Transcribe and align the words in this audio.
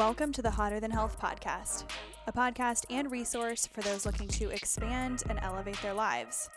Welcome 0.00 0.32
to 0.32 0.40
the 0.40 0.50
Hotter 0.50 0.80
Than 0.80 0.90
Health 0.90 1.20
podcast, 1.20 1.84
a 2.26 2.32
podcast 2.32 2.86
and 2.88 3.10
resource 3.10 3.66
for 3.66 3.82
those 3.82 4.06
looking 4.06 4.28
to 4.28 4.48
expand 4.48 5.24
and 5.28 5.38
elevate 5.42 5.76
their 5.82 5.92
lives. 5.92 6.48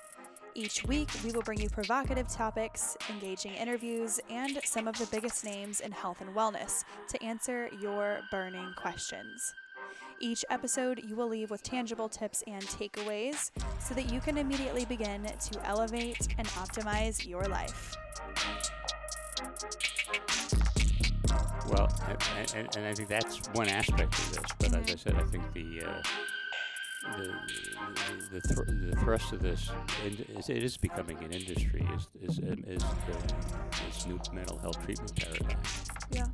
Each 0.55 0.85
week, 0.85 1.09
we 1.25 1.31
will 1.33 1.41
bring 1.41 1.59
you 1.59 1.69
provocative 1.69 2.29
topics, 2.29 2.95
engaging 3.09 3.51
interviews, 3.55 4.17
and 4.29 4.61
some 4.63 4.87
of 4.87 4.97
the 4.97 5.07
biggest 5.07 5.43
names 5.43 5.81
in 5.81 5.91
health 5.91 6.21
and 6.21 6.33
wellness 6.33 6.85
to 7.09 7.21
answer 7.21 7.69
your 7.81 8.21
burning 8.31 8.71
questions. 8.77 9.53
Each 10.21 10.45
episode, 10.49 11.03
you 11.05 11.17
will 11.17 11.27
leave 11.27 11.51
with 11.51 11.63
tangible 11.63 12.07
tips 12.07 12.45
and 12.47 12.63
takeaways 12.63 13.51
so 13.77 13.93
that 13.93 14.09
you 14.09 14.21
can 14.21 14.37
immediately 14.37 14.85
begin 14.85 15.25
to 15.25 15.67
elevate 15.67 16.29
and 16.37 16.47
optimize 16.47 17.27
your 17.27 17.43
life. 17.43 17.97
Well, 21.69 21.89
and, 22.07 22.53
and, 22.55 22.77
and 22.77 22.85
I 22.85 22.93
think 22.93 23.09
that's 23.09 23.37
one 23.53 23.67
aspect 23.67 24.13
of 24.17 24.33
this. 24.33 24.45
But 24.59 24.75
as 24.75 24.93
I 24.93 24.95
said, 24.97 25.15
I 25.15 25.23
think 25.23 25.53
the 25.53 25.83
uh, 25.83 26.01
the 27.17 27.33
the, 28.31 28.39
the, 28.39 28.53
thr- 28.53 28.71
the 28.71 28.95
thrust 28.97 29.33
of 29.33 29.41
this 29.41 29.69
is 30.37 30.49
it 30.49 30.63
is 30.63 30.77
becoming 30.77 31.17
an 31.23 31.31
industry 31.31 31.87
is 31.95 32.07
is 32.21 32.39
is 32.39 32.83
the, 32.83 33.33
this 33.85 34.05
new 34.07 34.19
mental 34.33 34.57
health 34.57 34.83
treatment 34.85 35.15
paradigm. 35.15 35.59
Yeah, 36.11 36.25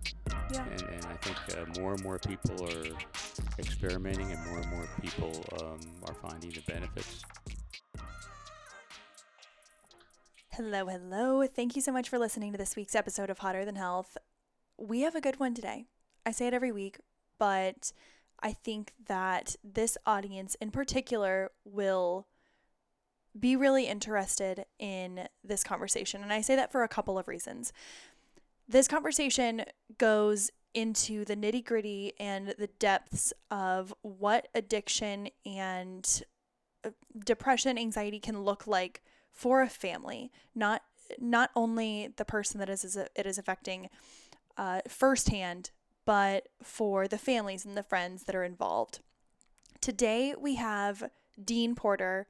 yeah. 0.52 0.64
And, 0.64 0.82
and 0.82 1.06
I 1.06 1.16
think 1.18 1.38
uh, 1.58 1.80
more 1.80 1.94
and 1.94 2.04
more 2.04 2.20
people 2.20 2.66
are 2.66 2.86
experimenting, 3.60 4.32
and 4.32 4.46
more 4.46 4.60
and 4.60 4.70
more 4.72 4.88
people 5.02 5.46
um, 5.62 5.80
are 6.08 6.14
finding 6.16 6.52
the 6.52 6.62
benefits. 6.62 7.24
Hello, 10.52 10.88
hello. 10.88 11.48
Thank 11.48 11.78
you 11.78 11.82
so 11.82 11.94
much 11.94 12.10
for 12.10 12.20
listening 12.20 12.52
to 12.52 12.58
this 12.58 12.76
week's 12.76 12.94
episode 12.94 13.30
of 13.30 13.40
Hotter 13.40 13.64
Than 13.64 13.78
Health 13.78 14.18
we 14.80 15.02
have 15.02 15.16
a 15.16 15.22
good 15.22 15.40
one 15.40 15.54
today. 15.54 15.86
I 16.26 16.32
say 16.32 16.48
it 16.48 16.54
every 16.54 16.72
week, 16.72 17.00
but 17.38 17.92
I 18.42 18.54
think 18.54 18.94
that 19.08 19.56
this 19.64 19.98
audience 20.06 20.56
in 20.62 20.72
particular 20.72 21.52
will 21.66 22.28
be 23.38 23.56
really 23.56 23.88
interested 23.88 24.66
in 24.80 25.28
this 25.44 25.64
conversation. 25.64 26.24
And 26.24 26.34
I 26.34 26.42
say 26.42 26.56
that 26.56 26.72
for 26.72 26.84
a 26.84 26.88
couple 26.88 27.18
of 27.18 27.28
reasons. 27.28 27.72
This 28.68 28.88
conversation 28.88 29.66
goes 29.98 30.52
into 30.74 31.26
the 31.26 31.36
nitty 31.36 31.66
gritty 31.66 32.14
and 32.20 32.54
the 32.58 32.70
depths 32.80 33.34
of 33.50 33.94
what 34.02 34.48
addiction 34.54 35.30
and 35.46 36.24
uh, 36.84 36.92
depression, 37.26 37.78
anxiety 37.78 38.20
can 38.20 38.44
look 38.44 38.68
like 38.68 39.02
for 39.32 39.62
a 39.62 39.70
family, 39.70 40.32
not 40.56 40.84
not 41.18 41.50
only 41.56 42.14
the 42.18 42.26
person 42.26 42.60
that 42.60 42.70
is 42.70 42.96
it 42.96 43.26
is 43.26 43.40
affecting 43.40 43.90
uh, 44.58 44.82
firsthand, 44.88 45.72
but 46.06 46.50
for 46.64 47.08
the 47.08 47.18
families 47.18 47.66
and 47.66 47.78
the 47.78 47.84
friends 47.84 48.24
that 48.24 48.36
are 48.36 48.44
involved. 48.44 49.00
Today 49.82 50.34
we 50.40 50.56
have 50.56 51.10
Dean 51.44 51.76
Porter 51.76 52.28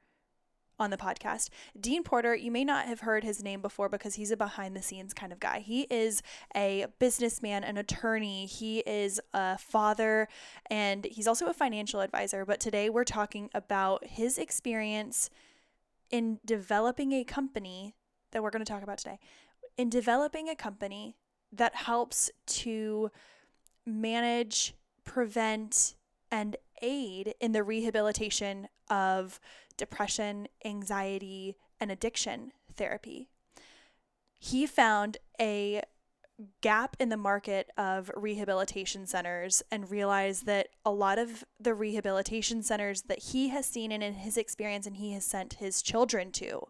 on 0.80 0.90
the 0.90 0.98
podcast. 0.98 1.50
Dean 1.80 2.04
Porter, 2.04 2.34
you 2.34 2.52
may 2.52 2.64
not 2.64 2.86
have 2.86 3.02
heard 3.02 3.24
his 3.24 3.44
name 3.44 3.62
before 3.62 3.90
because 3.90 4.16
he's 4.16 4.32
a 4.32 4.38
behind 4.38 4.76
the 4.76 4.82
scenes 4.82 5.14
kind 5.14 5.34
of 5.34 5.40
guy. 5.40 5.60
He 5.60 5.82
is 5.90 6.22
a 6.56 6.88
businessman, 7.00 7.64
an 7.64 7.78
attorney, 7.78 8.46
he 8.46 8.80
is 8.80 9.20
a 9.34 9.58
father, 9.58 10.30
and 10.70 11.06
he's 11.06 11.28
also 11.28 11.48
a 11.48 11.54
financial 11.54 12.00
advisor. 12.00 12.46
But 12.46 12.60
today 12.60 12.90
we're 12.90 13.04
talking 13.04 13.50
about 13.54 14.06
his 14.06 14.38
experience 14.38 15.30
in 16.10 16.40
developing 16.46 17.12
a 17.12 17.24
company 17.24 17.96
that 18.32 18.42
we're 18.42 18.52
going 18.52 18.64
to 18.64 18.72
talk 18.72 18.84
about 18.84 19.00
today. 19.00 19.20
In 19.78 19.90
developing 19.90 20.50
a 20.50 20.56
company 20.56 21.18
that 21.52 21.76
helps 21.76 22.30
to 22.46 23.12
manage, 23.86 24.76
prevent, 25.04 25.96
and 26.32 26.56
aid 26.82 27.34
in 27.40 27.52
the 27.52 27.64
rehabilitation 27.64 28.68
of 28.90 29.40
depression, 29.78 30.48
anxiety, 30.64 31.58
and 31.80 31.92
addiction 31.92 32.52
therapy. 32.76 33.30
He 34.38 34.66
found 34.66 35.18
a 35.40 35.82
gap 36.62 36.96
in 37.00 37.10
the 37.10 37.18
market 37.18 37.70
of 37.78 38.10
rehabilitation 38.16 39.06
centers 39.06 39.62
and 39.72 39.92
realized 39.92 40.46
that 40.46 40.70
a 40.86 40.92
lot 40.92 41.20
of 41.20 41.44
the 41.60 41.74
rehabilitation 41.74 42.64
centers 42.64 43.04
that 43.04 43.20
he 43.20 43.50
has 43.50 43.66
seen 43.66 43.92
and 43.92 44.02
in 44.02 44.14
his 44.14 44.38
experience 44.38 44.88
and 44.88 44.98
he 44.98 45.14
has 45.14 45.26
sent 45.26 45.56
his 45.56 45.82
children 45.82 46.32
to 46.32 46.68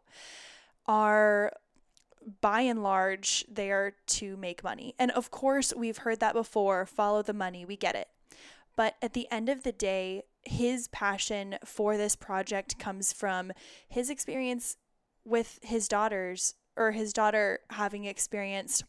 are 0.87 1.53
by 2.41 2.61
and 2.61 2.83
large, 2.83 3.45
they 3.49 3.71
are 3.71 3.93
to 4.07 4.37
make 4.37 4.63
money. 4.63 4.95
And 4.97 5.11
of 5.11 5.31
course, 5.31 5.73
we've 5.75 5.99
heard 5.99 6.19
that 6.19 6.33
before 6.33 6.85
follow 6.85 7.21
the 7.21 7.33
money, 7.33 7.65
we 7.65 7.75
get 7.75 7.95
it. 7.95 8.09
But 8.75 8.95
at 9.01 9.13
the 9.13 9.27
end 9.31 9.49
of 9.49 9.63
the 9.63 9.71
day, 9.71 10.23
his 10.43 10.87
passion 10.87 11.57
for 11.65 11.97
this 11.97 12.15
project 12.15 12.79
comes 12.79 13.11
from 13.11 13.51
his 13.87 14.09
experience 14.09 14.77
with 15.25 15.59
his 15.61 15.87
daughters 15.87 16.55
or 16.77 16.91
his 16.91 17.11
daughter 17.11 17.59
having 17.71 18.05
experienced 18.05 18.85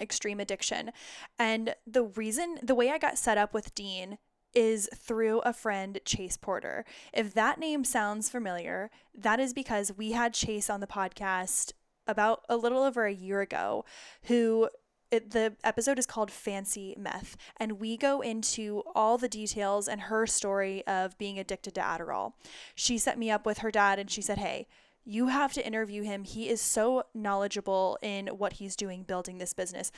extreme 0.00 0.40
addiction. 0.40 0.90
And 1.38 1.74
the 1.86 2.04
reason, 2.04 2.58
the 2.62 2.74
way 2.74 2.90
I 2.90 2.98
got 2.98 3.18
set 3.18 3.36
up 3.36 3.52
with 3.52 3.74
Dean 3.74 4.18
is 4.54 4.88
through 4.96 5.40
a 5.40 5.52
friend, 5.52 6.00
Chase 6.04 6.36
Porter. 6.36 6.84
If 7.12 7.34
that 7.34 7.60
name 7.60 7.84
sounds 7.84 8.28
familiar, 8.30 8.90
that 9.14 9.38
is 9.38 9.52
because 9.52 9.92
we 9.96 10.12
had 10.12 10.34
Chase 10.34 10.68
on 10.70 10.80
the 10.80 10.86
podcast 10.86 11.72
about 12.10 12.44
a 12.48 12.56
little 12.56 12.82
over 12.82 13.06
a 13.06 13.12
year 13.12 13.40
ago 13.40 13.84
who 14.24 14.68
it, 15.10 15.30
the 15.30 15.54
episode 15.64 15.98
is 15.98 16.06
called 16.06 16.30
Fancy 16.30 16.94
Meth, 16.96 17.36
and 17.56 17.80
we 17.80 17.96
go 17.96 18.20
into 18.20 18.82
all 18.94 19.18
the 19.18 19.28
details 19.28 19.88
and 19.88 20.02
her 20.02 20.26
story 20.26 20.86
of 20.86 21.18
being 21.18 21.38
addicted 21.38 21.74
to 21.74 21.80
Adderall. 21.80 22.34
She 22.76 22.96
set 22.96 23.18
me 23.18 23.30
up 23.30 23.44
with 23.44 23.58
her 23.58 23.72
dad, 23.72 23.98
and 23.98 24.08
she 24.10 24.22
said, 24.22 24.38
Hey, 24.38 24.68
you 25.04 25.26
have 25.26 25.52
to 25.54 25.66
interview 25.66 26.02
him. 26.02 26.24
He 26.24 26.48
is 26.48 26.60
so 26.60 27.04
knowledgeable 27.14 27.98
in 28.02 28.28
what 28.28 28.54
he's 28.54 28.76
doing 28.76 29.02
building 29.02 29.38
this 29.38 29.52
business. 29.52 29.90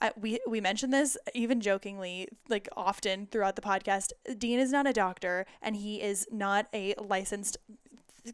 I, 0.00 0.12
we 0.20 0.40
we 0.48 0.60
mentioned 0.60 0.92
this 0.92 1.16
even 1.32 1.60
jokingly 1.60 2.28
like 2.48 2.68
often 2.76 3.26
throughout 3.26 3.56
the 3.56 3.62
podcast. 3.62 4.12
Dean 4.36 4.58
is 4.58 4.72
not 4.72 4.86
a 4.86 4.92
doctor 4.92 5.46
and 5.62 5.76
he 5.76 6.02
is 6.02 6.26
not 6.30 6.66
a 6.74 6.94
licensed 6.98 7.56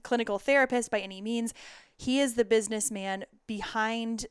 clinical 0.03 0.39
therapist 0.39 0.91
by 0.91 1.01
any 1.01 1.21
means. 1.21 1.53
He 1.99 2.21
is 2.21 2.35
the 2.35 2.45
businessman 2.45 3.25
behind 3.47 4.27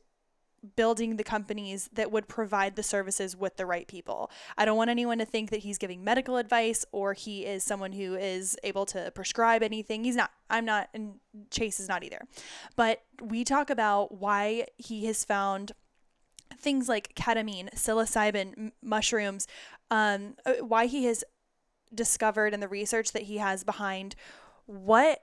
building 0.74 1.16
the 1.16 1.24
companies 1.24 1.88
that 1.92 2.10
would 2.10 2.26
provide 2.26 2.74
the 2.74 2.82
services 2.82 3.36
with 3.36 3.56
the 3.56 3.66
right 3.66 3.86
people. 3.86 4.30
I 4.56 4.64
don't 4.64 4.76
want 4.76 4.90
anyone 4.90 5.18
to 5.18 5.24
think 5.24 5.50
that 5.50 5.60
he's 5.60 5.78
giving 5.78 6.02
medical 6.02 6.36
advice 6.36 6.84
or 6.90 7.12
he 7.12 7.46
is 7.46 7.62
someone 7.62 7.92
who 7.92 8.16
is 8.16 8.56
able 8.64 8.84
to 8.86 9.12
prescribe 9.12 9.62
anything. 9.62 10.02
He's 10.02 10.16
not. 10.16 10.30
I'm 10.50 10.64
not, 10.64 10.88
and 10.92 11.20
Chase 11.50 11.78
is 11.78 11.88
not 11.88 12.02
either. 12.02 12.22
But 12.74 13.02
we 13.22 13.44
talk 13.44 13.70
about 13.70 14.18
why 14.18 14.66
he 14.78 15.06
has 15.06 15.24
found 15.24 15.72
things 16.58 16.88
like 16.88 17.14
ketamine, 17.14 17.72
psilocybin, 17.74 18.54
m- 18.58 18.72
mushrooms, 18.82 19.46
um, 19.90 20.34
uh, 20.44 20.54
why 20.54 20.86
he 20.86 21.04
has 21.04 21.22
discovered 21.94 22.52
and 22.52 22.62
the 22.62 22.68
research 22.68 23.12
that 23.12 23.22
he 23.22 23.38
has 23.38 23.62
behind 23.62 24.14
what 24.66 25.22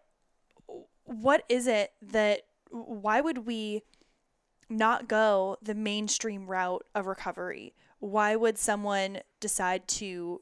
what 1.06 1.44
is 1.50 1.68
it 1.68 1.94
that 2.02 2.42
why 2.70 3.22
would 3.22 3.46
we 3.46 3.84
not 4.70 5.08
go 5.08 5.58
the 5.62 5.76
mainstream 5.76 6.48
route 6.48 6.86
of 6.94 7.06
recovery? 7.06 7.74
Why 8.00 8.36
would 8.36 8.58
someone 8.58 9.20
decide 9.40 9.88
to 9.88 10.42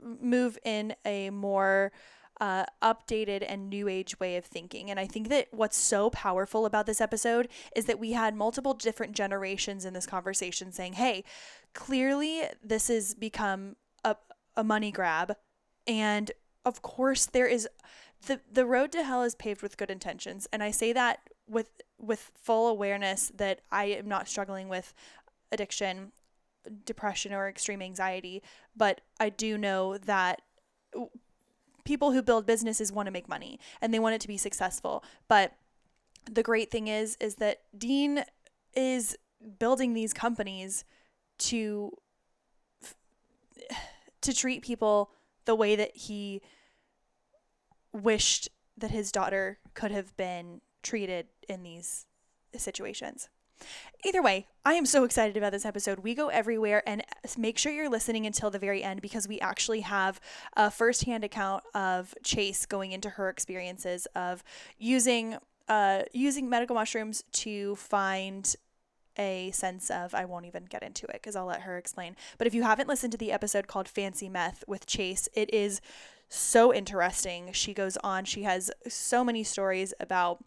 move 0.00 0.58
in 0.64 0.94
a 1.04 1.30
more 1.30 1.92
uh, 2.40 2.64
updated 2.82 3.44
and 3.46 3.68
new 3.68 3.88
age 3.88 4.18
way 4.20 4.36
of 4.36 4.44
thinking. 4.44 4.90
And 4.90 5.00
I 5.00 5.06
think 5.06 5.28
that 5.28 5.48
what's 5.50 5.76
so 5.76 6.10
powerful 6.10 6.66
about 6.66 6.86
this 6.86 7.00
episode 7.00 7.48
is 7.74 7.86
that 7.86 7.98
we 7.98 8.12
had 8.12 8.36
multiple 8.36 8.74
different 8.74 9.14
generations 9.14 9.84
in 9.84 9.92
this 9.92 10.06
conversation 10.06 10.72
saying, 10.72 10.94
hey, 10.94 11.24
clearly 11.74 12.42
this 12.62 12.88
has 12.88 13.14
become 13.14 13.76
a, 14.04 14.16
a 14.56 14.62
money 14.62 14.92
grab. 14.92 15.36
And 15.86 16.30
of 16.64 16.82
course, 16.82 17.26
there 17.26 17.46
is 17.46 17.68
the 18.26 18.40
the 18.50 18.66
road 18.66 18.92
to 18.92 19.04
hell 19.04 19.22
is 19.22 19.34
paved 19.34 19.62
with 19.62 19.76
good 19.76 19.90
intentions. 19.90 20.46
And 20.52 20.62
i 20.62 20.70
say 20.70 20.92
that 20.92 21.20
with 21.48 21.70
with 21.98 22.30
full 22.34 22.68
awareness 22.68 23.32
that 23.34 23.60
i 23.70 23.84
am 23.86 24.08
not 24.08 24.28
struggling 24.28 24.68
with 24.68 24.94
addiction 25.52 26.12
depression 26.84 27.32
or 27.32 27.48
extreme 27.48 27.82
anxiety. 27.82 28.42
But 28.76 29.00
i 29.18 29.28
do 29.28 29.56
know 29.56 29.98
that 29.98 30.42
people 31.84 32.12
who 32.12 32.22
build 32.22 32.44
businesses 32.44 32.92
want 32.92 33.06
to 33.06 33.10
make 33.10 33.28
money 33.28 33.58
and 33.80 33.94
they 33.94 33.98
want 33.98 34.14
it 34.14 34.20
to 34.20 34.28
be 34.28 34.36
successful. 34.36 35.02
But 35.26 35.54
the 36.30 36.42
great 36.42 36.70
thing 36.70 36.88
is 36.88 37.16
is 37.20 37.36
that 37.36 37.62
dean 37.76 38.24
is 38.74 39.16
building 39.58 39.94
these 39.94 40.12
companies 40.12 40.84
to 41.38 41.92
to 44.20 44.34
treat 44.34 44.62
people 44.62 45.10
the 45.46 45.54
way 45.54 45.76
that 45.76 45.96
he 45.96 46.42
wished 47.92 48.48
that 48.76 48.90
his 48.90 49.10
daughter 49.12 49.58
could 49.74 49.90
have 49.90 50.16
been 50.16 50.60
treated 50.82 51.26
in 51.48 51.62
these 51.62 52.06
situations. 52.56 53.28
Either 54.04 54.22
way, 54.22 54.46
I 54.64 54.74
am 54.74 54.86
so 54.86 55.02
excited 55.02 55.36
about 55.36 55.50
this 55.50 55.66
episode. 55.66 56.00
We 56.00 56.14
go 56.14 56.28
everywhere 56.28 56.82
and 56.86 57.02
make 57.36 57.58
sure 57.58 57.72
you're 57.72 57.90
listening 57.90 58.26
until 58.26 58.50
the 58.50 58.58
very 58.58 58.84
end 58.84 59.02
because 59.02 59.26
we 59.26 59.40
actually 59.40 59.80
have 59.80 60.20
a 60.56 60.70
firsthand 60.70 61.24
account 61.24 61.64
of 61.74 62.14
Chase 62.22 62.66
going 62.66 62.92
into 62.92 63.10
her 63.10 63.28
experiences 63.28 64.06
of 64.14 64.44
using 64.78 65.38
uh, 65.68 66.02
using 66.12 66.48
medical 66.48 66.74
mushrooms 66.74 67.24
to 67.30 67.76
find 67.76 68.56
a 69.18 69.50
sense 69.50 69.90
of 69.90 70.14
I 70.14 70.24
won't 70.24 70.46
even 70.46 70.64
get 70.64 70.82
into 70.82 71.06
it 71.06 71.14
because 71.14 71.36
I'll 71.36 71.46
let 71.46 71.62
her 71.62 71.76
explain. 71.76 72.16
But 72.38 72.46
if 72.46 72.54
you 72.54 72.62
haven't 72.62 72.88
listened 72.88 73.12
to 73.12 73.18
the 73.18 73.32
episode 73.32 73.66
called 73.66 73.88
Fancy 73.88 74.28
Meth 74.28 74.64
with 74.66 74.86
Chase, 74.86 75.28
it 75.34 75.52
is 75.52 75.80
so 76.28 76.72
interesting. 76.72 77.50
She 77.52 77.74
goes 77.74 77.96
on, 77.98 78.24
she 78.24 78.42
has 78.42 78.70
so 78.88 79.24
many 79.24 79.44
stories 79.44 79.94
about 80.00 80.44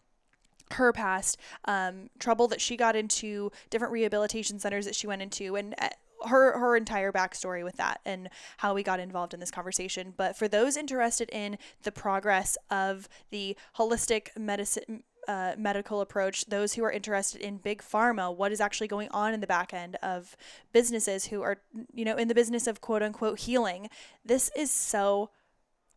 her 0.72 0.92
past 0.92 1.38
um, 1.66 2.08
trouble 2.18 2.48
that 2.48 2.60
she 2.60 2.76
got 2.76 2.96
into, 2.96 3.50
different 3.70 3.92
rehabilitation 3.92 4.58
centers 4.58 4.86
that 4.86 4.94
she 4.94 5.06
went 5.06 5.22
into, 5.22 5.56
and 5.56 5.74
uh, 5.78 5.88
her 6.26 6.58
her 6.58 6.76
entire 6.76 7.12
backstory 7.12 7.64
with 7.64 7.76
that 7.76 8.00
and 8.04 8.30
how 8.58 8.74
we 8.74 8.82
got 8.82 9.00
involved 9.00 9.34
in 9.34 9.40
this 9.40 9.50
conversation. 9.50 10.14
But 10.16 10.36
for 10.36 10.48
those 10.48 10.76
interested 10.76 11.28
in 11.30 11.58
the 11.82 11.92
progress 11.92 12.56
of 12.70 13.08
the 13.30 13.56
holistic 13.76 14.28
medicine 14.38 15.02
uh, 15.28 15.54
medical 15.56 16.00
approach, 16.00 16.46
those 16.46 16.74
who 16.74 16.84
are 16.84 16.90
interested 16.90 17.40
in 17.40 17.56
big 17.56 17.82
pharma, 17.82 18.34
what 18.34 18.52
is 18.52 18.60
actually 18.60 18.88
going 18.88 19.08
on 19.10 19.32
in 19.32 19.40
the 19.40 19.46
back 19.46 19.72
end 19.72 19.96
of 20.02 20.36
businesses 20.72 21.26
who 21.26 21.42
are, 21.42 21.58
you 21.94 22.04
know, 22.04 22.16
in 22.16 22.28
the 22.28 22.34
business 22.34 22.66
of 22.66 22.80
quote 22.80 23.02
unquote 23.02 23.40
healing. 23.40 23.88
This 24.24 24.50
is 24.56 24.70
so, 24.70 25.30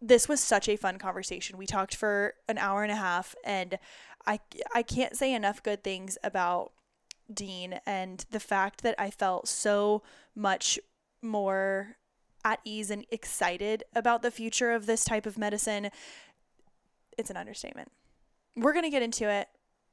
this 0.02 0.28
was 0.28 0.40
such 0.40 0.68
a 0.70 0.76
fun 0.76 0.98
conversation. 0.98 1.58
We 1.58 1.66
talked 1.66 1.96
for 1.96 2.36
an 2.48 2.58
hour 2.58 2.84
and 2.84 2.92
a 2.92 2.98
half, 2.98 3.36
and 3.44 3.80
I, 4.26 4.40
I 4.74 4.84
can't 4.84 5.16
say 5.16 5.34
enough 5.34 5.64
good 5.64 5.84
things 5.84 6.18
about 6.24 6.72
Dean 7.34 7.80
and 7.86 8.26
the 8.32 8.40
fact 8.40 8.84
that 8.84 8.96
I 9.00 9.10
felt 9.10 9.48
so 9.48 10.04
much 10.36 10.80
more 11.22 11.98
at 12.44 12.60
ease 12.64 12.92
and 12.92 13.06
excited 13.10 13.84
about 13.96 14.22
the 14.22 14.30
future 14.30 14.72
of 14.72 14.86
this 14.86 15.04
type 15.06 15.26
of 15.26 15.38
medicine. 15.38 15.90
It's 17.18 17.30
an 17.30 17.38
understatement 17.38 17.92
we're 18.56 18.74
going 18.74 18.84
to 18.84 18.90
get 18.90 19.04
into 19.04 19.30
it. 19.30 19.48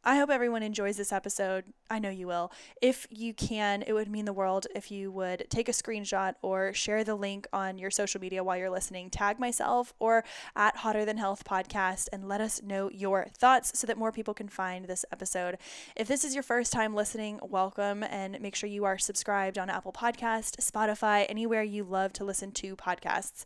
I 0.05 0.17
hope 0.17 0.31
everyone 0.31 0.65
enjoys 0.65 0.97
this 0.97 1.13
episode. 1.13 1.63
I 1.89 2.01
know 2.01 2.11
you 2.11 2.27
will. 2.27 2.51
If 2.81 3.07
you 3.09 3.33
can, 3.33 3.85
it 3.87 3.93
would 3.93 4.11
mean 4.11 4.25
the 4.25 4.33
world 4.33 4.67
if 4.75 4.91
you 4.91 5.13
would 5.13 5.47
take 5.49 5.69
a 5.69 5.73
screenshot 5.73 6.35
or 6.43 6.73
share 6.73 7.05
the 7.05 7.15
link 7.15 7.47
on 7.53 7.79
your 7.79 7.93
social 7.93 8.21
media 8.21 8.43
while 8.43 8.57
you're 8.57 8.69
listening. 8.69 9.11
Tag 9.11 9.39
myself 9.39 9.95
or 10.01 10.25
at 10.57 10.79
Hotter 10.79 11.05
Than 11.05 11.19
Health 11.19 11.45
podcast 11.45 12.09
and 12.13 12.27
let 12.27 12.41
us 12.41 12.61
know 12.65 12.91
your 12.91 13.29
thoughts 13.39 13.79
so 13.79 13.87
that 13.87 13.97
more 13.97 14.11
people 14.11 14.35
can 14.35 14.49
find 14.49 14.87
this 14.87 15.05
episode. 15.13 15.59
If 15.95 16.09
this 16.09 16.25
is 16.25 16.35
your 16.35 16.43
first 16.43 16.73
time 16.73 16.97
listening, 16.97 17.39
welcome 17.41 18.03
and 18.03 18.41
make 18.41 18.57
sure 18.57 18.69
you 18.69 18.85
are 18.85 18.99
subscribed 18.99 19.57
on 19.57 19.71
Apple 19.71 19.93
Podcast, 19.93 20.57
Spotify, 20.57 21.27
anywhere 21.29 21.63
you 21.63 21.85
love 21.85 22.13
to 22.15 22.25
listen 22.25 22.51
to 22.53 22.75
podcasts. 22.75 23.45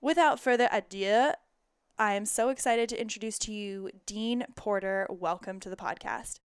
Without 0.00 0.40
further 0.40 0.68
ado, 0.72 1.32
I 2.02 2.14
am 2.14 2.26
so 2.26 2.48
excited 2.48 2.88
to 2.88 3.00
introduce 3.00 3.38
to 3.38 3.52
you 3.52 3.88
Dean 4.06 4.44
Porter. 4.56 5.06
Welcome 5.08 5.60
to 5.60 5.70
the 5.70 5.76
podcast. 5.76 6.40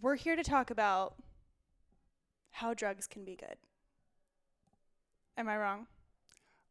We're 0.00 0.14
here 0.14 0.36
to 0.36 0.44
talk 0.44 0.70
about 0.70 1.16
how 2.52 2.72
drugs 2.72 3.08
can 3.08 3.24
be 3.24 3.34
good. 3.34 3.56
Am 5.36 5.48
I 5.48 5.56
wrong? 5.56 5.88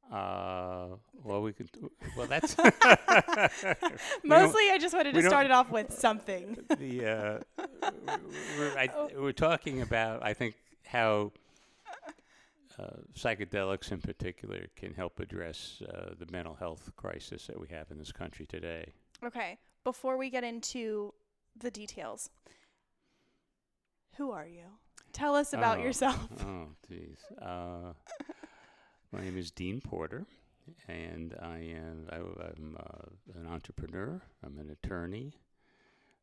Uh, 0.09 0.95
well, 1.25 1.41
we 1.41 1.51
could. 1.51 1.69
Well, 2.15 2.27
that's 2.27 2.55
mostly. 4.23 4.61
I 4.71 4.77
just 4.79 4.95
wanted 4.95 5.13
to 5.15 5.23
start 5.23 5.45
it 5.45 5.51
off 5.51 5.69
with 5.69 5.91
something. 5.91 6.57
the 6.69 7.05
uh, 7.05 7.67
we're, 8.57 8.77
I, 8.77 8.89
oh. 8.95 9.09
we're 9.17 9.33
talking 9.33 9.81
about, 9.81 10.23
I 10.23 10.33
think, 10.33 10.55
how 10.85 11.33
uh, 12.79 12.97
psychedelics 13.15 13.91
in 13.91 13.99
particular 13.99 14.67
can 14.75 14.93
help 14.93 15.19
address 15.19 15.81
uh, 15.89 16.11
the 16.17 16.31
mental 16.31 16.55
health 16.55 16.91
crisis 16.95 17.47
that 17.47 17.59
we 17.59 17.67
have 17.69 17.89
in 17.91 17.97
this 17.97 18.11
country 18.11 18.45
today. 18.45 18.93
Okay, 19.23 19.57
before 19.83 20.17
we 20.17 20.29
get 20.29 20.43
into 20.43 21.13
the 21.57 21.71
details, 21.71 22.29
who 24.17 24.31
are 24.31 24.45
you? 24.45 24.65
Tell 25.13 25.35
us 25.35 25.53
about 25.53 25.79
oh, 25.79 25.83
yourself. 25.83 26.27
Oh, 26.45 26.67
geez. 26.87 27.17
Uh, 27.41 27.93
my 29.11 29.21
name 29.21 29.37
is 29.37 29.49
Dean 29.49 29.81
Porter, 29.81 30.25
and 30.87 31.33
I 31.41 31.57
am 31.57 32.07
I, 32.11 32.17
am 32.17 32.77
uh, 32.79 33.39
an 33.39 33.47
entrepreneur. 33.47 34.21
I'm 34.45 34.59
an 34.59 34.69
attorney. 34.69 35.33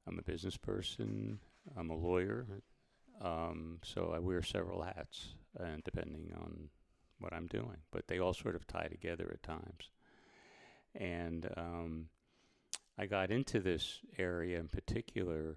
I'm 0.06 0.18
a 0.18 0.22
business 0.22 0.56
person. 0.56 1.40
I'm 1.76 1.90
a 1.90 1.96
lawyer. 1.96 2.46
Um, 3.20 3.78
so 3.82 4.12
I 4.14 4.18
wear 4.18 4.42
several 4.42 4.82
hats 4.82 5.34
and 5.58 5.82
depending 5.84 6.32
on 6.36 6.68
what 7.18 7.32
I'm 7.32 7.46
doing. 7.46 7.78
But 7.90 8.08
they 8.08 8.18
all 8.18 8.34
sort 8.34 8.56
of 8.56 8.66
tie 8.66 8.88
together 8.88 9.30
at 9.32 9.42
times. 9.42 9.90
And 10.94 11.48
um, 11.56 12.08
I 12.98 13.06
got 13.06 13.30
into 13.30 13.60
this 13.60 14.00
area 14.18 14.58
in 14.58 14.68
particular 14.68 15.56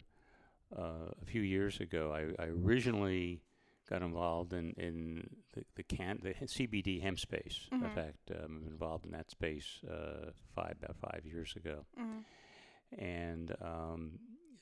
uh, 0.76 1.12
a 1.22 1.26
few 1.26 1.42
years 1.42 1.80
ago. 1.80 2.14
I, 2.14 2.42
I, 2.42 2.48
originally 2.48 3.42
got 3.90 4.02
involved 4.02 4.52
in, 4.54 4.74
in 4.78 5.30
the, 5.54 5.64
the, 5.76 5.84
can, 5.84 6.20
the 6.22 6.34
CBD 6.34 7.02
hemp 7.02 7.20
space. 7.20 7.68
Mm-hmm. 7.72 7.86
In 7.86 7.92
fact, 7.92 8.32
um, 8.32 8.64
I'm 8.64 8.68
involved 8.68 9.06
in 9.06 9.12
that 9.12 9.32
space 9.32 9.82
uh, 9.90 10.32
five 10.56 10.76
about 10.82 10.98
five 10.98 11.22
years 11.26 11.56
ago. 11.56 11.86
Mm-hmm. 12.00 13.04
And 13.04 13.56
um, 13.62 14.12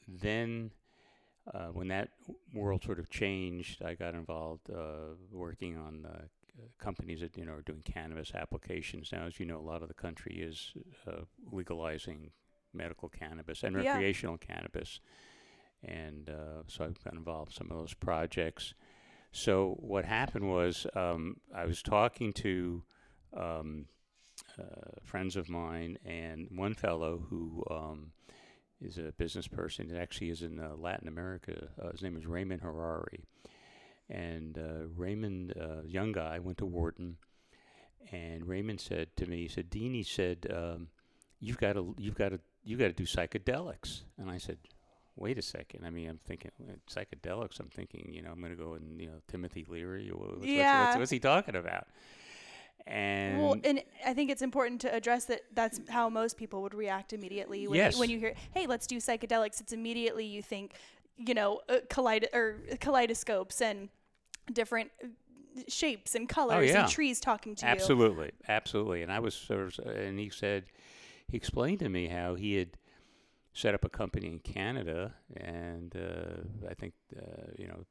then 0.07 0.71
uh, 1.53 1.67
when 1.67 1.87
that 1.89 2.09
world 2.53 2.83
sort 2.83 2.99
of 2.99 3.09
changed, 3.09 3.83
I 3.83 3.93
got 3.93 4.15
involved 4.15 4.69
uh, 4.69 5.15
working 5.31 5.77
on 5.77 6.05
uh, 6.05 6.21
companies 6.79 7.21
that 7.21 7.37
you 7.37 7.45
know 7.45 7.53
are 7.53 7.61
doing 7.61 7.83
cannabis 7.83 8.33
applications. 8.33 9.11
Now, 9.11 9.25
as 9.25 9.39
you 9.39 9.45
know, 9.45 9.59
a 9.59 9.67
lot 9.67 9.81
of 9.81 9.87
the 9.87 9.93
country 9.93 10.37
is 10.37 10.73
uh, 11.07 11.21
legalizing 11.51 12.31
medical 12.73 13.09
cannabis 13.09 13.63
and 13.63 13.75
yeah. 13.75 13.91
recreational 13.91 14.37
cannabis, 14.37 14.99
and 15.83 16.29
uh, 16.29 16.63
so 16.67 16.85
I've 16.85 17.03
got 17.03 17.13
involved 17.13 17.51
in 17.51 17.57
some 17.57 17.71
of 17.71 17.77
those 17.77 17.93
projects. 17.93 18.73
So 19.31 19.75
what 19.79 20.05
happened 20.05 20.49
was 20.49 20.87
um, 20.95 21.37
I 21.53 21.65
was 21.65 21.81
talking 21.83 22.31
to 22.33 22.83
um, 23.35 23.85
uh, 24.57 24.99
friends 25.03 25.35
of 25.35 25.49
mine, 25.49 25.97
and 26.05 26.47
one 26.55 26.73
fellow 26.73 27.27
who 27.29 27.63
um, 27.69 28.13
is 28.81 28.97
a 28.97 29.13
business 29.17 29.47
person. 29.47 29.89
It 29.89 29.97
actually 29.97 30.29
is 30.29 30.41
in 30.41 30.59
uh, 30.59 30.71
Latin 30.77 31.07
America. 31.07 31.69
Uh, 31.81 31.91
his 31.91 32.01
name 32.01 32.17
is 32.17 32.25
Raymond 32.25 32.61
Harari. 32.61 33.23
And 34.09 34.57
uh, 34.57 34.87
Raymond, 34.95 35.53
uh, 35.59 35.83
young 35.85 36.11
guy, 36.11 36.39
went 36.39 36.57
to 36.59 36.65
Wharton. 36.65 37.17
And 38.11 38.47
Raymond 38.47 38.79
said 38.79 39.15
to 39.17 39.25
me, 39.25 39.43
he 39.43 39.47
said, 39.47 39.69
Dean, 39.69 39.93
he 39.93 40.03
said, 40.03 40.47
um, 40.55 40.89
you've 41.39 41.57
got 41.57 41.73
to, 41.73 41.95
you've 41.97 42.15
got 42.15 42.29
to, 42.29 42.39
you 42.63 42.77
got 42.77 42.87
to 42.87 42.93
do 42.93 43.05
psychedelics. 43.05 44.01
And 44.17 44.29
I 44.29 44.37
said, 44.37 44.57
wait 45.15 45.37
a 45.37 45.41
second. 45.41 45.85
I 45.85 45.89
mean, 45.89 46.09
I'm 46.09 46.19
thinking 46.25 46.51
psychedelics. 46.89 47.59
I'm 47.59 47.69
thinking, 47.69 48.11
you 48.13 48.21
know, 48.21 48.31
I'm 48.31 48.39
going 48.39 48.55
to 48.55 48.61
go 48.61 48.73
and 48.73 48.99
you 48.99 49.07
know 49.07 49.21
Timothy 49.27 49.65
Leary. 49.67 50.09
What's, 50.09 50.45
yeah. 50.45 50.79
What's, 50.79 50.87
what's, 50.87 50.99
what's 50.99 51.11
he 51.11 51.19
talking 51.19 51.55
about? 51.55 51.87
And 52.87 53.41
well, 53.41 53.55
and 53.63 53.81
I 54.05 54.13
think 54.13 54.29
it's 54.29 54.43
important 54.43 54.81
to 54.81 54.93
address 54.93 55.25
that. 55.25 55.41
That's 55.53 55.81
how 55.89 56.07
most 56.09 56.37
people 56.37 56.61
would 56.61 56.75
react 56.75 57.13
immediately 57.13 57.67
when, 57.67 57.77
yes. 57.77 57.93
you, 57.95 57.99
when 57.99 58.09
you 58.11 58.19
hear, 58.19 58.35
"Hey, 58.53 58.67
let's 58.67 58.85
do 58.85 58.97
psychedelics." 58.97 59.59
It's 59.59 59.73
immediately 59.73 60.25
you 60.25 60.43
think, 60.43 60.73
you 61.17 61.33
know, 61.33 61.61
uh, 61.67 61.77
kaleid- 61.89 62.31
or 62.33 62.61
kaleidoscopes 62.79 63.59
and 63.59 63.89
different 64.53 64.91
uh, 65.03 65.07
shapes 65.67 66.13
and 66.13 66.29
colors 66.29 66.69
oh, 66.69 66.73
yeah. 66.73 66.81
and 66.81 66.89
trees 66.91 67.19
talking 67.19 67.55
to 67.55 67.65
absolutely. 67.65 68.05
you. 68.05 68.11
Absolutely, 68.11 68.31
absolutely. 68.49 69.01
And 69.01 69.11
I 69.11 69.19
was 69.19 69.33
sort 69.33 69.79
of, 69.79 69.85
and 69.87 70.19
he 70.19 70.29
said, 70.29 70.65
he 71.27 71.37
explained 71.37 71.79
to 71.79 71.89
me 71.89 72.07
how 72.07 72.35
he 72.35 72.53
had 72.55 72.77
set 73.53 73.73
up 73.73 73.83
a 73.83 73.89
company 73.89 74.27
in 74.27 74.39
Canada, 74.39 75.15
and 75.37 75.95
uh, 75.95 76.69
I 76.69 76.73
think 76.75 76.93
uh, 77.17 77.51
you 77.57 77.67
know 77.67 77.85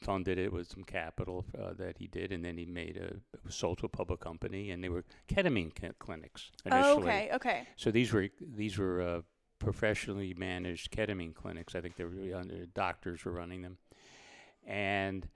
funded 0.00 0.38
it 0.38 0.52
with 0.52 0.70
some 0.70 0.84
capital 0.84 1.44
uh, 1.58 1.72
that 1.74 1.98
he 1.98 2.06
did, 2.06 2.32
and 2.32 2.44
then 2.44 2.56
he 2.56 2.64
made 2.64 2.96
a 2.96 3.06
it 3.06 3.44
was 3.44 3.54
sold 3.54 3.78
to 3.78 3.86
a 3.86 3.88
public 3.88 4.20
company, 4.20 4.70
and 4.70 4.82
they 4.82 4.88
were 4.88 5.04
ketamine 5.28 5.72
clinics 5.98 6.50
initially. 6.64 6.92
Oh, 6.92 7.00
okay, 7.00 7.30
okay. 7.34 7.68
So 7.76 7.90
these 7.90 8.12
were 8.12 8.28
these 8.40 8.78
were 8.78 9.00
uh, 9.00 9.20
professionally 9.58 10.34
managed 10.36 10.90
ketamine 10.90 11.34
clinics. 11.34 11.74
I 11.74 11.80
think 11.80 11.96
they 11.96 12.04
were 12.04 12.36
under 12.36 12.66
doctors 12.66 13.24
were 13.24 13.32
running 13.32 13.62
them, 13.62 13.78
and 14.66 15.28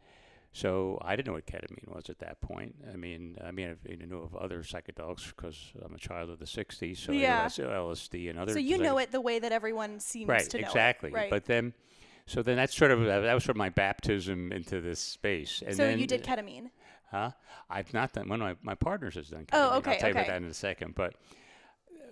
so 0.52 0.98
I 1.02 1.14
didn't 1.14 1.28
know 1.28 1.34
what 1.34 1.46
ketamine 1.46 1.94
was 1.94 2.10
at 2.10 2.18
that 2.20 2.40
point. 2.40 2.74
I 2.92 2.96
mean, 2.96 3.36
I 3.44 3.50
mean, 3.50 3.76
I 3.88 4.04
knew 4.04 4.18
of 4.18 4.34
other 4.34 4.62
psychedelics 4.62 5.28
because 5.28 5.72
I'm 5.84 5.94
a 5.94 5.98
child 5.98 6.30
of 6.30 6.38
the 6.38 6.46
'60s, 6.46 6.98
so 6.98 7.12
yeah. 7.12 7.46
LSD 7.46 8.30
and 8.30 8.38
other. 8.38 8.52
So 8.52 8.58
you 8.58 8.78
know 8.78 8.98
it 8.98 9.12
the 9.12 9.20
way 9.20 9.38
that 9.38 9.52
everyone 9.52 10.00
seems 10.00 10.28
right, 10.28 10.48
to 10.50 10.60
know 10.60 10.66
exactly. 10.66 11.10
it. 11.10 11.14
Right, 11.14 11.30
But 11.30 11.44
then 11.44 11.74
so 12.28 12.42
then 12.42 12.56
that's 12.56 12.76
sort 12.76 12.90
of 12.90 13.04
that 13.06 13.32
was 13.32 13.44
sort 13.44 13.56
of 13.56 13.58
my 13.58 13.70
baptism 13.70 14.52
into 14.52 14.80
this 14.80 15.00
space. 15.00 15.62
And 15.66 15.75
so 15.75 15.85
then, 15.85 15.99
you 15.99 16.06
did 16.06 16.23
ketamine. 16.23 16.70
Huh? 17.11 17.30
I've 17.70 17.94
not 17.94 18.12
done. 18.12 18.28
One 18.28 18.42
of 18.42 18.49
my, 18.49 18.56
my 18.62 18.75
partners 18.75 19.14
has 19.14 19.30
done. 19.30 19.47
Oh, 19.52 19.56
ketamine. 19.56 19.73
Oh, 19.73 19.76
okay. 19.76 19.76
I'll 19.76 19.82
tell 19.82 19.92
okay. 19.92 20.06
you 20.06 20.12
about 20.12 20.26
that 20.26 20.42
in 20.42 20.49
a 20.49 20.54
second. 20.54 20.94
But 20.94 21.14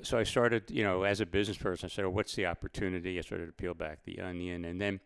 so 0.02 0.18
I 0.18 0.22
started, 0.22 0.70
you 0.70 0.82
know, 0.84 1.02
as 1.02 1.20
a 1.20 1.26
business 1.26 1.58
person, 1.58 1.86
I 1.86 1.90
said, 1.90 2.06
well, 2.06 2.14
"What's 2.14 2.34
the 2.34 2.46
opportunity?" 2.46 3.18
I 3.18 3.20
started 3.20 3.46
to 3.46 3.52
peel 3.52 3.74
back 3.74 4.04
the 4.04 4.20
onion, 4.20 4.64
and 4.64 4.80
then 4.80 5.00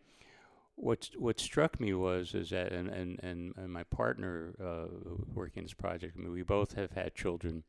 what 0.75 1.09
what 1.17 1.41
struck 1.41 1.79
me 1.79 1.93
was 1.93 2.33
is 2.33 2.51
that 2.51 2.71
and 2.71 2.87
and 2.87 3.19
and, 3.21 3.53
and 3.57 3.71
my 3.71 3.83
partner 3.83 4.53
uh, 4.63 4.87
working 5.33 5.61
in 5.61 5.65
this 5.65 5.73
project, 5.73 6.15
I 6.17 6.21
mean, 6.21 6.31
we 6.31 6.43
both 6.43 6.73
have 6.73 6.91
had 6.91 7.15
children 7.15 7.63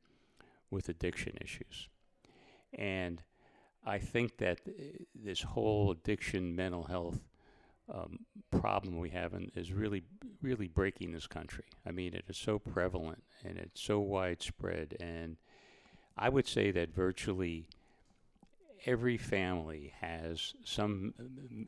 with 0.70 0.88
addiction 0.88 1.37
issues, 1.40 1.88
and 2.72 3.20
I 3.84 3.99
think 3.99 4.38
that 4.38 4.61
uh, 4.66 4.72
this 5.14 5.42
whole 5.42 5.90
addiction, 5.90 6.54
mental 6.54 6.84
health 6.84 7.18
um, 7.92 8.20
problem 8.50 8.99
we 8.99 9.11
have 9.11 9.34
in, 9.34 9.50
is 9.54 9.72
really 9.72 10.02
really 10.40 10.66
breaking 10.68 11.12
this 11.12 11.26
country. 11.26 11.64
I 11.87 11.92
mean, 11.92 12.14
it 12.14 12.25
is 12.28 12.37
so 12.37 12.58
prevalent 12.58 13.22
and 13.44 13.58
it's 13.58 13.80
so 13.80 14.00
widespread, 14.00 14.96
and 15.00 15.37
I 16.16 16.28
would 16.28 16.49
say 16.49 16.70
that 16.72 16.94
virtually 16.94 17.66
every 18.87 19.16
family 19.16 19.92
has 20.00 20.54
some 20.64 21.14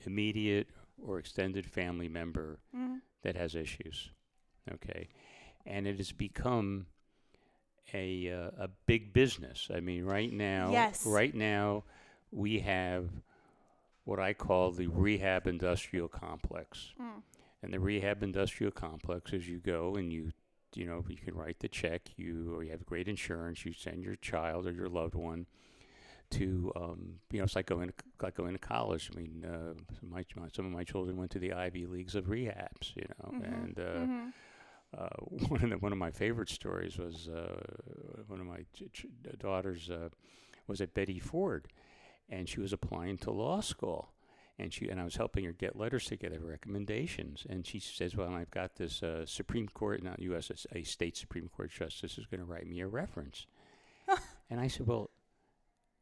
immediate 0.04 0.68
or 1.00 1.18
extended 1.18 1.66
family 1.66 2.08
member 2.08 2.58
Mm-hmm. 2.74 2.96
that 3.22 3.36
has 3.36 3.54
issues. 3.54 4.10
Okay, 4.72 5.08
and 5.66 5.86
it 5.86 5.98
has 5.98 6.10
become 6.12 6.86
a 7.92 8.30
uh, 8.30 8.64
a 8.64 8.68
big 8.86 9.12
business. 9.12 9.68
I 9.74 9.80
mean, 9.80 10.04
right 10.04 10.32
now, 10.32 10.72
Yes. 10.72 11.02
right 11.06 11.34
now, 11.34 11.84
we 12.32 12.60
have 12.60 13.08
what 14.04 14.20
I 14.20 14.32
call 14.34 14.70
the 14.70 14.86
rehab 14.88 15.46
industrial 15.46 16.08
complex. 16.08 16.92
Mm. 17.00 17.22
And 17.62 17.72
the 17.72 17.80
rehab 17.80 18.22
industrial 18.22 18.72
complex 18.72 19.32
is 19.32 19.48
you 19.48 19.58
go 19.58 19.94
and 19.96 20.12
you 20.12 20.32
you 20.74 20.84
know 20.86 21.04
you 21.08 21.16
can 21.16 21.34
write 21.34 21.60
the 21.60 21.68
check 21.68 22.02
you 22.16 22.52
or 22.54 22.64
you 22.64 22.70
have 22.72 22.84
great 22.84 23.06
insurance 23.06 23.64
you 23.64 23.72
send 23.72 24.02
your 24.02 24.16
child 24.16 24.66
or 24.66 24.72
your 24.72 24.88
loved 24.88 25.14
one 25.14 25.46
to 26.30 26.72
um, 26.74 27.14
you 27.30 27.38
know 27.38 27.44
it's 27.44 27.54
like 27.54 27.66
going 27.66 27.88
to, 27.88 27.94
like 28.20 28.34
going 28.34 28.52
to 28.54 28.58
college 28.58 29.08
I 29.14 29.20
mean 29.20 29.44
uh, 29.44 29.74
some, 30.00 30.08
of 30.08 30.12
my, 30.36 30.48
some 30.52 30.66
of 30.66 30.72
my 30.72 30.82
children 30.82 31.16
went 31.16 31.30
to 31.30 31.38
the 31.38 31.52
Ivy 31.52 31.86
leagues 31.86 32.14
of 32.16 32.24
rehabs 32.24 32.94
you 32.96 33.04
know 33.08 33.30
Mhm. 33.38 33.52
and 33.64 33.78
uh, 33.78 33.82
Mhm. 33.82 34.32
uh, 34.98 35.08
one 35.48 35.62
of 35.62 35.70
the, 35.70 35.76
one 35.78 35.92
of 35.92 35.98
my 35.98 36.10
favorite 36.10 36.50
stories 36.50 36.98
was 36.98 37.28
uh, 37.28 37.60
one 38.26 38.40
of 38.40 38.46
my 38.46 38.62
ch- 38.74 38.92
ch- 38.92 39.06
daughters 39.38 39.90
uh, 39.90 40.08
was 40.66 40.80
at 40.80 40.92
Betty 40.92 41.18
Ford, 41.20 41.68
and 42.28 42.48
she 42.48 42.60
was 42.60 42.72
applying 42.72 43.18
to 43.18 43.30
law 43.30 43.60
school, 43.60 44.12
and 44.58 44.72
she 44.72 44.88
and 44.88 45.00
I 45.00 45.04
was 45.04 45.16
helping 45.16 45.44
her 45.44 45.52
get 45.52 45.76
letters 45.76 46.06
together, 46.06 46.40
recommendations, 46.42 47.46
and 47.48 47.66
she 47.66 47.78
says, 47.78 48.16
"Well, 48.16 48.32
I've 48.32 48.50
got 48.50 48.76
this 48.76 49.02
uh, 49.02 49.26
Supreme 49.26 49.68
Court, 49.68 50.02
not 50.02 50.20
U.S. 50.20 50.50
it's 50.50 50.66
a 50.72 50.82
state 50.82 51.16
Supreme 51.16 51.48
Court 51.48 51.70
justice 51.70 52.18
is 52.18 52.26
going 52.26 52.40
to 52.40 52.46
write 52.46 52.66
me 52.66 52.80
a 52.80 52.86
reference," 52.86 53.46
and 54.50 54.60
I 54.60 54.68
said, 54.68 54.86
"Well." 54.86 55.10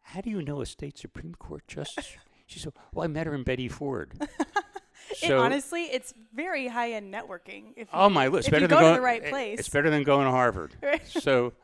How 0.05 0.21
do 0.21 0.31
you 0.31 0.43
know 0.43 0.61
a 0.61 0.67
state 0.67 0.99
Supreme 0.99 1.35
Court 1.35 1.67
justice? 1.67 2.17
She 2.45 2.59
said, 2.59 2.73
"Well, 2.93 3.05
I 3.05 3.07
met 3.07 3.27
her 3.27 3.35
in 3.35 3.45
Betty 3.45 3.69
Ford." 3.69 4.13
it, 5.23 5.33
honestly, 5.33 5.85
it's 5.85 6.13
very 6.35 6.69
high 6.69 6.93
end 6.93 7.15
networking. 7.15 7.73
If 7.77 7.89
you, 7.89 7.95
Oh 7.95 8.11
my! 8.11 8.27
It's 8.27 8.47
if 8.47 8.51
better 8.51 8.65
you 8.65 8.69
than 8.69 8.79
go 8.79 8.89
to 8.91 8.95
the 8.97 9.01
right 9.01 9.25
place. 9.25 9.61
It's 9.61 9.69
better 9.71 9.89
than 9.89 10.03
going 10.03 10.27
to 10.27 10.31
Harvard. 10.33 10.75
So, 11.07 11.55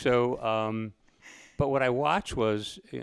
so, 0.00 0.42
um, 0.42 0.94
but 1.56 1.68
what 1.68 1.82
I 1.82 1.88
watched 1.88 2.36
was, 2.36 2.78
uh, 2.92 2.98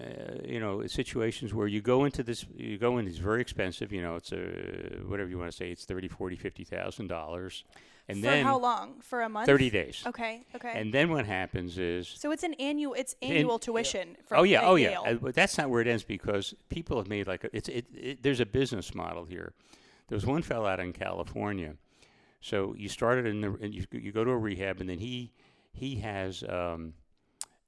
you 0.45 0.59
know, 0.59 0.85
situations 0.87 1.53
where 1.53 1.67
you 1.67 1.81
go 1.81 2.05
into 2.05 2.23
this, 2.23 2.45
you 2.55 2.77
go 2.77 2.97
in. 2.97 3.07
It's 3.07 3.17
very 3.17 3.41
expensive. 3.41 3.91
You 3.91 4.01
know, 4.01 4.15
it's 4.15 4.31
a 4.31 4.99
whatever 5.07 5.29
you 5.29 5.37
want 5.37 5.51
to 5.51 5.57
say. 5.57 5.71
It's 5.71 5.85
thirty, 5.85 6.07
forty, 6.07 6.35
fifty 6.35 6.63
thousand 6.63 7.07
dollars, 7.07 7.63
and 8.07 8.23
then 8.23 8.31
For 8.31 8.35
then 8.35 8.45
how 8.45 8.59
long? 8.59 9.01
For 9.01 9.21
a 9.21 9.29
month? 9.29 9.47
thirty 9.47 9.69
days. 9.69 10.03
Okay. 10.05 10.45
Okay. 10.55 10.73
And 10.75 10.93
then 10.93 11.09
what 11.09 11.25
happens 11.25 11.77
is 11.77 12.07
so 12.07 12.31
it's 12.31 12.43
an 12.43 12.53
annual. 12.55 12.93
It's 12.93 13.15
In- 13.21 13.37
annual 13.37 13.59
tuition. 13.59 14.17
From 14.25 14.39
oh 14.41 14.43
yeah, 14.43 14.61
oh 14.61 14.75
yeah. 14.75 14.99
Uh, 14.99 15.13
but 15.15 15.33
that's 15.33 15.57
not 15.57 15.69
where 15.69 15.81
it 15.81 15.87
ends 15.87 16.03
because 16.03 16.53
people 16.69 16.97
have 16.97 17.07
made 17.07 17.27
like 17.27 17.43
a, 17.43 17.55
it's 17.55 17.69
it, 17.69 17.85
it. 17.93 18.23
There's 18.23 18.39
a 18.39 18.45
business 18.45 18.93
model 18.93 19.25
here. 19.25 19.53
There 20.09 20.15
was 20.15 20.25
one 20.25 20.43
fellow 20.43 20.67
out 20.67 20.79
in 20.79 20.93
California. 20.93 21.75
So 22.41 22.75
you 22.77 22.89
started 22.89 23.25
in 23.25 23.41
the 23.41 23.57
and 23.61 23.73
you 23.73 23.85
you 23.91 24.11
go 24.11 24.23
to 24.23 24.31
a 24.31 24.37
rehab 24.37 24.79
and 24.79 24.89
then 24.89 24.99
he 24.99 25.31
he 25.71 25.95
has 25.95 26.43
um, 26.43 26.93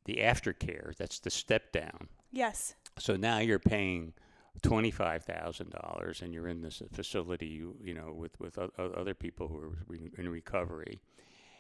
the 0.06 0.18
aftercare. 0.18 0.96
That's 0.96 1.20
the 1.20 1.30
step 1.30 1.72
down. 1.72 2.10
Yes. 2.32 2.76
So 2.98 3.16
now 3.16 3.40
you're 3.40 3.60
paying 3.60 4.14
twenty 4.62 4.92
five 4.92 5.24
thousand 5.24 5.72
dollars, 5.72 6.22
and 6.22 6.34
you're 6.34 6.48
in 6.48 6.62
this 6.62 6.82
facility, 6.94 7.48
you, 7.48 7.76
you 7.84 7.94
know, 7.94 8.14
with 8.16 8.40
with 8.40 8.58
o- 8.58 8.72
other 8.78 9.14
people 9.14 9.48
who 9.48 9.58
are 9.60 9.78
re- 9.88 10.12
in 10.18 10.30
recovery. 10.30 11.00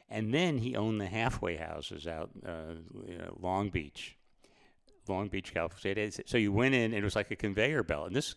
And 0.09 0.33
then 0.33 0.59
he 0.59 0.75
owned 0.75 1.01
the 1.01 1.07
halfway 1.07 1.57
houses 1.57 2.05
out 2.07 2.29
uh, 2.45 2.75
you 3.07 3.17
know, 3.17 3.35
Long 3.41 3.69
Beach, 3.69 4.15
Long 5.07 5.29
Beach, 5.29 5.51
California. 5.53 6.11
So 6.25 6.37
you 6.37 6.51
went 6.51 6.75
in, 6.75 6.93
and 6.93 6.95
it 6.95 7.03
was 7.03 7.15
like 7.15 7.31
a 7.31 7.35
conveyor 7.35 7.83
belt. 7.83 8.07
And 8.07 8.15
this 8.15 8.35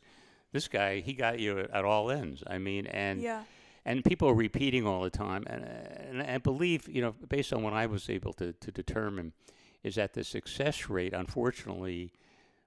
this 0.52 0.66
guy, 0.66 1.00
he 1.00 1.12
got 1.12 1.38
you 1.38 1.58
at, 1.58 1.70
at 1.70 1.84
all 1.84 2.10
ends. 2.10 2.42
I 2.46 2.56
mean, 2.58 2.86
and 2.86 3.20
yeah. 3.20 3.42
and 3.84 4.02
people 4.02 4.28
are 4.28 4.34
repeating 4.34 4.86
all 4.86 5.02
the 5.02 5.10
time. 5.10 5.44
And, 5.46 5.64
and 5.64 6.22
I 6.22 6.38
believe, 6.38 6.88
you 6.88 7.02
know, 7.02 7.14
based 7.28 7.52
on 7.52 7.62
what 7.62 7.74
I 7.74 7.84
was 7.86 8.08
able 8.08 8.32
to, 8.34 8.54
to 8.54 8.70
determine, 8.72 9.34
is 9.82 9.94
that 9.94 10.14
the 10.14 10.24
success 10.24 10.88
rate, 10.88 11.12
unfortunately, 11.12 12.12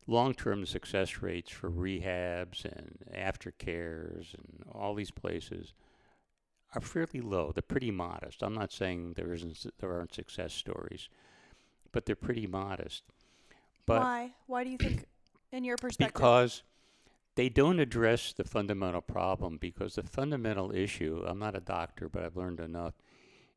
long 0.07 0.33
term 0.33 0.65
success 0.65 1.21
rates 1.21 1.51
for 1.51 1.69
rehabs 1.69 2.65
and 2.65 2.97
aftercares 3.13 4.33
and 4.33 4.63
all 4.71 4.95
these 4.95 5.11
places 5.11 5.73
are 6.73 6.81
fairly 6.81 7.21
low. 7.21 7.51
They're 7.51 7.61
pretty 7.61 7.91
modest. 7.91 8.41
I'm 8.41 8.53
not 8.53 8.71
saying 8.71 9.13
there 9.13 9.33
isn't 9.33 9.65
there 9.79 9.93
aren't 9.93 10.13
success 10.13 10.53
stories, 10.53 11.09
but 11.91 12.05
they're 12.05 12.15
pretty 12.15 12.47
modest. 12.47 13.03
But 13.85 14.01
Why? 14.01 14.31
Why 14.47 14.63
do 14.63 14.69
you 14.69 14.77
think, 14.77 15.05
in 15.51 15.63
your 15.63 15.77
perspective? 15.77 16.13
because 16.13 16.63
they 17.35 17.49
don't 17.49 17.79
address 17.79 18.33
the 18.33 18.43
fundamental 18.43 19.01
problem 19.01 19.57
because 19.57 19.95
the 19.95 20.03
fundamental 20.03 20.71
issue 20.73 21.23
i'm 21.25 21.39
not 21.39 21.55
a 21.55 21.59
doctor 21.59 22.09
but 22.09 22.23
i've 22.23 22.35
learned 22.35 22.59
enough 22.59 22.93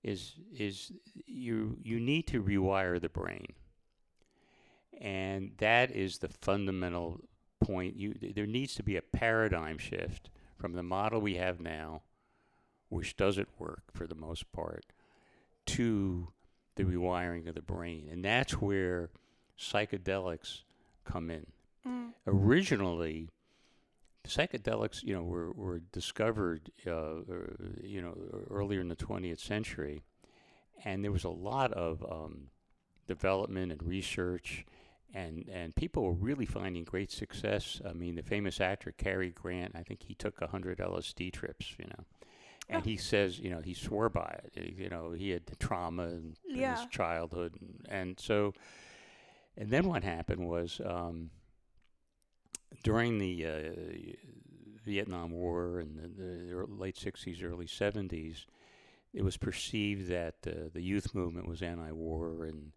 is 0.04 0.34
is 0.56 0.92
you 1.26 1.78
you 1.82 1.98
need 1.98 2.26
to 2.28 2.42
rewire 2.42 3.00
the 3.00 3.08
brain. 3.08 3.54
And 5.00 5.52
that 5.58 5.90
is 5.90 6.18
the 6.18 6.28
fundamental 6.28 7.20
point. 7.64 7.96
You 7.96 8.14
there 8.36 8.46
needs 8.46 8.74
to 8.74 8.82
be 8.82 8.96
a 8.96 9.02
paradigm 9.02 9.78
shift 9.78 10.30
from 10.56 10.74
the 10.74 10.82
model 10.82 11.20
we 11.20 11.34
have 11.36 11.60
now 11.60 12.02
which 12.90 13.16
doesn't 13.16 13.48
work 13.58 13.82
for 13.92 14.06
the 14.06 14.14
most 14.14 14.52
part 14.52 14.84
to 15.66 16.28
the 16.76 16.84
rewiring 16.84 17.48
of 17.48 17.54
the 17.56 17.62
brain. 17.62 18.08
And 18.10 18.24
that's 18.24 18.60
where 18.60 19.10
psychedelics 19.58 20.60
come 21.04 21.30
in. 21.30 21.46
Mm. 21.86 22.12
originally 22.26 23.28
psychedelics 24.26 25.02
you 25.02 25.14
know 25.14 25.22
were, 25.22 25.52
were 25.52 25.80
discovered 25.92 26.70
uh, 26.86 27.20
er, 27.28 27.56
you 27.82 28.00
know 28.00 28.14
earlier 28.50 28.80
in 28.80 28.88
the 28.88 28.96
20th 28.96 29.38
century 29.40 30.02
and 30.84 31.04
there 31.04 31.12
was 31.12 31.24
a 31.24 31.28
lot 31.30 31.72
of 31.72 32.04
um, 32.10 32.48
development 33.06 33.70
and 33.72 33.82
research 33.82 34.64
and 35.14 35.48
and 35.52 35.74
people 35.76 36.02
were 36.02 36.12
really 36.12 36.44
finding 36.46 36.82
great 36.84 37.10
success. 37.12 37.80
I 37.88 37.92
mean 37.92 38.16
the 38.16 38.22
famous 38.22 38.60
actor 38.60 38.92
Cary 38.96 39.30
Grant 39.30 39.72
i 39.76 39.82
think 39.82 40.02
he 40.02 40.14
took 40.14 40.40
100 40.40 40.78
LSD 40.78 41.32
trips 41.32 41.74
you 41.78 41.84
know 41.86 42.04
and 42.68 42.80
Oh. 42.80 42.84
he 42.84 42.96
says 42.96 43.38
you 43.38 43.50
know 43.50 43.60
he 43.60 43.74
swore 43.74 44.08
by 44.08 44.40
it. 44.44 44.52
Uh, 44.58 44.82
you 44.82 44.88
know 44.88 45.12
he 45.12 45.30
had 45.30 45.46
the 45.46 45.56
trauma 45.56 46.04
in, 46.04 46.34
in 46.48 46.56
his 46.76 46.86
childhood 46.86 47.54
and, 47.60 47.86
and 47.88 48.20
so 48.20 48.54
and 49.56 49.70
then 49.70 49.86
what 49.86 50.02
happened 50.02 50.48
was 50.48 50.80
um, 50.84 51.30
during 52.84 53.18
the 53.18 53.44
uh, 53.44 54.14
Vietnam 54.86 55.32
War 55.32 55.80
and 55.80 55.98
the, 55.98 56.54
the 56.54 56.66
late 56.66 56.96
60s, 56.96 57.42
early 57.42 57.66
70s, 57.66 58.44
it 59.12 59.22
was 59.24 59.36
perceived 59.36 60.08
that 60.08 60.34
uh, 60.46 60.68
the 60.72 60.82
youth 60.82 61.14
movement 61.14 61.48
was 61.48 61.62
anti-war 61.62 62.44
and 62.44 62.72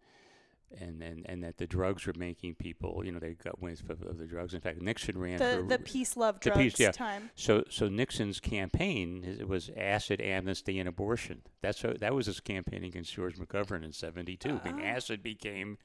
and, 0.82 1.02
and 1.02 1.24
and 1.26 1.42
that 1.42 1.56
the 1.56 1.66
drugs 1.66 2.06
were 2.06 2.12
making 2.18 2.54
people, 2.54 3.00
you 3.02 3.10
know, 3.10 3.18
they 3.18 3.32
got 3.32 3.58
wind 3.58 3.80
of, 3.88 4.02
of 4.02 4.18
the 4.18 4.26
drugs. 4.26 4.52
In 4.52 4.60
fact, 4.60 4.82
Nixon 4.82 5.16
ran 5.16 5.38
The 5.38 5.56
for 5.56 5.62
the 5.62 5.78
peace 5.78 6.14
love 6.14 6.40
the 6.40 6.50
drugs 6.50 6.60
peace- 6.74 6.78
yeah. 6.80 6.90
time. 6.92 7.30
so 7.34 7.64
so 7.70 7.88
Nixon's 7.88 8.38
campaign 8.38 9.42
was 9.48 9.70
acid, 9.78 10.20
amnesty, 10.20 10.78
and 10.78 10.86
abortion. 10.86 11.40
That's 11.62 11.80
how, 11.80 11.94
that 11.98 12.14
was 12.14 12.26
his 12.26 12.40
campaign 12.40 12.84
against 12.84 13.14
George 13.14 13.36
McGovern 13.38 13.82
in 13.82 13.92
'72. 13.94 14.60
I 14.62 14.70
mean, 14.72 14.82
Oh. 14.82 14.84
acid 14.84 15.22
became 15.22 15.78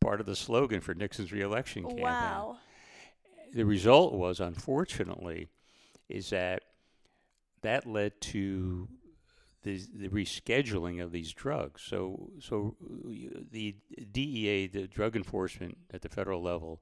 part 0.00 0.18
of 0.18 0.26
the 0.26 0.34
slogan 0.34 0.80
for 0.80 0.92
Nixon's 0.92 1.30
reelection 1.30 1.84
campaign 1.84 2.02
Wow. 2.02 2.58
The 3.56 3.64
result 3.64 4.12
was, 4.12 4.38
unfortunately, 4.40 5.48
is 6.08 6.30
that 6.30 6.62
that 7.62 7.86
led 7.86 8.20
to 8.20 8.88
the, 9.62 9.80
the 9.94 10.08
rescheduling 10.08 11.02
of 11.02 11.10
these 11.10 11.32
drugs. 11.32 11.82
So, 11.82 12.30
so 12.40 12.76
uh, 12.84 13.40
the 13.50 13.74
DEA, 14.12 14.68
the 14.68 14.86
drug 14.86 15.16
enforcement 15.16 15.76
at 15.92 16.02
the 16.02 16.08
federal 16.08 16.42
level, 16.42 16.80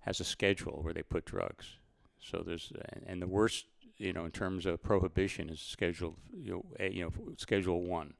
has 0.00 0.20
a 0.20 0.24
schedule 0.24 0.80
where 0.82 0.92
they 0.92 1.02
put 1.02 1.24
drugs. 1.24 1.78
So 2.20 2.42
there's 2.46 2.72
and- 3.06 3.20
the 3.22 3.26
worst, 3.26 3.64
you 3.96 4.12
know, 4.12 4.24
in 4.24 4.30
terms 4.30 4.66
of 4.66 4.82
prohibition 4.82 5.48
is 5.50 5.60
schedule, 5.60 6.16
you 6.36 6.52
know, 6.78 6.86
you 6.86 7.04
know, 7.04 7.12
schedule 7.38 7.82
one 7.82 8.14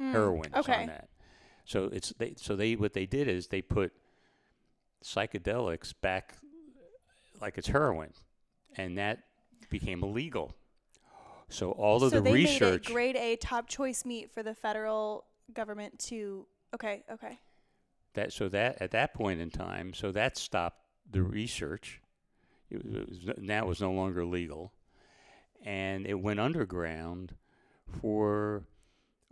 Mm. 0.00 0.12
heroin 0.12 0.50
Okay. 0.56 0.80
on 0.80 0.86
that. 0.86 1.10
So 1.66 1.84
it's 1.92 2.14
they 2.16 2.32
so 2.36 2.56
they 2.56 2.74
what 2.74 2.94
they 2.94 3.04
did 3.04 3.28
is 3.28 3.48
they 3.48 3.60
put 3.60 3.92
psychedelics 5.04 5.92
back 6.00 6.36
like 7.40 7.58
it's 7.58 7.68
heroin, 7.68 8.12
and 8.76 8.98
that 8.98 9.20
became 9.70 10.02
illegal 10.02 10.52
So 11.48 11.72
all 11.72 12.02
of 12.02 12.10
so 12.10 12.16
the 12.16 12.22
they 12.22 12.32
research 12.32 12.88
made 12.88 12.90
it 12.90 12.92
grade 12.92 13.16
A 13.16 13.36
top 13.36 13.68
choice 13.68 14.04
meat 14.04 14.30
for 14.30 14.42
the 14.42 14.54
federal 14.54 15.24
government 15.52 15.98
to. 16.08 16.46
Okay, 16.74 17.02
okay. 17.10 17.38
that 18.14 18.32
so 18.32 18.48
that 18.48 18.80
at 18.80 18.92
that 18.92 19.14
point 19.14 19.40
in 19.40 19.50
time, 19.50 19.92
so 19.94 20.12
that 20.12 20.36
stopped 20.36 20.82
the 21.10 21.22
research. 21.22 22.00
It 22.70 22.84
was, 22.84 23.18
n- 23.26 23.34
now 23.38 23.64
it 23.64 23.66
was 23.66 23.80
no 23.80 23.90
longer 23.92 24.24
legal, 24.24 24.72
and 25.64 26.06
it 26.06 26.14
went 26.14 26.38
underground 26.38 27.34
for 28.00 28.62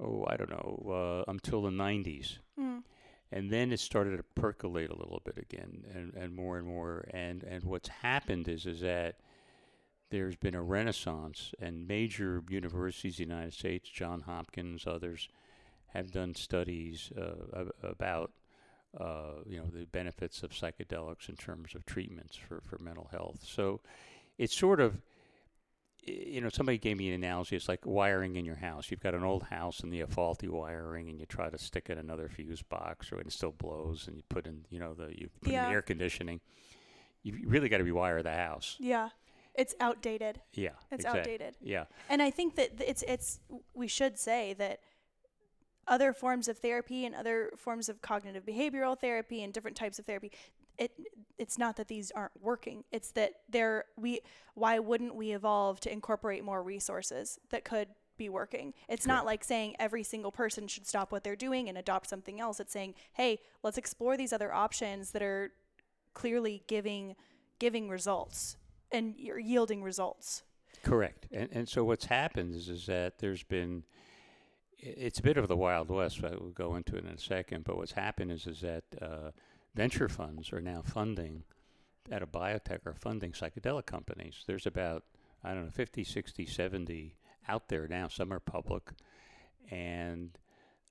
oh 0.00 0.24
I 0.28 0.36
don't 0.36 0.50
know 0.50 1.24
uh, 1.26 1.30
until 1.30 1.62
the 1.62 1.70
90s. 1.70 2.38
Mm. 2.58 2.82
And 3.30 3.50
then 3.50 3.72
it 3.72 3.80
started 3.80 4.16
to 4.16 4.40
percolate 4.40 4.90
a 4.90 4.96
little 4.96 5.20
bit 5.24 5.38
again 5.38 5.84
and, 5.94 6.14
and 6.14 6.34
more 6.34 6.58
and 6.58 6.66
more. 6.66 7.04
And 7.12 7.42
and 7.42 7.64
what's 7.64 7.88
happened 7.88 8.48
is 8.48 8.66
is 8.66 8.80
that 8.80 9.16
there's 10.10 10.36
been 10.36 10.54
a 10.54 10.62
renaissance 10.62 11.52
and 11.60 11.86
major 11.86 12.42
universities 12.48 13.20
in 13.20 13.28
the 13.28 13.34
United 13.34 13.52
States 13.52 13.88
John 13.90 14.22
Hopkins 14.22 14.86
others 14.86 15.28
have 15.88 16.10
done 16.10 16.34
studies 16.34 17.12
uh, 17.16 17.64
about 17.82 18.32
uh, 18.98 19.42
you 19.46 19.58
know 19.58 19.66
the 19.66 19.84
benefits 19.86 20.42
of 20.42 20.50
psychedelics 20.50 21.28
in 21.28 21.36
terms 21.36 21.74
of 21.74 21.84
treatments 21.84 22.36
for, 22.36 22.60
for 22.62 22.78
mental 22.82 23.08
health. 23.10 23.40
So 23.42 23.80
it's 24.38 24.56
sort 24.56 24.80
of 24.80 25.02
you 26.08 26.40
know, 26.40 26.48
somebody 26.48 26.78
gave 26.78 26.96
me 26.96 27.08
an 27.08 27.14
analogy. 27.14 27.56
It's 27.56 27.68
like 27.68 27.84
wiring 27.84 28.36
in 28.36 28.44
your 28.44 28.56
house. 28.56 28.90
You've 28.90 29.00
got 29.00 29.14
an 29.14 29.22
old 29.24 29.44
house 29.44 29.80
and 29.80 29.92
you 29.94 30.00
have 30.02 30.10
faulty 30.12 30.48
wiring, 30.48 31.08
and 31.08 31.18
you 31.20 31.26
try 31.26 31.48
to 31.50 31.58
stick 31.58 31.86
it 31.88 31.92
in 31.92 31.98
another 31.98 32.28
fuse 32.28 32.62
box, 32.62 33.12
or 33.12 33.20
it 33.20 33.30
still 33.32 33.52
blows, 33.52 34.06
and 34.08 34.16
you 34.16 34.22
put 34.28 34.46
in, 34.46 34.64
you 34.70 34.78
know, 34.78 34.94
the 34.94 35.08
you 35.18 35.28
put 35.40 35.48
in 35.48 35.52
Yeah. 35.54 35.66
the 35.66 35.72
air 35.72 35.82
conditioning. 35.82 36.40
You 37.22 37.38
really 37.46 37.68
got 37.68 37.78
to 37.78 37.84
rewire 37.84 38.22
the 38.22 38.32
house. 38.32 38.76
Yeah, 38.78 39.10
it's 39.54 39.74
outdated. 39.80 40.40
Yeah, 40.54 40.70
It's 40.90 41.04
exact- 41.04 41.18
outdated. 41.18 41.56
Yeah, 41.60 41.84
And 42.08 42.22
I 42.22 42.30
think 42.30 42.54
that 42.56 42.70
it's 42.80 43.02
it's 43.06 43.40
we 43.74 43.88
should 43.88 44.18
say 44.18 44.54
that 44.54 44.80
other 45.86 46.12
forms 46.12 46.48
of 46.48 46.58
therapy 46.58 47.06
and 47.06 47.14
other 47.14 47.50
forms 47.56 47.88
of 47.88 48.02
cognitive 48.02 48.44
behavioral 48.44 48.98
therapy 48.98 49.42
and 49.42 49.52
different 49.54 49.76
types 49.76 49.98
of 49.98 50.04
therapy 50.04 50.30
it 50.78 50.92
it's 51.38 51.58
not 51.58 51.76
that 51.76 51.88
these 51.88 52.10
aren't 52.12 52.32
working 52.40 52.84
it's 52.92 53.10
that 53.12 53.32
they're 53.48 53.84
we 53.96 54.20
why 54.54 54.78
wouldn't 54.78 55.14
we 55.14 55.32
evolve 55.32 55.80
to 55.80 55.92
incorporate 55.92 56.44
more 56.44 56.62
resources 56.62 57.38
that 57.50 57.64
could 57.64 57.88
be 58.16 58.28
working 58.28 58.74
it's 58.88 59.06
not 59.06 59.24
like 59.24 59.44
saying 59.44 59.76
every 59.78 60.02
single 60.02 60.32
person 60.32 60.66
should 60.66 60.86
stop 60.86 61.12
what 61.12 61.22
they're 61.22 61.36
doing 61.36 61.68
and 61.68 61.78
adopt 61.78 62.08
something 62.08 62.40
else 62.40 62.58
it's 62.58 62.72
saying 62.72 62.94
hey 63.12 63.38
let's 63.62 63.78
explore 63.78 64.16
these 64.16 64.32
other 64.32 64.52
options 64.52 65.12
that 65.12 65.22
are 65.22 65.52
clearly 66.14 66.62
giving 66.66 67.14
giving 67.60 67.88
results 67.88 68.56
and 68.90 69.14
you're 69.16 69.38
yielding 69.38 69.82
results 69.84 70.42
correct. 70.82 71.26
And 71.32 71.48
and 71.52 71.68
so 71.68 71.84
what's 71.84 72.06
happened 72.06 72.54
is 72.54 72.68
is 72.68 72.86
that 72.86 73.18
there's 73.18 73.42
been 73.42 73.84
it's 74.78 75.18
a 75.18 75.22
bit 75.22 75.36
of 75.36 75.48
the 75.48 75.56
wild 75.56 75.90
west. 75.90 76.22
I 76.22 76.30
will 76.30 76.50
go 76.50 76.76
into 76.76 76.96
it 76.96 77.04
in 77.04 77.10
a 77.10 77.18
second. 77.18 77.64
But 77.64 77.76
what's 77.76 77.92
happened 77.92 78.32
is 78.32 78.46
is 78.46 78.60
that 78.60 78.84
uh, 79.00 79.30
venture 79.78 80.08
funds 80.08 80.52
are 80.52 80.60
now 80.60 80.82
funding 80.82 81.44
at 82.10 82.22
a 82.22 82.26
biotech 82.26 82.84
are 82.86 82.94
funding 82.94 83.32
psychedelic 83.32 83.86
companies. 83.86 84.42
There's 84.46 84.66
about 84.66 85.04
I 85.44 85.54
don't 85.54 85.64
know 85.66 85.70
50, 85.70 86.02
60, 86.04 86.46
70 86.46 87.14
out 87.48 87.68
there 87.68 87.86
now. 87.86 88.08
Some 88.08 88.32
are 88.32 88.40
public, 88.40 88.90
and 89.70 90.36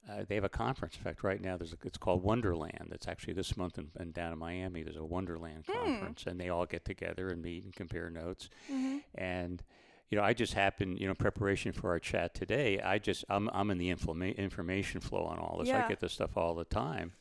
uh, 0.09 0.23
they 0.27 0.35
have 0.35 0.45
a 0.45 0.49
conference. 0.49 0.95
In 0.95 1.01
fact, 1.03 1.23
right 1.23 1.41
now 1.41 1.57
there's 1.57 1.73
a, 1.73 1.77
it's 1.83 1.97
called 1.97 2.23
Wonderland. 2.23 2.89
It's 2.93 3.07
actually 3.09 3.33
this 3.33 3.57
month 3.57 3.77
in, 3.77 3.89
in 3.99 4.11
down 4.11 4.31
in 4.31 4.39
Miami. 4.39 4.83
There's 4.83 4.95
a 4.95 5.03
Wonderland 5.03 5.65
Hmm. 5.67 5.73
conference, 5.85 6.23
and 6.25 6.39
they 6.39 6.49
all 6.49 6.65
get 6.65 6.85
together 6.85 7.27
and 7.27 7.41
meet 7.41 7.65
and 7.65 7.73
compare 7.75 8.09
notes. 8.09 8.49
mm-hmm. 8.71 8.99
And 9.15 9.63
you 10.09 10.17
know, 10.17 10.23
I 10.23 10.31
just 10.31 10.53
happen, 10.53 10.95
you 10.95 11.05
know, 11.05 11.13
preparation 11.13 11.73
for 11.73 11.89
our 11.89 11.99
chat 11.99 12.33
today, 12.33 12.79
I 12.79 12.97
just 12.99 13.25
I'm 13.29 13.49
I'm 13.51 13.69
in 13.69 13.77
the 13.77 13.93
inflama- 13.93 14.37
information 14.37 15.01
flow 15.01 15.23
on 15.23 15.37
all 15.39 15.57
this. 15.59 15.67
Yeah. 15.67 15.83
I 15.83 15.89
get 15.89 15.99
this 15.99 16.13
stuff 16.13 16.37
all 16.37 16.55
the 16.55 16.63
time. 16.63 17.11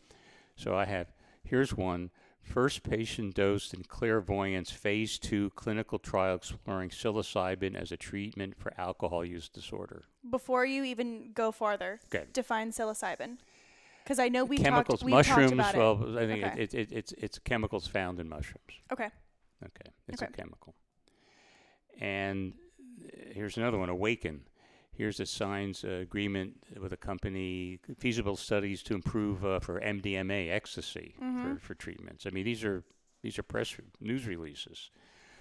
So 0.55 0.77
I 0.77 0.85
have 0.85 1.09
here's 1.47 1.75
one 1.75 2.11
first 2.43 2.83
patient 2.83 3.35
dosed 3.35 3.75
in 3.75 3.83
Clairvoyant's 3.83 4.71
phase 4.71 5.19
two 5.19 5.51
clinical 5.57 5.99
trial 5.99 6.37
exploring 6.37 6.91
psilocybin 6.91 7.75
as 7.75 7.91
a 7.91 7.97
treatment 7.97 8.57
for 8.57 8.73
alcohol 8.79 9.25
use 9.25 9.49
disorder. 9.49 10.05
before 10.31 10.65
you 10.65 10.85
even 10.85 11.33
go 11.35 11.51
farther, 11.53 12.01
Okay. 12.15 12.27
define 12.33 12.71
psilocybin. 12.71 13.39
Because 14.05 14.21
I 14.21 14.29
know 14.29 14.45
we 14.45 14.59
chemicals, 14.59 15.01
talked, 15.01 15.11
mushrooms. 15.11 15.51
talked 15.51 15.75
about 15.75 15.75
it. 15.75 15.79
well, 15.79 16.19
I 16.19 16.27
think 16.27 16.45
Okay. 16.45 16.63
it, 16.63 16.75
it, 16.75 16.93
it's 16.93 17.13
it's 17.19 17.39
chemicals 17.41 17.89
found 17.89 18.21
in 18.21 18.29
mushrooms. 18.29 18.75
Okay. 18.93 19.09
Okay, 19.65 19.91
it's 20.07 20.23
a 20.23 20.27
chemical. 20.29 20.75
And 22.01 22.53
here's 23.33 23.57
another 23.57 23.79
one, 23.79 23.89
Awakn. 23.89 24.41
Here's 24.97 25.21
a 25.21 25.27
signs 25.27 25.85
uh, 25.85 25.89
agreement 25.89 26.55
with 26.81 26.93
a 26.93 26.97
company, 26.97 27.79
feasible 27.99 28.37
studies 28.37 28.83
to 28.85 28.95
improve 28.95 29.45
uh, 29.45 29.61
for 29.61 29.79
MDMA, 29.81 30.51
ecstasy, 30.51 31.15
Mhm. 31.21 31.43
for, 31.43 31.61
for 31.61 31.75
treatments. 31.75 32.27
I 32.27 32.31
mean, 32.31 32.45
these 32.45 32.65
are 32.65 32.83
these 33.23 33.39
are 33.39 33.43
press 33.43 33.77
news 34.01 34.27
releases. 34.27 34.91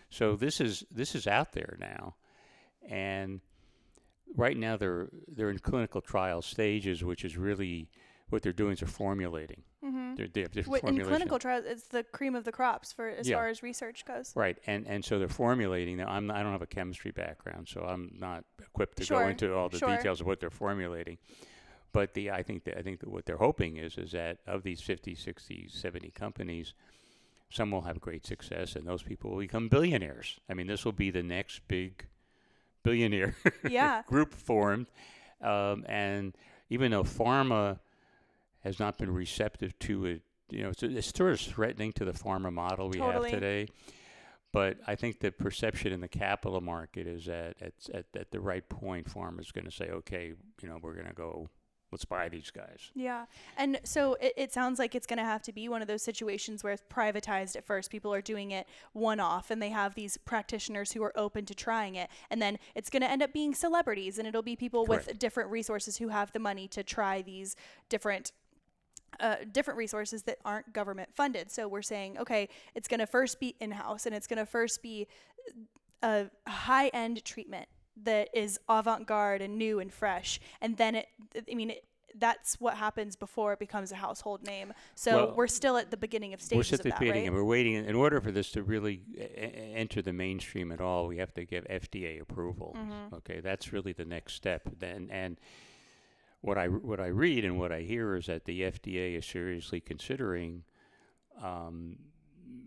So 0.09 0.35
this 0.35 0.59
is 0.59 0.83
this 0.91 1.15
is 1.15 1.25
out 1.27 1.53
there 1.53 1.77
now, 1.79 2.15
and 2.89 3.39
right 4.35 4.57
now 4.57 4.75
they're 4.77 5.09
they're 5.27 5.49
in 5.49 5.59
clinical 5.59 6.01
trial 6.01 6.41
stages, 6.41 7.03
which 7.03 7.23
is 7.23 7.37
really 7.37 7.89
what 8.29 8.41
they're 8.41 8.53
doing 8.53 8.73
is 8.73 8.79
they're 8.79 8.87
formulating. 8.87 9.61
Mm-hmm. 9.83 10.15
They're, 10.15 10.27
they 10.27 10.41
have 10.41 10.51
different 10.51 10.83
Wait, 10.83 10.91
in 10.95 11.03
clinical 11.05 11.37
trials, 11.39 11.65
it's 11.67 11.87
the 11.87 12.03
cream 12.03 12.35
of 12.35 12.43
the 12.43 12.51
crops 12.51 12.91
for 12.91 13.07
as 13.07 13.27
Yeah. 13.27 13.35
far 13.37 13.47
as 13.47 13.61
research 13.61 14.03
goes. 14.05 14.31
Right, 14.35 14.57
and 14.65 14.87
and 14.87 15.05
so 15.05 15.19
they're 15.19 15.27
formulating. 15.27 15.97
Now, 15.97 16.07
I'm 16.09 16.31
I 16.31 16.41
don't 16.41 16.51
have 16.51 16.61
a 16.61 16.67
chemistry 16.67 17.11
background, 17.11 17.67
so 17.67 17.81
I'm 17.81 18.11
not 18.17 18.43
equipped 18.59 18.97
to 18.97 19.05
Sure, 19.05 19.21
go 19.21 19.27
into 19.29 19.53
all 19.55 19.69
the 19.69 19.77
sure. 19.77 19.95
details 19.95 20.21
of 20.21 20.27
what 20.27 20.39
they're 20.39 20.49
formulating. 20.49 21.17
But 21.91 22.13
the 22.13 22.31
I 22.31 22.41
think 22.43 22.63
that 22.65 22.77
I 22.77 22.81
think 22.81 22.99
that 23.01 23.09
what 23.09 23.25
they're 23.25 23.37
hoping 23.37 23.77
is 23.77 23.97
is 23.97 24.11
that 24.13 24.39
of 24.47 24.63
these 24.63 24.81
50, 24.81 25.13
60, 25.15 25.67
70 25.69 26.09
companies, 26.11 26.73
some 27.51 27.69
will 27.71 27.81
have 27.83 28.01
great 28.01 28.25
success, 28.25 28.75
and 28.75 28.87
those 28.87 29.03
people 29.03 29.31
will 29.31 29.39
become 29.39 29.69
billionaires. 29.69 30.39
I 30.49 30.55
mean, 30.55 30.67
this 30.67 30.83
will 30.83 30.91
be 30.93 31.11
the 31.11 31.23
next 31.23 31.61
big 31.67 32.07
billionaire 32.83 33.35
Yeah. 33.69 34.01
group 34.07 34.33
formed, 34.33 34.87
um, 35.41 35.85
and 35.87 36.35
even 36.69 36.91
though 36.91 37.03
pharma 37.03 37.79
has 38.65 38.79
not 38.79 38.97
been 38.97 39.13
receptive 39.13 39.77
to 39.79 40.05
it, 40.05 40.21
you 40.49 40.63
know, 40.63 40.69
it's, 40.69 40.83
it's 40.83 41.15
sort 41.15 41.31
of 41.31 41.39
threatening 41.39 41.93
to 41.93 42.03
the 42.03 42.11
pharma 42.11 42.51
model 42.51 42.89
we 42.89 42.97
Totally. 42.97 43.29
have 43.29 43.39
today. 43.39 43.67
But 44.51 44.77
I 44.87 44.95
think 44.95 45.19
the 45.19 45.31
perception 45.31 45.91
in 45.91 46.01
the 46.01 46.07
capital 46.07 46.61
market 46.61 47.07
is 47.07 47.25
that 47.25 47.57
at, 47.61 47.73
at, 47.93 48.05
at 48.15 48.31
the 48.31 48.39
right 48.39 48.67
point, 48.67 49.07
pharma 49.07 49.41
is 49.41 49.51
going 49.51 49.65
to 49.65 49.71
say, 49.71 49.89
okay, 49.89 50.33
you 50.61 50.69
know, 50.69 50.79
we're 50.81 50.93
going 50.93 51.07
to 51.07 51.13
go, 51.13 51.49
let's 51.91 52.05
buy 52.05 52.29
these 52.29 52.51
guys. 52.51 52.91
Yeah. 52.93 53.25
And 53.57 53.79
so 53.83 54.15
it, 54.19 54.33
it 54.35 54.53
sounds 54.53 54.79
like 54.79 54.95
it's 54.95 55.05
going 55.05 55.19
to 55.19 55.25
have 55.25 55.41
to 55.43 55.53
be 55.53 55.69
one 55.69 55.81
of 55.81 55.87
those 55.87 56.01
situations 56.01 56.63
where 56.63 56.73
it's 56.73 56.83
privatized 56.91 57.55
at 57.55 57.65
first. 57.65 57.91
People 57.91 58.13
are 58.13 58.21
doing 58.21 58.51
it 58.51 58.67
one 58.93 59.19
off 59.19 59.51
and 59.51 59.61
they 59.61 59.69
have 59.69 59.95
these 59.95 60.17
practitioners 60.17 60.91
who 60.93 61.03
are 61.03 61.17
open 61.17 61.45
to 61.45 61.53
trying 61.55 61.95
it. 61.95 62.09
And 62.29 62.41
then 62.41 62.57
it's 62.75 62.89
going 62.89 63.01
to 63.01 63.11
end 63.11 63.21
up 63.21 63.33
being 63.33 63.53
celebrities 63.53 64.17
and 64.17 64.27
it'll 64.27 64.41
be 64.41 64.55
people 64.55 64.85
with 64.85 65.19
different 65.19 65.49
resources 65.51 65.97
who 65.97 66.09
have 66.09 66.31
the 66.31 66.39
money 66.39 66.67
to 66.69 66.83
try 66.83 67.21
these 67.21 67.55
different. 67.89 68.31
Uh, 69.19 69.35
different 69.51 69.77
resources 69.77 70.23
that 70.23 70.37
aren't 70.43 70.73
government 70.73 71.09
funded. 71.15 71.49
So 71.51 71.67
we're 71.67 71.81
saying, 71.81 72.17
okay, 72.17 72.49
it's 72.73 72.87
going 72.87 72.99
to 72.99 73.07
first 73.07 73.39
be 73.39 73.55
in 73.59 73.71
house 73.71 74.05
and 74.05 74.13
it's 74.15 74.27
going 74.27 74.39
to 74.39 74.45
first 74.45 74.81
be 74.81 75.07
a 76.01 76.25
high 76.47 76.87
end 76.89 77.23
treatment 77.23 77.67
that 78.03 78.29
is 78.33 78.59
avant 78.67 79.07
garde 79.07 79.41
and 79.41 79.57
new 79.57 79.79
and 79.79 79.91
fresh. 79.93 80.39
And 80.61 80.75
then 80.77 80.95
it, 80.95 81.07
I 81.49 81.55
mean, 81.55 81.69
it, 81.71 81.85
that's 82.17 82.59
what 82.61 82.75
happens 82.75 83.15
before 83.15 83.53
it 83.53 83.59
becomes 83.59 83.91
a 83.91 83.95
household 83.95 84.45
name. 84.45 84.73
So 84.95 85.27
Well, 85.27 85.35
we're 85.35 85.47
still 85.47 85.77
at 85.77 85.91
the 85.91 85.97
beginning 85.97 86.33
of 86.33 86.39
We're 86.39 86.63
stages 86.63 86.73
at 86.73 86.83
the 86.83 86.89
that, 86.89 86.99
beginning, 86.99 87.23
right? 87.23 87.27
and 87.27 87.35
we're 87.35 87.43
waiting. 87.43 87.73
In 87.75 87.95
order 87.95 88.21
for 88.21 88.31
this 88.31 88.51
to 88.51 88.63
really 88.63 89.01
enter 89.37 90.01
the 90.01 90.13
mainstream 90.13 90.71
at 90.71 90.79
all, 90.79 91.07
we 91.07 91.17
have 91.17 91.33
to 91.33 91.45
get 91.45 91.67
FDA 91.69 92.21
approval. 92.21 92.75
Mhm. 92.77 93.13
Okay, 93.17 93.39
that's 93.41 93.73
really 93.73 93.91
the 93.91 94.05
next 94.05 94.33
step. 94.33 94.63
Then, 94.79 95.09
and 95.11 95.37
what 96.45 96.57
I 96.57 96.67
what 96.67 96.99
I 96.99 97.07
read 97.07 97.43
and 97.45 97.57
what 97.59 97.71
I 97.71 97.81
hear 97.81 98.15
is 98.15 98.25
that 98.27 98.45
the 98.45 98.61
FDA 98.61 99.17
is 99.17 99.25
seriously 99.25 99.81
considering 99.81 100.63
um, 101.41 101.97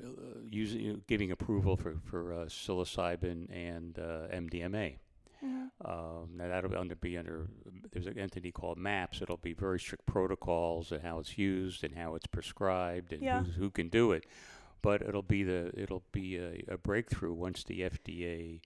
uh, 0.03 0.09
using 0.51 1.03
giving 1.07 1.31
approval 1.31 1.77
for 1.77 1.97
for 2.05 2.33
uh, 2.33 2.37
psilocybin 2.47 3.49
and 3.51 3.99
uh, 3.99 4.29
MDMA. 4.35 4.99
Mhm. 5.45 5.71
Um, 5.85 6.31
now 6.37 6.49
that'll 6.49 6.71
be 6.71 6.77
under 6.77 6.97
be 6.97 7.17
under 7.17 7.49
there's 7.93 8.07
an 8.09 8.19
entity 8.19 8.51
called 8.51 8.77
MAPS. 8.79 9.23
It'll 9.23 9.37
be 9.37 9.53
very 9.53 9.79
strict 9.79 10.05
protocols 10.07 10.91
and 10.91 11.03
how 11.03 11.21
it's 11.21 11.39
used 11.39 11.85
and 11.85 11.95
how 11.95 12.17
it's 12.17 12.27
prescribed 12.27 13.13
and 13.13 13.23
Yeah. 13.23 13.45
who's, 13.45 13.55
who 13.55 13.71
can 13.71 13.89
do 13.89 14.11
it. 14.11 14.25
But 14.83 15.03
it'll 15.03 15.23
be 15.23 15.45
the 15.45 15.71
it'll 15.81 16.03
be 16.13 16.37
a, 16.37 16.65
a 16.69 16.77
breakthrough 16.79 17.33
once 17.33 17.63
the 17.63 17.81
FDA 17.83 18.61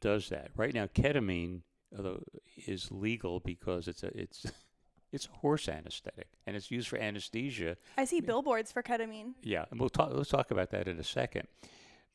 does 0.00 0.28
that. 0.28 0.50
Right 0.56 0.74
now, 0.74 0.86
ketamine 0.86 1.62
although 1.96 2.22
is 2.66 2.90
legal 2.90 3.40
because 3.40 3.88
it's 3.88 4.02
a 4.02 4.16
it's 4.18 4.46
it's 5.12 5.26
a 5.26 5.38
horse 5.38 5.68
anesthetic 5.68 6.28
and 6.46 6.56
it's 6.56 6.70
used 6.70 6.88
for 6.88 6.98
anesthesia 6.98 7.76
I 7.96 8.04
see 8.04 8.20
billboards 8.20 8.72
for 8.72 8.82
ketamine. 8.82 9.34
yeah, 9.42 9.64
and 9.70 9.78
we'll 9.78 9.88
talk. 9.88 10.10
Let's 10.12 10.30
talk 10.30 10.50
about 10.50 10.70
that 10.70 10.88
in 10.88 10.98
a 10.98 11.04
second. 11.04 11.48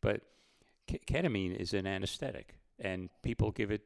But 0.02 0.22
ketamine 0.88 1.56
is 1.56 1.74
an 1.74 1.86
anesthetic, 1.88 2.56
and 2.80 3.10
people 3.22 3.52
give 3.52 3.72
it 3.72 3.84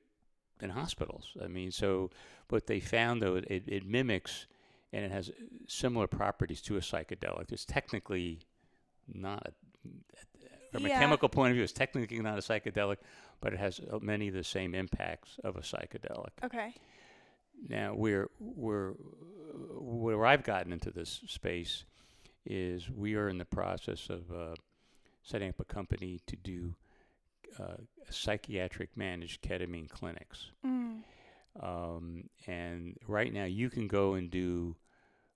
in 0.62 0.70
hospitals. 0.70 1.36
I 1.44 1.48
mean, 1.48 1.72
so 1.72 2.10
what 2.50 2.68
they 2.68 2.80
found 2.80 3.22
though 3.22 3.36
it, 3.36 3.46
it 3.68 3.86
mimics 3.86 4.48
and 4.94 5.04
it 5.04 5.12
has 5.12 5.32
similar 5.68 6.08
properties 6.08 6.62
to 6.62 6.78
a 6.78 6.80
psychedelic. 6.80 7.52
It's 7.52 7.66
technically 7.66 8.40
not 9.08 9.46
a, 9.46 9.52
from 10.76 10.88
Yeah. 10.88 10.98
a 10.98 11.00
chemical 11.00 11.30
point 11.30 11.52
of 11.52 11.56
view, 11.56 11.64
it's 11.64 11.74
technically 11.74 12.20
not 12.20 12.38
a 12.38 12.42
psychedelic, 12.42 12.98
but 13.42 13.54
it 13.54 13.60
has 13.60 13.80
uh, 13.80 14.00
many 14.02 14.28
of 14.28 14.34
the 14.34 14.44
same 14.44 14.76
impacts 14.76 15.40
of 15.44 15.56
a 15.56 15.62
psychedelic. 15.62 16.32
Okay. 16.44 16.74
Now, 17.68 17.94
we're, 17.94 18.30
we're, 18.40 18.92
where 19.80 20.26
I've 20.26 20.44
gotten 20.44 20.74
into 20.74 20.92
this 20.92 21.22
space 21.28 21.86
is 22.46 22.90
we 22.90 23.16
are 23.16 23.30
in 23.30 23.38
the 23.38 23.46
process 23.46 24.10
of 24.10 24.32
uh, 24.32 24.56
setting 25.24 25.50
up 25.50 25.60
a 25.60 25.66
company 25.66 26.20
to 26.28 26.36
do 26.36 26.76
uh, 27.60 27.78
psychiatric 28.10 28.96
managed 28.96 29.42
ketamine 29.42 29.90
clinics. 29.90 30.52
Mm. 30.66 31.04
Um, 31.62 32.30
and 32.48 32.98
right 33.08 33.32
now, 33.32 33.46
you 33.46 33.70
can 33.70 33.88
go 33.88 34.16
and 34.16 34.30
do 34.30 34.76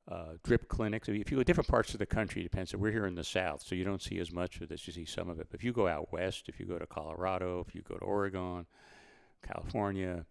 uh, 0.10 0.34
drip 0.44 0.68
clinics. 0.68 1.08
If 1.08 1.30
you 1.30 1.38
go 1.38 1.42
to 1.42 1.44
different 1.44 1.68
parts 1.70 1.94
of 1.94 2.00
the 2.00 2.06
country, 2.06 2.42
it 2.42 2.46
depends. 2.46 2.72
So 2.72 2.78
we're 2.80 2.92
here 2.92 3.06
in 3.06 3.14
the 3.16 3.24
South, 3.24 3.62
so 3.62 3.76
you 3.76 3.84
don't 3.84 4.02
see 4.02 4.18
as 4.20 4.32
much 4.32 4.60
of 4.60 4.68
this. 4.70 4.88
You 4.88 4.94
see 4.94 5.06
some 5.06 5.30
of 5.30 5.40
it. 5.40 5.48
But 5.52 5.60
if 5.60 5.64
you 5.64 5.72
go 5.72 5.88
out 5.88 6.12
west, 6.12 6.50
if 6.50 6.60
you 6.60 6.66
go 6.66 6.80
to 6.80 6.88
Colorado, 6.88 7.64
if 7.68 7.76
you 7.76 7.82
go 7.84 7.96
to 7.96 8.04
Oregon, 8.04 8.66
California, 9.46 10.26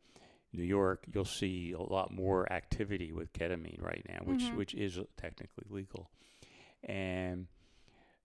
New 0.52 0.64
York, 0.64 1.04
you'll 1.12 1.24
see 1.24 1.72
a 1.72 1.80
lot 1.80 2.10
more 2.12 2.50
activity 2.52 3.12
with 3.12 3.32
ketamine 3.32 3.80
right 3.80 4.04
now, 4.08 4.20
which 4.24 4.40
Mhm. 4.42 4.56
which 4.56 4.74
is 4.74 4.98
technically 5.16 5.64
legal. 5.70 6.10
And 6.82 7.46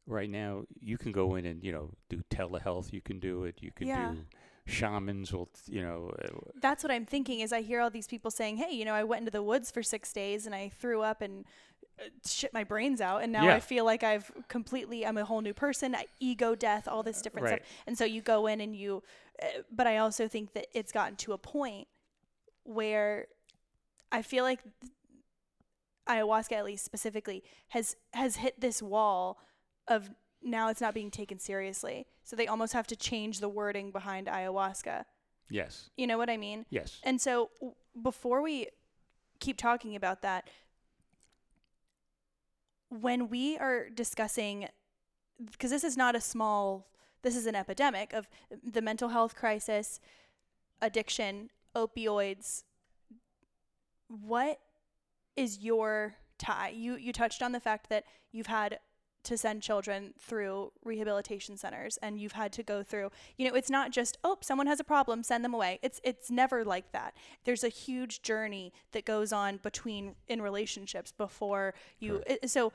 right 0.08 0.30
now, 0.30 0.66
you 0.80 0.98
can 0.98 1.12
go 1.12 1.36
in 1.36 1.46
and 1.46 1.64
you 1.64 1.72
know 1.72 1.92
do 2.10 2.24
telehealth. 2.30 2.94
You 2.94 3.02
can 3.02 3.20
do 3.20 3.44
it. 3.44 3.62
You 3.62 3.72
can 3.72 3.88
Yeah. 3.88 4.12
do 4.14 4.26
shamans. 4.66 5.32
Will 5.34 5.50
you 5.68 5.82
know? 5.82 6.12
That's 6.62 6.84
what 6.84 6.92
I'm 6.92 7.06
thinking 7.06 7.40
is 7.42 7.52
I 7.54 7.62
hear 7.62 7.82
all 7.82 7.90
these 7.90 8.08
people 8.08 8.32
saying, 8.32 8.58
"Hey, 8.58 8.72
you 8.74 8.86
know, 8.86 8.94
I 8.94 9.04
went 9.04 9.20
into 9.22 9.32
the 9.32 9.44
woods 9.44 9.72
for 9.72 9.84
6 9.84 10.14
days 10.14 10.46
and 10.46 10.56
I 10.56 10.70
threw 10.70 11.02
up 11.02 11.22
and 11.22 11.46
uh, 12.00 12.04
shit 12.26 12.52
my 12.54 12.64
brains 12.64 13.02
out 13.02 13.22
and 13.24 13.32
now 13.32 13.46
Yeah. 13.46 13.56
I 13.56 13.60
feel 13.60 13.86
like 13.86 14.04
I've 14.04 14.32
completely 14.48 15.06
I'm 15.06 15.18
a 15.18 15.26
whole 15.26 15.42
new 15.42 15.54
person, 15.54 15.94
I- 15.96 16.06
ego 16.20 16.56
death, 16.56 16.88
all 16.88 17.04
this 17.04 17.22
different 17.22 17.46
Right. 17.46 17.60
stuff." 17.64 17.70
And 17.88 17.98
so 17.98 18.06
you 18.06 18.22
go 18.22 18.48
in 18.48 18.62
and 18.62 18.76
you 18.76 19.04
uh, 19.42 19.48
but 19.72 19.88
I 19.88 19.98
also 19.98 20.28
think 20.28 20.54
that 20.54 20.68
it's 20.74 20.92
gotten 20.92 21.16
to 21.18 21.34
a 21.34 21.38
point 21.38 21.88
where 22.64 23.28
I 24.12 24.22
feel 24.22 24.44
like 24.44 24.60
ayahuasca 26.08 26.52
at 26.54 26.66
least 26.66 26.84
specifically 26.86 27.44
has 27.70 27.96
has 28.14 28.38
hit 28.38 28.60
this 28.60 28.82
wall 28.82 29.40
of 29.88 30.10
now 30.44 30.70
it's 30.70 30.82
not 30.82 30.94
being 30.94 31.10
taken 31.12 31.40
seriously. 31.40 32.06
So 32.24 32.36
they 32.36 32.48
almost 32.48 32.74
have 32.74 32.88
to 32.88 32.96
change 32.96 33.40
the 33.40 33.50
wording 33.50 33.92
behind 33.92 34.28
ayahuasca. 34.28 35.06
yes. 35.50 35.90
You 35.98 36.08
know 36.08 36.18
what 36.18 36.30
I 36.30 36.38
mean? 36.38 36.66
Yes. 36.70 37.00
And 37.04 37.20
so 37.22 37.50
w- 37.60 37.76
before 38.02 38.42
we 38.42 38.68
keep 39.40 39.58
talking 39.58 39.96
about 39.96 40.22
that, 40.22 40.50
when 42.90 43.30
we 43.30 43.58
are 43.58 43.90
discussing, 43.90 44.68
because 45.52 45.72
this 45.72 45.84
is 45.84 45.98
not 45.98 46.16
a 46.16 46.22
small, 46.22 46.88
this 47.24 47.36
is 47.36 47.46
an 47.46 47.56
epidemic 47.56 48.14
of 48.14 48.28
the 48.64 48.82
mental 48.82 49.10
health 49.10 49.36
crisis, 49.36 50.00
addiction, 50.82 51.50
opioids. 51.76 52.64
What 54.08 54.60
is 55.36 55.60
your 55.60 56.16
tie? 56.38 56.70
You 56.70 56.96
you 56.98 57.12
touched 57.12 57.42
on 57.42 57.52
the 57.52 57.60
fact 57.60 57.90
that 57.90 58.04
you've 58.32 58.48
had 58.48 58.80
to 59.24 59.38
send 59.38 59.62
children 59.62 60.14
through 60.20 60.72
rehabilitation 60.84 61.58
centers 61.58 61.98
and 61.98 62.20
you've 62.20 62.34
had 62.34 62.52
to 62.52 62.64
go 62.64 62.84
through 62.84 63.10
you 63.38 63.48
know 63.48 63.56
it's 63.56 63.70
not 63.70 63.92
just 63.92 64.18
oh 64.24 64.38
someone 64.42 64.68
has 64.68 64.80
a 64.80 64.84
problem 64.84 65.24
send 65.24 65.44
them 65.44 65.54
away. 65.54 65.80
It's 65.82 66.00
it's 66.04 66.30
never 66.30 66.64
like 66.64 66.92
that. 66.92 67.16
There's 67.46 67.64
a 67.64 67.70
huge 67.70 68.22
journey 68.22 68.74
that 68.92 69.06
goes 69.06 69.34
on 69.34 69.58
between 69.58 70.16
in 70.28 70.42
relationships 70.42 71.12
before 71.12 71.74
you 72.00 72.24
it, 72.28 72.50
so 72.50 72.72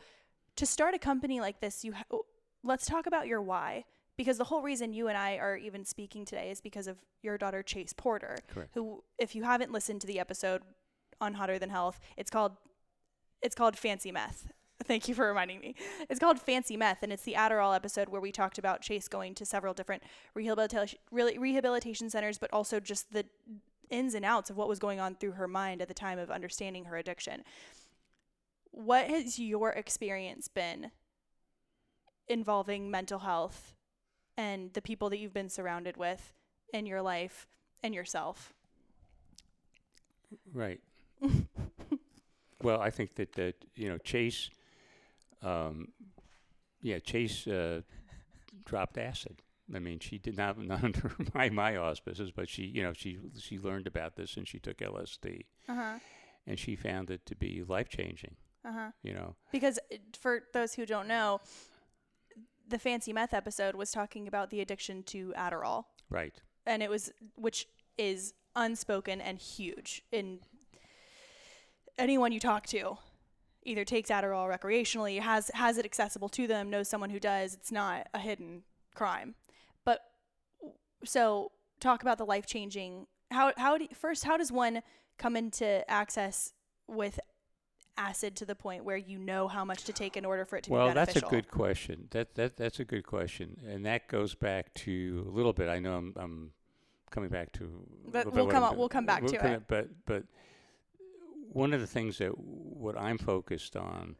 to 0.56 0.66
start 0.66 0.94
a 0.94 0.98
company 0.98 1.40
like 1.40 1.60
this 1.60 1.84
you 1.84 1.92
ha- 1.92 2.04
oh, 2.10 2.26
let's 2.62 2.86
talk 2.86 3.06
about 3.06 3.26
your 3.26 3.40
why 3.42 3.84
because 4.16 4.38
the 4.38 4.44
whole 4.44 4.62
reason 4.62 4.92
you 4.92 5.08
and 5.08 5.16
I 5.16 5.36
are 5.36 5.56
even 5.56 5.84
speaking 5.84 6.24
today 6.24 6.50
is 6.50 6.60
because 6.60 6.88
of 6.88 6.96
your 7.22 7.38
daughter 7.38 7.62
Chase 7.62 7.92
Porter 7.92 8.38
Correct. 8.52 8.70
who 8.74 9.02
if 9.18 9.34
you 9.34 9.44
haven't 9.44 9.72
listened 9.72 10.00
to 10.00 10.06
the 10.06 10.18
episode 10.18 10.62
on 11.20 11.34
Hotter 11.34 11.58
Than 11.58 11.70
Health 11.70 12.00
it's 12.16 12.30
called 12.30 12.52
it's 13.42 13.54
called 13.54 13.76
Fancy 13.76 14.10
Meth 14.10 14.48
Thank 14.88 15.06
you 15.06 15.14
for 15.14 15.26
reminding 15.26 15.60
me. 15.60 15.74
It's 16.08 16.18
called 16.18 16.40
Fancy 16.40 16.74
Meth, 16.74 17.02
and 17.02 17.12
it's 17.12 17.22
the 17.22 17.34
Adderall 17.34 17.76
episode 17.76 18.08
where 18.08 18.22
we 18.22 18.32
talked 18.32 18.56
about 18.56 18.80
Chase 18.80 19.06
going 19.06 19.34
to 19.34 19.44
several 19.44 19.74
different 19.74 20.02
rehabilitation 20.34 20.98
rehabilitation 21.12 22.08
centers, 22.08 22.38
but 22.38 22.50
also 22.54 22.80
just 22.80 23.12
the 23.12 23.26
ins 23.90 24.14
and 24.14 24.24
outs 24.24 24.48
of 24.48 24.56
what 24.56 24.66
was 24.66 24.78
going 24.78 24.98
on 24.98 25.14
through 25.14 25.32
her 25.32 25.46
mind 25.46 25.82
at 25.82 25.88
the 25.88 25.94
time 25.94 26.18
of 26.18 26.30
understanding 26.30 26.86
her 26.86 26.96
addiction. 26.96 27.44
What 28.70 29.08
has 29.10 29.38
your 29.38 29.72
experience 29.72 30.48
been 30.48 30.90
involving 32.26 32.90
mental 32.90 33.18
health 33.18 33.74
and 34.38 34.72
the 34.72 34.82
people 34.82 35.10
that 35.10 35.18
you've 35.18 35.34
been 35.34 35.50
surrounded 35.50 35.98
with 35.98 36.32
in 36.72 36.86
your 36.86 37.02
life 37.02 37.46
and 37.82 37.94
yourself? 37.94 38.54
Right. 40.50 40.80
well, 42.62 42.80
I 42.80 42.88
think 42.88 43.16
that 43.16 43.32
that 43.34 43.54
you 43.74 43.90
know 43.90 43.98
Chase, 43.98 44.48
um, 45.42 45.88
yeah, 46.82 46.98
Chase 46.98 47.46
uh, 47.46 47.82
dropped 48.64 48.98
acid. 48.98 49.42
I 49.74 49.78
mean, 49.80 49.98
she 49.98 50.18
did 50.18 50.36
not 50.36 50.58
not 50.72 50.82
under 50.84 51.12
my 51.34 51.48
my 51.50 51.76
auspices, 51.76 52.30
but 52.30 52.48
she 52.48 52.62
you 52.64 52.82
know 52.82 52.92
she 52.92 53.18
she 53.38 53.58
learned 53.58 53.86
about 53.86 54.16
this 54.16 54.36
and 54.36 54.46
she 54.48 54.58
took 54.58 54.78
LSD 54.78 55.44
Uh 55.68 55.74
huh. 55.74 55.98
and 56.46 56.58
she 56.58 56.76
found 56.76 57.10
it 57.10 57.26
to 57.26 57.34
be 57.36 57.62
life 57.66 57.88
changing. 57.88 58.36
Uh 58.64 58.72
huh. 58.72 58.90
You 59.02 59.14
know, 59.14 59.36
Because 59.52 59.78
uh, 59.92 59.96
for 60.18 60.42
those 60.52 60.74
who 60.74 60.84
don't 60.86 61.06
know, 61.08 61.40
the 62.68 62.78
fancy 62.78 63.12
meth 63.12 63.32
episode 63.34 63.74
was 63.74 63.90
talking 63.92 64.26
about 64.28 64.50
the 64.50 64.60
addiction 64.60 65.02
to 65.04 65.32
Adderall, 65.36 65.84
right? 66.10 66.40
and 66.66 66.82
it 66.82 66.90
was 66.90 67.12
which 67.34 67.66
is 67.96 68.34
unspoken 68.56 69.20
and 69.20 69.38
huge 69.38 70.02
in 70.12 70.40
anyone 71.98 72.32
you 72.32 72.40
talk 72.40 72.66
to 72.66 72.96
either 73.68 73.84
takes 73.84 74.10
Adderall 74.10 74.48
recreationally, 74.48 75.20
has 75.20 75.50
has 75.54 75.78
it 75.78 75.84
accessible 75.84 76.28
to 76.30 76.46
them, 76.46 76.70
knows 76.70 76.88
someone 76.88 77.10
who 77.10 77.20
does. 77.20 77.54
It's 77.54 77.70
not 77.70 78.08
a 78.14 78.18
hidden 78.18 78.62
crime. 78.94 79.34
But 79.84 80.00
so 81.04 81.52
talk 81.80 82.02
about 82.02 82.18
the 82.18 82.24
life 82.26 82.46
changing. 82.46 83.06
How 83.30 83.52
how 83.56 83.76
do 83.78 83.86
first 83.94 84.24
how 84.24 84.36
does 84.36 84.50
one 84.50 84.82
come 85.18 85.36
into 85.36 85.88
access 85.90 86.52
with 86.86 87.20
acid 87.96 88.36
to 88.36 88.46
the 88.46 88.54
point 88.54 88.84
where 88.84 88.96
you 88.96 89.18
know 89.18 89.48
how 89.48 89.64
much 89.64 89.82
to 89.84 89.92
take 89.92 90.16
in 90.16 90.24
order 90.24 90.44
for 90.44 90.56
it 90.56 90.64
to 90.64 90.70
Well, 90.70 90.88
be 90.88 90.94
beneficial? 90.94 91.20
Well, 91.22 91.30
that's 91.30 91.32
a 91.32 91.36
good 91.36 91.50
question. 91.50 92.08
That 92.10 92.34
that 92.36 92.56
that's 92.56 92.80
a 92.80 92.84
good 92.84 93.04
question, 93.04 93.60
and 93.68 93.84
that 93.86 94.08
goes 94.08 94.34
back 94.34 94.72
to 94.74 95.26
a 95.28 95.30
little 95.30 95.52
bit. 95.52 95.68
I 95.68 95.78
know 95.78 95.94
I'm 95.96 96.12
I'm 96.16 96.50
coming 97.10 97.28
back 97.28 97.52
to. 97.52 97.86
But 98.10 98.32
we'll 98.32 98.46
come 98.46 98.64
I'm- 98.64 98.76
we'll 98.78 98.88
come 98.88 99.04
back 99.06 99.22
we'll 99.22 99.32
to 99.32 99.38
come- 99.38 99.52
it. 99.52 99.62
But 99.68 99.88
but 100.06 100.24
one 101.52 101.72
of 101.72 101.80
the 101.80 101.86
things 101.86 102.18
that 102.18 102.30
what 102.38 102.96
I'm 102.98 103.18
focused 103.18 103.76
on 103.76 104.16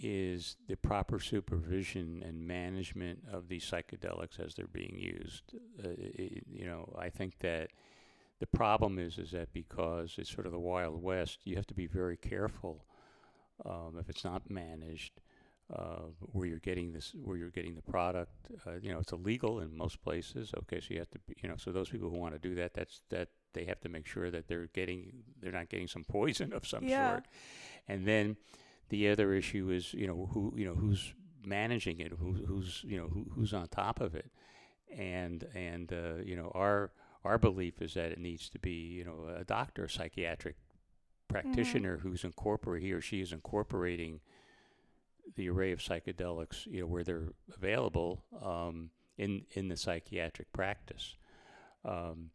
is 0.00 0.56
the 0.68 0.76
proper 0.76 1.18
supervision 1.18 2.22
and 2.26 2.46
management 2.46 3.20
of 3.32 3.48
these 3.48 3.64
psychedelics 3.68 4.38
as 4.38 4.54
they're 4.54 4.68
being 4.68 4.96
used. 4.98 5.54
Uh, 5.84 5.88
i- 5.90 6.42
you 6.50 6.66
know, 6.66 6.94
I 6.98 7.10
think 7.10 7.38
that 7.40 7.70
the 8.40 8.46
problem 8.46 8.98
is 8.98 9.18
is 9.18 9.32
that 9.32 9.52
because 9.52 10.16
it's 10.18 10.30
sort 10.30 10.46
of 10.46 10.52
the 10.52 10.60
wild 10.60 11.02
west, 11.02 11.40
you 11.46 11.56
have 11.56 11.66
to 11.68 11.74
be 11.74 11.86
very 11.86 12.16
careful 12.16 12.84
um, 13.64 13.96
if 13.98 14.08
it's 14.08 14.24
not 14.24 14.48
managed. 14.50 15.20
Uh, 15.74 16.04
where 16.32 16.46
you're 16.46 16.58
getting 16.60 16.92
this, 16.92 17.12
where 17.24 17.36
you're 17.36 17.50
getting 17.50 17.74
the 17.74 17.82
product, 17.82 18.32
uh, 18.66 18.72
you 18.80 18.90
know, 18.90 18.98
it's 19.00 19.12
illegal 19.12 19.60
in 19.60 19.76
most 19.76 20.02
places. 20.02 20.52
Okay, 20.60 20.80
so 20.80 20.94
you 20.94 20.98
have 20.98 21.10
to, 21.10 21.18
be, 21.20 21.34
you 21.42 21.48
know, 21.48 21.56
so 21.58 21.70
those 21.70 21.90
people 21.90 22.08
who 22.08 22.16
want 22.18 22.32
to 22.34 22.38
do 22.38 22.54
that, 22.54 22.72
that's 22.72 23.02
that 23.10 23.28
they 23.54 23.64
have 23.64 23.80
to 23.80 23.88
make 23.88 24.06
sure 24.06 24.30
that 24.30 24.48
they're 24.48 24.68
getting, 24.74 25.24
they're 25.40 25.52
not 25.52 25.68
getting 25.68 25.88
some 25.88 26.04
poison 26.04 26.52
of 26.52 26.66
some 26.66 26.86
Yeah. 26.86 27.10
sort. 27.10 27.26
And 27.86 28.06
then 28.06 28.36
the 28.88 29.08
other 29.08 29.32
issue 29.32 29.70
is, 29.70 29.94
you 29.94 30.06
know, 30.06 30.28
who, 30.32 30.52
you 30.56 30.66
know, 30.66 30.74
who's 30.74 31.14
managing 31.44 32.00
it, 32.00 32.12
who, 32.12 32.32
who's, 32.32 32.82
you 32.86 32.96
know, 32.98 33.08
who, 33.08 33.26
who's 33.34 33.54
on 33.54 33.68
top 33.68 34.00
of 34.00 34.14
it, 34.14 34.30
and 34.96 35.44
and 35.54 35.92
uh, 35.92 36.16
you 36.24 36.36
know, 36.36 36.50
our 36.54 36.90
our 37.24 37.38
belief 37.38 37.82
is 37.82 37.94
that 37.94 38.12
it 38.12 38.18
needs 38.18 38.48
to 38.50 38.58
be, 38.58 38.70
you 38.70 39.04
know, 39.04 39.28
a 39.36 39.44
doctor, 39.44 39.84
a 39.84 39.90
psychiatric 39.90 40.56
practitioner 41.28 41.98
who's 41.98 42.24
incorporate 42.24 42.82
he 42.82 42.92
or 42.92 43.00
she 43.00 43.20
is 43.20 43.32
incorporating 43.32 44.20
the 45.36 45.48
array 45.50 45.72
of 45.72 45.78
psychedelics, 45.80 46.66
you 46.66 46.80
know, 46.80 46.86
where 46.86 47.04
they're 47.04 47.32
available 47.54 48.24
um, 48.42 48.90
in 49.18 49.44
in 49.52 49.68
the 49.68 49.76
psychiatric 49.76 50.52
practice. 50.52 51.16
Um, 51.84 52.30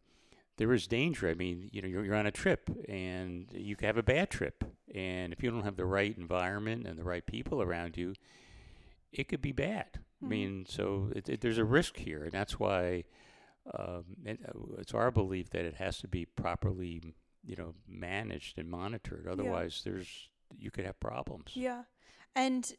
there 0.56 0.72
is 0.72 0.86
danger. 0.86 1.28
I 1.28 1.34
mean, 1.34 1.68
you 1.72 1.82
know, 1.82 1.88
you're, 1.88 2.04
you're 2.04 2.14
on 2.14 2.26
a 2.26 2.30
trip 2.30 2.70
and 2.88 3.46
you 3.52 3.76
can 3.76 3.86
have 3.86 3.96
a 3.98 4.02
bad 4.02 4.30
trip, 4.30 4.64
and 4.94 5.32
if 5.32 5.42
you 5.42 5.50
don't 5.50 5.64
have 5.64 5.76
the 5.76 5.84
right 5.86 6.16
environment 6.16 6.86
and 6.86 6.98
the 6.98 7.04
right 7.04 7.24
people 7.26 7.60
around 7.62 7.96
you, 7.96 8.14
it 9.12 9.28
could 9.28 9.42
be 9.42 9.52
bad. 9.52 10.00
I 10.22 10.26
Mhm. 10.26 10.28
mean, 10.28 10.66
so 10.68 11.10
it, 11.14 11.28
it, 11.28 11.40
there's 11.40 11.58
a 11.58 11.64
risk 11.64 11.96
here, 11.98 12.22
and 12.24 12.32
that's 12.32 12.58
why 12.58 13.04
um, 13.78 14.04
and, 14.26 14.38
uh, 14.46 14.74
it's 14.78 14.92
our 14.92 15.10
belief 15.10 15.50
that 15.50 15.64
it 15.64 15.76
has 15.76 15.98
to 15.98 16.08
be 16.08 16.26
properly, 16.26 17.00
you 17.42 17.56
know, 17.56 17.74
managed 17.88 18.58
and 18.58 18.68
monitored. 18.70 19.26
Otherwise, 19.26 19.80
there's 19.84 20.28
you 20.58 20.70
could 20.70 20.84
have 20.84 21.00
problems. 21.00 21.52
Yeah. 21.54 21.84
And 22.36 22.70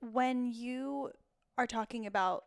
when 0.00 0.46
you 0.46 1.12
are 1.56 1.66
talking 1.66 2.06
about 2.06 2.44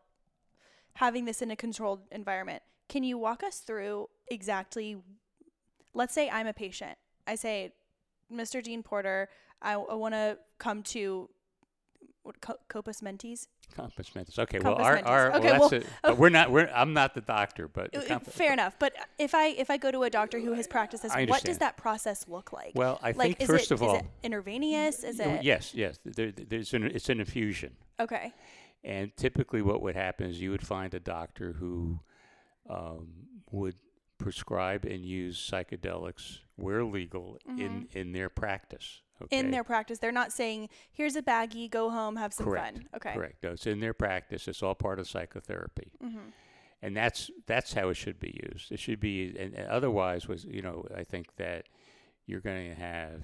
having 0.96 1.24
this 1.26 1.42
in 1.42 1.52
a 1.52 1.56
controlled 1.56 2.02
environment, 2.12 2.63
can 2.89 3.04
you 3.04 3.17
walk 3.17 3.43
us 3.43 3.60
through 3.60 4.10
exactly? 4.30 4.98
Let's 5.93 6.13
say 6.13 6.30
I'm 6.30 6.48
a 6.48 6.54
patient. 6.54 6.98
I 7.28 7.36
say, 7.36 7.74
Mr. 8.32 8.62
Dean 8.62 8.84
Porter, 8.84 9.30
I, 9.62 9.74
I 9.74 9.93
want 9.93 10.13
to 10.13 10.38
come 10.58 10.84
to 10.84 11.30
what, 12.24 12.41
Co- 12.41 12.58
Copus 12.67 13.02
Mentis. 13.02 13.48
Compass 13.76 14.13
mentis. 14.13 14.38
Okay, 14.38 14.60
Compass 14.60 14.78
well, 14.78 14.86
our, 14.86 14.93
mentis. 14.96 15.10
our 15.10 15.34
Okay, 15.34 15.52
well, 15.52 15.69
well, 15.72 16.12
it. 16.12 16.17
We're 16.17 16.30
not. 16.30 16.52
We're. 16.52 16.67
I'm 16.67 16.93
not 16.93 17.15
the 17.15 17.22
doctor, 17.22 17.67
but 17.67 17.91
the 17.91 18.00
Uh, 18.02 18.19
compa- 18.19 18.32
Fair 18.32 18.54
enough. 18.54 18.76
But 18.78 18.93
if 19.17 19.34
I 19.34 19.48
if 19.48 19.72
I 19.72 19.78
go 19.78 19.89
to 19.89 20.04
a 20.04 20.12
doctor 20.12 20.39
who 20.39 20.54
has 20.54 20.67
practiced 20.67 21.02
this, 21.02 21.12
what 21.28 21.43
does 21.43 21.58
that 21.58 21.76
process 21.76 22.28
look 22.28 22.54
like? 22.54 22.74
Well, 22.76 23.00
I 23.02 23.12
like, 23.12 23.38
think 23.39 23.50
first 23.50 23.72
it, 23.72 23.74
of 23.74 23.82
all, 23.84 23.96
is 23.96 24.02
it 24.02 24.08
intravenous? 24.24 25.04
Is 25.04 25.19
Oh, 25.19 25.24
it 25.28 25.43
yes, 25.43 25.74
yes. 25.74 25.98
There, 26.06 26.32
there's 26.32 26.74
an, 26.76 26.84
it's 26.84 27.10
an 27.10 27.19
infusion, 27.19 27.76
okay? 28.00 28.32
and 28.84 29.15
typically, 29.17 29.63
what 29.63 29.82
would 29.82 29.96
happen 29.96 30.30
is 30.30 30.39
you 30.39 30.52
would 30.52 30.65
find 30.67 30.93
a 30.93 31.00
doctor 31.00 31.54
who 31.54 32.00
um, 32.69 33.08
would 33.52 33.76
prescribe 34.17 34.86
and 34.86 35.04
use 35.06 35.38
psychedelics 35.52 36.39
where 36.56 36.84
legal 36.84 37.38
in 37.58 37.88
in 37.91 38.12
their 38.12 38.30
practice. 38.30 39.02
Okay? 39.21 39.38
Mm-hmm. 39.38 39.45
In 39.45 39.52
their 39.52 39.63
practice, 39.63 39.99
they're 39.99 40.12
not 40.12 40.32
saying, 40.32 40.69
"Here's 40.91 41.15
a 41.15 41.21
baggie, 41.21 41.69
go 41.69 41.89
home, 41.89 42.15
have 42.15 42.34
some 42.34 42.45
Correct. 42.45 42.78
fun." 42.78 42.89
Okay. 42.95 43.13
Correct. 43.13 43.43
No, 43.43 43.52
it's 43.52 43.67
in 43.67 43.80
their 43.80 43.93
practice. 43.93 44.47
It's 44.47 44.63
all 44.63 44.76
part 44.76 44.99
of 44.99 45.08
psychotherapy, 45.08 45.91
Mm-hmm. 46.04 46.30
and 46.82 46.95
that's 46.97 47.30
that's 47.47 47.73
how 47.73 47.89
it 47.89 47.95
should 47.95 48.19
be 48.19 48.39
used. 48.52 48.71
It 48.71 48.80
should 48.80 48.99
be, 48.99 49.36
and, 49.38 49.54
and 49.54 49.67
otherwise, 49.67 50.28
was 50.28 50.45
you 50.45 50.62
know, 50.62 50.86
I 50.95 51.04
think 51.04 51.36
that 51.38 51.65
you're 52.26 52.41
going 52.41 52.69
to 52.69 52.76
have 52.76 53.21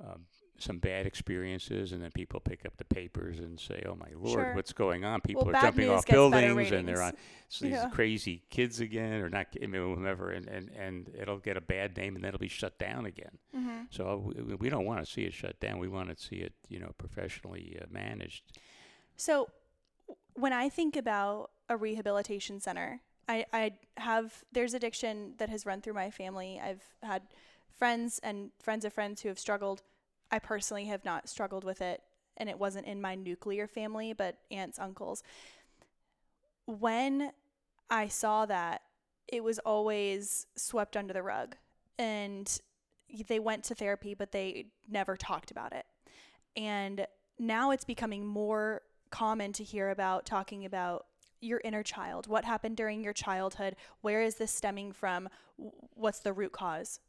um, 0.00 0.22
some 0.58 0.78
bad 0.78 1.06
experiences, 1.06 1.90
and 1.92 2.02
then 2.02 2.10
people 2.12 2.38
pick 2.38 2.64
up 2.64 2.76
the 2.76 2.84
papers 2.84 3.38
and 3.40 3.58
say, 3.58 3.82
"Oh 3.86 3.96
my 3.96 4.08
lord, 4.14 4.30
Sure. 4.46 4.54
what's 4.54 4.72
going 4.72 5.04
on?" 5.04 5.20
People 5.20 5.48
are 5.48 5.52
jumping 5.52 5.88
off 5.88 6.06
buildings, 6.06 6.70
and 6.70 6.86
they're 6.86 7.02
on 7.02 7.12
ratings. 7.12 7.18
s- 7.50 7.58
these 7.58 7.72
Yeah. 7.72 7.88
crazy 7.90 8.42
kids 8.50 8.78
again, 8.80 9.20
or 9.22 9.28
not, 9.28 9.48
I 9.62 9.66
mean, 9.66 9.80
whomever, 9.82 10.30
and, 10.30 10.46
and 10.48 10.68
and 10.70 11.10
it'll 11.18 11.38
get 11.38 11.56
a 11.56 11.60
bad 11.60 11.96
name, 11.96 12.14
and 12.14 12.22
then 12.22 12.28
it'll 12.28 12.38
be 12.38 12.48
shut 12.48 12.78
down 12.78 13.06
again. 13.06 13.38
Mm-hmm. 13.56 13.84
So 13.90 14.32
we, 14.36 14.54
we 14.54 14.68
don't 14.70 14.84
want 14.84 15.04
to 15.04 15.10
see 15.10 15.22
it 15.22 15.32
shut 15.34 15.58
down. 15.58 15.78
We 15.78 15.88
want 15.88 16.16
to 16.16 16.22
see 16.22 16.36
it, 16.36 16.52
you 16.68 16.78
know, 16.78 16.92
professionally 16.98 17.76
uh, 17.80 17.86
managed. 17.90 18.44
So, 19.16 19.48
when 20.34 20.52
I 20.52 20.68
think 20.68 20.96
about 20.96 21.50
a 21.68 21.76
rehabilitation 21.76 22.60
center, 22.60 23.00
I, 23.28 23.46
I 23.52 23.72
have 23.96 24.44
there's 24.52 24.74
addiction 24.74 25.34
that 25.38 25.48
has 25.48 25.64
run 25.66 25.80
through 25.80 25.94
my 25.94 26.10
family. 26.10 26.60
I've 26.62 26.82
had 27.02 27.22
friends 27.70 28.20
and 28.22 28.50
friends 28.60 28.84
of 28.84 28.92
friends 28.92 29.22
who 29.22 29.28
have 29.28 29.38
struggled. 29.38 29.82
I 30.32 30.38
personally 30.38 30.86
have 30.86 31.04
not 31.04 31.28
struggled 31.28 31.62
with 31.62 31.80
it, 31.80 32.02
and 32.38 32.48
it 32.48 32.58
wasn't 32.58 32.86
in 32.86 33.00
my 33.00 33.14
nuclear 33.14 33.68
family, 33.68 34.14
but 34.14 34.38
aunts, 34.50 34.78
uncles. 34.78 35.22
When 36.66 37.32
I 37.90 38.08
saw 38.08 38.46
that, 38.46 38.82
it 39.28 39.44
was 39.44 39.58
always 39.60 40.46
swept 40.56 40.96
under 40.96 41.12
the 41.12 41.22
rug, 41.22 41.56
and 41.98 42.60
they 43.28 43.38
went 43.38 43.64
to 43.64 43.74
therapy, 43.74 44.14
but 44.14 44.32
they 44.32 44.66
never 44.88 45.16
talked 45.16 45.50
about 45.50 45.74
it. 45.74 45.84
And 46.56 47.06
now 47.38 47.70
it's 47.70 47.84
becoming 47.84 48.26
more 48.26 48.82
common 49.10 49.52
to 49.52 49.62
hear 49.62 49.90
about 49.90 50.24
talking 50.24 50.64
about 50.64 51.06
your 51.40 51.60
inner 51.64 51.82
child. 51.82 52.26
What 52.26 52.44
happened 52.44 52.76
during 52.76 53.04
your 53.04 53.12
childhood? 53.12 53.76
Where 54.00 54.22
is 54.22 54.36
this 54.36 54.50
stemming 54.50 54.92
from? 54.92 55.28
What's 55.94 56.20
the 56.20 56.32
root 56.32 56.52
cause? 56.52 57.00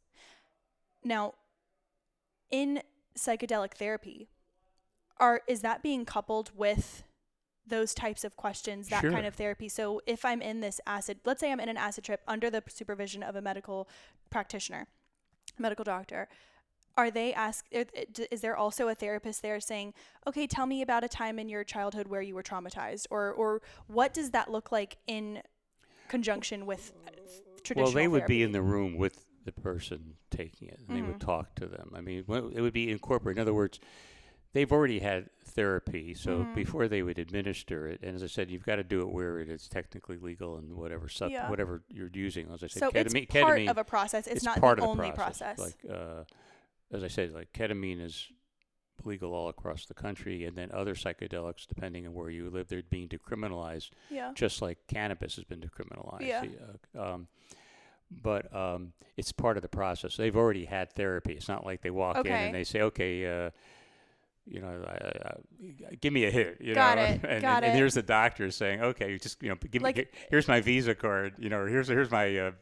Now, 1.02 1.34
in 2.50 2.82
psychedelic 3.16 3.74
therapy, 3.74 4.28
are 5.18 5.42
is 5.46 5.60
that 5.62 5.82
being 5.82 6.04
coupled 6.04 6.50
with 6.56 7.04
those 7.66 7.94
types 7.94 8.24
of 8.24 8.36
questions, 8.36 8.88
that 8.88 9.00
Sure. 9.00 9.10
kind 9.12 9.26
of 9.26 9.34
therapy? 9.34 9.68
So 9.68 10.00
if 10.06 10.24
I'm 10.24 10.42
in 10.42 10.60
this 10.60 10.80
acid, 10.86 11.20
let's 11.24 11.40
say 11.40 11.50
I'm 11.50 11.60
in 11.60 11.68
an 11.68 11.76
acid 11.76 12.04
trip 12.04 12.20
under 12.28 12.50
the 12.50 12.62
supervision 12.68 13.22
of 13.22 13.36
a 13.36 13.40
medical 13.40 13.88
practitioner, 14.30 14.86
medical 15.58 15.84
doctor, 15.84 16.28
are 16.96 17.10
they 17.10 17.32
ask 17.34 17.64
i- 17.74 17.86
i- 17.96 18.06
d- 18.12 18.28
is 18.30 18.40
there 18.40 18.56
also 18.56 18.86
a 18.88 18.94
therapist 18.94 19.42
there 19.42 19.58
saying 19.58 19.92
okay 20.28 20.46
tell 20.46 20.64
me 20.64 20.80
about 20.80 21.02
a 21.02 21.08
time 21.08 21.40
in 21.40 21.48
your 21.48 21.64
childhood 21.64 22.06
where 22.06 22.22
you 22.22 22.36
were 22.36 22.42
traumatized 22.42 23.06
or 23.10 23.32
or 23.32 23.60
what 23.88 24.14
does 24.14 24.30
that 24.30 24.48
look 24.48 24.70
like 24.70 24.96
in 25.08 25.42
conjunction 26.06 26.66
with 26.66 26.92
uh, 27.06 27.10
traditional 27.64 27.84
Well, 27.86 27.92
they 27.92 28.06
would 28.06 28.26
be 28.26 28.44
in 28.44 28.52
the 28.52 28.62
room 28.62 28.96
with 28.96 29.24
the 29.44 29.52
person 29.52 30.16
taking 30.30 30.68
it, 30.68 30.80
and 30.86 30.96
they 30.96 31.02
would 31.02 31.16
Mhm. 31.16 31.20
talk 31.26 31.54
to 31.56 31.66
them. 31.66 31.92
I 31.94 32.00
mean, 32.00 32.24
it 32.28 32.60
would 32.60 32.72
be 32.72 32.90
incorporated. 32.90 33.38
In 33.38 33.42
other 33.42 33.54
words, 33.54 33.78
they've 34.52 34.70
already 34.72 35.00
had 35.00 35.28
therapy, 35.44 36.14
so 36.14 36.44
Mhm. 36.44 36.54
before 36.54 36.88
they 36.88 37.02
would 37.02 37.18
administer 37.18 37.86
it, 37.88 38.00
and 38.02 38.14
as 38.14 38.22
I 38.22 38.26
said, 38.26 38.50
you've 38.50 38.64
got 38.64 38.76
to 38.76 38.84
do 38.84 39.00
it 39.02 39.08
where 39.10 39.38
it 39.40 39.48
is 39.48 39.68
technically 39.68 40.16
legal 40.16 40.56
and 40.56 40.74
whatever 40.76 41.08
sub, 41.08 41.30
Yeah. 41.30 41.50
whatever 41.50 41.82
you're 41.88 42.10
using. 42.12 42.50
As 42.52 42.62
I 42.62 42.68
said, 42.68 42.80
so 42.80 42.90
ketamine, 42.90 43.22
it's 43.24 43.32
part 43.32 43.58
ketamine 43.58 43.70
of 43.70 43.78
a 43.78 43.84
process 43.84 44.26
it's, 44.26 44.44
not 44.44 44.60
part 44.60 44.78
the 44.78 44.84
of 44.84 44.90
only 44.90 45.10
the 45.10 45.14
process. 45.16 45.56
process, 45.56 45.84
Like, 45.84 45.92
uh, 45.92 46.24
as 46.90 47.02
I 47.04 47.08
said, 47.08 47.32
like 47.32 47.52
ketamine 47.52 48.00
is 48.00 48.30
legal 49.04 49.34
all 49.34 49.48
across 49.48 49.86
the 49.86 49.94
country, 49.94 50.44
and 50.44 50.56
then 50.56 50.70
other 50.72 50.94
psychedelics, 50.94 51.66
depending 51.66 52.06
on 52.06 52.14
where 52.14 52.30
you 52.30 52.48
live, 52.48 52.68
they're 52.68 52.82
being 52.82 53.08
decriminalized 53.08 53.90
yeah 54.08 54.32
just 54.34 54.62
like 54.62 54.86
cannabis 54.86 55.34
has 55.36 55.44
been 55.44 55.60
decriminalized. 55.60 56.20
Yeah. 56.26 56.44
Uh, 56.96 57.14
um, 57.14 57.28
but 58.10 58.54
um, 58.54 58.92
it's 59.16 59.32
part 59.32 59.56
of 59.56 59.62
the 59.62 59.68
process. 59.68 60.16
They've 60.16 60.36
already 60.36 60.64
had 60.64 60.92
therapy. 60.92 61.34
It's 61.34 61.48
not 61.48 61.64
like 61.64 61.82
they 61.82 61.90
walk 61.90 62.18
in 62.24 62.32
and 62.32 62.54
they 62.54 62.64
say, 62.64 62.82
"Okay, 62.82 63.26
uh, 63.26 63.50
you 64.46 64.60
know, 64.60 64.84
uh, 64.86 65.28
uh, 65.28 65.32
give 66.00 66.12
me 66.12 66.24
a 66.24 66.30
hit." 66.30 66.58
You 66.60 66.74
Got 66.74 66.98
know, 66.98 67.04
it, 67.04 67.20
and, 67.28 67.42
got 67.42 67.56
and, 67.58 67.66
and 67.66 67.76
here's 67.76 67.94
the 67.94 68.02
doctor 68.02 68.50
saying, 68.50 68.82
"Okay, 68.82 69.16
just 69.18 69.42
you 69.42 69.48
know, 69.48 69.56
give 69.70 69.82
Like- 69.82 69.96
me 69.96 70.06
here's 70.30 70.48
my 70.48 70.60
Visa 70.60 70.94
card. 70.94 71.34
You 71.38 71.48
know, 71.48 71.58
or 71.58 71.68
here's 71.68 71.88
here's 71.88 72.10
my 72.10 72.36
uh, 72.38 72.52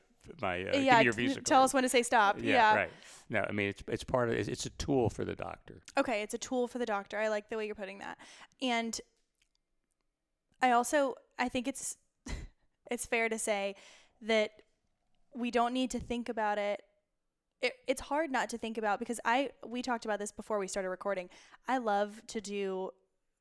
my 0.41 0.63
uh, 0.63 0.73
give 0.73 0.85
yeah 0.85 0.99
me 0.99 1.05
your 1.05 1.13
Visa 1.13 1.41
tell 1.41 1.63
us 1.63 1.75
when 1.75 1.83
to 1.83 1.89
say 1.89 2.03
stop 2.03 2.39
yeah, 2.39 2.45
yeah, 2.45 2.75
right. 2.75 2.91
No, 3.29 3.45
I 3.49 3.53
mean 3.53 3.69
it's 3.71 3.83
it's 3.89 4.05
part 4.05 4.29
of 4.29 4.37
it's, 4.37 4.49
it's 4.49 4.67
a 4.67 4.71
tool 4.71 5.11
for 5.11 5.25
the 5.25 5.35
doctor. 5.35 5.81
Okay, 5.97 6.23
it's 6.23 6.35
a 6.35 6.39
tool 6.39 6.69
for 6.69 6.79
the 6.79 6.87
doctor. 6.87 7.19
I 7.19 7.29
like 7.29 7.49
the 7.49 7.57
way 7.57 7.67
you're 7.67 7.75
putting 7.75 7.99
that. 7.99 8.19
And 8.61 9.01
I 10.61 10.71
also 10.73 11.17
I 11.39 11.49
think 11.49 11.67
it's 11.67 11.97
it's 12.91 13.07
fair 13.07 13.29
to 13.29 13.39
say 13.39 13.75
that 14.23 14.51
we 15.35 15.51
don't 15.51 15.73
need 15.73 15.91
to 15.93 16.01
think 16.01 16.29
about 16.29 16.59
it. 16.59 16.83
it. 17.61 17.75
It's 17.87 18.03
hard 18.03 18.31
not 18.31 18.49
to 18.51 18.59
think 18.59 18.79
about 18.79 18.99
because 18.99 19.21
I 19.25 19.51
we 19.67 19.83
talked 19.83 20.05
about 20.05 20.19
this 20.19 20.33
before 20.33 20.59
we 20.59 20.69
started 20.69 20.89
recording. 20.89 21.29
I 21.69 21.79
love 21.79 22.21
to 22.29 22.41
do 22.41 22.91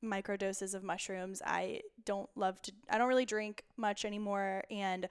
micro 0.00 0.36
doses 0.36 0.74
of 0.74 0.82
mushrooms. 0.82 1.42
I 1.44 1.82
don't 2.04 2.28
love 2.36 2.60
to 2.62 2.72
I 2.90 2.98
don't 2.98 3.08
really 3.08 3.26
drink 3.26 3.64
much 3.76 4.04
anymore 4.04 4.64
and 4.70 5.08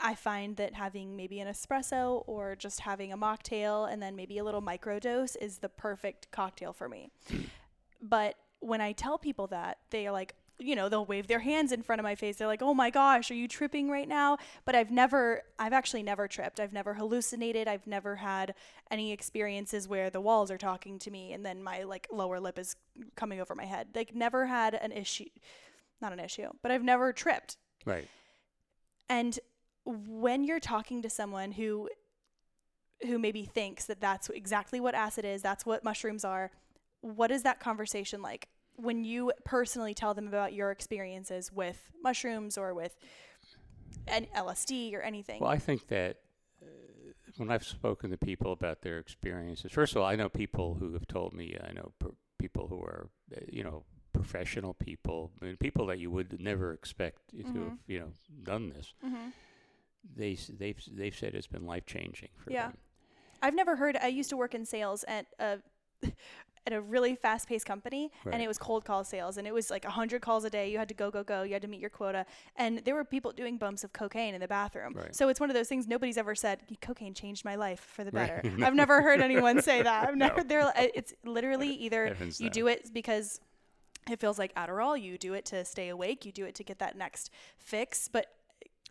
I 0.00 0.14
find 0.14 0.56
that 0.56 0.74
having 0.74 1.16
maybe 1.16 1.40
an 1.40 1.48
espresso 1.48 2.22
or 2.26 2.54
just 2.54 2.80
having 2.80 3.12
a 3.12 3.18
mocktail 3.18 3.92
and 3.92 4.00
then 4.00 4.14
maybe 4.14 4.38
a 4.38 4.44
little 4.44 4.60
micro 4.60 5.00
dose 5.00 5.34
is 5.36 5.58
the 5.58 5.68
perfect 5.68 6.30
cocktail 6.30 6.72
for 6.72 6.88
me. 6.88 7.10
Hmm. 7.28 7.40
but 8.00 8.36
when 8.60 8.80
I 8.80 8.92
tell 8.92 9.18
people 9.18 9.46
that, 9.48 9.78
they 9.90 10.06
are 10.06 10.12
like, 10.12 10.34
you 10.58 10.74
know, 10.74 10.88
they'll 10.88 11.06
wave 11.06 11.26
their 11.28 11.38
hands 11.38 11.72
in 11.72 11.82
front 11.82 12.00
of 12.00 12.04
my 12.04 12.14
face. 12.14 12.36
They're 12.36 12.46
like, 12.46 12.62
"Oh 12.62 12.74
my 12.74 12.90
gosh, 12.90 13.30
are 13.30 13.34
you 13.34 13.48
tripping 13.48 13.90
right 13.90 14.08
now?" 14.08 14.38
But 14.64 14.74
I've 14.74 14.90
never 14.90 15.42
I've 15.58 15.72
actually 15.72 16.02
never 16.02 16.26
tripped. 16.28 16.58
I've 16.60 16.72
never 16.72 16.94
hallucinated. 16.94 17.68
I've 17.68 17.86
never 17.86 18.16
had 18.16 18.54
any 18.90 19.12
experiences 19.12 19.86
where 19.88 20.10
the 20.10 20.20
walls 20.20 20.50
are 20.50 20.58
talking 20.58 20.98
to 21.00 21.10
me 21.10 21.32
and 21.32 21.44
then 21.46 21.62
my 21.62 21.84
like 21.84 22.08
lower 22.10 22.40
lip 22.40 22.58
is 22.58 22.76
coming 23.14 23.40
over 23.40 23.54
my 23.54 23.66
head. 23.66 23.88
Like 23.94 24.14
never 24.14 24.46
had 24.46 24.74
an 24.74 24.92
issue 24.92 25.26
not 26.00 26.12
an 26.12 26.20
issue, 26.20 26.48
but 26.62 26.70
I've 26.70 26.84
never 26.84 27.12
tripped. 27.12 27.56
Right. 27.84 28.08
And 29.08 29.38
when 29.84 30.44
you're 30.44 30.60
talking 30.60 31.02
to 31.02 31.10
someone 31.10 31.52
who 31.52 31.88
who 33.02 33.18
maybe 33.18 33.44
thinks 33.44 33.84
that 33.84 34.00
that's 34.00 34.28
exactly 34.28 34.80
what 34.80 34.94
acid 34.94 35.24
is, 35.24 35.40
that's 35.40 35.64
what 35.64 35.84
mushrooms 35.84 36.24
are, 36.24 36.50
what 37.00 37.30
is 37.30 37.44
that 37.44 37.60
conversation 37.60 38.22
like 38.22 38.48
when 38.78 39.04
you 39.04 39.32
personally 39.44 39.94
tell 39.94 40.14
them 40.14 40.28
about 40.28 40.52
your 40.52 40.70
experiences 40.70 41.52
with 41.52 41.90
mushrooms 42.02 42.56
or 42.56 42.74
with 42.74 42.96
an 44.06 44.26
LSD 44.36 44.94
or 44.94 45.00
anything? 45.02 45.40
Well, 45.40 45.50
I 45.50 45.58
think 45.58 45.88
that 45.88 46.18
uh, 46.62 46.66
when 47.36 47.50
I've 47.50 47.64
spoken 47.64 48.10
to 48.10 48.16
people 48.16 48.52
about 48.52 48.82
their 48.82 48.98
experiences, 48.98 49.72
first 49.72 49.94
of 49.94 50.02
all, 50.02 50.08
I 50.08 50.16
know 50.16 50.28
people 50.28 50.74
who 50.74 50.92
have 50.94 51.06
told 51.06 51.32
me, 51.34 51.56
I 51.62 51.72
know 51.72 51.92
per- 51.98 52.14
people 52.38 52.68
who 52.68 52.80
are, 52.80 53.08
uh, 53.36 53.40
you 53.50 53.64
know, 53.64 53.84
professional 54.12 54.74
people, 54.74 55.30
I 55.42 55.46
mean, 55.46 55.56
people 55.56 55.86
that 55.86 55.98
you 55.98 56.10
would 56.10 56.40
never 56.40 56.72
expect 56.72 57.18
to 57.30 57.58
have, 57.64 57.72
you 57.86 58.00
know, 58.00 58.12
done 58.42 58.70
this. 58.70 58.94
hmm 59.02 59.28
They 60.16 60.38
they've 60.58 60.80
they've 60.90 61.14
said 61.14 61.34
it's 61.34 61.46
been 61.46 61.66
life 61.66 61.84
changing 61.86 62.30
for 62.36 62.50
Yeah. 62.50 62.68
them. 62.68 62.76
I've 63.42 63.54
never 63.54 63.76
heard. 63.76 63.96
I 63.96 64.08
used 64.08 64.30
to 64.30 64.36
work 64.36 64.54
in 64.54 64.64
sales 64.64 65.04
at 65.06 65.26
a 65.38 65.58
at 66.68 66.74
a 66.74 66.80
really 66.82 67.14
fast 67.14 67.48
paced 67.48 67.64
company 67.64 68.10
Right. 68.24 68.34
and 68.34 68.42
it 68.42 68.46
was 68.48 68.58
cold 68.58 68.84
call 68.84 69.02
sales 69.04 69.38
and 69.38 69.46
it 69.46 69.54
was 69.54 69.70
like 69.70 69.84
100 69.84 70.20
calls 70.20 70.44
a 70.44 70.50
day. 70.50 70.70
You 70.70 70.76
had 70.78 70.88
to 70.88 70.94
go, 70.94 71.10
go, 71.10 71.24
go. 71.24 71.42
You 71.42 71.54
had 71.54 71.62
to 71.62 71.68
meet 71.68 71.80
your 71.80 71.88
quota. 71.90 72.26
And 72.56 72.78
there 72.84 72.94
were 72.94 73.04
people 73.04 73.32
doing 73.32 73.56
bumps 73.56 73.84
of 73.84 73.92
cocaine 73.94 74.34
in 74.34 74.40
the 74.40 74.48
bathroom. 74.48 74.92
Right. 74.94 75.14
So 75.16 75.28
it's 75.30 75.40
one 75.40 75.48
of 75.50 75.54
those 75.56 75.68
things 75.68 75.86
nobody's 75.88 76.18
ever 76.18 76.34
said, 76.34 76.60
cocaine 76.82 77.14
changed 77.14 77.42
my 77.44 77.54
life 77.56 77.80
for 77.80 78.04
the 78.04 78.10
Right. 78.10 78.42
better. 78.42 78.64
I've 78.64 78.74
never 78.74 79.00
heard 79.00 79.20
anyone 79.20 79.62
say 79.62 79.82
that. 79.90 80.08
I've 80.08 80.16
No. 80.16 80.26
never, 80.26 80.44
they're, 80.44 80.70
it's 80.76 81.14
literally 81.24 81.70
either 81.70 82.14
you 82.38 82.46
no. 82.46 82.50
do 82.50 82.66
it 82.66 82.90
because 82.92 83.40
it 84.10 84.20
feels 84.20 84.38
like 84.38 84.54
Adderall, 84.54 85.00
you 85.00 85.16
do 85.18 85.32
it 85.34 85.44
to 85.46 85.64
stay 85.64 85.88
awake, 85.88 86.24
you 86.26 86.32
do 86.32 86.44
it 86.44 86.54
to 86.56 86.64
get 86.64 86.78
that 86.80 86.96
next 86.96 87.30
fix. 87.58 88.08
But 88.08 88.26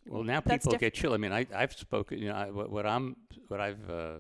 Well, 0.07 0.23
now 0.23 0.39
people 0.39 0.71
diff- 0.71 0.79
get 0.79 0.93
chill. 0.95 1.13
I 1.13 1.17
mean, 1.17 1.31
I, 1.31 1.45
I've 1.55 1.73
spoken. 1.73 2.17
You 2.19 2.29
know, 2.29 2.35
I, 2.35 2.49
what, 2.49 2.69
what 2.71 2.85
I'm, 2.87 3.15
what 3.49 3.59
I've 3.59 3.89
uh, 3.89 4.17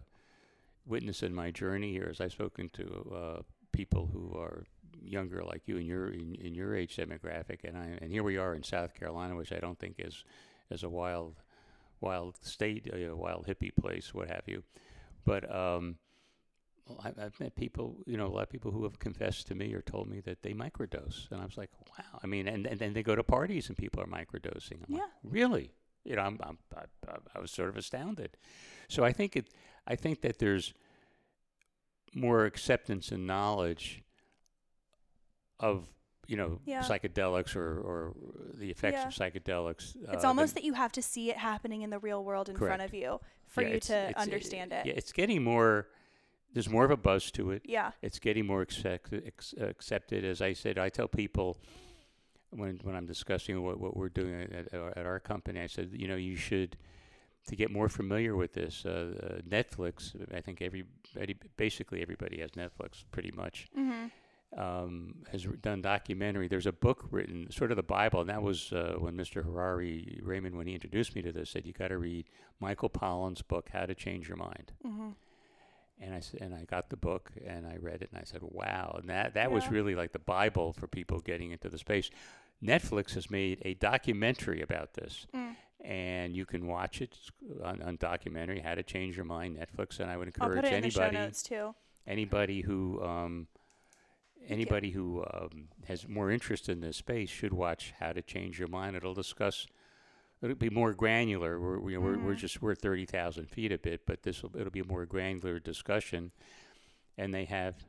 witnessed 0.87 1.23
in 1.23 1.33
my 1.33 1.51
journey 1.51 1.91
here 1.91 2.09
is 2.09 2.21
I've 2.21 2.31
spoken 2.31 2.69
to 2.73 3.13
uh, 3.15 3.41
people 3.71 4.09
who 4.13 4.37
are 4.37 4.63
younger, 5.01 5.43
like 5.43 5.63
you, 5.67 5.77
in 5.77 5.85
your 5.85 6.09
in, 6.09 6.35
in 6.35 6.53
your 6.55 6.75
age 6.75 6.95
demographic, 6.95 7.63
and 7.63 7.77
I 7.77 7.97
and 8.01 8.11
here 8.11 8.23
we 8.23 8.37
are 8.37 8.53
in 8.55 8.63
South 8.63 8.93
Carolina, 8.93 9.35
which 9.35 9.51
I 9.51 9.59
don't 9.59 9.77
think 9.79 9.95
is 9.99 10.23
is 10.69 10.83
a 10.83 10.89
wild, 10.89 11.35
wild 12.01 12.37
state, 12.43 12.89
a 12.93 13.11
wild 13.15 13.47
hippie 13.47 13.75
place, 13.75 14.13
what 14.13 14.27
have 14.29 14.43
you. 14.47 14.63
But 15.25 15.43
um, 15.53 15.97
well, 16.87 17.01
I, 17.03 17.25
I've 17.25 17.39
met 17.39 17.55
people, 17.55 17.97
you 18.05 18.15
know, 18.17 18.27
a 18.27 18.33
lot 18.33 18.43
of 18.43 18.49
people 18.49 18.71
who 18.71 18.83
have 18.83 18.97
confessed 18.99 19.47
to 19.47 19.55
me 19.55 19.73
or 19.73 19.81
told 19.81 20.07
me 20.09 20.21
that 20.21 20.41
they 20.41 20.53
microdose, 20.53 21.29
and 21.31 21.41
I 21.41 21.45
was 21.45 21.57
like, 21.57 21.69
wow. 21.97 22.19
I 22.23 22.27
mean, 22.27 22.47
and 22.47 22.65
and 22.65 22.79
then 22.79 22.93
they 22.93 23.03
go 23.03 23.15
to 23.15 23.23
parties 23.23 23.67
and 23.67 23.77
people 23.77 24.01
are 24.01 24.07
microdosing. 24.07 24.73
I'm 24.87 24.93
like, 24.93 25.01
Yeah. 25.01 25.07
really? 25.23 25.71
You 26.05 26.15
know, 26.15 26.21
I'm, 26.21 26.39
I'm 26.41 26.57
I- 26.75 27.17
I 27.35 27.39
was 27.39 27.51
sort 27.51 27.67
of 27.69 27.75
astounded. 27.77 28.37
So 28.87 29.03
I 29.03 29.11
think 29.13 29.35
it, 29.35 29.49
I 29.87 29.95
think 29.95 30.21
that 30.21 30.39
there's 30.39 30.73
more 32.13 32.45
acceptance 32.45 33.11
and 33.11 33.25
knowledge 33.25 34.03
of 35.59 35.87
you 36.27 36.35
know 36.35 36.59
Yeah. 36.65 36.81
psychedelics 36.83 37.55
or, 37.55 37.79
or 37.79 38.13
the 38.53 38.69
effects 38.69 38.97
Yeah. 38.97 39.07
of 39.07 39.13
psychedelics. 39.13 39.95
it's 40.13 40.23
uh, 40.23 40.27
almost 40.27 40.53
than- 40.53 40.61
that 40.63 40.65
you 40.65 40.73
have 40.73 40.91
to 40.93 41.01
see 41.01 41.29
it 41.29 41.37
happening 41.37 41.81
in 41.83 41.89
the 41.89 41.99
real 41.99 42.23
world 42.23 42.49
in 42.49 42.57
front 42.57 42.81
of 42.81 42.93
you 42.93 43.19
for 43.47 43.61
yeah, 43.61 43.69
you 43.69 43.73
it's- 43.75 43.87
to 43.87 44.09
it's- 44.09 44.21
understand 44.23 44.73
it. 44.73 44.85
Yeah, 44.85 44.93
it's 44.95 45.11
getting 45.11 45.43
more. 45.43 45.87
There's 46.53 46.69
more 46.69 46.85
of 46.85 46.91
a 46.91 46.97
buzz 46.97 47.29
to 47.31 47.51
it. 47.51 47.61
Yeah. 47.65 47.91
It's 48.01 48.19
getting 48.19 48.45
more 48.47 48.61
accept, 48.61 49.13
ex, 49.13 49.53
accepted. 49.59 50.23
As 50.25 50.41
I 50.41 50.53
said, 50.53 50.77
I 50.79 50.89
tell 50.89 51.07
people 51.07 51.59
when 52.49 52.77
when 52.83 52.95
I'm 52.95 53.05
discussing 53.05 53.61
what, 53.63 53.79
what 53.79 53.95
we're 53.95 54.09
doing 54.09 54.41
at, 54.41 54.51
at, 54.53 54.73
our, 54.73 54.93
at 54.97 55.05
our 55.05 55.19
company, 55.19 55.59
I 55.61 55.67
said, 55.67 55.91
you 55.93 56.07
know, 56.07 56.15
you 56.15 56.35
should 56.35 56.77
to 57.47 57.55
get 57.55 57.71
more 57.71 57.89
familiar 57.89 58.35
with 58.35 58.53
this. 58.53 58.85
Uh, 58.85 58.89
uh, 59.21 59.41
Netflix, 59.49 60.15
I 60.33 60.41
think 60.41 60.61
everybody, 60.61 61.35
basically 61.57 62.01
everybody 62.01 62.39
has 62.41 62.51
Netflix, 62.51 63.03
pretty 63.11 63.31
much. 63.31 63.67
Mm-hmm. 63.77 64.07
Um, 64.57 65.15
has 65.31 65.45
done 65.61 65.81
documentary. 65.81 66.47
There's 66.47 66.67
a 66.67 66.71
book 66.71 67.05
written, 67.11 67.51
sort 67.51 67.69
of 67.69 67.75
the 67.75 67.83
Bible, 67.83 68.21
and 68.21 68.29
that 68.29 68.41
was 68.41 68.71
uh, 68.71 68.95
when 68.97 69.17
Mr. 69.17 69.43
Harari 69.43 70.21
Raymond, 70.23 70.55
when 70.55 70.67
he 70.67 70.73
introduced 70.73 71.15
me 71.15 71.21
to 71.23 71.33
this, 71.33 71.49
said 71.49 71.65
you 71.65 71.73
got 71.73 71.89
to 71.89 71.97
read 71.97 72.29
Michael 72.61 72.89
Pollan's 72.89 73.41
book, 73.41 73.69
How 73.73 73.85
to 73.85 73.93
Change 73.93 74.29
Your 74.29 74.37
Mind. 74.37 74.71
Mm-hmm. 74.85 75.09
And 75.99 76.13
I 76.13 76.19
said, 76.21 76.41
and 76.41 76.55
I 76.55 76.63
got 76.63 76.89
the 76.89 76.97
book 76.97 77.31
and 77.45 77.65
I 77.65 77.77
read 77.79 78.01
it 78.03 78.09
and 78.11 78.21
I 78.21 78.23
said, 78.23 78.41
wow. 78.43 78.95
And 78.99 79.09
that, 79.09 79.33
that 79.33 79.51
was 79.51 79.67
really 79.69 79.95
like 79.95 80.11
the 80.11 80.19
Bible 80.19 80.73
for 80.73 80.87
people 80.87 81.19
getting 81.19 81.51
into 81.51 81.69
the 81.69 81.77
space. 81.77 82.11
Netflix 82.63 83.13
has 83.15 83.29
made 83.29 83.61
a 83.65 83.73
documentary 83.75 84.61
about 84.61 84.93
this, 84.93 85.27
Mm. 85.35 85.55
And 85.87 86.35
you 86.35 86.45
can 86.45 86.67
watch 86.67 87.01
it 87.01 87.17
on, 87.63 87.81
on 87.81 87.95
documentary, 87.95 88.59
How 88.59 88.75
to 88.75 88.83
Change 88.83 89.15
Your 89.15 89.23
Mind, 89.25 89.57
Netflix. 89.57 90.01
And 90.01 90.11
I 90.11 90.17
would 90.17 90.27
encourage 90.27 90.57
put 90.61 90.65
it 90.65 90.73
in 90.73 90.83
the 90.83 90.89
show 90.89 91.01
anybody, 91.01 91.17
anybody 92.05 92.61
who, 92.61 93.01
um, 93.01 93.47
anybody 94.49 94.91
who 94.91 95.23
um, 95.33 95.69
has 95.87 96.05
more 96.05 96.29
interest 96.29 96.67
in 96.67 96.81
this 96.81 96.97
space 96.97 97.29
should 97.29 97.53
watch 97.53 97.93
How 97.99 98.11
to 98.11 98.21
Change 98.21 98.59
Your 98.59 98.67
Mind. 98.67 98.97
It'll 98.97 99.13
discuss. 99.13 99.65
It'll 100.41 100.55
be 100.55 100.69
more 100.69 100.93
granular. 100.93 101.59
We're 101.59 101.79
we, 101.79 101.97
we're, 101.97 102.17
we're 102.17 102.33
Mhm. 102.35 102.37
just 102.37 102.61
we're 102.61 102.75
thirty 102.75 103.05
thousand 103.05 103.49
feet 103.49 103.71
a 103.71 103.77
bit, 103.77 104.05
but 104.05 104.23
this 104.23 104.43
will 104.43 104.51
it'll 104.55 104.69
be 104.69 104.81
a 104.81 104.85
more 104.85 105.05
granular 105.05 105.57
discussion, 105.57 106.31
and 107.17 107.33
they 107.33 107.45
have 107.45 107.85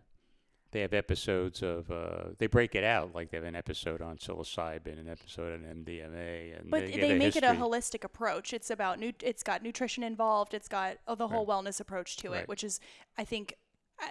they 0.70 0.80
have 0.80 0.92
episodes 0.92 1.62
of 1.62 1.90
uh, 1.90 2.30
they 2.38 2.46
break 2.46 2.74
it 2.74 2.84
out 2.84 3.14
like 3.14 3.30
they 3.30 3.36
have 3.38 3.44
an 3.44 3.56
episode 3.56 4.02
on 4.02 4.18
psilocybin, 4.18 4.98
an 5.00 5.08
episode 5.08 5.54
on 5.54 5.84
MDMA, 5.84 6.58
and 6.58 6.70
But 6.70 6.86
they, 6.86 6.98
they, 6.98 7.18
make 7.18 7.36
it 7.36 7.42
a 7.42 7.48
holistic 7.48 8.04
approach. 8.04 8.52
It's 8.52 8.70
about 8.70 8.98
nu- 8.98 9.12
it's 9.22 9.42
got 9.42 9.62
nutrition 9.62 10.02
involved. 10.02 10.52
It's 10.52 10.68
got 10.68 10.98
oh, 11.06 11.14
the 11.14 11.28
whole 11.28 11.46
wellness 11.46 11.80
approach 11.80 12.16
to 12.18 12.30
Right. 12.30 12.42
it, 12.42 12.48
which 12.48 12.62
is 12.64 12.80
I 13.16 13.24
think 13.24 13.54
uh, 14.02 14.06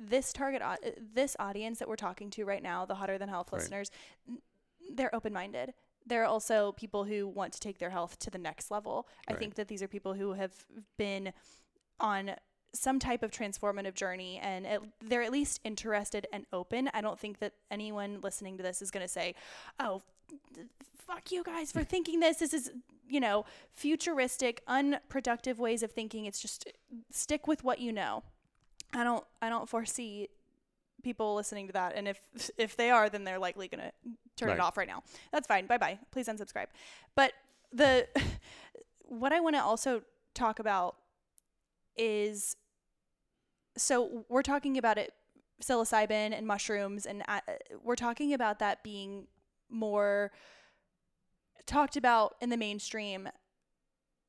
this 0.00 0.32
target 0.32 0.62
uh, 0.62 0.76
this 1.14 1.34
audience 1.40 1.80
that 1.80 1.88
we're 1.88 1.96
talking 1.96 2.30
to 2.30 2.44
right 2.44 2.62
now, 2.62 2.86
the 2.86 2.94
hotter 2.94 3.18
than 3.18 3.28
health 3.28 3.50
Right. 3.52 3.58
listeners, 3.60 3.90
they're 4.94 5.14
open 5.14 5.32
minded. 5.32 5.74
They're 6.06 6.24
also 6.24 6.70
people 6.72 7.02
who 7.02 7.26
want 7.26 7.52
to 7.54 7.60
take 7.60 7.78
their 7.78 7.90
health 7.90 8.20
to 8.20 8.30
the 8.30 8.38
next 8.38 8.70
level. 8.70 9.08
I 9.26 9.34
think 9.34 9.56
that 9.56 9.66
these 9.66 9.82
are 9.82 9.88
people 9.88 10.14
who 10.14 10.34
have 10.34 10.52
been 10.96 11.32
on 11.98 12.36
some 12.78 12.98
type 12.98 13.22
of 13.22 13.30
transformative 13.30 13.94
journey 13.94 14.38
and 14.42 14.66
it, 14.66 14.80
they're 15.02 15.22
at 15.22 15.32
least 15.32 15.60
interested 15.64 16.26
and 16.32 16.46
open. 16.52 16.90
I 16.94 17.00
don't 17.00 17.18
think 17.18 17.38
that 17.40 17.52
anyone 17.70 18.20
listening 18.22 18.56
to 18.58 18.62
this 18.62 18.82
is 18.82 18.90
going 18.90 19.04
to 19.04 19.08
say, 19.08 19.34
"Oh, 19.80 20.02
fuck 20.96 21.30
you 21.30 21.42
guys 21.42 21.72
for 21.72 21.84
thinking 21.84 22.20
this. 22.20 22.38
This 22.38 22.52
is, 22.54 22.70
you 23.08 23.20
know, 23.20 23.44
futuristic, 23.72 24.62
unproductive 24.66 25.58
ways 25.58 25.82
of 25.82 25.92
thinking. 25.92 26.24
It's 26.26 26.40
just 26.40 26.68
stick 27.10 27.46
with 27.46 27.64
what 27.64 27.78
you 27.80 27.92
know." 27.92 28.22
I 28.94 29.04
don't 29.04 29.24
I 29.42 29.48
don't 29.48 29.68
foresee 29.68 30.28
people 31.02 31.34
listening 31.34 31.66
to 31.68 31.72
that 31.74 31.92
and 31.94 32.08
if 32.08 32.20
if 32.56 32.76
they 32.76 32.90
are 32.90 33.08
then 33.08 33.22
they're 33.24 33.38
likely 33.38 33.68
going 33.68 33.80
to 33.80 33.92
turn 34.36 34.48
Right. 34.48 34.54
it 34.54 34.60
off 34.60 34.76
right 34.76 34.88
now. 34.88 35.02
That's 35.32 35.46
fine. 35.46 35.66
Bye-bye. 35.66 35.98
Please 36.10 36.28
unsubscribe. 36.28 36.66
But 37.14 37.32
the 37.72 38.06
what 39.04 39.32
I 39.32 39.40
want 39.40 39.56
to 39.56 39.62
also 39.62 40.02
talk 40.34 40.58
about 40.58 40.96
is 41.96 42.56
so 43.76 44.24
we're 44.28 44.42
talking 44.42 44.78
about 44.78 44.98
it 44.98 45.12
psilocybin 45.62 46.36
and 46.36 46.46
mushrooms 46.46 47.06
and 47.06 47.22
uh, 47.28 47.40
we're 47.82 47.96
talking 47.96 48.34
about 48.34 48.58
that 48.58 48.82
being 48.82 49.26
more 49.70 50.30
talked 51.66 51.96
about 51.96 52.36
in 52.40 52.50
the 52.50 52.56
mainstream 52.56 53.28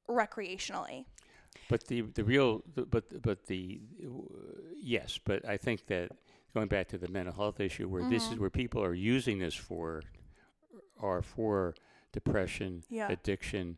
recreationally. 0.10 1.06
But 1.70 1.88
the 1.88 2.02
the 2.02 2.24
real 2.24 2.64
but 2.76 3.22
but 3.22 3.46
the 3.48 3.82
uh, 4.06 4.10
yes, 4.82 5.20
but 5.24 5.46
I 5.48 5.58
think 5.58 5.88
that 5.88 6.12
going 6.54 6.68
back 6.68 6.88
to 6.90 6.98
the 6.98 7.10
mental 7.10 7.34
health 7.34 7.60
issue, 7.60 7.88
where 7.90 8.04
this 8.04 8.32
is 8.32 8.38
Mhm. 8.38 8.40
where 8.40 8.50
people 8.50 8.82
are 8.84 8.94
using 8.94 9.38
this 9.40 9.54
for 9.54 10.02
are 11.00 11.22
for 11.22 11.76
depression, 12.14 12.84
Yeah. 12.90 13.12
addiction, 13.12 13.78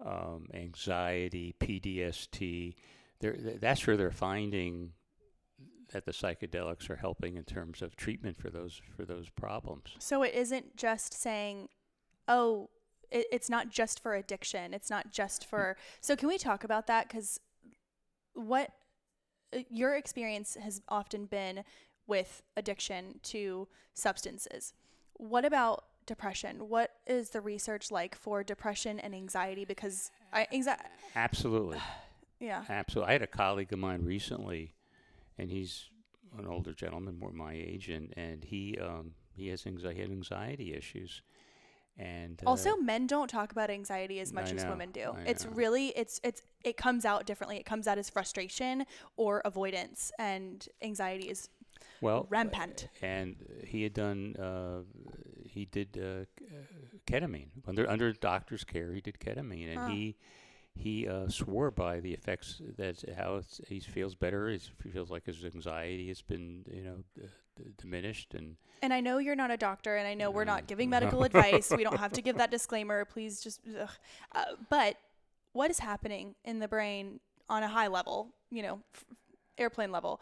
um, 0.00 0.48
anxiety, 0.52 1.54
PDST. 1.58 2.74
They're, 3.20 3.36
that's 3.36 3.86
where 3.86 3.96
they're 3.96 4.10
finding 4.10 4.92
that 5.92 6.04
the 6.04 6.12
psychedelics 6.12 6.88
are 6.90 6.96
helping 6.96 7.36
in 7.36 7.44
terms 7.44 7.82
of 7.82 7.96
treatment 7.96 8.36
for 8.36 8.50
those 8.50 8.80
for 8.96 9.04
those 9.04 9.28
problems. 9.28 9.90
So 9.98 10.22
it 10.22 10.34
isn't 10.34 10.76
just 10.76 11.14
saying, 11.14 11.68
oh, 12.28 12.70
it, 13.10 13.26
it's 13.32 13.50
not 13.50 13.70
just 13.70 14.00
for 14.00 14.14
addiction. 14.14 14.72
It's 14.74 14.90
not 14.90 15.12
just 15.12 15.46
for. 15.46 15.76
So 16.00 16.16
can 16.16 16.28
we 16.28 16.38
talk 16.38 16.64
about 16.64 16.86
that? 16.86 17.08
Because 17.08 17.40
what 18.34 18.70
uh, 19.54 19.60
your 19.68 19.94
experience 19.96 20.56
has 20.60 20.80
often 20.88 21.26
been 21.26 21.64
with 22.06 22.42
addiction 22.56 23.20
to 23.22 23.68
substances. 23.94 24.74
What 25.14 25.44
about 25.44 25.84
depression? 26.06 26.68
What 26.68 26.90
is 27.06 27.30
the 27.30 27.40
research 27.40 27.90
like 27.90 28.14
for 28.14 28.42
depression 28.42 28.98
and 28.98 29.14
anxiety? 29.14 29.64
Because 29.64 30.10
I 30.32 30.46
anxiety, 30.52 30.82
Absolutely. 31.14 31.78
yeah, 32.40 32.64
Absolutely. 32.68 33.08
I 33.10 33.12
had 33.12 33.22
a 33.22 33.28
colleague 33.28 33.72
of 33.72 33.78
mine 33.78 34.04
recently, 34.04 34.74
and 35.40 35.50
he's 35.50 35.72
an 36.38 36.46
older 36.46 36.72
gentleman, 36.82 37.18
more 37.18 37.32
my 37.32 37.52
age, 37.54 37.88
and 37.96 38.06
and 38.16 38.44
he 38.44 38.62
um 38.88 39.14
he 39.32 39.48
has 39.48 39.66
anxiety, 39.66 39.96
he 39.96 40.02
had 40.02 40.10
anxiety 40.10 40.68
issues, 40.74 41.22
and 41.98 42.40
uh, 42.44 42.50
Also, 42.50 42.76
men 42.76 43.06
don't 43.06 43.28
talk 43.28 43.52
about 43.52 43.70
anxiety 43.70 44.20
as 44.20 44.32
much 44.32 44.52
I 44.52 44.56
as 44.56 44.64
women 44.66 44.90
do. 44.92 45.06
I 45.16 45.22
It's 45.30 45.44
know. 45.44 45.52
really 45.62 45.86
it's 46.02 46.20
it's 46.22 46.42
it 46.64 46.76
comes 46.76 47.04
out 47.04 47.26
differently. 47.26 47.56
It 47.56 47.66
comes 47.66 47.86
out 47.86 47.98
as 47.98 48.10
frustration 48.10 48.84
or 49.16 49.40
avoidance, 49.44 50.12
and 50.18 50.66
anxiety 50.82 51.28
is 51.34 51.48
well 52.00 52.26
rampant. 52.30 52.88
and 53.02 53.36
he 53.66 53.82
had 53.82 53.94
done 53.94 54.36
uh, 54.36 54.80
he 55.54 55.64
did 55.64 55.88
uh, 55.98 56.24
uh, 56.40 56.54
ketamine 57.06 57.50
under 57.66 57.88
under 57.90 58.12
doctor's 58.12 58.64
care. 58.64 58.92
He 58.94 59.00
did 59.00 59.18
ketamine, 59.18 59.68
and 59.74 59.80
Huh. 59.80 59.90
he 59.94 60.16
he 60.74 61.06
uh, 61.08 61.28
swore 61.28 61.70
by 61.70 62.00
the 62.00 62.12
effects 62.12 62.60
that 62.76 63.04
how 63.16 63.36
it's, 63.36 63.60
he 63.68 63.80
feels 63.80 64.14
better. 64.14 64.48
He 64.48 64.58
feels 64.90 65.10
like 65.10 65.26
his 65.26 65.44
anxiety 65.44 66.08
has 66.08 66.22
been 66.22 66.64
you 66.72 66.82
know 66.82 66.96
d- 67.14 67.22
d- 67.56 67.70
diminished, 67.76 68.34
and 68.34 68.56
And 68.82 68.92
I 68.92 69.00
know 69.00 69.18
you're 69.18 69.36
not 69.36 69.50
a 69.50 69.56
doctor, 69.56 69.96
and 69.96 70.06
I 70.06 70.14
know 70.14 70.30
we're 70.30 70.44
not 70.44 70.66
giving 70.66 70.88
medical 70.90 71.24
advice. 71.24 71.70
We 71.70 71.84
don't 71.84 71.98
have 71.98 72.12
to 72.12 72.22
give 72.22 72.38
that 72.38 72.50
disclaimer. 72.56 73.04
Please 73.04 73.40
just. 73.40 73.60
Uh, 74.32 74.44
but 74.68 74.96
what 75.52 75.70
is 75.70 75.78
happening 75.80 76.34
in 76.44 76.60
the 76.60 76.68
brain 76.68 77.20
on 77.48 77.62
a 77.62 77.68
high 77.68 77.88
level? 77.88 78.34
You 78.50 78.62
know, 78.62 78.80
f- 78.94 79.04
airplane 79.58 79.92
level. 79.92 80.20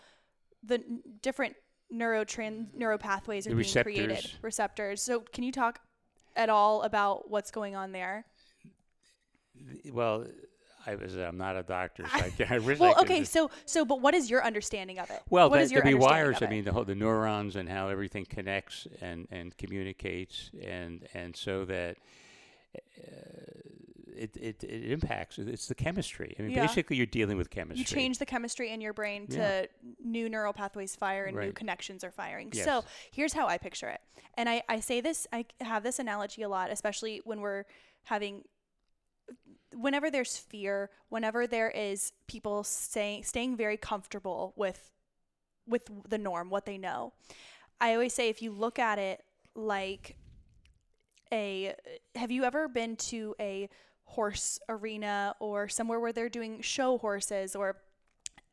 The 0.65 0.77
n- 0.77 1.03
different 1.23 1.55
neurotrans 1.93 2.67
neuropathways 2.77 3.47
are 3.47 3.55
The 3.55 3.63
being 3.63 3.85
created, 3.85 4.31
receptors. 4.43 5.03
So 5.03 5.21
can 5.21 5.45
you 5.45 5.53
talk 5.53 5.81
at 6.37 6.49
all 6.49 6.83
about 6.83 7.31
what's 7.31 7.51
going 7.51 7.77
on 7.77 7.93
there? 7.93 8.25
Well, 9.93 10.27
I 10.87 10.95
was. 10.95 11.15
I'm 11.17 11.37
not 11.39 11.57
a 11.57 11.63
doctor, 11.63 12.05
so 12.09 12.25
I, 12.25 12.31
can't- 12.37 12.51
I 12.51 12.59
wish 12.59 12.79
Well, 12.79 12.95
okay, 13.01 13.21
just- 13.21 13.33
so 13.33 13.51
so 13.67 13.85
but 13.85 14.01
what 14.01 14.15
is 14.15 14.31
your 14.31 14.45
understanding 14.45 14.99
of 14.99 15.11
it? 15.11 15.21
Well, 15.29 15.51
what 15.51 15.57
that, 15.57 15.63
is 15.65 15.73
your 15.73 15.83
there'd 15.83 15.97
be 15.99 16.03
wires. 16.03 16.39
I 16.41 16.47
mean, 16.47 16.65
the 16.65 16.73
whole 16.73 16.85
the 16.85 16.95
neurons 16.95 17.57
and 17.57 17.69
how 17.69 17.89
everything 17.89 18.25
connects 18.25 18.87
and 19.01 19.27
and 19.31 19.57
communicates, 19.57 20.51
and 20.63 21.07
and 21.15 21.37
so 21.37 21.65
that 21.67 21.97
uh, 22.77 22.81
it, 24.17 24.37
it 24.37 24.65
it 24.65 24.91
impacts. 24.91 25.39
It's 25.39 25.67
the 25.69 25.75
chemistry. 25.75 26.35
I 26.39 26.43
mean, 26.43 26.51
Yeah. 26.53 26.67
basically, 26.67 26.97
you're 26.97 27.07
dealing 27.07 27.37
with 27.37 27.51
chemistry. 27.51 27.79
you 27.81 27.85
change 27.85 28.19
the 28.19 28.27
chemistry 28.27 28.71
in 28.71 28.81
your 28.81 28.93
brain 28.93 29.27
to 29.29 29.37
Yeah. 29.39 29.67
new 30.03 30.29
neural 30.29 30.53
pathways 30.53 30.97
fire 30.97 31.25
and 31.27 31.37
new 31.37 31.53
connections 31.53 32.03
are 32.03 32.11
firing. 32.11 32.51
Yes. 32.53 32.65
So 32.65 32.85
here's 33.13 33.33
how 33.33 33.47
I 33.47 33.59
picture 33.59 33.89
it. 33.89 34.01
And 34.35 34.49
I, 34.49 34.63
I 34.69 34.81
say 34.81 35.01
this, 35.01 35.27
I 35.33 35.45
have 35.61 35.83
this 35.83 35.99
analogy 35.99 36.43
a 36.43 36.49
lot, 36.49 36.71
especially 36.71 37.21
when 37.25 37.41
we're 37.41 37.65
having, 38.05 38.43
whenever 39.75 40.11
there's 40.11 40.37
fear, 40.37 40.91
whenever 41.09 41.47
there 41.47 41.71
is 41.71 42.12
people 42.27 42.64
staying, 42.64 43.25
staying 43.25 43.57
very 43.57 43.77
comfortable 43.77 44.53
with, 44.57 44.91
with 45.66 45.89
the 46.09 46.19
norm, 46.19 46.51
what 46.51 46.66
they 46.66 46.79
know. 46.79 47.12
I 47.81 47.95
always 47.95 48.12
say 48.12 48.29
if 48.29 48.43
you 48.43 48.51
look 48.51 48.79
at 48.79 48.99
it 48.99 49.23
like 49.55 50.16
a, 51.33 51.75
have 52.14 52.31
you 52.31 52.45
ever 52.45 52.69
been 52.69 52.97
to 52.97 53.35
a 53.39 53.69
horse 54.05 54.59
arena 54.69 55.35
or 55.39 55.69
somewhere 55.69 56.01
where 56.01 56.12
they're 56.12 56.31
doing 56.31 56.62
show 56.62 56.99
horses 56.99 57.55
or 57.55 57.77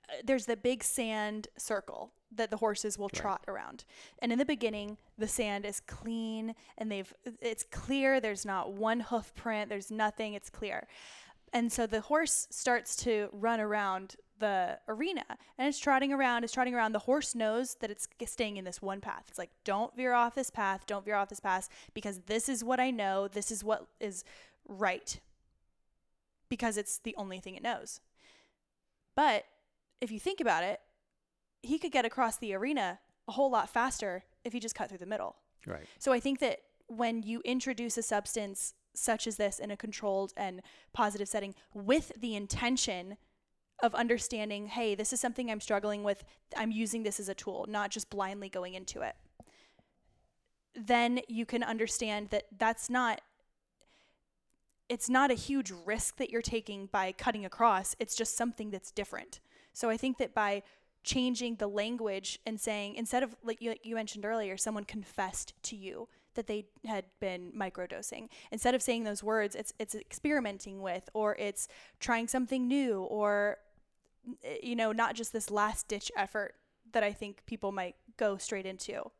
uh, 0.09 0.15
there's 0.23 0.45
the 0.45 0.57
big 0.57 0.83
sand 0.83 1.47
circle 1.57 2.11
that 2.35 2.49
the 2.49 2.57
horses 2.57 2.97
will 2.97 3.09
Right. 3.13 3.21
trot 3.21 3.43
around. 3.47 3.85
And 4.19 4.31
in 4.31 4.39
the 4.39 4.45
beginning, 4.45 4.97
the 5.17 5.27
sand 5.27 5.65
is 5.65 5.79
clean 5.79 6.55
and 6.77 6.91
they've 6.91 7.13
it's 7.41 7.63
clear, 7.63 8.19
there's 8.19 8.45
not 8.45 8.73
one 8.73 8.99
hoof 8.99 9.33
print, 9.35 9.69
there's 9.69 9.91
nothing, 9.91 10.33
it's 10.33 10.49
clear. 10.49 10.87
And 11.53 11.71
so 11.71 11.87
the 11.87 12.01
horse 12.01 12.47
starts 12.51 12.95
to 12.97 13.29
run 13.31 13.59
around 13.59 14.17
the 14.39 14.77
arena 14.89 15.23
and 15.57 15.67
it's 15.67 15.79
trotting 15.79 16.11
around, 16.11 16.43
it's 16.43 16.51
trotting 16.51 16.75
around. 16.75 16.91
The 16.91 16.99
horse 16.99 17.33
knows 17.35 17.75
that 17.75 17.89
it's 17.89 18.07
staying 18.25 18.57
in 18.57 18.65
this 18.65 18.81
one 18.81 18.99
path. 18.99 19.25
It's 19.29 19.37
like, 19.37 19.51
don't 19.63 19.95
veer 19.95 20.13
off 20.13 20.35
this 20.35 20.49
path, 20.49 20.85
don't 20.85 21.05
veer 21.05 21.15
off 21.15 21.29
this 21.29 21.39
path 21.39 21.69
because 21.93 22.19
this 22.25 22.49
is 22.49 22.63
what 22.63 22.79
I 22.79 22.91
know, 22.91 23.27
this 23.27 23.51
is 23.51 23.63
what 23.63 23.87
is 23.99 24.25
right. 24.67 25.19
Because 26.49 26.77
it's 26.77 26.97
the 26.97 27.15
only 27.17 27.39
thing 27.39 27.55
it 27.55 27.63
knows. 27.63 28.01
But 29.15 29.45
if 30.01 30.11
you 30.11 30.19
think 30.19 30.41
about 30.41 30.63
it, 30.63 30.81
he 31.65 31.77
could 31.79 31.91
get 31.91 32.05
across 32.05 32.37
the 32.37 32.53
arena 32.53 32.99
a 33.27 33.31
whole 33.31 33.49
lot 33.49 33.69
faster 33.69 34.23
if 34.43 34.53
he 34.53 34.59
just 34.59 34.75
cut 34.75 34.89
through 34.89 34.99
the 34.99 35.05
middle. 35.05 35.35
right. 35.65 35.85
So 35.99 36.13
I 36.13 36.19
think 36.19 36.39
that 36.39 36.59
when 36.87 37.23
you 37.23 37.41
introduce 37.43 37.97
a 37.97 38.03
substance 38.03 38.73
such 38.93 39.27
as 39.27 39.37
this 39.37 39.59
in 39.59 39.71
a 39.71 39.77
controlled 39.77 40.31
and 40.37 40.61
positive 40.93 41.27
setting 41.27 41.55
with 41.73 42.11
the 42.19 42.35
intention 42.35 43.17
of 43.83 43.93
understanding, 43.93 44.67
hey, 44.67 44.95
this 44.95 45.11
is 45.11 45.19
something 45.19 45.51
I'm 45.51 45.59
struggling 45.59 46.03
with, 46.03 46.23
I'm 46.55 46.71
using 46.71 47.03
this 47.03 47.19
as 47.19 47.27
a 47.27 47.33
tool, 47.33 47.65
not 47.67 47.91
just 47.91 48.09
blindly 48.09 48.47
going 48.47 48.73
into 48.73 49.01
it, 49.01 49.15
then 50.75 51.19
you 51.27 51.45
can 51.45 51.63
understand 51.63 52.29
that 52.29 52.45
that's 52.57 52.89
not 52.89 53.21
it's 54.87 55.09
not 55.09 55.31
a 55.31 55.33
huge 55.33 55.73
risk 55.83 56.17
that 56.17 56.29
you're 56.29 56.43
taking 56.43 56.85
by 56.85 57.11
cutting 57.11 57.43
across. 57.43 57.95
It's 57.97 58.15
just 58.15 58.37
something 58.37 58.69
that's 58.69 58.91
different. 58.91 59.39
So 59.73 59.89
I 59.89 59.97
think 59.97 60.19
that 60.19 60.35
by 60.35 60.61
changing 61.05 61.55
the 61.55 61.67
language 61.67 62.39
and 62.45 62.59
saying 62.59 62.95
instead 62.95 63.23
of 63.23 63.35
like 63.43 63.61
you, 63.61 63.75
you 63.83 63.95
mentioned 63.95 64.25
earlier, 64.25 64.57
someone 64.57 64.83
confessed 64.83 65.53
to 65.63 65.75
you 65.75 66.09
that 66.33 66.47
they 66.47 66.65
had 66.85 67.05
been 67.21 67.53
microdosing. 67.57 68.27
Instead 68.51 68.75
of 68.75 68.81
saying 68.81 69.05
those 69.05 69.23
words, 69.23 69.55
it's 69.55 69.71
it's 69.79 69.95
experimenting 69.95 70.81
with 70.81 71.07
or 71.13 71.35
it's 71.35 71.67
trying 71.99 72.27
something 72.27 72.67
new 72.67 73.03
or 73.03 73.57
you 74.61 74.75
know, 74.75 74.91
not 74.91 75.15
just 75.15 75.31
this 75.31 75.49
last 75.51 75.87
ditch 75.87 76.11
effort 76.17 76.55
that 76.91 77.03
I 77.03 77.13
think 77.13 77.45
people 77.45 77.71
might 77.71 77.95
go 78.17 78.37
straight 78.37 78.65
into. 78.65 79.11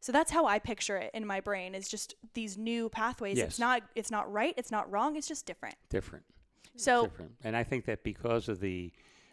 So 0.00 0.12
that's 0.12 0.30
how 0.30 0.46
I 0.46 0.58
picture 0.58 0.98
it 0.98 1.10
in 1.14 1.24
my 1.24 1.40
brain 1.40 1.74
is 1.74 1.88
just 1.88 2.14
these 2.34 2.58
new 2.58 2.88
pathways. 2.88 3.38
Yes. 3.38 3.48
It's 3.48 3.58
not 3.58 3.82
it's 3.94 4.10
not 4.10 4.30
right, 4.30 4.54
it's 4.56 4.70
not 4.70 4.90
wrong, 4.90 5.16
it's 5.16 5.28
just 5.28 5.46
different. 5.46 5.76
Different. 5.88 6.24
So 6.76 7.04
different. 7.04 7.32
And 7.44 7.56
I 7.56 7.64
think 7.64 7.86
that 7.86 8.04
because 8.04 8.48
of 8.48 8.60
the, 8.60 8.92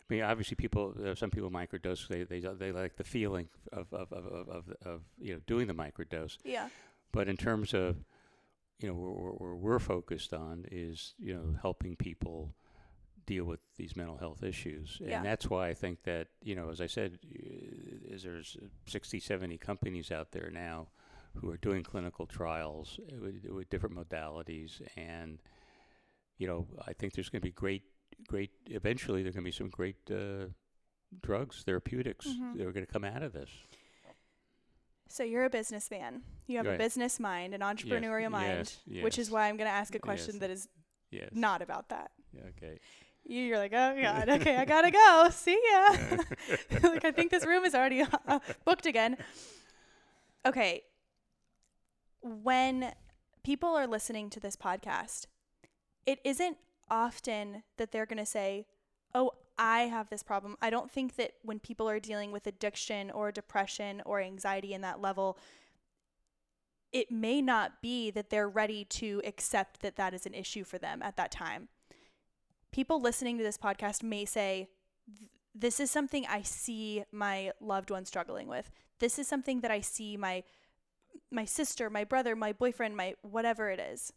I 0.09 0.13
mean, 0.13 0.23
obviously 0.23 0.55
people, 0.55 0.95
uh, 1.05 1.13
some 1.15 1.29
people 1.29 1.51
microdose. 1.51 2.07
They 2.07 2.23
they 2.23 2.39
they 2.39 2.71
like 2.71 2.95
the 2.95 3.03
feeling 3.03 3.49
of 3.71 3.93
of 3.93 4.11
of 4.11 4.25
of, 4.25 4.49
of, 4.49 4.63
of 4.83 5.01
you 5.19 5.33
know 5.33 5.39
doing 5.45 5.67
the 5.67 5.73
microdose. 5.73 6.37
yeah. 6.43 6.69
But 7.11 7.27
in 7.27 7.37
terms 7.37 7.73
of, 7.73 7.97
you 8.79 8.87
know, 8.87 8.93
where, 8.93 9.55
we're 9.55 9.79
focused 9.79 10.33
on 10.33 10.65
is 10.71 11.13
you 11.19 11.33
know 11.33 11.55
helping 11.61 11.95
people 11.95 12.53
deal 13.25 13.45
with 13.45 13.59
these 13.77 13.95
mental 13.95 14.17
health 14.17 14.41
issues, 14.43 14.97
and 14.99 15.09
Yeah. 15.09 15.21
that's 15.21 15.47
why 15.49 15.69
I 15.69 15.73
think 15.75 16.03
that 16.03 16.27
you 16.43 16.55
know, 16.55 16.69
as 16.69 16.81
I 16.81 16.87
said, 16.87 17.19
is 17.23 18.23
there's 18.23 18.57
60, 18.87 19.19
70 19.19 19.57
companies 19.59 20.11
out 20.11 20.31
there 20.31 20.49
now 20.51 20.87
who 21.35 21.51
are 21.51 21.57
doing 21.57 21.83
clinical 21.83 22.25
trials 22.25 22.99
uh, 23.11 23.17
with, 23.21 23.45
with 23.45 23.69
different 23.69 23.95
modalities, 23.95 24.81
and 24.97 25.39
you 26.39 26.47
know, 26.47 26.65
I 26.87 26.93
think 26.93 27.13
there's 27.13 27.29
going 27.29 27.41
to 27.41 27.47
be 27.47 27.51
great, 27.51 27.83
great. 28.29 28.51
Eventually, 28.67 29.21
there 29.23 29.29
are 29.31 29.33
going 29.33 29.43
to 29.43 29.51
be 29.53 29.59
some 29.63 29.69
great 29.69 29.97
uh, 30.11 30.45
drugs, 31.21 31.63
therapeutics 31.65 32.25
Mhm. 32.27 32.57
that 32.57 32.65
are 32.67 32.71
going 32.71 32.85
to 32.85 32.91
come 32.91 33.03
out 33.03 33.23
of 33.23 33.33
this. 33.33 33.49
So 35.11 35.23
you're 35.23 35.45
a 35.45 35.49
businessman. 35.49 36.21
You 36.47 36.57
have 36.57 36.67
a 36.67 36.77
business 36.77 37.19
mind, 37.19 37.53
an 37.55 37.61
entrepreneurial 37.61 38.29
mind, 38.31 38.77
yes, 38.85 39.03
which 39.03 39.17
is 39.17 39.31
why 39.31 39.47
I'm 39.49 39.57
going 39.57 39.67
to 39.69 39.73
ask 39.81 39.95
a 39.95 39.99
question 39.99 40.35
Yes. 40.35 40.41
that 40.41 40.49
is 40.51 40.69
Yes. 41.11 41.29
not 41.33 41.61
about 41.63 41.89
that. 41.89 42.11
Okay. 42.51 42.79
You- 43.25 43.41
You're 43.47 43.57
like, 43.57 43.73
oh 43.73 43.91
god, 44.07 44.29
okay, 44.29 44.55
I 44.55 44.65
gotta 44.65 44.91
go. 44.91 45.29
See 45.31 45.59
ya. 45.71 45.87
like 46.93 47.03
I 47.05 47.11
think 47.11 47.31
this 47.31 47.45
room 47.45 47.65
is 47.65 47.73
already 47.73 48.01
uh, 48.01 48.39
booked 48.65 48.85
again. 48.85 49.17
Okay. 50.45 50.83
When 52.21 52.93
people 53.43 53.69
are 53.69 53.87
listening 53.87 54.29
to 54.31 54.39
this 54.39 54.55
podcast, 54.55 55.25
it 56.05 56.19
isn't 56.23 56.57
often 56.89 57.63
that 57.77 57.91
they're 57.91 58.05
gonna 58.05 58.25
say, 58.25 58.65
"Oh, 59.13 59.31
I 59.57 59.81
have 59.81 60.09
this 60.09 60.23
problem." 60.23 60.57
I 60.61 60.69
don't 60.69 60.91
think 60.91 61.15
that 61.15 61.33
when 61.41 61.59
people 61.59 61.89
are 61.89 61.99
dealing 61.99 62.31
with 62.31 62.47
addiction 62.47 63.11
or 63.11 63.31
depression 63.31 64.01
or 64.05 64.19
anxiety 64.19 64.73
in 64.73 64.81
that 64.81 65.01
level, 65.01 65.37
it 66.91 67.11
may 67.11 67.41
not 67.41 67.81
be 67.81 68.09
that 68.11 68.29
they're 68.29 68.49
ready 68.49 68.83
to 68.85 69.21
accept 69.25 69.81
that 69.81 69.95
that 69.97 70.13
is 70.13 70.25
an 70.25 70.33
issue 70.33 70.63
for 70.63 70.77
them 70.77 71.01
at 71.01 71.17
that 71.17 71.31
time 71.31 71.69
people 72.71 73.01
listening 73.01 73.37
to 73.37 73.43
this 73.43 73.57
podcast 73.57 74.03
may 74.03 74.25
say, 74.25 74.67
This 75.55 75.79
is 75.79 75.91
something 75.91 76.25
I 76.27 76.41
see 76.41 77.03
my 77.11 77.51
loved 77.59 77.91
one 77.91 78.05
struggling 78.05 78.47
with. 78.47 78.71
This 78.99 79.17
is 79.19 79.27
something 79.27 79.61
that 79.61 79.71
I 79.71 79.81
see 79.81 80.17
my 80.17 80.43
my 81.31 81.45
sister, 81.45 81.89
my 81.89 82.03
brother, 82.03 82.35
my 82.35 82.53
boyfriend, 82.53 82.95
my 82.95 83.15
whatever 83.21 83.69
it 83.69 83.79
is. 83.79 84.13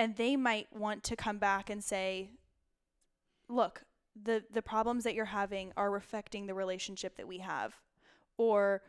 And 0.00 0.16
they 0.16 0.34
might 0.34 0.66
want 0.72 1.04
to 1.04 1.16
come 1.16 1.36
back 1.36 1.68
and 1.68 1.84
say, 1.84 2.30
Look, 3.48 3.82
the, 4.20 4.42
the 4.50 4.62
problems 4.62 5.04
that 5.04 5.14
you're 5.14 5.26
having 5.26 5.72
are 5.76 5.94
affecting 5.96 6.46
the 6.46 6.54
relationship 6.54 7.16
that 7.16 7.28
we 7.28 7.38
have. 7.38 7.74
Or 8.38 8.80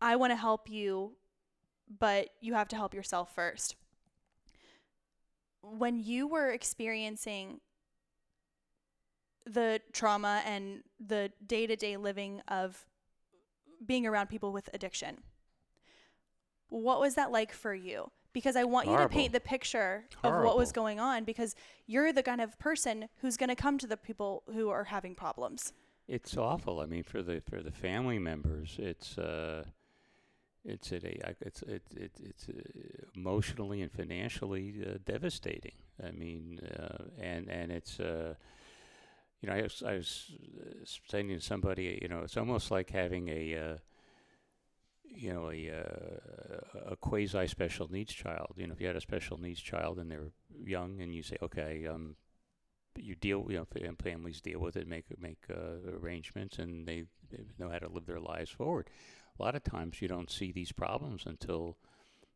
I 0.00 0.16
want 0.16 0.32
to 0.32 0.36
help 0.36 0.68
you, 0.68 1.12
but 2.00 2.30
you 2.40 2.54
have 2.54 2.66
to 2.68 2.76
help 2.76 2.94
yourself 2.94 3.32
first 3.32 3.76
when 5.62 5.98
you 5.98 6.26
were 6.26 6.50
experiencing 6.50 7.60
the 9.46 9.80
trauma 9.92 10.42
and 10.44 10.82
the 11.04 11.30
day-to-day 11.46 11.96
living 11.96 12.40
of 12.48 12.84
being 13.84 14.06
around 14.06 14.28
people 14.28 14.52
with 14.52 14.68
addiction 14.72 15.18
what 16.68 17.00
was 17.00 17.16
that 17.16 17.30
like 17.30 17.52
for 17.52 17.74
you 17.74 18.10
because 18.32 18.56
i 18.56 18.64
want 18.64 18.88
you 18.88 18.96
to 18.96 19.08
paint 19.08 19.32
the 19.32 19.40
picture 19.40 20.04
of 20.24 20.44
what 20.44 20.56
was 20.56 20.72
going 20.72 20.98
on 21.00 21.24
because 21.24 21.54
you're 21.86 22.12
the 22.12 22.22
kind 22.22 22.40
of 22.40 22.58
person 22.58 23.08
who's 23.20 23.36
going 23.36 23.48
to 23.48 23.54
come 23.56 23.78
to 23.78 23.86
the 23.86 23.96
people 23.96 24.42
who 24.54 24.68
are 24.70 24.84
having 24.84 25.14
problems 25.14 25.72
It's 26.08 26.36
awful. 26.36 26.80
I 26.80 26.86
mean, 26.86 27.04
for 27.04 27.22
the 27.22 27.40
for 27.48 27.62
the 27.62 27.70
family 27.70 28.18
members, 28.18 28.76
it's 28.78 29.16
uh, 29.18 29.64
it's 30.64 30.92
at 30.92 31.04
a 31.04 31.34
it's 31.40 31.62
it, 31.62 31.82
it 31.96 32.12
it's 32.22 32.48
uh, 32.48 32.52
emotionally 33.14 33.80
and 33.82 33.90
financially 33.90 34.74
uh, 34.84 34.98
devastating. 35.04 35.76
I 36.04 36.10
mean, 36.10 36.60
uh, 36.78 37.04
and 37.18 37.48
and 37.48 37.70
it's 37.72 38.00
uh, 38.00 38.34
you 39.40 39.48
know 39.48 39.54
I 39.54 39.62
was 39.62 39.82
I 39.86 39.94
was 39.94 40.32
uh, 40.60 40.84
saying 41.08 41.28
to 41.28 41.40
somebody, 41.40 41.98
you 42.02 42.08
know, 42.08 42.22
it's 42.24 42.36
almost 42.36 42.70
like 42.70 42.90
having 42.90 43.28
a 43.28 43.56
uh, 43.56 43.76
you 45.14 45.32
know 45.32 45.50
a 45.50 45.70
uh, 45.70 46.92
a 46.92 46.96
quasi 46.96 47.46
special 47.46 47.90
needs 47.90 48.12
child. 48.12 48.54
You 48.56 48.66
know, 48.66 48.74
if 48.74 48.80
you 48.80 48.86
had 48.86 48.96
a 48.96 49.00
special 49.00 49.38
needs 49.38 49.60
child 49.60 49.98
and 49.98 50.10
they're 50.10 50.30
young, 50.64 51.00
and 51.00 51.14
you 51.14 51.22
say, 51.22 51.36
okay, 51.42 51.86
um, 51.86 52.16
you 52.96 53.14
deal, 53.14 53.46
you 53.48 53.58
know, 53.58 53.66
fam- 53.66 53.96
families 53.96 54.40
deal 54.40 54.60
with 54.60 54.76
it, 54.76 54.86
make 54.88 55.04
make 55.18 55.44
uh, 55.50 55.90
arrangements, 56.00 56.58
and 56.58 56.86
they, 56.86 57.04
they 57.30 57.44
know 57.58 57.70
how 57.70 57.78
to 57.78 57.88
live 57.88 58.06
their 58.06 58.20
lives 58.20 58.50
forward. 58.50 58.88
A 59.38 59.42
lot 59.42 59.54
of 59.54 59.64
times, 59.64 60.02
you 60.02 60.08
don't 60.08 60.30
see 60.30 60.52
these 60.52 60.72
problems 60.72 61.24
until 61.26 61.78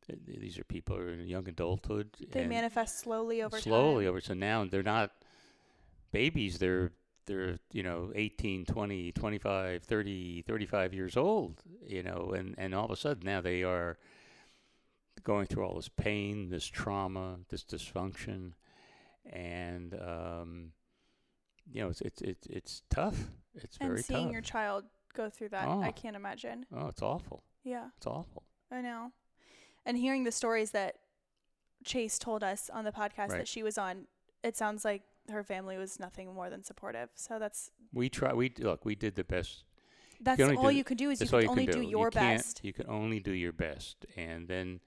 th- 0.07 0.19
these 0.27 0.59
are 0.59 0.65
people 0.65 0.97
who 0.97 1.03
are 1.03 1.13
in 1.13 1.27
young 1.27 1.49
adulthood. 1.49 2.11
They 2.31 2.47
manifest 2.47 3.01
slowly 3.01 3.43
over 3.43 3.61
slowly 3.61 4.05
time. 4.05 4.11
over. 4.11 4.21
So 4.21 4.35
now 4.35 4.65
they're 4.65 4.83
not 4.83 5.13
babies. 6.13 6.59
They're 6.59 6.93
they're 7.27 7.59
you 7.73 7.83
know 7.83 8.11
18 8.15 8.65
20 8.65 9.13
25 9.13 9.83
30 9.83 10.43
35 10.43 10.95
years 10.95 11.17
old 11.17 11.63
you 11.87 12.03
know 12.03 12.33
and 12.37 12.55
and 12.59 12.75
all 12.75 12.85
of 12.85 12.91
a 12.91 12.97
sudden 12.97 13.23
now 13.25 13.41
they 13.41 13.63
are 13.63 13.99
going 15.25 15.47
through 15.47 15.65
all 15.67 15.75
this 15.75 15.89
pain 15.89 16.49
this 16.51 16.67
trauma 16.67 17.37
this 17.49 17.65
dysfunction 17.65 18.53
and 19.31 19.95
um 20.01 20.73
you 21.73 21.83
know 21.83 21.89
it's 21.89 22.01
it's 22.03 22.23
it's, 22.23 22.47
it's 22.47 22.83
tough 22.91 23.19
it's 23.55 23.77
and 23.81 23.91
very 23.91 24.03
seeing 24.03 24.25
tough 24.27 24.33
your 24.33 24.41
child 24.43 24.85
go 25.15 25.31
through 25.31 25.49
that, 25.49 25.67
Oh. 25.67 25.81
I 25.83 25.91
can't 25.93 26.15
imagine. 26.15 26.67
oh 26.77 26.89
it's 26.89 27.01
awful 27.03 27.43
Yeah, 27.65 27.87
it's 27.97 28.07
awful 28.07 28.43
I 28.71 28.83
know. 28.83 29.13
And 29.87 29.97
hearing 29.97 30.25
the 30.25 30.33
stories 30.33 30.73
that 30.73 30.97
Chase 31.85 32.19
told 32.19 32.43
us 32.45 32.69
on 32.73 32.85
the 32.85 32.91
podcast 32.93 33.31
Right. 33.31 33.39
that 33.39 33.49
she 33.49 33.63
was 33.63 33.79
on, 33.79 34.07
it 34.43 34.57
sounds 34.57 34.85
like 34.85 35.03
her 35.31 35.43
family 35.43 35.79
was 35.79 35.99
nothing 35.99 36.33
more 36.35 36.51
than 36.51 36.65
supportive. 36.65 37.11
So 37.15 37.39
that's 37.39 37.71
we 37.93 38.09
try 38.09 38.33
we 38.33 38.53
look 38.59 38.85
we 38.85 38.95
did 38.95 39.15
the 39.15 39.25
best 39.25 39.65
that's 40.21 40.41
only 40.41 40.57
all 40.57 40.71
do- 40.71 40.77
you 40.77 40.85
can 40.85 40.97
do 40.97 41.11
is 41.11 41.21
you 41.21 41.27
can 41.27 41.41
you 41.43 41.49
only 41.49 41.67
can 41.67 41.75
do, 41.75 41.83
do. 41.83 41.89
your 41.89 42.07
you 42.07 42.11
best. 42.11 42.61
You 42.63 42.73
can 42.73 42.89
only 42.89 43.21
do 43.21 43.33
your 43.33 43.53
best, 43.53 44.07
and 44.17 44.49
then, 44.49 44.81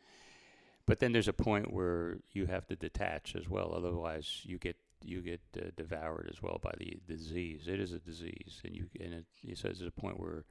but 0.85 0.99
then 0.99 1.11
there's 1.11 1.27
a 1.27 1.33
point 1.33 1.73
where 1.73 2.17
you 2.31 2.45
have 2.47 2.67
to 2.67 2.75
detach 2.75 3.35
as 3.35 3.49
well. 3.49 3.73
Otherwise, 3.75 4.41
you 4.43 4.57
get 4.57 4.77
you 5.03 5.21
get 5.21 5.41
uh, 5.57 5.69
devoured 5.77 6.29
as 6.31 6.41
well 6.41 6.59
by 6.61 6.71
the 6.77 6.99
disease. 7.07 7.67
It 7.67 7.79
is 7.79 7.93
a 7.93 7.99
disease, 7.99 8.61
and 8.63 8.75
you 8.75 8.87
and 8.99 9.13
it, 9.13 9.25
it 9.43 9.57
says 9.57 9.79
there's 9.79 9.93
a 9.95 10.01
point 10.01 10.19
where 10.19 10.45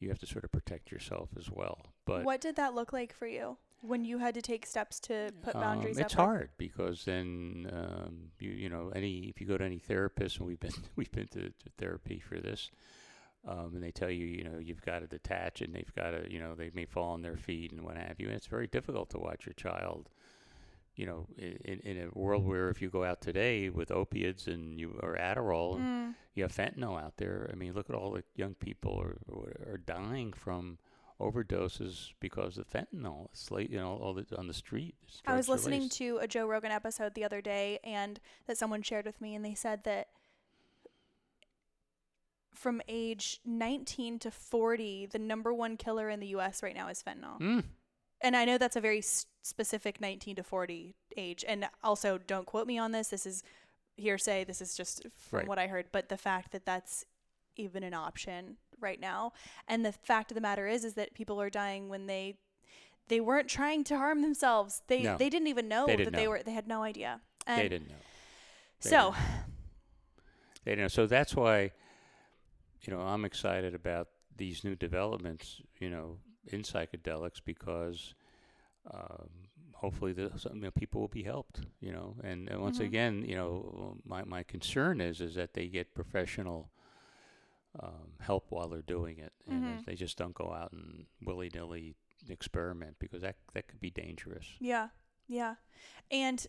you 0.00 0.08
have 0.08 0.18
to 0.18 0.26
sort 0.26 0.44
of 0.44 0.52
protect 0.52 0.90
yourself 0.92 1.30
as 1.38 1.50
well. 1.50 1.86
But 2.04 2.24
what 2.24 2.40
did 2.40 2.56
that 2.56 2.74
look 2.74 2.92
like 2.92 3.14
for 3.14 3.26
you 3.26 3.56
when 3.80 4.04
you 4.04 4.18
had 4.18 4.34
to 4.34 4.42
take 4.42 4.64
steps 4.66 4.98
to 5.00 5.30
put 5.42 5.54
um, 5.54 5.60
boundaries 5.60 5.98
it's 5.98 6.14
up? 6.14 6.20
hard 6.20 6.50
because 6.56 7.04
then 7.04 7.70
um, 7.72 8.30
you 8.38 8.50
you 8.50 8.68
know 8.68 8.90
any 8.94 9.24
if 9.28 9.40
you 9.40 9.46
go 9.46 9.56
to 9.58 9.64
any 9.64 9.78
therapist 9.78 10.38
and 10.38 10.46
we've 10.46 10.60
been 10.60 10.72
we've 10.96 11.12
been 11.12 11.28
to, 11.28 11.48
to 11.48 11.70
therapy 11.78 12.18
for 12.20 12.38
this 12.40 12.70
um, 13.46 13.72
and 13.74 13.82
they 13.82 13.90
tell 13.90 14.10
you 14.10 14.24
you 14.26 14.44
know 14.44 14.58
you've 14.58 14.82
got 14.82 15.00
to 15.00 15.06
detach 15.06 15.60
and 15.60 15.74
they've 15.74 15.94
got 15.94 16.10
to 16.10 16.30
you 16.32 16.40
know 16.40 16.54
they 16.54 16.70
may 16.74 16.86
fall 16.86 17.12
on 17.12 17.22
their 17.22 17.36
feet 17.36 17.72
and 17.72 17.82
what 17.82 17.96
have 17.96 18.16
you 18.18 18.26
and 18.26 18.36
it's 18.36 18.46
very 18.46 18.66
difficult 18.66 19.10
to 19.10 19.18
watch 19.18 19.44
your 19.46 19.54
child 19.54 20.08
you 20.96 21.04
know 21.06 21.26
in, 21.36 21.80
in 21.80 22.02
a 22.02 22.18
world 22.18 22.46
where 22.46 22.70
if 22.70 22.80
you 22.80 22.88
go 22.88 23.04
out 23.04 23.20
today 23.20 23.68
with 23.68 23.90
opiates 23.90 24.46
and 24.46 24.78
you 24.78 24.98
or 25.02 25.16
Adderall 25.16 25.76
and 25.76 25.84
Mm, 25.84 26.14
you 26.34 26.42
have 26.42 26.52
fentanyl 26.52 27.00
out 27.00 27.16
there 27.16 27.48
I 27.52 27.56
mean 27.56 27.74
look 27.74 27.88
at 27.90 27.96
all 27.96 28.12
the 28.12 28.24
young 28.34 28.54
people 28.54 28.98
are 29.00 29.18
are 29.72 29.78
dying 29.78 30.32
from 30.32 30.78
overdoses 31.20 32.10
because 32.18 32.58
of 32.58 32.68
fentanyl 32.68 33.26
it's 33.32 33.50
like 33.50 33.70
you 33.70 33.78
know 33.78 33.92
all 34.02 34.12
the 34.14 34.26
on 34.36 34.48
the 34.48 34.54
street 34.54 34.94
I 35.26 35.36
was 35.36 35.48
listening 35.48 35.80
released. 35.82 35.98
to 35.98 36.18
a 36.20 36.26
Joe 36.26 36.46
Rogan 36.46 36.72
episode 36.72 37.14
the 37.14 37.24
other 37.24 37.40
day, 37.40 37.78
and 37.84 38.18
that 38.46 38.58
someone 38.58 38.82
shared 38.82 39.06
with 39.06 39.20
me, 39.20 39.34
and 39.34 39.44
they 39.44 39.54
said 39.54 39.84
that 39.84 40.08
from 42.54 42.80
age 42.88 43.40
19 43.44 44.18
to 44.20 44.30
40, 44.30 45.06
the 45.06 45.18
number 45.18 45.52
one 45.52 45.76
killer 45.76 46.08
in 46.08 46.20
the 46.20 46.28
U.S. 46.28 46.62
right 46.62 46.74
now 46.74 46.88
is 46.88 47.02
fentanyl. 47.02 47.40
Mm. 47.40 47.64
And 48.20 48.36
I 48.36 48.44
know 48.44 48.58
that's 48.58 48.76
a 48.76 48.80
very 48.80 49.02
specific 49.42 50.00
19 50.00 50.36
to 50.36 50.42
40 50.42 50.94
age. 51.16 51.44
And 51.46 51.68
also, 51.82 52.16
don't 52.18 52.46
quote 52.46 52.66
me 52.66 52.78
on 52.78 52.92
this. 52.92 53.08
This 53.08 53.26
is 53.26 53.42
hearsay. 53.96 54.44
This 54.44 54.60
is 54.62 54.76
just 54.76 55.06
from 55.16 55.38
Right. 55.40 55.48
what 55.48 55.58
I 55.58 55.66
heard. 55.66 55.86
But 55.92 56.08
the 56.08 56.16
fact 56.16 56.52
that 56.52 56.64
that's 56.64 57.04
even 57.56 57.82
an 57.82 57.92
option 57.94 58.56
right 58.84 59.00
now, 59.00 59.32
and 59.68 59.84
the 59.84 59.92
fact 59.92 60.30
of 60.30 60.36
the 60.36 60.40
matter 60.40 60.68
is, 60.68 60.84
is 60.84 60.94
that 60.94 61.14
people 61.14 61.40
are 61.40 61.50
dying 61.50 61.88
when 61.88 62.06
they 62.06 62.36
they 63.08 63.20
weren't 63.20 63.48
trying 63.48 63.84
to 63.84 63.98
harm 63.98 64.22
themselves. 64.22 64.82
They 64.86 65.04
No. 65.04 65.16
they 65.18 65.30
didn't 65.30 65.48
even 65.48 65.68
know 65.68 65.86
They 65.88 65.96
that 65.96 65.98
didn't 66.04 66.14
they 66.14 66.24
know. 66.24 66.30
were 66.30 66.42
they 66.44 66.52
had 66.52 66.68
no 66.68 66.82
idea. 66.84 67.20
And 67.46 67.64
they 67.64 67.68
didn't 67.68 67.88
know. 67.88 68.04
they 68.82 68.90
so 68.90 69.14
They 70.64 70.72
didn't 70.72 70.84
know. 70.84 70.88
So 70.88 71.06
that's 71.06 71.34
why, 71.36 71.72
you 72.82 72.92
know, 72.92 73.00
I'm 73.00 73.24
excited 73.24 73.74
about 73.74 74.08
these 74.36 74.64
new 74.64 74.74
developments, 74.76 75.60
you 75.80 75.90
know, 75.90 76.18
in 76.48 76.62
psychedelics 76.62 77.40
because 77.44 78.14
um, 78.92 79.28
hopefully 79.74 80.12
the, 80.12 80.30
some, 80.36 80.56
you 80.56 80.62
know, 80.62 80.70
people 80.72 81.00
will 81.00 81.08
be 81.08 81.22
helped, 81.22 81.62
you 81.80 81.92
know. 81.92 82.16
And, 82.24 82.48
and 82.48 82.62
once 82.62 82.80
Mhm. 82.80 82.86
again, 82.86 83.24
you 83.26 83.36
know, 83.36 83.96
my, 84.04 84.24
my 84.24 84.42
concern 84.42 85.00
is 85.00 85.20
is 85.20 85.34
that 85.36 85.54
they 85.54 85.68
get 85.68 85.94
professional 85.94 86.70
um, 87.80 88.12
help 88.20 88.46
while 88.50 88.68
they're 88.68 88.82
doing 88.82 89.18
it, 89.18 89.32
and 89.48 89.62
Mhm. 89.62 89.84
they 89.84 89.94
just 89.94 90.16
don't 90.16 90.34
go 90.34 90.52
out 90.52 90.72
and 90.72 91.06
willy 91.24 91.50
nilly 91.52 91.94
experiment 92.28 92.96
because 92.98 93.22
that 93.22 93.36
that 93.52 93.68
could 93.68 93.80
be 93.80 93.90
dangerous. 93.90 94.46
Yeah. 94.60 94.88
Yeah. 95.28 95.56
And 96.10 96.46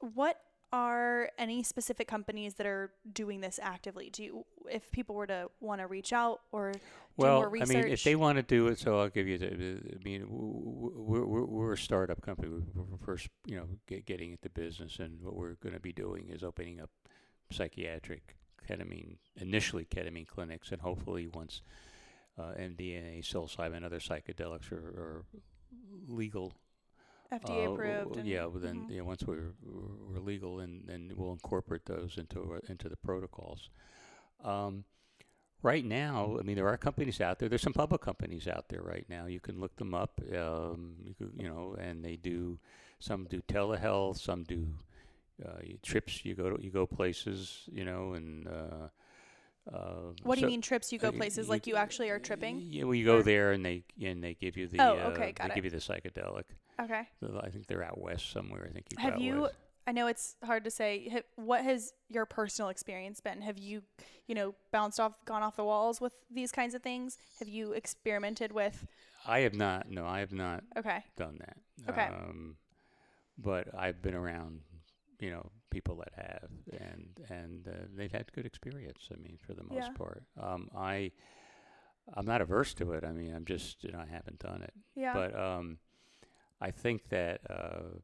what 0.00 0.40
are 0.72 1.30
any 1.38 1.62
specific 1.62 2.08
companies 2.08 2.54
that 2.54 2.66
are 2.66 2.90
doing 3.12 3.40
this 3.40 3.60
actively? 3.62 4.10
Do 4.10 4.24
you, 4.24 4.44
if 4.68 4.90
people 4.90 5.14
were 5.14 5.26
to 5.28 5.48
want 5.60 5.80
to 5.80 5.86
reach 5.86 6.12
out 6.12 6.40
or 6.50 6.72
do 6.72 6.80
Well, 7.16 7.36
more 7.42 7.48
research? 7.48 7.76
I 7.76 7.80
mean, 7.82 7.88
if 7.92 8.02
they 8.02 8.16
want 8.16 8.36
to 8.38 8.42
do 8.42 8.66
it, 8.66 8.78
so 8.80 8.98
I'll 8.98 9.08
give 9.08 9.28
you 9.28 9.38
the. 9.38 9.46
I 9.46 10.02
mean, 10.02 10.22
w- 10.22 10.90
w- 10.90 10.92
we're 10.96 11.24
we're, 11.26 11.44
we're 11.44 11.72
a 11.74 11.78
startup 11.78 12.20
company. 12.22 12.48
We're, 12.48 12.82
we're 12.82 12.98
first, 12.98 13.28
you 13.46 13.56
know, 13.56 13.68
get, 13.86 14.04
getting 14.04 14.32
into 14.32 14.50
business, 14.50 14.98
and 14.98 15.22
what 15.22 15.36
we're 15.36 15.54
going 15.54 15.74
to 15.74 15.80
be 15.80 15.92
doing 15.92 16.28
is 16.28 16.42
opening 16.42 16.80
up 16.80 16.90
psychiatric 17.52 18.36
ketamine, 18.68 19.16
initially 19.36 19.84
ketamine 19.84 20.26
clinics, 20.26 20.72
and 20.72 20.80
hopefully 20.80 21.26
once 21.26 21.62
uh, 22.38 22.52
MDMA, 22.58 23.22
psilocybin, 23.22 23.76
and 23.76 23.84
other 23.84 24.00
psychedelics 24.00 24.72
are, 24.72 24.76
are 24.76 25.24
legal 26.08 26.52
FDA 27.32 27.66
uh, 27.66 27.72
approved. 27.72 28.26
yeah, 28.26 28.46
then 28.54 28.86
mhm. 28.86 28.90
you 28.90 28.98
know, 28.98 29.04
once 29.04 29.22
we're, 29.22 29.54
we're 29.62 30.14
we're 30.14 30.20
legal, 30.20 30.60
and 30.60 30.82
then 30.86 31.12
we'll 31.16 31.32
incorporate 31.32 31.86
those 31.86 32.18
into 32.18 32.60
into 32.68 32.88
the 32.88 32.96
protocols. 32.96 33.70
Um, 34.42 34.84
right 35.62 35.84
now, 35.84 36.36
I 36.38 36.42
mean, 36.42 36.56
there 36.56 36.68
are 36.68 36.76
companies 36.76 37.20
out 37.20 37.38
there. 37.38 37.48
There's 37.48 37.62
some 37.62 37.72
public 37.72 38.02
companies 38.02 38.46
out 38.46 38.68
there 38.68 38.82
right 38.82 39.06
now. 39.08 39.26
You 39.26 39.40
can 39.40 39.60
look 39.60 39.76
them 39.76 39.94
up. 39.94 40.20
Um, 40.36 40.94
you, 41.02 41.14
could, 41.14 41.32
you 41.36 41.48
know, 41.48 41.76
and 41.80 42.04
they 42.04 42.16
do 42.16 42.58
some 43.00 43.24
do 43.24 43.42
telehealth, 43.48 44.18
some 44.18 44.44
do 44.44 44.68
uh, 45.44 45.58
you- 45.62 45.78
trips. 45.82 46.24
You 46.24 46.34
go 46.34 46.50
to 46.56 46.62
you 46.62 46.70
go 46.70 46.86
places, 46.86 47.62
you 47.72 47.84
know, 47.84 48.12
and. 48.14 48.46
Uh, 48.48 48.88
uh, 49.72 50.12
What 50.22 50.34
do 50.34 50.42
you 50.42 50.46
mean 50.48 50.60
trips? 50.60 50.92
You 50.92 50.98
go 50.98 51.10
places 51.10 51.46
you- 51.46 51.50
like 51.50 51.66
you 51.66 51.76
actually 51.76 52.10
are 52.10 52.18
tripping? 52.18 52.60
Yeah, 52.60 52.84
well, 52.84 52.94
you 52.94 53.04
go 53.06 53.22
there 53.22 53.52
and 53.52 53.64
they 53.64 53.84
and 54.02 54.22
they 54.22 54.34
give 54.34 54.56
you 54.58 54.68
the. 54.68 54.78
Oh, 54.78 54.98
uh, 54.98 55.10
okay, 55.12 55.32
got 55.32 55.44
They 55.48 55.52
it. 55.52 55.54
give 55.54 55.64
you 55.64 55.70
the 55.70 55.78
psychedelic. 55.78 56.44
Okay. 56.80 57.08
So 57.20 57.40
I 57.42 57.48
think 57.50 57.66
they're 57.66 57.82
out 57.82 57.98
west 57.98 58.30
somewhere. 58.30 58.66
I 58.68 58.72
think 58.72 58.86
you. 58.90 58.98
Have 58.98 59.18
you? 59.20 59.40
west. 59.42 59.54
I 59.86 59.92
know 59.92 60.06
it's 60.06 60.36
hard 60.44 60.64
to 60.64 60.70
say. 60.70 61.08
ha- 61.10 61.22
What 61.36 61.62
has 61.62 61.92
your 62.08 62.26
personal 62.26 62.68
experience 62.70 63.20
been? 63.20 63.40
Have 63.42 63.58
you, 63.58 63.82
you 64.26 64.34
know, 64.34 64.54
bounced 64.70 64.98
off, 65.00 65.12
gone 65.26 65.42
off 65.42 65.56
the 65.56 65.64
walls 65.64 66.00
with 66.00 66.12
these 66.30 66.52
kinds 66.52 66.74
of 66.74 66.82
things? 66.82 67.18
Have 67.38 67.48
you 67.48 67.72
experimented 67.72 68.52
with? 68.52 68.86
I 69.26 69.40
have 69.40 69.54
not. 69.54 69.90
No, 69.90 70.04
I 70.06 70.20
have 70.20 70.32
not 70.32 70.64
Okay. 70.76 71.04
done 71.16 71.38
that. 71.40 71.56
Okay. 71.90 72.06
Um, 72.06 72.56
but 73.38 73.68
I've 73.74 74.00
been 74.02 74.14
around, 74.14 74.60
you 75.24 75.30
know, 75.30 75.50
people 75.70 75.96
that 76.02 76.12
have, 76.16 76.50
and 76.86 77.08
and 77.30 77.66
uh, 77.66 77.86
they've 77.96 78.12
had 78.12 78.30
good 78.32 78.46
experience. 78.46 79.08
I 79.10 79.16
mean, 79.22 79.38
for 79.46 79.54
the 79.54 79.64
most 79.64 79.88
Yeah. 79.90 79.96
part. 79.96 80.22
Um, 80.40 80.68
I, 80.76 81.10
I'm 82.14 82.26
not 82.26 82.40
averse 82.42 82.74
to 82.74 82.92
it. 82.92 83.02
I 83.04 83.12
mean, 83.12 83.34
I'm 83.34 83.46
just, 83.46 83.82
you 83.84 83.92
know, 83.92 84.00
I 84.06 84.10
haven't 84.18 84.38
done 84.38 84.62
it. 84.62 84.74
Yeah. 84.94 85.14
But 85.14 85.30
um, 85.48 85.78
I 86.60 86.70
think 86.70 87.08
that 87.08 87.40
uh, 87.48 87.98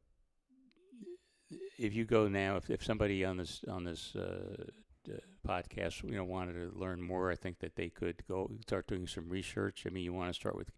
if 1.78 1.94
you 1.94 2.04
go 2.04 2.28
now, 2.28 2.56
if, 2.56 2.70
if 2.70 2.82
somebody 2.82 3.24
on 3.24 3.36
this 3.36 3.64
on 3.68 3.84
this 3.84 4.16
uh, 4.16 4.64
uh, 5.08 5.12
podcast, 5.46 6.02
you 6.04 6.16
know, 6.16 6.24
wanted 6.24 6.54
to 6.54 6.78
learn 6.78 7.02
more, 7.02 7.30
I 7.30 7.36
think 7.36 7.58
that 7.60 7.76
they 7.76 7.88
could 7.90 8.26
go 8.28 8.50
start 8.62 8.86
doing 8.86 9.06
some 9.06 9.28
research. 9.28 9.84
I 9.86 9.90
mean, 9.90 10.04
you 10.04 10.12
want 10.12 10.30
to 10.30 10.34
start 10.34 10.56
with 10.56 10.70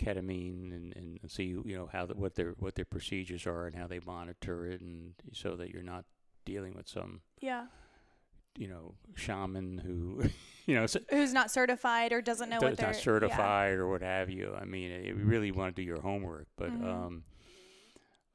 ketamine 0.00 0.72
and, 0.72 0.92
and 0.96 1.30
see, 1.30 1.44
you 1.44 1.76
know, 1.76 1.88
how 1.92 2.06
the, 2.06 2.14
what 2.14 2.34
their 2.34 2.54
what 2.58 2.74
their 2.74 2.84
procedures 2.84 3.46
are 3.46 3.66
and 3.66 3.76
how 3.76 3.86
they 3.86 4.00
monitor 4.00 4.66
it, 4.66 4.80
and 4.80 5.14
so 5.32 5.56
that 5.56 5.70
you're 5.70 5.82
not 5.82 6.04
dealing 6.44 6.74
with 6.74 6.88
some, 6.88 7.20
yeah. 7.40 7.66
you 8.56 8.66
know, 8.66 8.94
shaman 9.14 9.78
who, 9.78 10.22
you 10.66 10.74
know, 10.74 10.86
Who's 11.10 11.32
not 11.32 11.50
certified 11.50 12.12
or 12.12 12.22
doesn't 12.22 12.48
know 12.48 12.58
does 12.58 12.70
what 12.70 12.76
they're 12.78 12.86
not 12.88 12.96
yeah. 12.96 13.02
certified 13.02 13.72
or 13.74 13.88
what 13.88 14.02
have 14.02 14.30
you. 14.30 14.54
I 14.58 14.64
mean, 14.64 14.90
you 15.04 15.14
really 15.14 15.50
want 15.52 15.76
to 15.76 15.82
do 15.82 15.86
your 15.86 16.00
homework, 16.00 16.46
but 16.56 16.70
Mhm. 16.70 16.84
um, 16.84 17.24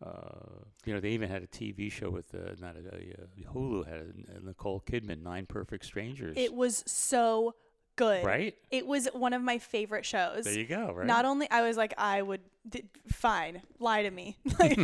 uh, 0.06 0.64
you 0.86 0.94
know, 0.94 1.00
they 1.00 1.10
even 1.10 1.30
had 1.30 1.42
a 1.42 1.48
TV 1.48 1.92
show 1.92 2.10
with 2.10 2.36
uh, 2.36 2.54
not 2.60 2.76
a, 2.76 2.96
a, 2.96 3.24
uh 3.24 3.54
Hulu 3.54 3.88
had 3.88 4.14
a, 4.36 4.46
Nicole 4.46 4.82
Kidman, 4.82 5.24
Nine 5.24 5.46
Perfect 5.46 5.86
Strangers. 5.86 6.36
It 6.38 6.54
was 6.54 6.84
so 6.86 7.56
good. 7.96 8.26
Right? 8.26 8.56
It 8.72 8.86
was 8.86 9.08
one 9.14 9.34
of 9.34 9.42
my 9.42 9.58
favorite 9.58 10.06
shows. 10.06 10.46
There 10.46 10.54
you 10.54 10.66
go, 10.66 10.92
right? 10.94 11.06
Not 11.08 11.26
only 11.26 11.50
I 11.50 11.62
was 11.62 11.78
like, 11.78 11.94
I 11.98 12.22
would 12.22 12.42
d- 12.68 12.84
fine, 13.08 13.62
lie 13.80 14.04
to 14.04 14.12
me. 14.12 14.38
Like, 14.60 14.78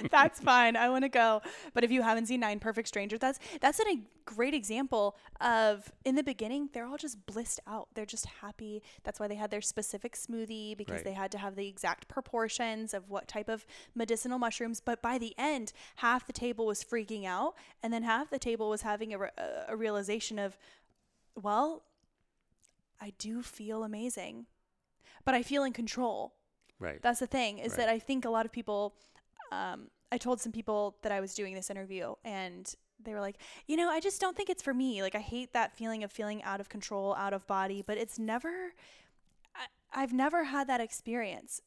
that's 0.10 0.40
fine. 0.40 0.76
I 0.76 0.88
want 0.90 1.04
to 1.04 1.08
go. 1.08 1.42
But 1.74 1.84
if 1.84 1.90
you 1.90 2.02
haven't 2.02 2.26
seen 2.26 2.40
Nine 2.40 2.58
Perfect 2.60 2.88
Strangers, 2.88 3.18
that's 3.20 3.38
that's 3.60 3.80
a 3.80 4.00
great 4.24 4.54
example 4.54 5.16
of 5.40 5.90
in 6.04 6.14
the 6.14 6.22
beginning 6.22 6.68
they're 6.72 6.86
all 6.86 6.96
just 6.96 7.24
blissed 7.26 7.58
out. 7.66 7.88
They're 7.94 8.06
just 8.06 8.26
happy. 8.26 8.82
That's 9.04 9.18
why 9.18 9.26
they 9.28 9.34
had 9.34 9.50
their 9.50 9.60
specific 9.60 10.14
smoothie 10.16 10.76
because 10.76 10.96
Right. 10.96 11.04
they 11.04 11.12
had 11.12 11.30
to 11.32 11.38
have 11.38 11.56
the 11.56 11.66
exact 11.68 12.06
proportions 12.08 12.94
of 12.94 13.08
what 13.10 13.26
type 13.28 13.48
of 13.48 13.66
medicinal 13.94 14.38
mushrooms. 14.38 14.80
But 14.80 15.02
by 15.02 15.18
the 15.18 15.34
end, 15.38 15.72
half 15.96 16.26
the 16.26 16.32
table 16.32 16.66
was 16.66 16.82
freaking 16.84 17.26
out, 17.26 17.54
and 17.82 17.92
then 17.92 18.02
half 18.04 18.30
the 18.30 18.38
table 18.38 18.68
was 18.70 18.82
having 18.82 19.12
a, 19.14 19.18
re- 19.18 19.30
a 19.68 19.76
realization 19.76 20.38
of, 20.38 20.56
well, 21.40 21.82
I 23.00 23.12
do 23.18 23.42
feel 23.42 23.82
amazing, 23.84 24.46
but 25.24 25.34
I 25.34 25.42
feel 25.42 25.64
in 25.64 25.72
control. 25.72 26.34
right. 26.78 27.00
That's 27.02 27.20
the 27.20 27.26
thing 27.26 27.58
is 27.58 27.72
Right. 27.72 27.78
that 27.78 27.88
I 27.88 27.98
think 27.98 28.24
a 28.24 28.30
lot 28.30 28.46
of 28.46 28.52
people. 28.52 28.94
Um, 29.52 29.90
I 30.12 30.18
told 30.18 30.40
some 30.40 30.52
people 30.52 30.96
that 31.02 31.12
I 31.12 31.20
was 31.20 31.34
doing 31.34 31.54
this 31.54 31.70
interview, 31.70 32.14
and 32.24 32.72
they 33.02 33.14
were 33.14 33.20
like, 33.20 33.36
you 33.66 33.76
know, 33.76 33.88
I 33.90 34.00
just 34.00 34.20
don't 34.20 34.36
think 34.36 34.48
it's 34.50 34.62
for 34.62 34.74
me. 34.74 35.02
Like, 35.02 35.14
I 35.14 35.20
hate 35.20 35.52
that 35.52 35.72
feeling 35.76 36.02
of 36.04 36.10
feeling 36.12 36.42
out 36.42 36.60
of 36.60 36.68
control, 36.68 37.14
out 37.14 37.32
of 37.32 37.46
body, 37.46 37.82
but 37.86 37.96
it's 37.98 38.18
never. 38.18 38.72
I, 39.54 39.66
I've 39.92 40.12
never 40.12 40.44
had 40.44 40.66
that 40.68 40.80
experience. 40.80 41.60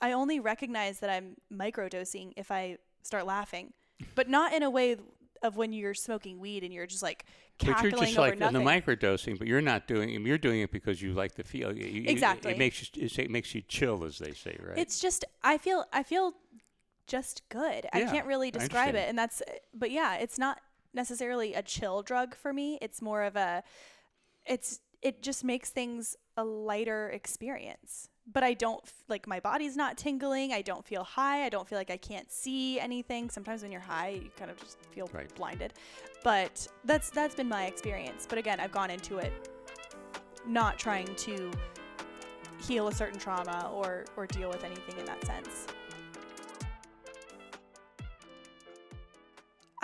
I 0.00 0.12
only 0.12 0.40
recognize 0.40 1.00
that 1.00 1.10
I'm 1.10 1.36
microdosing 1.52 2.32
if 2.36 2.50
I 2.50 2.78
start 3.02 3.24
laughing, 3.26 3.72
but 4.14 4.28
not 4.28 4.52
in 4.52 4.62
a 4.62 4.70
way 4.70 4.96
of 5.42 5.56
when 5.56 5.72
you're 5.72 5.94
smoking 5.94 6.38
weed 6.38 6.62
and 6.64 6.72
you're 6.72 6.86
just 6.86 7.02
like 7.02 7.24
cackling 7.58 7.74
But 7.76 7.82
you're 7.98 8.06
just 8.06 8.18
over 8.18 8.28
like 8.30 8.38
nothing. 8.38 8.56
in 8.56 8.64
the 8.64 8.70
microdosing, 8.70 9.38
but 9.38 9.46
you're 9.48 9.60
not 9.60 9.86
doing. 9.88 10.10
You're 10.26 10.38
doing 10.38 10.60
it 10.60 10.70
because 10.72 11.00
you 11.02 11.12
like 11.14 11.34
the 11.34 11.44
feel. 11.44 11.76
You- 11.76 12.04
Exactly. 12.06 12.52
It 12.52 12.58
makes 12.58 12.82
you. 12.96 13.08
It 13.18 13.30
makes 13.30 13.54
you 13.54 13.62
chill, 13.66 14.04
as 14.04 14.18
they 14.18 14.32
say, 14.32 14.56
right? 14.60 14.78
It's 14.78 15.00
just 15.00 15.24
I 15.42 15.58
feel 15.58 15.84
I 15.92 16.02
feel 16.02 16.34
just 17.06 17.42
good. 17.48 17.86
I 17.92 18.02
can't 18.04 18.26
really 18.26 18.50
describe 18.50 18.94
it, 18.94 19.08
and 19.08 19.18
that's 19.18 19.42
but 19.74 19.90
yeah, 19.90 20.16
it's 20.16 20.38
not 20.38 20.60
necessarily 20.94 21.54
a 21.54 21.62
chill 21.62 22.02
drug 22.02 22.34
for 22.34 22.52
me. 22.52 22.78
It's 22.80 23.00
more 23.02 23.22
of 23.22 23.34
a 23.36 23.62
it's 24.46 24.80
it 25.02 25.22
just 25.22 25.42
makes 25.42 25.70
things 25.70 26.16
a 26.36 26.44
lighter 26.44 27.08
experience. 27.10 28.08
But 28.26 28.44
I 28.44 28.54
don't 28.54 28.80
like 29.08 29.26
my 29.26 29.40
body's 29.40 29.76
not 29.76 29.98
tingling. 29.98 30.52
I 30.52 30.62
don't 30.62 30.86
feel 30.86 31.02
high. 31.02 31.44
I 31.44 31.48
don't 31.48 31.68
feel 31.68 31.76
like 31.76 31.90
I 31.90 31.96
can't 31.96 32.30
see 32.30 32.78
anything. 32.78 33.28
Sometimes 33.30 33.62
when 33.62 33.72
you're 33.72 33.80
high, 33.80 34.10
you 34.10 34.30
kind 34.36 34.50
of 34.50 34.58
just 34.60 34.78
feel 34.92 35.08
Right. 35.12 35.32
blinded. 35.34 35.74
But 36.22 36.66
that's 36.84 37.10
that's 37.10 37.34
been 37.34 37.48
my 37.48 37.66
experience. 37.66 38.26
But 38.28 38.38
again, 38.38 38.60
I've 38.60 38.72
gone 38.72 38.90
into 38.90 39.18
it 39.18 39.32
not 40.46 40.78
trying 40.78 41.14
to 41.14 41.50
heal 42.60 42.88
a 42.88 42.92
certain 42.92 43.18
trauma 43.18 43.70
or 43.74 44.04
or 44.16 44.26
deal 44.26 44.48
with 44.48 44.62
anything 44.62 44.98
in 44.98 45.04
that 45.06 45.24
sense. 45.26 45.66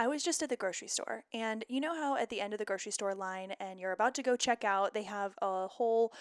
I 0.00 0.06
was 0.06 0.22
just 0.22 0.44
at 0.44 0.48
the 0.48 0.56
grocery 0.56 0.86
store, 0.86 1.24
and 1.34 1.64
you 1.68 1.80
know 1.80 1.92
how 1.92 2.14
at 2.16 2.30
the 2.30 2.40
end 2.40 2.52
of 2.52 2.60
the 2.60 2.64
grocery 2.64 2.92
store 2.92 3.16
line, 3.16 3.50
and 3.58 3.80
you're 3.80 3.90
about 3.90 4.14
to 4.14 4.22
go 4.22 4.36
check 4.36 4.62
out, 4.62 4.94
they 4.94 5.02
have 5.02 5.34
a 5.42 5.66
whole 5.66 6.12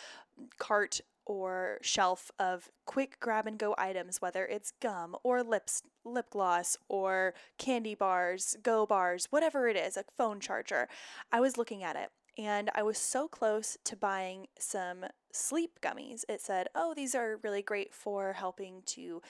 cart 0.57 0.99
or 1.27 1.77
shelf 1.81 2.31
of 2.39 2.69
quick 2.85 3.19
grab 3.19 3.45
and 3.45 3.59
go 3.59 3.75
items, 3.77 4.21
whether 4.21 4.45
it's 4.45 4.71
gum 4.81 5.15
or 5.23 5.43
lips, 5.43 5.83
lip 6.03 6.31
gloss 6.31 6.77
or 6.89 7.33
candy 7.57 7.93
bars, 7.93 8.55
go 8.63 8.85
bars, 8.85 9.27
whatever 9.29 9.67
it 9.67 9.75
is, 9.75 9.97
a 9.97 10.05
phone 10.17 10.39
charger. 10.39 10.87
I 11.31 11.39
was 11.41 11.57
looking 11.57 11.83
at 11.83 11.97
it, 11.97 12.09
and 12.37 12.71
I 12.73 12.81
was 12.81 12.97
so 12.97 13.27
close 13.27 13.77
to 13.83 13.95
buying 13.95 14.47
some 14.57 15.05
sleep 15.31 15.79
gummies. 15.81 16.23
It 16.29 16.41
said, 16.41 16.67
"Oh, 16.73 16.93
these 16.95 17.13
are 17.13 17.39
really 17.43 17.61
great 17.61 17.93
for 17.93 18.33
helping 18.33 18.81
to." 18.87 19.21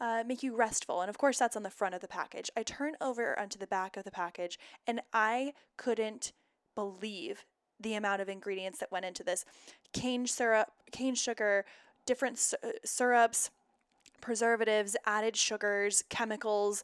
uh, 0.00 0.22
make 0.26 0.42
you 0.42 0.54
restful. 0.54 1.00
And 1.00 1.08
of 1.08 1.18
course, 1.18 1.38
that's 1.38 1.56
on 1.56 1.62
the 1.62 1.70
front 1.70 1.94
of 1.94 2.00
the 2.00 2.08
package. 2.08 2.50
I 2.56 2.62
turn 2.62 2.96
over 3.00 3.38
onto 3.38 3.58
the 3.58 3.66
back 3.66 3.96
of 3.96 4.04
the 4.04 4.10
package 4.10 4.58
and 4.86 5.00
I 5.12 5.54
couldn't 5.78 6.32
believe 6.74 7.46
the 7.80 7.94
amount 7.94 8.22
of 8.22 8.28
ingredients 8.28 8.78
that 8.78 8.92
went 8.92 9.04
into 9.04 9.22
this 9.24 9.44
cane 9.92 10.26
syrup, 10.26 10.68
cane 10.90 11.14
sugar, 11.14 11.64
different 12.06 12.54
uh, 12.62 12.68
syrups, 12.84 13.50
preservatives, 14.20 14.96
added 15.04 15.36
sugars, 15.36 16.02
chemicals. 16.08 16.82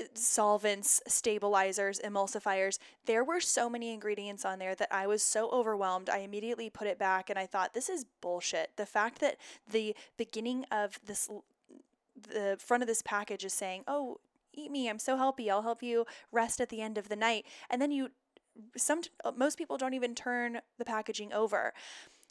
uh, 0.00 0.04
Solvents, 0.14 1.00
stabilizers, 1.08 1.98
emulsifiers. 2.00 2.78
There 3.06 3.24
were 3.24 3.40
so 3.40 3.68
many 3.68 3.92
ingredients 3.92 4.44
on 4.44 4.58
there 4.58 4.74
that 4.76 4.88
I 4.92 5.06
was 5.08 5.22
so 5.24 5.50
overwhelmed. 5.50 6.08
I 6.08 6.18
immediately 6.18 6.70
put 6.70 6.86
it 6.86 6.98
back 6.98 7.30
and 7.30 7.38
I 7.38 7.46
thought, 7.46 7.74
this 7.74 7.88
is 7.88 8.04
bullshit. 8.20 8.70
The 8.76 8.86
fact 8.86 9.18
that 9.20 9.38
the 9.70 9.96
beginning 10.16 10.64
of 10.70 11.00
this 11.04 11.28
the 12.20 12.56
front 12.58 12.82
of 12.82 12.86
this 12.86 13.02
package 13.02 13.44
is 13.44 13.52
saying, 13.52 13.84
"Oh, 13.86 14.18
eat 14.52 14.70
me. 14.70 14.88
I'm 14.88 14.98
so 14.98 15.16
healthy. 15.16 15.50
I'll 15.50 15.62
help 15.62 15.82
you 15.82 16.04
rest 16.32 16.60
at 16.60 16.68
the 16.68 16.80
end 16.80 16.98
of 16.98 17.08
the 17.08 17.16
night." 17.16 17.46
And 17.70 17.80
then 17.80 17.90
you 17.92 18.10
some 18.76 19.02
most 19.36 19.58
people 19.58 19.76
don't 19.76 19.94
even 19.94 20.14
turn 20.14 20.60
the 20.78 20.84
packaging 20.84 21.32
over. 21.32 21.72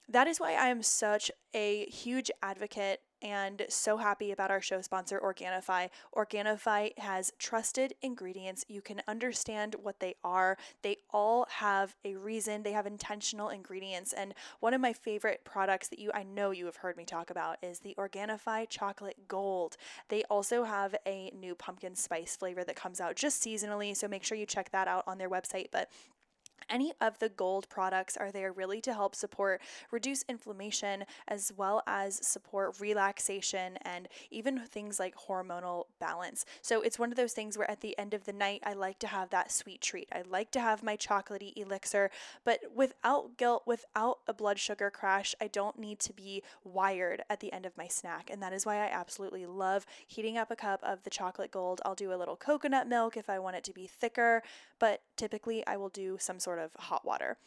That 0.10 0.28
is 0.28 0.40
why 0.40 0.54
I 0.54 0.68
am 0.68 0.84
such 0.84 1.30
a 1.54 1.86
huge 1.86 2.32
advocate 2.42 3.02
and 3.22 3.66
so 3.68 3.98
happy 3.98 4.32
about 4.32 4.52
our 4.52 4.62
show 4.62 4.82
sponsor, 4.82 5.20
Organifi. 5.20 5.90
Organifi 6.16 6.98
has 7.00 7.34
trusted 7.40 7.96
ingredients. 8.02 8.64
You 8.68 8.82
can 8.82 9.02
understand 9.08 9.76
what 9.82 10.00
they 10.00 10.16
are. 10.24 10.58
They 10.84 10.98
all 11.12 11.48
have 11.50 11.96
a 12.06 12.16
reason. 12.16 12.64
They 12.64 12.74
have 12.74 12.86
intentional 12.86 13.50
ingredients. 13.50 14.14
And 14.14 14.34
one 14.60 14.74
of 14.74 14.82
my 14.82 14.94
favorite 14.94 15.42
products 15.46 15.88
that 15.90 16.00
you 16.00 16.12
I 16.14 16.24
know 16.24 16.52
you 16.52 16.66
have 16.66 16.78
heard 16.78 16.98
me 16.98 17.06
talk 17.06 17.30
about 17.30 17.58
is 17.64 17.80
the 17.80 17.96
Organifi 17.98 18.70
Chocolate 18.70 19.28
Gold. 19.28 19.78
They 20.10 20.24
also 20.30 20.64
have 20.64 20.96
a 21.06 21.32
new 21.36 21.56
pumpkin 21.56 21.96
spice 21.96 22.36
flavor 22.36 22.64
that 22.64 22.76
comes 22.76 23.02
out 23.02 23.16
just 23.16 23.44
seasonally, 23.44 23.96
so 23.96 24.08
make 24.08 24.24
sure 24.24 24.38
you 24.38 24.46
check 24.46 24.72
that 24.72 24.88
out 24.88 25.04
on 25.08 25.18
their 25.18 25.30
website. 25.30 25.68
But 25.72 25.90
any 26.70 26.94
of 27.00 27.20
the 27.20 27.30
gold 27.30 27.70
products 27.70 28.18
are 28.18 28.32
there 28.32 28.52
really 28.52 28.82
to 28.82 28.94
help 28.94 29.16
support 29.16 29.62
reduce 29.92 30.24
inflammation 30.24 31.06
as 31.28 31.52
well 31.56 31.82
as 31.88 32.26
support 32.26 32.80
relaxation 32.80 33.78
and 33.82 34.08
even 34.32 34.60
things 34.60 35.00
like 35.00 35.16
hormonal 35.16 35.86
balance. 36.00 36.46
So 36.62 36.82
it's 36.82 37.00
one 37.00 37.12
of 37.12 37.18
those 37.18 37.34
things 37.34 37.58
where 37.58 37.70
at 37.70 37.82
the 37.82 37.98
end 37.98 38.14
of 38.14 38.26
the 38.26 38.34
night 38.34 38.62
I 38.66 38.74
like 38.74 39.00
to 39.00 39.08
have 39.08 39.30
that 39.30 39.52
sweet 39.52 39.82
treat. 39.82 40.10
I 40.12 40.24
like 40.28 40.52
to 40.52 40.60
have 40.60 40.84
my 40.84 40.98
chocolatey 40.98 41.54
elixir, 41.56 42.10
but 42.44 42.60
without 42.74 43.38
guilt, 43.38 43.64
without 43.66 44.20
a 44.28 44.34
blood 44.34 44.60
sugar 44.60 44.90
crash, 44.90 45.36
I 45.42 45.48
don't 45.48 45.80
need 45.80 46.00
to 46.02 46.14
be 46.14 46.44
wired 46.64 47.24
at 47.30 47.40
the 47.40 47.54
end 47.54 47.66
of 47.66 47.78
my 47.78 47.88
snack. 47.88 48.30
And 48.32 48.42
that 48.42 48.54
is 48.54 48.66
why 48.66 48.78
I 48.78 48.90
absolutely 48.92 49.46
love 49.46 49.86
heating 50.08 50.38
up 50.38 50.52
a 50.52 50.56
cup 50.56 50.82
of 50.84 51.04
the 51.04 51.10
chocolate 51.10 51.52
gold. 51.52 51.82
I'll 51.86 51.96
do 51.96 52.14
a 52.14 52.16
little 52.16 52.36
coconut 52.36 52.88
milk 52.88 53.18
if 53.18 53.30
I 53.30 53.40
want 53.40 53.56
it 53.56 53.64
to 53.66 53.74
be 53.74 53.88
thicker, 53.88 54.44
but 54.80 55.02
typically 55.16 55.66
I 55.66 55.78
will 55.78 55.90
do 55.90 56.18
some 56.20 56.40
sort 56.40 56.47
of 56.56 56.72
hot 56.78 57.06
water. 57.06 57.38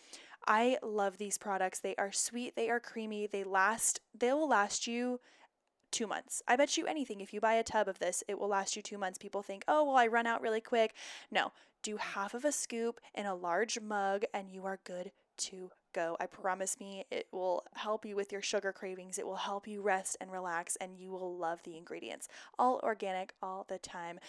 I 0.46 0.78
love 0.82 1.18
these 1.18 1.38
products. 1.38 1.80
They 1.80 1.94
are 1.96 2.12
sweet, 2.12 2.56
they 2.56 2.70
are 2.70 2.80
creamy, 2.80 3.26
they 3.26 3.44
last 3.44 4.00
they 4.14 4.32
will 4.32 4.48
last 4.48 4.86
you 4.86 5.20
2 5.90 6.06
months. 6.06 6.42
I 6.46 6.56
bet 6.56 6.76
you 6.76 6.86
anything 6.86 7.20
if 7.20 7.34
you 7.34 7.40
buy 7.40 7.54
a 7.54 7.64
tub 7.64 7.88
of 7.88 7.98
this, 7.98 8.22
it 8.28 8.38
will 8.38 8.48
last 8.48 8.76
you 8.76 8.82
2 8.82 8.96
months. 8.96 9.18
People 9.18 9.42
think, 9.42 9.64
"Oh, 9.66 9.84
well 9.84 9.96
I 9.96 10.06
run 10.06 10.26
out 10.26 10.40
really 10.40 10.60
quick." 10.60 10.94
No, 11.30 11.52
do 11.82 11.96
half 11.96 12.34
of 12.34 12.44
a 12.44 12.52
scoop 12.52 13.00
in 13.14 13.26
a 13.26 13.34
large 13.34 13.80
mug 13.80 14.24
and 14.32 14.50
you 14.50 14.64
are 14.66 14.80
good 14.84 15.12
to 15.38 15.70
go. 15.92 16.16
I 16.20 16.26
promise 16.26 16.78
me 16.78 17.04
it 17.10 17.26
will 17.32 17.64
help 17.74 18.04
you 18.04 18.14
with 18.14 18.30
your 18.30 18.42
sugar 18.42 18.72
cravings. 18.72 19.18
It 19.18 19.26
will 19.26 19.36
help 19.36 19.66
you 19.66 19.82
rest 19.82 20.16
and 20.20 20.30
relax 20.30 20.76
and 20.76 20.96
you 20.96 21.10
will 21.10 21.36
love 21.36 21.62
the 21.62 21.76
ingredients. 21.76 22.28
All 22.58 22.78
organic 22.82 23.34
all 23.42 23.64
the 23.68 23.78
time. 23.78 24.20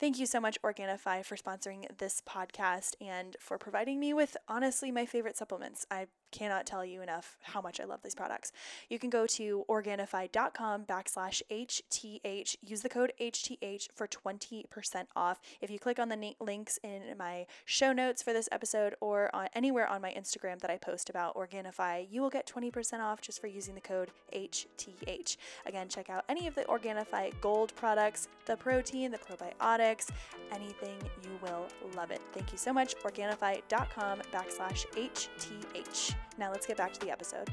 Thank 0.00 0.18
you 0.18 0.24
so 0.26 0.40
much, 0.40 0.58
Organifi, 0.62 1.24
for 1.24 1.36
sponsoring 1.36 1.84
this 1.98 2.22
podcast 2.26 2.94
and 3.02 3.36
for 3.38 3.58
providing 3.58 4.00
me 4.00 4.14
with 4.14 4.36
honestly 4.48 4.90
my 4.90 5.04
favorite 5.04 5.36
supplements. 5.36 5.86
I 5.90 6.06
cannot 6.30 6.66
tell 6.66 6.84
you 6.84 7.02
enough 7.02 7.36
how 7.42 7.60
much 7.60 7.80
I 7.80 7.84
love 7.84 8.02
these 8.02 8.14
products. 8.14 8.52
You 8.88 8.98
can 8.98 9.10
go 9.10 9.26
to 9.26 9.64
organifi.com 9.68 10.84
backslash 10.84 11.42
HTH. 11.50 12.56
Use 12.62 12.82
the 12.82 12.88
code 12.88 13.12
HTH 13.20 13.88
for 13.94 14.06
20% 14.06 15.06
off. 15.16 15.40
If 15.60 15.70
you 15.70 15.78
click 15.78 15.98
on 15.98 16.08
the 16.08 16.16
na- 16.16 16.32
links 16.40 16.78
in 16.82 17.02
my 17.18 17.46
show 17.64 17.92
notes 17.92 18.22
for 18.22 18.32
this 18.32 18.48
episode 18.52 18.94
or 19.00 19.34
on 19.34 19.48
anywhere 19.54 19.86
on 19.86 20.02
my 20.02 20.12
Instagram 20.12 20.60
that 20.60 20.70
I 20.70 20.76
post 20.76 21.10
about 21.10 21.34
Organifi, 21.34 22.06
you 22.10 22.22
will 22.22 22.30
get 22.30 22.46
20% 22.46 23.00
off 23.00 23.20
just 23.20 23.40
for 23.40 23.46
using 23.46 23.74
the 23.74 23.80
code 23.80 24.10
HTH. 24.34 25.36
Again, 25.66 25.88
check 25.88 26.10
out 26.10 26.24
any 26.28 26.46
of 26.46 26.54
the 26.54 26.62
Organifi 26.64 27.32
Gold 27.40 27.74
products, 27.76 28.28
the 28.46 28.56
protein, 28.56 29.10
the 29.10 29.18
probiotics, 29.18 30.08
anything, 30.52 30.96
you 31.22 31.30
will 31.42 31.66
love 31.96 32.10
it. 32.10 32.20
Thank 32.32 32.52
you 32.52 32.58
so 32.58 32.72
much. 32.72 32.96
Organifi.com 32.96 34.20
backslash 34.32 34.86
HTH. 34.94 36.14
Now 36.38 36.50
let's 36.50 36.66
get 36.66 36.76
back 36.76 36.92
to 36.94 37.00
the 37.00 37.10
episode. 37.10 37.48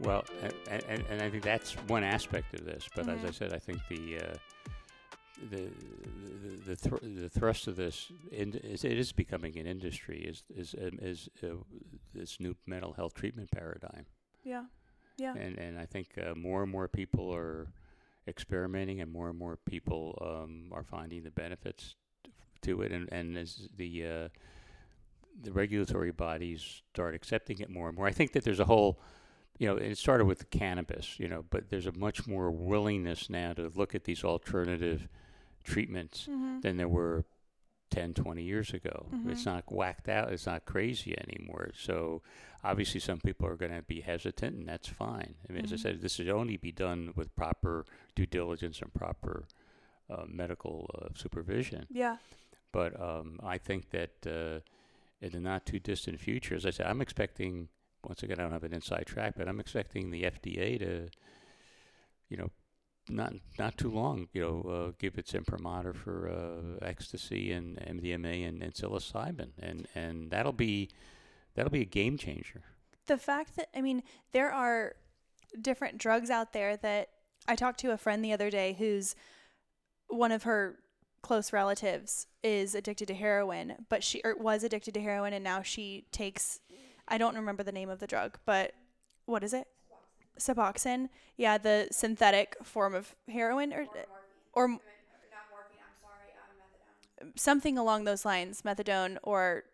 Well, 0.00 0.24
and, 0.70 0.84
and, 0.88 1.04
and 1.10 1.22
I 1.22 1.28
think 1.28 1.42
that's 1.42 1.72
one 1.88 2.04
aspect 2.04 2.54
of 2.54 2.64
this. 2.64 2.88
But 2.94 3.08
as 3.08 3.24
I 3.24 3.28
Mhm. 3.28 3.34
said, 3.34 3.52
I 3.52 3.58
think 3.58 3.80
the 3.88 4.18
uh, 4.20 4.34
the 5.50 5.70
the 6.44 6.56
the, 6.66 6.76
thr- 6.76 7.04
the 7.04 7.28
thrust 7.28 7.66
of 7.66 7.76
this 7.76 8.10
in, 8.30 8.54
is 8.54 8.84
it 8.84 8.96
is 8.96 9.12
becoming 9.12 9.58
an 9.58 9.66
industry 9.66 10.20
is 10.20 10.44
is 10.54 10.74
um, 10.74 10.98
is 11.02 11.28
uh, 11.42 11.48
this 12.14 12.38
new 12.38 12.54
mental 12.66 12.92
health 12.92 13.14
treatment 13.14 13.50
paradigm. 13.50 14.06
Yeah. 14.44 14.64
Yeah. 15.16 15.34
And 15.34 15.58
and 15.58 15.78
I 15.80 15.86
think 15.86 16.10
uh, 16.16 16.34
more 16.36 16.62
and 16.62 16.70
more 16.70 16.86
people 16.86 17.34
are 17.34 17.66
experimenting, 18.28 19.00
and 19.00 19.10
more 19.10 19.28
and 19.30 19.38
more 19.38 19.56
people 19.56 20.16
um, 20.20 20.70
are 20.72 20.84
finding 20.84 21.24
the 21.24 21.32
benefits 21.32 21.96
to 22.62 22.82
it, 22.82 22.92
and 22.92 23.08
and 23.12 23.36
as 23.36 23.68
the 23.76 24.06
uh, 24.06 24.28
the 25.40 25.52
regulatory 25.52 26.10
bodies 26.12 26.82
start 26.92 27.14
accepting 27.14 27.58
it 27.60 27.70
more 27.70 27.88
and 27.88 27.96
more, 27.96 28.06
I 28.06 28.12
think 28.12 28.32
that 28.32 28.44
there's 28.44 28.60
a 28.60 28.64
whole, 28.64 28.98
you 29.58 29.66
know, 29.68 29.76
it 29.76 29.96
started 29.98 30.24
with 30.26 30.38
the 30.40 30.44
cannabis, 30.46 31.18
you 31.18 31.28
know, 31.28 31.44
but 31.50 31.68
there's 31.70 31.86
a 31.86 31.92
much 31.92 32.26
more 32.26 32.50
willingness 32.50 33.30
now 33.30 33.52
to 33.54 33.70
look 33.74 33.94
at 33.94 34.04
these 34.04 34.24
alternative 34.24 35.08
treatments 35.64 36.26
Mm-hmm. 36.30 36.60
than 36.60 36.76
there 36.76 36.88
were 36.88 37.24
10, 37.90 38.12
20 38.14 38.42
years 38.42 38.74
ago. 38.74 39.06
It's 39.26 39.42
Mhm. 39.44 39.46
not 39.46 39.72
whacked 39.72 40.08
out. 40.08 40.32
It's 40.32 40.44
not 40.46 40.66
crazy 40.66 41.14
anymore. 41.18 41.70
So 41.74 42.22
obviously, 42.62 43.00
some 43.00 43.18
people 43.20 43.46
are 43.48 43.56
going 43.56 43.72
to 43.74 43.82
be 43.82 44.02
hesitant, 44.02 44.56
and 44.56 44.68
that's 44.68 44.88
fine. 44.88 45.36
I 45.48 45.52
mean, 45.52 45.64
as 45.64 45.72
I 45.72 45.76
Mhm. 45.76 45.80
said, 45.80 46.00
this 46.02 46.14
should 46.14 46.28
only 46.28 46.56
be 46.58 46.70
done 46.72 47.12
with 47.16 47.34
proper 47.34 47.86
due 48.14 48.26
diligence 48.26 48.82
and 48.82 48.92
proper 48.92 49.46
uh, 50.10 50.24
medical 50.26 50.88
uh, 50.94 51.08
supervision. 51.14 51.86
Yeah. 51.90 52.16
But 52.72 52.98
um, 53.00 53.38
I 53.42 53.58
think 53.58 53.90
that 53.90 54.26
uh, 54.26 54.60
in 55.20 55.32
the 55.32 55.40
not 55.40 55.66
too 55.66 55.78
distant 55.78 56.20
future, 56.20 56.54
as 56.54 56.64
I 56.66 56.70
said, 56.70 56.86
I'm 56.86 57.00
expecting. 57.00 57.68
Once 58.04 58.22
again, 58.22 58.38
I 58.38 58.42
don't 58.42 58.52
have 58.52 58.62
an 58.62 58.72
inside 58.72 59.06
track, 59.06 59.34
but 59.36 59.48
I'm 59.48 59.58
expecting 59.58 60.10
the 60.10 60.22
FDA 60.22 60.78
to, 60.78 61.08
you 62.28 62.36
know, 62.36 62.50
not 63.08 63.32
not 63.58 63.76
too 63.76 63.90
long, 63.90 64.28
you 64.32 64.40
know, 64.40 64.70
uh, 64.70 64.92
give 64.98 65.18
its 65.18 65.34
imprimatur 65.34 65.92
for 65.92 66.28
uh, 66.28 66.84
ecstasy 66.86 67.50
and 67.52 67.76
MDMA 67.78 68.46
and, 68.48 68.62
and 68.62 68.72
psilocybin, 68.72 69.50
and 69.60 69.88
and 69.94 70.30
that'll 70.30 70.52
be 70.52 70.88
that'll 71.54 71.72
be 71.72 71.82
a 71.82 71.86
game 71.86 72.16
changer. 72.16 72.62
the 73.06 73.18
fact 73.18 73.56
that 73.56 73.68
I 73.74 73.80
mean 73.82 74.02
there 74.32 74.52
are 74.52 74.94
different 75.60 75.98
drugs 75.98 76.30
out 76.30 76.52
there 76.52 76.76
that 76.76 77.08
I 77.48 77.56
talked 77.56 77.80
to 77.80 77.90
a 77.92 77.96
friend 77.96 78.24
the 78.24 78.32
other 78.32 78.50
day 78.50 78.76
who's 78.78 79.16
one 80.08 80.30
of 80.30 80.42
her 80.44 80.76
close 81.22 81.52
relatives 81.52 82.26
is 82.42 82.74
addicted 82.74 83.08
to 83.08 83.14
heroin, 83.14 83.86
but 83.88 84.04
she 84.04 84.20
or 84.24 84.36
was 84.36 84.62
addicted 84.62 84.94
to 84.94 85.00
heroin 85.00 85.32
and 85.32 85.44
now 85.44 85.62
she 85.62 86.04
takes 86.12 86.60
I 87.08 87.18
don't 87.18 87.34
remember 87.34 87.62
the 87.62 87.72
name 87.72 87.88
of 87.88 88.00
the 88.00 88.06
drug, 88.06 88.38
but 88.44 88.74
what 89.24 89.42
is 89.42 89.54
it? 89.54 89.66
Suboxone. 90.38 91.08
Yeah, 91.36 91.58
the 91.58 91.88
synthetic 91.90 92.56
form 92.62 92.94
of 92.94 93.14
heroin 93.28 93.72
or 93.72 93.86
or 94.52 94.68
methadone. 94.68 94.80
something 97.34 97.78
along 97.78 98.04
those 98.04 98.24
lines, 98.24 98.62
methadone 98.62 99.16
or 99.22 99.64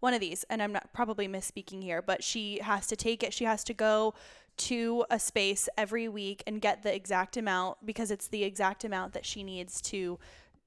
one 0.00 0.14
of 0.14 0.20
these. 0.20 0.44
And 0.50 0.62
I'm 0.62 0.72
not 0.72 0.92
probably 0.92 1.28
misspeaking 1.28 1.82
here, 1.82 2.02
but 2.02 2.24
she 2.24 2.58
has 2.60 2.86
to 2.88 2.96
take 2.96 3.22
it. 3.22 3.32
She 3.32 3.44
has 3.44 3.62
to 3.64 3.74
go 3.74 4.14
to 4.58 5.04
a 5.10 5.18
space 5.18 5.68
every 5.76 6.08
week 6.08 6.42
and 6.46 6.60
get 6.60 6.82
the 6.82 6.94
exact 6.94 7.36
amount 7.36 7.84
because 7.84 8.10
it's 8.10 8.28
the 8.28 8.44
exact 8.44 8.84
amount 8.84 9.12
that 9.12 9.26
she 9.26 9.42
needs 9.42 9.80
to 9.82 10.18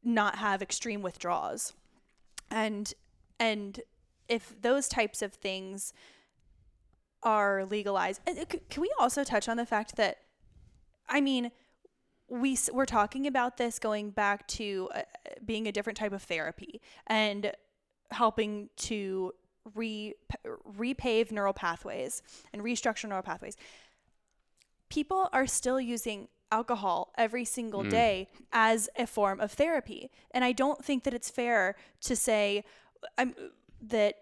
not 0.04 0.38
have 0.38 0.62
extreme 0.62 1.02
withdrawals. 1.02 1.74
And 2.50 2.94
and 3.40 3.82
if 4.28 4.54
those 4.62 4.88
types 4.88 5.22
of 5.22 5.34
things 5.34 5.94
are 7.24 7.66
legalized, 7.66 8.22
uh, 8.28 8.46
can 8.70 8.82
we 8.82 8.92
also 9.00 9.24
touch 9.24 9.50
on 9.50 9.58
the 9.58 9.66
fact 9.66 9.96
that 9.98 10.18
I 11.08 11.22
mean, 11.22 11.52
we 12.30 12.58
we're 12.72 12.86
talking 12.86 13.28
about 13.28 13.58
this 13.58 13.80
going 13.80 14.12
back 14.12 14.48
to 14.50 14.90
uh, 14.94 15.02
being 15.46 15.68
a 15.68 15.72
different 15.72 15.98
type 15.98 16.14
of 16.14 16.22
therapy 16.22 16.82
and 17.08 17.52
helping 18.12 18.70
to 18.78 19.34
re 19.76 20.14
repave 20.78 21.32
neural 21.32 21.54
pathways 21.54 22.22
and 22.54 22.62
restructure 22.62 23.08
neural 23.10 23.24
pathways. 23.24 23.58
People 24.90 25.30
are 25.34 25.46
still 25.46 25.80
using 25.80 26.28
alcohol 26.52 27.14
every 27.18 27.46
single 27.46 27.84
Mm. 27.84 27.90
day 27.92 28.28
as 28.52 28.90
a 28.96 29.06
form 29.06 29.40
of 29.40 29.52
therapy, 29.52 30.10
and 30.32 30.44
I 30.44 30.52
don't 30.52 30.84
think 30.84 31.04
that 31.04 31.14
it's 31.14 31.30
fair 31.30 31.76
to 32.02 32.16
say 32.16 32.64
I'm 33.18 33.34
that 33.82 34.16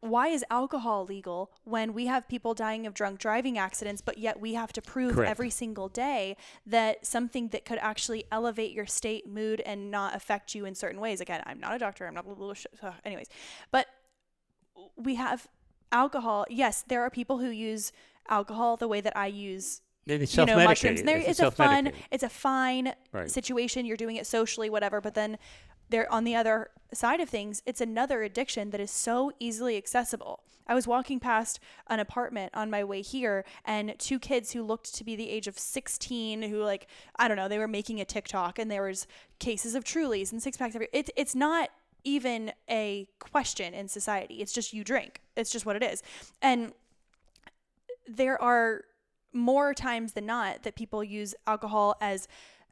why 0.00 0.28
is 0.28 0.44
alcohol 0.50 1.04
legal 1.04 1.50
when 1.64 1.92
we 1.92 2.06
have 2.06 2.28
people 2.28 2.54
dying 2.54 2.86
of 2.86 2.94
drunk 2.94 3.18
driving 3.18 3.58
accidents, 3.58 4.00
but 4.00 4.18
yet 4.18 4.38
we 4.38 4.54
have 4.54 4.72
to 4.74 4.80
prove 4.82 5.14
Correct. 5.14 5.30
every 5.30 5.50
single 5.50 5.88
day 5.88 6.36
that 6.64 7.04
something 7.04 7.48
that 7.48 7.64
could 7.64 7.78
actually 7.78 8.24
elevate 8.30 8.72
your 8.72 8.86
state, 8.86 9.26
mood, 9.26 9.60
and 9.62 9.90
not 9.90 10.14
affect 10.14 10.54
you 10.54 10.64
in 10.64 10.74
certain 10.74 11.00
ways? 11.00 11.20
Again, 11.20 11.42
I'm 11.46 11.58
not 11.58 11.74
a 11.74 11.78
doctor. 11.78 12.06
I'm 12.06 12.14
not 12.14 12.26
a 12.26 12.28
little. 12.28 12.54
Sh- 12.54 12.66
anyways, 13.04 13.26
but 13.70 13.88
we 14.96 15.16
have 15.16 15.48
alcohol. 15.90 16.46
Yes, 16.50 16.82
there 16.86 17.02
are 17.02 17.10
people 17.10 17.38
who 17.38 17.48
use 17.48 17.90
alcohol 18.28 18.76
the 18.76 18.88
way 18.88 19.00
that 19.00 19.16
I 19.16 19.26
use 19.26 19.80
They 20.06 20.18
you 20.18 20.46
know 20.46 20.56
mushrooms. 20.56 21.00
And 21.00 21.08
there, 21.08 21.18
It's 21.18 21.28
it's 21.28 21.40
a 21.40 21.50
fun, 21.50 21.92
it's 22.10 22.22
a 22.22 22.28
fine 22.28 22.94
Right. 23.12 23.30
situation. 23.30 23.84
You're 23.84 23.96
doing 23.96 24.16
it 24.16 24.26
socially, 24.26 24.70
whatever. 24.70 25.00
But 25.00 25.14
then 25.14 25.36
there, 25.88 26.10
on 26.12 26.24
the 26.24 26.34
other 26.36 26.70
side 26.92 27.20
of 27.20 27.28
things, 27.28 27.62
it's 27.66 27.80
another 27.80 28.22
addiction 28.22 28.70
that 28.70 28.80
is 28.80 28.90
so 28.90 29.32
easily 29.40 29.76
accessible. 29.76 30.42
I 30.68 30.74
was 30.74 30.86
walking 30.86 31.20
past 31.20 31.60
an 31.88 32.00
apartment 32.00 32.52
on 32.54 32.70
my 32.70 32.82
way 32.82 33.02
here, 33.02 33.44
and 33.64 33.96
two 33.98 34.18
kids 34.18 34.52
who 34.52 34.62
looked 34.62 34.94
to 34.94 35.04
be 35.04 35.14
the 35.14 35.28
age 35.28 35.46
of 35.46 35.58
16, 35.58 36.42
who 36.42 36.62
like 36.62 36.86
I 37.16 37.26
don't 37.28 37.36
know, 37.36 37.48
they 37.48 37.58
were 37.58 37.68
making 37.68 38.00
a 38.00 38.04
TikTok, 38.04 38.58
and 38.58 38.70
there 38.70 38.82
was 38.82 39.06
cases 39.40 39.74
of 39.74 39.84
Trulies 39.84 40.30
and 40.32 40.40
six 40.42 40.56
packs. 40.56 40.76
It's 40.92 41.10
it's 41.16 41.34
not 41.34 41.70
even 42.04 42.52
a 42.70 43.08
question 43.18 43.74
in 43.74 43.88
society. 43.88 44.36
It's 44.36 44.52
just 44.52 44.72
you 44.72 44.84
drink. 44.84 45.20
It's 45.36 45.50
just 45.50 45.66
what 45.66 45.74
it 45.76 45.82
is, 45.82 46.02
and 46.40 46.72
there 48.08 48.40
are 48.40 48.82
more 49.36 49.74
times 49.74 50.14
than 50.14 50.26
not 50.26 50.62
that 50.64 50.74
people 50.74 51.04
use 51.04 51.34
alcohol 51.46 51.94
as 52.00 52.26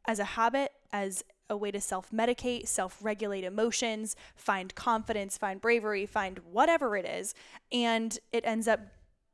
as 0.07 0.19
a 0.19 0.25
habit 0.25 0.73
as 0.93 1.23
a 1.51 1.57
way 1.57 1.71
to 1.71 1.81
self-medicate 1.81 2.67
self-regulate 2.67 3.45
emotions 3.45 4.17
find 4.35 4.75
confidence 4.75 5.37
find 5.37 5.61
bravery 5.61 6.07
find 6.07 6.41
whatever 6.51 6.97
it 6.97 7.05
is 7.07 7.35
and 7.71 8.19
it 8.33 8.43
ends 8.47 8.67
up 8.67 8.81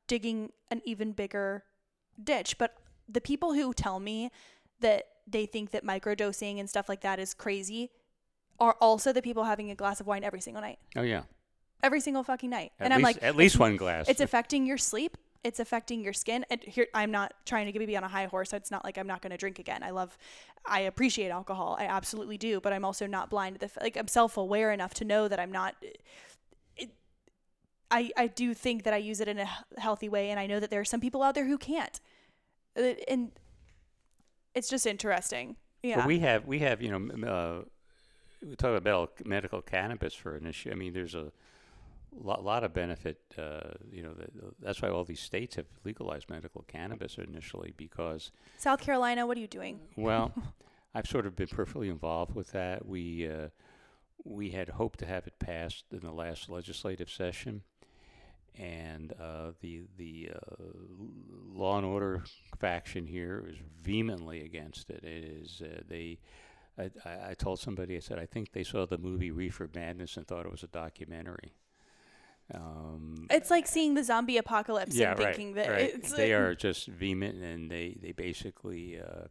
digging 0.09 0.51
an 0.71 0.83
even 0.85 1.13
bigger 1.13 1.63
ditch 2.23 2.59
but 2.59 2.75
the 3.09 3.21
people 3.21 3.55
who 3.55 3.73
tell 3.73 4.01
me 4.01 4.31
that 4.81 5.05
they 5.27 5.47
think 5.47 5.71
that 5.71 5.85
microdosing 5.85 6.59
and 6.59 6.69
stuff 6.69 6.89
like 6.89 7.01
that 7.03 7.19
is 7.21 7.33
crazy 7.33 7.91
are 8.59 8.77
also 8.81 9.13
the 9.13 9.23
people 9.23 9.45
having 9.45 9.71
a 9.71 9.75
glass 9.75 10.01
of 10.01 10.07
wine 10.07 10.25
every 10.25 10.41
single 10.41 10.61
night 10.61 10.79
Oh 10.97 11.03
yeah. 11.03 11.23
every 11.83 12.01
single 12.01 12.25
fucking 12.25 12.51
night 12.51 12.73
At 12.81 12.87
and 12.87 12.95
i'm 12.95 13.03
like 13.03 13.19
at 13.23 13.37
least 13.37 13.59
one 13.59 13.77
glass. 13.77 14.09
it's 14.09 14.21
affecting 14.21 14.67
your 14.67 14.79
sleep 14.79 15.17
it's 15.43 15.61
affecting 15.61 16.03
your 16.03 16.13
skin. 16.13 16.45
And 16.51 16.63
here 16.63 16.87
i'm 16.95 17.11
not 17.11 17.33
trying 17.47 17.73
to 17.73 17.79
be 17.79 17.97
on 17.97 18.05
a 18.05 18.09
high 18.09 18.27
horse. 18.27 18.53
It's 18.53 18.71
not 18.71 18.85
like 18.85 18.99
i'm 18.99 19.07
not 19.07 19.23
going 19.23 19.31
to 19.31 19.37
drink 19.37 19.59
again. 19.59 19.83
I 19.83 19.91
love 19.91 20.17
i 20.67 20.81
appreciate 20.81 21.31
alcohol. 21.31 21.77
I 21.79 21.87
absolutely 21.87 22.39
do 22.39 22.61
but 22.61 22.73
i'm 22.73 22.85
also 22.85 23.07
not 23.07 23.31
blind 23.31 23.59
to 23.59 23.67
the 23.67 23.73
like 23.81 23.97
i'm 23.97 24.09
self-aware 24.09 24.73
enough 24.73 24.95
to 24.95 25.05
know 25.05 25.29
that 25.29 25.41
i'm 25.41 25.53
not 25.53 25.75
it, 25.81 26.03
I, 27.91 28.11
I 28.17 28.27
do 28.29 28.55
think 28.55 28.85
that 28.85 28.95
I 28.95 28.99
use 28.99 29.21
it 29.21 29.27
in 29.27 29.39
a 29.41 29.49
healthy 29.79 30.09
way, 30.09 30.31
and 30.31 30.39
I 30.39 30.47
know 30.47 30.61
that 30.61 30.71
there 30.71 30.81
are 30.81 30.85
some 30.85 31.01
people 31.01 31.23
out 31.23 31.35
there 31.35 31.47
who 31.47 31.59
can't, 31.59 32.01
Uh, 32.77 32.95
and 33.09 33.33
it's 34.55 34.69
just 34.69 34.87
interesting. 34.87 35.57
Yeah, 35.83 35.97
But 35.97 36.07
we 36.07 36.21
have 36.21 36.47
we 36.47 36.61
have 36.61 36.83
you 36.83 36.91
know 36.91 37.27
uh, 37.29 37.65
we 38.47 38.55
talk 38.57 38.77
about 38.77 39.27
medical 39.27 39.63
cannabis 39.63 40.15
for 40.15 40.37
an 40.37 40.47
issue. 40.47 40.71
I 40.71 40.75
mean, 40.75 40.93
there's 40.93 41.15
a 41.15 41.33
lot, 42.19 42.45
lot 42.45 42.65
of 42.65 42.73
benefit. 42.73 43.21
Uh, 43.39 43.73
you 43.91 44.03
know, 44.03 44.15
that, 44.15 44.31
that's 44.61 44.83
why 44.83 44.89
all 44.89 45.05
these 45.05 45.21
states 45.21 45.57
have 45.57 45.67
legalized 45.85 46.29
medical 46.31 46.65
cannabis 46.69 47.19
initially 47.19 47.75
because 47.77 48.31
South 48.59 48.81
Carolina, 48.81 49.27
what 49.27 49.37
are 49.37 49.41
you 49.41 49.47
doing? 49.47 49.81
well, 49.97 50.33
I've 50.95 51.07
sort 51.07 51.27
of 51.27 51.37
been 51.37 51.49
perfectly 51.49 51.89
involved 51.89 52.35
with 52.35 52.53
that. 52.53 52.87
We 52.87 53.29
uh, 53.29 53.49
we 54.25 54.51
had 54.51 54.71
hoped 54.71 54.99
to 55.01 55.07
have 55.07 55.27
it 55.27 55.39
passed 55.39 55.85
in 55.93 56.01
the 56.01 56.13
last 56.13 56.49
legislative 56.49 57.11
session, 57.11 57.63
and 58.57 59.13
uh, 59.21 59.53
the 59.61 59.83
the 59.97 60.31
uh, 60.35 60.65
law 61.53 61.77
and 61.77 61.87
order 61.87 62.25
faction 62.59 63.07
here 63.07 63.45
is 63.49 63.57
vehemently 63.83 64.45
against 64.45 64.91
it. 64.91 65.05
It 65.05 65.25
is 65.25 65.63
uh, 65.63 65.83
they. 65.89 66.19
I, 66.79 67.31
I 67.31 67.35
told 67.35 67.59
somebody 67.59 67.97
I 67.97 68.01
said 68.01 68.19
I 68.19 68.25
think 68.25 68.53
they 68.53 68.63
saw 68.63 68.87
the 68.87 68.97
movie 68.97 69.31
Reefer 69.31 69.69
Madness 69.75 70.17
and 70.17 70.27
thought 70.27 70.47
it 70.47 70.53
was 70.53 70.63
a 70.63 70.69
documentary. 70.69 71.53
Um, 72.55 73.27
It's 73.31 73.51
like 73.51 73.67
seeing 73.67 73.95
the 73.95 74.03
zombie 74.05 74.37
apocalypse 74.39 74.95
yeah, 74.97 75.11
and 75.13 75.19
right, 75.21 75.35
thinking 75.35 75.55
that 75.55 75.69
right. 75.71 75.95
it's 75.95 76.13
they 76.13 76.33
uh, 76.35 76.39
are 76.41 76.55
just 76.55 76.87
vehement 76.89 77.43
and 77.43 77.71
they 77.71 77.97
they 78.01 78.13
basically. 78.13 78.99
Uh, 79.01 79.27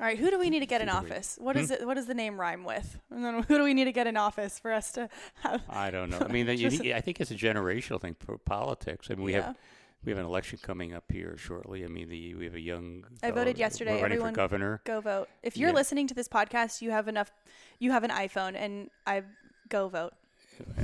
All 0.00 0.06
right, 0.06 0.18
who 0.18 0.30
do 0.30 0.38
we 0.38 0.48
need 0.50 0.60
to 0.60 0.66
get 0.66 0.80
in 0.80 0.88
office? 0.88 1.36
What 1.40 1.56
Hmm? 1.56 1.62
is 1.62 1.70
it? 1.70 1.86
What 1.86 1.94
does 1.94 2.06
the 2.06 2.14
name 2.14 2.40
rhyme 2.40 2.64
with? 2.64 2.98
And 3.10 3.24
then 3.24 3.42
who 3.42 3.58
do 3.58 3.64
we 3.64 3.74
need 3.74 3.84
to 3.84 3.92
get 3.92 4.06
in 4.06 4.16
office 4.16 4.58
for 4.58 4.72
us 4.72 4.92
to 4.92 5.08
have? 5.42 5.62
I 5.68 5.90
don't 5.90 6.10
know. 6.10 6.18
I 6.20 6.28
mean, 6.32 6.46
Just- 6.56 6.82
I 6.84 7.00
think 7.00 7.20
it's 7.20 7.30
a 7.30 7.34
generational 7.36 8.00
thing 8.00 8.16
for 8.18 8.38
politics. 8.38 9.08
I 9.10 9.14
mean, 9.14 9.24
we 9.24 9.32
yeah. 9.34 9.42
have 9.48 9.56
we 10.04 10.10
have 10.12 10.18
an 10.18 10.24
election 10.24 10.58
coming 10.62 10.94
up 10.94 11.04
here 11.12 11.36
shortly. 11.36 11.84
I 11.84 11.88
mean, 11.88 12.08
the 12.08 12.34
we 12.34 12.44
have 12.46 12.54
a 12.54 12.60
young. 12.60 13.04
I 13.22 13.30
voted 13.30 13.58
yesterday. 13.58 13.92
running 13.96 14.04
Everyone 14.04 14.32
for 14.32 14.36
governor. 14.36 14.80
Go 14.84 15.00
vote. 15.02 15.28
If 15.42 15.56
you're 15.58 15.68
Yeah. 15.68 15.74
listening 15.74 16.06
to 16.08 16.14
this 16.14 16.26
podcast, 16.28 16.80
you 16.80 16.90
have 16.90 17.06
enough. 17.06 17.30
You 17.78 17.90
have 17.92 18.02
an 18.02 18.10
iPhone, 18.10 18.54
and 18.56 18.88
I 19.06 19.22
go 19.68 19.88
vote. 19.88 20.14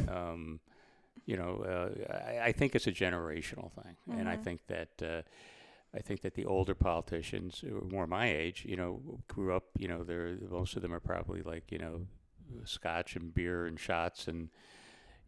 um, 0.08 0.60
you 1.26 1.36
know, 1.36 1.64
uh, 2.08 2.12
I, 2.12 2.48
I 2.48 2.52
think 2.52 2.74
it's 2.74 2.86
a 2.86 2.92
generational 2.92 3.72
thing, 3.72 3.96
and 4.18 4.28
I 4.28 4.36
Mhm. 4.36 4.44
think 4.44 4.60
that 4.68 5.02
uh, 5.02 5.22
I 5.94 6.00
think 6.00 6.22
that 6.22 6.34
the 6.34 6.44
older 6.46 6.74
politicians, 6.74 7.60
who 7.60 7.78
are 7.78 7.84
more 7.84 8.06
my 8.06 8.30
age, 8.30 8.64
you 8.66 8.76
know, 8.76 9.20
grew 9.28 9.54
up. 9.54 9.64
You 9.78 9.88
know, 9.88 10.04
they're 10.04 10.36
most 10.50 10.76
of 10.76 10.82
them 10.82 10.92
are 10.94 11.00
probably 11.00 11.42
like 11.42 11.72
you 11.72 11.78
know, 11.78 12.06
scotch 12.64 13.16
and 13.16 13.34
beer 13.34 13.66
and 13.66 13.78
shots, 13.78 14.28
and 14.28 14.48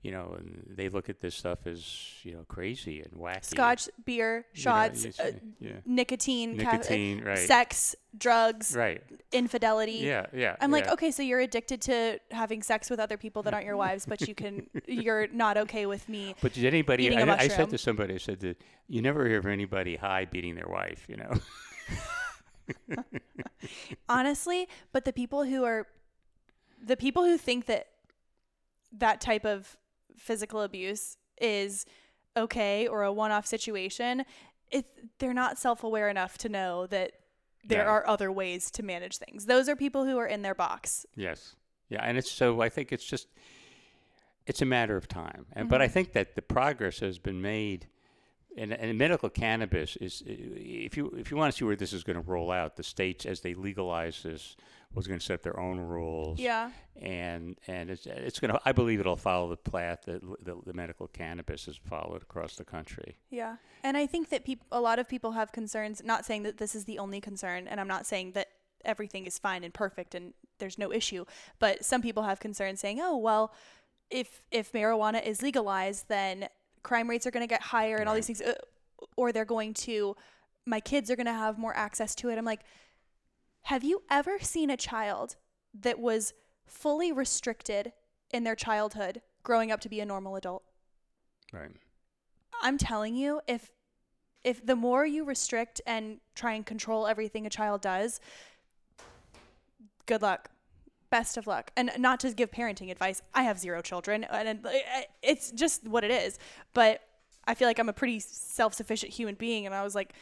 you 0.03 0.13
know, 0.13 0.35
and 0.39 0.65
they 0.69 0.89
look 0.89 1.09
at 1.09 1.21
this 1.21 1.35
stuff 1.35 1.67
as 1.67 1.85
you 2.23 2.33
know 2.33 2.45
crazy 2.49 3.01
and 3.01 3.13
wacky. 3.21 3.45
Scotch, 3.45 3.89
beer, 4.05 4.47
you 4.55 4.59
know, 4.59 4.63
shots, 4.63 5.07
uh, 5.19 5.33
yeah, 5.59 5.73
nicotine, 5.85 6.57
ca- 6.57 6.69
uh, 6.69 6.73
nicotine, 6.73 7.25
right? 7.25 7.39
sex, 7.39 7.97
drugs, 8.17 8.77
right? 8.77 9.03
infidelity. 9.33 9.93
Yeah, 9.93 10.27
yeah. 10.33 10.57
I'm 10.61 10.71
like, 10.71 10.89
okay, 10.89 11.11
so 11.11 11.23
you're 11.23 11.41
addicted 11.41 11.83
to 11.83 12.21
having 12.31 12.63
sex 12.63 12.91
with 12.91 13.01
other 13.01 13.17
people 13.17 13.43
that 13.43 13.55
aren't 13.55 13.67
your 13.67 13.77
wives, 13.77 14.07
but 14.07 14.27
you 14.29 14.35
can, 14.35 14.69
you're 14.87 15.27
not 15.29 15.57
okay 15.57 15.87
with 15.87 16.09
me. 16.09 16.37
But 16.41 16.53
did 16.53 16.65
anybody? 16.65 17.15
I, 17.15 17.37
I 17.37 17.49
said 17.49 17.71
to 17.71 17.79
somebody, 17.79 18.15
I 18.15 18.19
said 18.19 18.41
that 18.41 18.63
you 18.87 19.03
never 19.03 19.27
hear 19.27 19.39
of 19.39 19.47
anybody 19.47 19.97
high 19.97 20.27
beating 20.27 20.55
their 20.55 20.69
wife. 20.69 21.07
You 21.09 21.17
know. 21.17 22.97
Honestly, 24.09 24.69
but 24.93 25.05
the 25.05 25.13
people 25.13 25.45
who 25.45 25.65
are, 25.65 25.87
the 26.83 26.97
people 26.97 27.25
who 27.25 27.37
think 27.37 27.67
that 27.67 27.89
that 28.93 29.21
type 29.21 29.45
of 29.45 29.77
physical 30.19 30.63
abuse 30.63 31.17
is 31.41 31.87
okay 32.37 32.87
or 32.87 33.03
a 33.03 33.13
one-off 33.13 33.47
situation, 33.47 34.25
it 34.71 34.87
they're 35.19 35.35
not 35.35 35.59
self-aware 35.59 36.09
enough 36.09 36.37
to 36.39 36.49
know 36.49 36.87
that 36.89 37.13
there 37.65 37.83
Yeah. 37.85 37.89
are 37.91 38.07
other 38.07 38.31
ways 38.31 38.71
to 38.73 38.83
manage 38.83 39.19
things. 39.19 39.47
Those 39.47 39.69
are 39.69 39.77
people 39.77 40.05
who 40.05 40.19
are 40.19 40.27
in 40.27 40.43
their 40.43 40.55
box. 40.55 41.07
Yes. 41.17 41.57
Yeah, 41.89 42.01
and 42.03 42.19
it's 42.19 42.31
so 42.31 42.61
I 42.61 42.69
think 42.69 42.93
it's 42.93 43.05
just 43.05 43.29
it's 44.47 44.63
a 44.63 44.67
matter 44.67 44.97
of 44.97 45.09
time. 45.09 45.47
And 45.53 45.69
but 45.69 45.83
I 45.83 45.89
Mhm. 45.89 45.93
think 45.93 46.13
that 46.13 46.35
the 46.35 46.43
progress 46.43 47.01
has 47.01 47.19
been 47.19 47.41
made 47.43 47.89
and, 48.57 48.73
and 48.73 48.97
medical 48.99 49.29
cannabis 49.31 49.97
is 49.97 50.23
if 50.27 50.97
you 50.97 51.09
if 51.19 51.31
you 51.31 51.37
want 51.37 51.53
to 51.53 51.59
see 51.59 51.65
where 51.65 51.77
this 51.77 51.93
is 51.93 52.03
going 52.05 52.17
to 52.23 52.31
roll 52.31 52.51
out, 52.51 52.77
the 52.77 52.83
states 52.83 53.27
as 53.27 53.41
they 53.41 53.55
legalize 53.55 54.23
this 54.23 54.57
was 54.95 55.07
going 55.07 55.19
to 55.19 55.25
set 55.25 55.43
their 55.43 55.59
own 55.59 55.79
rules. 55.79 56.39
Yeah. 56.39 56.71
And 57.01 57.57
and 57.67 57.91
it's 57.91 58.07
it's 58.07 58.41
going 58.41 58.53
to 58.53 58.61
I 58.65 58.73
believe 58.73 59.01
it'll 59.01 59.17
follow 59.17 59.49
the 59.51 59.57
path 59.57 60.03
that 60.07 60.23
the, 60.45 60.57
the 60.65 60.73
medical 60.73 61.07
cannabis 61.07 61.67
has 61.67 61.77
followed 61.77 62.23
across 62.23 62.57
the 62.57 62.65
country. 62.65 63.19
Yeah. 63.31 63.57
And 63.83 63.97
I 63.97 64.07
think 64.07 64.31
that 64.31 64.45
peop- 64.45 64.65
a 64.73 64.81
lot 64.81 64.99
of 64.99 65.09
people 65.09 65.33
have 65.33 65.53
concerns, 65.53 66.03
not 66.05 66.25
saying 66.25 66.43
that 66.45 66.59
this 66.59 66.75
is 66.75 66.85
the 66.85 66.99
only 66.99 67.21
concern, 67.21 67.69
and 67.69 67.79
I'm 67.81 67.89
not 67.89 68.07
saying 68.07 68.33
that 68.33 68.49
everything 68.85 69.27
is 69.27 69.39
fine 69.39 69.65
and 69.65 69.75
perfect 69.75 70.15
and 70.15 70.33
there's 70.59 70.79
no 70.79 70.93
issue, 70.93 71.25
but 71.59 71.85
some 71.85 72.03
people 72.03 72.25
have 72.25 72.41
concerns 72.41 72.81
saying, 72.81 72.99
"Oh, 73.01 73.17
well, 73.17 73.53
if 74.11 74.43
if 74.51 74.73
marijuana 74.73 75.25
is 75.25 75.43
legalized, 75.43 76.09
then 76.09 76.49
crime 76.83 77.09
rates 77.09 77.27
are 77.27 77.31
going 77.31 77.47
to 77.47 77.49
get 77.49 77.63
higher 77.63 77.97
and 77.97 78.09
all 78.09 78.15
these 78.15 78.27
things 78.27 78.41
uh, 78.41 78.55
or 79.17 79.31
they're 79.31 79.45
going 79.45 79.75
to 79.75 80.17
my 80.67 80.81
kids 80.81 81.11
are 81.11 81.17
going 81.17 81.27
to 81.27 81.33
have 81.33 81.59
more 81.59 81.77
access 81.77 82.17
to 82.17 82.29
it." 82.31 82.39
I'm 82.39 82.45
like, 82.45 82.63
"Have 83.63 83.85
you 83.85 84.03
ever 84.11 84.39
seen 84.39 84.71
a 84.71 84.77
child 84.77 85.37
that 85.75 85.99
was 85.99 86.33
fully 86.67 87.13
restricted 87.13 87.93
in 88.33 88.45
their 88.45 88.57
childhood 88.57 89.23
growing 89.43 89.71
up 89.71 89.81
to 89.81 89.89
be 89.89 90.01
a 90.01 90.07
normal 90.07 90.37
adult?" 90.37 90.65
Right. 91.53 91.73
I'm 92.61 92.79
telling 92.79 93.15
you, 93.15 93.41
if 93.47 93.71
if 94.45 94.65
the 94.65 94.77
more 94.77 95.05
you 95.05 95.25
restrict 95.25 95.81
and 95.87 96.21
try 96.35 96.53
and 96.53 96.65
control 96.65 97.07
everything 97.07 97.47
a 97.47 97.51
child 97.51 97.81
does, 97.83 98.21
good 100.07 100.23
luck. 100.23 100.51
Best 101.11 101.37
of 101.37 101.47
luck. 101.47 101.71
And 101.77 101.91
not 101.99 102.21
to 102.21 102.33
give 102.33 102.51
parenting 102.51 102.91
advice, 102.91 103.23
I 103.35 103.43
have 103.43 103.59
zero 103.59 103.83
children, 103.83 104.25
and 104.25 104.67
it's 105.23 105.51
just 105.51 105.87
what 105.89 106.05
it 106.05 106.11
is. 106.11 106.39
But 106.75 107.01
I 107.47 107.55
feel 107.55 107.67
like 107.67 107.79
I'm 107.79 107.89
a 107.89 107.95
pretty 107.95 108.21
self-sufficient 108.21 109.13
human 109.13 109.35
being, 109.35 109.67
and 109.67 109.75
I 109.75 109.83
was 109.83 109.95
like 109.95 110.13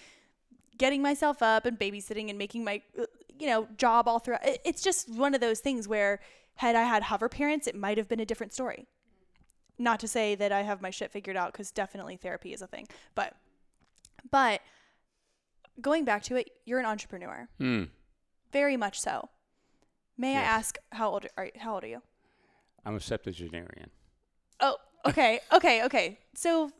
getting 0.78 1.02
myself 1.02 1.42
up 1.42 1.66
and 1.66 1.78
babysitting 1.78 2.30
and 2.30 2.38
making 2.38 2.64
my 2.64 2.82
you 3.38 3.46
know 3.46 3.68
job 3.76 4.08
all 4.08 4.18
throughout. 4.18 4.40
It's 4.64 4.82
just 4.82 5.08
one 5.10 5.34
of 5.34 5.40
those 5.40 5.60
things 5.60 5.86
where 5.88 6.20
had 6.56 6.74
I 6.74 6.82
had 6.84 7.04
hover 7.04 7.28
parents, 7.28 7.66
it 7.66 7.74
might 7.74 7.98
have 7.98 8.08
been 8.08 8.20
a 8.20 8.24
different 8.26 8.52
story 8.52 8.86
not 9.78 10.00
to 10.00 10.08
say 10.08 10.34
that 10.34 10.52
I 10.52 10.62
have 10.62 10.80
my 10.80 10.88
shit 10.90 11.10
figured 11.12 11.36
out 11.36 11.52
because 11.52 11.70
definitely 11.70 12.16
therapy 12.16 12.52
is 12.54 12.62
a 12.62 12.66
thing. 12.66 12.86
But 13.14 13.34
but 14.30 14.60
going 15.80 16.04
back 16.04 16.22
to 16.24 16.36
it, 16.36 16.50
you're 16.64 16.78
an 16.80 16.86
entrepreneur, 16.86 17.48
Hmm. 17.58 17.84
very 18.52 18.76
much 18.76 18.98
so. 19.00 19.28
May 20.16 20.36
I 20.36 20.40
ask 20.40 20.78
how 20.92 21.10
old 21.10 21.26
are 21.36 21.50
how 21.58 21.74
old 21.74 21.84
are 21.84 21.88
you? 21.88 22.02
I'm 22.86 22.94
a 22.96 23.00
septuagenarian. 23.00 23.90
Oh, 24.60 24.76
okay, 25.04 25.40
okay, 25.52 25.84
okay. 25.84 26.18
So 26.34 26.70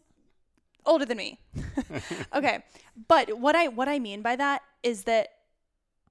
older 0.86 1.04
than 1.04 1.18
me. 1.18 1.40
okay, 2.34 2.62
but 3.08 3.38
what 3.38 3.54
I 3.54 3.68
what 3.68 3.88
I 3.88 3.98
mean 3.98 4.22
by 4.22 4.36
that 4.36 4.62
is 4.82 5.04
that 5.04 5.28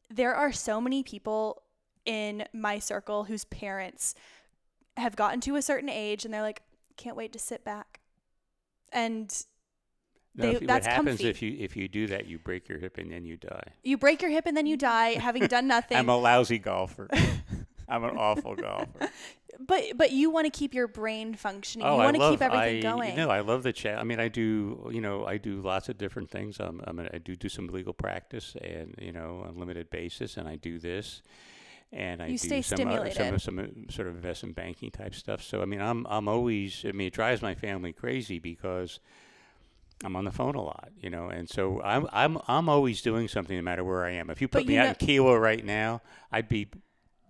there 0.10 0.34
are 0.36 0.52
so 0.52 0.80
many 0.80 1.04
people 1.04 1.62
in 2.06 2.46
my 2.54 2.80
circle 2.80 3.24
whose 3.26 3.46
parents 3.46 4.16
have 4.98 5.16
gotten 5.16 5.42
to 5.42 5.56
a 5.56 5.62
certain 5.62 5.90
age 5.90 6.24
and 6.26 6.34
they're 6.34 6.42
like, 6.42 6.62
can't 6.98 7.16
wait 7.18 7.34
to 7.34 7.40
sit 7.40 7.64
back. 7.66 8.00
And 8.92 9.34
No, 10.38 10.44
They- 10.50 10.56
if 10.56 10.62
you- 10.62 10.68
that's 10.68 10.86
what 10.86 10.94
happens 10.94 11.10
comfy. 11.20 11.30
if 11.30 11.42
you 11.42 11.56
if 11.60 11.76
you 11.78 11.88
do 11.88 12.08
that, 12.08 12.28
you 12.28 12.38
break 12.38 12.68
your 12.70 12.78
hip 12.78 12.98
and 12.98 13.12
then 13.12 13.24
you 13.26 13.38
die. 13.38 13.68
you 13.84 13.98
break 13.98 14.22
your 14.22 14.32
hip 14.32 14.46
and 14.46 14.56
then 14.56 14.66
you 14.66 14.76
die 14.78 15.14
having 15.14 15.48
done 15.48 15.68
nothing. 15.76 15.98
I'm 15.98 16.10
a 16.10 16.18
lousy 16.18 16.60
golfer. 16.60 17.08
I'm 17.88 18.04
an 18.04 18.18
awful 18.18 18.56
golfer. 18.56 19.10
but 19.60 19.84
but 19.96 20.12
you 20.12 20.30
want 20.30 20.46
to 20.46 20.52
keep 20.52 20.74
your 20.74 20.88
brain 20.88 21.34
functioning. 21.36 21.88
Oh, 21.88 21.98
you 21.98 22.04
want 22.04 22.16
to 22.18 22.30
keep 22.32 22.42
everything 22.42 22.78
I, 22.78 22.82
going. 22.82 23.16
No, 23.16 23.30
I 23.30 23.42
love 23.42 23.64
the 23.64 23.74
chat. 23.74 24.00
I 24.00 24.04
mean, 24.04 24.20
I 24.20 24.28
do. 24.28 24.90
You 24.92 25.02
know, 25.02 25.26
I 25.26 25.38
do 25.38 25.62
lots 25.62 25.90
of 25.90 25.98
different 25.98 26.30
things. 26.30 26.60
I'm, 26.60 26.82
I'm 26.86 27.00
a, 27.00 27.10
I 27.14 27.18
do 27.18 27.36
do 27.36 27.50
some 27.50 27.68
legal 27.68 27.94
practice, 27.94 28.56
and 28.62 28.96
you 29.00 29.12
know, 29.12 29.44
on 29.48 29.56
a 29.56 29.60
limited 29.60 29.90
basis, 29.90 30.38
and 30.38 30.48
I 30.48 30.56
do 30.56 30.80
this, 30.80 31.22
and 31.92 32.22
I 32.22 32.28
You 32.28 32.38
do 32.38 32.48
stay 32.48 32.62
some, 32.62 32.88
uh, 32.88 33.10
some 33.12 33.40
some 33.40 33.60
uh, 33.60 33.92
sort 33.92 34.08
of 34.08 34.16
investment 34.16 34.56
banking 34.56 34.92
type 34.92 35.16
stuff. 35.16 35.42
So 35.44 35.62
I 35.62 35.66
mean, 35.66 35.82
I'm 35.82 36.06
I'm 36.10 36.28
always. 36.28 36.86
I 36.88 36.92
mean, 36.92 37.08
it 37.08 37.14
drives 37.14 37.42
my 37.42 37.56
family 37.56 37.94
crazy 37.94 38.40
because. 38.40 39.00
I'm 40.04 40.18
on 40.18 40.26
the 40.26 40.32
phone 40.32 40.56
a 40.56 40.62
lot, 40.62 40.90
you 41.00 41.10
know, 41.10 41.30
and 41.30 41.48
so 41.48 41.82
I'm 41.82 42.06
I'm 42.12 42.38
I'm 42.50 42.68
always 42.68 43.02
doing 43.02 43.30
something 43.30 43.56
no 43.56 43.62
matter 43.64 43.82
where 43.82 44.04
I 44.04 44.12
am. 44.12 44.30
If 44.30 44.42
you 44.42 44.50
But 44.50 44.60
put 44.60 44.68
me 44.68 44.74
you 44.74 44.82
out 44.82 45.02
know- 45.02 45.08
in 45.08 45.24
Kiawah 45.24 45.42
right 45.42 45.64
now, 45.64 46.02
I'd 46.34 46.50
be 46.50 46.68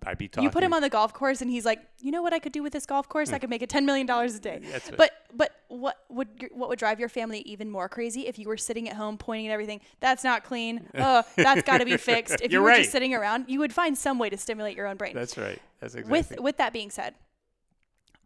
I'd 0.06 0.18
be 0.18 0.28
talking. 0.28 0.44
you 0.44 0.50
put 0.50 0.62
him 0.62 0.72
on 0.72 0.82
the 0.82 0.88
golf 0.88 1.12
course 1.12 1.42
and 1.42 1.50
he's 1.50 1.64
like, 1.64 1.80
"You 2.00 2.12
know 2.12 2.22
what 2.22 2.32
I 2.32 2.38
could 2.38 2.52
do 2.52 2.62
with 2.62 2.72
this 2.72 2.86
golf 2.86 3.08
course? 3.08 3.30
I 3.30 3.32
hmm. 3.32 3.40
could 3.40 3.50
make 3.50 3.62
it 3.62 3.68
10 3.68 3.84
million 3.84 4.06
dollars 4.06 4.36
a 4.36 4.40
day." 4.40 4.60
That's 4.70 4.88
it. 4.88 4.96
But 4.96 5.10
but 5.34 5.52
what 5.68 6.04
would 6.08 6.48
what 6.52 6.68
would 6.68 6.78
drive 6.78 7.00
your 7.00 7.08
family 7.08 7.40
even 7.40 7.70
more 7.70 7.88
crazy 7.88 8.26
if 8.26 8.38
you 8.38 8.46
were 8.46 8.56
sitting 8.56 8.88
at 8.88 8.96
home 8.96 9.18
pointing 9.18 9.48
at 9.48 9.52
everything? 9.52 9.80
That's 10.00 10.22
not 10.22 10.44
clean. 10.44 10.88
Oh, 10.94 11.24
that's 11.36 11.62
got 11.62 11.78
to 11.78 11.84
be 11.84 11.96
fixed. 11.96 12.36
If 12.36 12.52
you 12.52 12.58
You're 12.58 12.62
were 12.62 12.68
right. 12.68 12.78
just 12.78 12.92
sitting 12.92 13.14
around, 13.14 13.46
you 13.48 13.58
would 13.58 13.72
find 13.72 13.98
some 13.98 14.18
way 14.18 14.30
to 14.30 14.36
stimulate 14.36 14.76
your 14.76 14.86
own 14.86 14.96
brain. 14.96 15.14
That's 15.14 15.36
right. 15.36 15.60
That's 15.80 15.94
exactly. 15.94 16.18
with 16.18 16.40
with 16.40 16.56
that 16.58 16.72
being 16.72 16.90
said, 16.90 17.14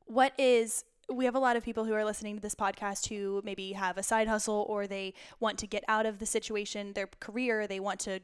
what 0.04 0.32
is 0.38 0.84
we 1.10 1.24
have 1.24 1.34
a 1.34 1.40
lot 1.40 1.56
of 1.56 1.64
people 1.64 1.84
who 1.84 1.94
are 1.94 2.04
listening 2.04 2.36
to 2.36 2.42
this 2.42 2.54
podcast 2.54 3.08
who 3.08 3.40
maybe 3.44 3.72
have 3.72 3.98
a 3.98 4.02
side 4.02 4.28
hustle 4.28 4.66
or 4.68 4.86
they 4.86 5.14
want 5.40 5.58
to 5.58 5.66
get 5.66 5.82
out 5.88 6.06
of 6.06 6.18
the 6.18 6.26
situation, 6.26 6.92
their 6.92 7.08
career, 7.18 7.66
they 7.66 7.80
want 7.80 7.98
to 8.00 8.20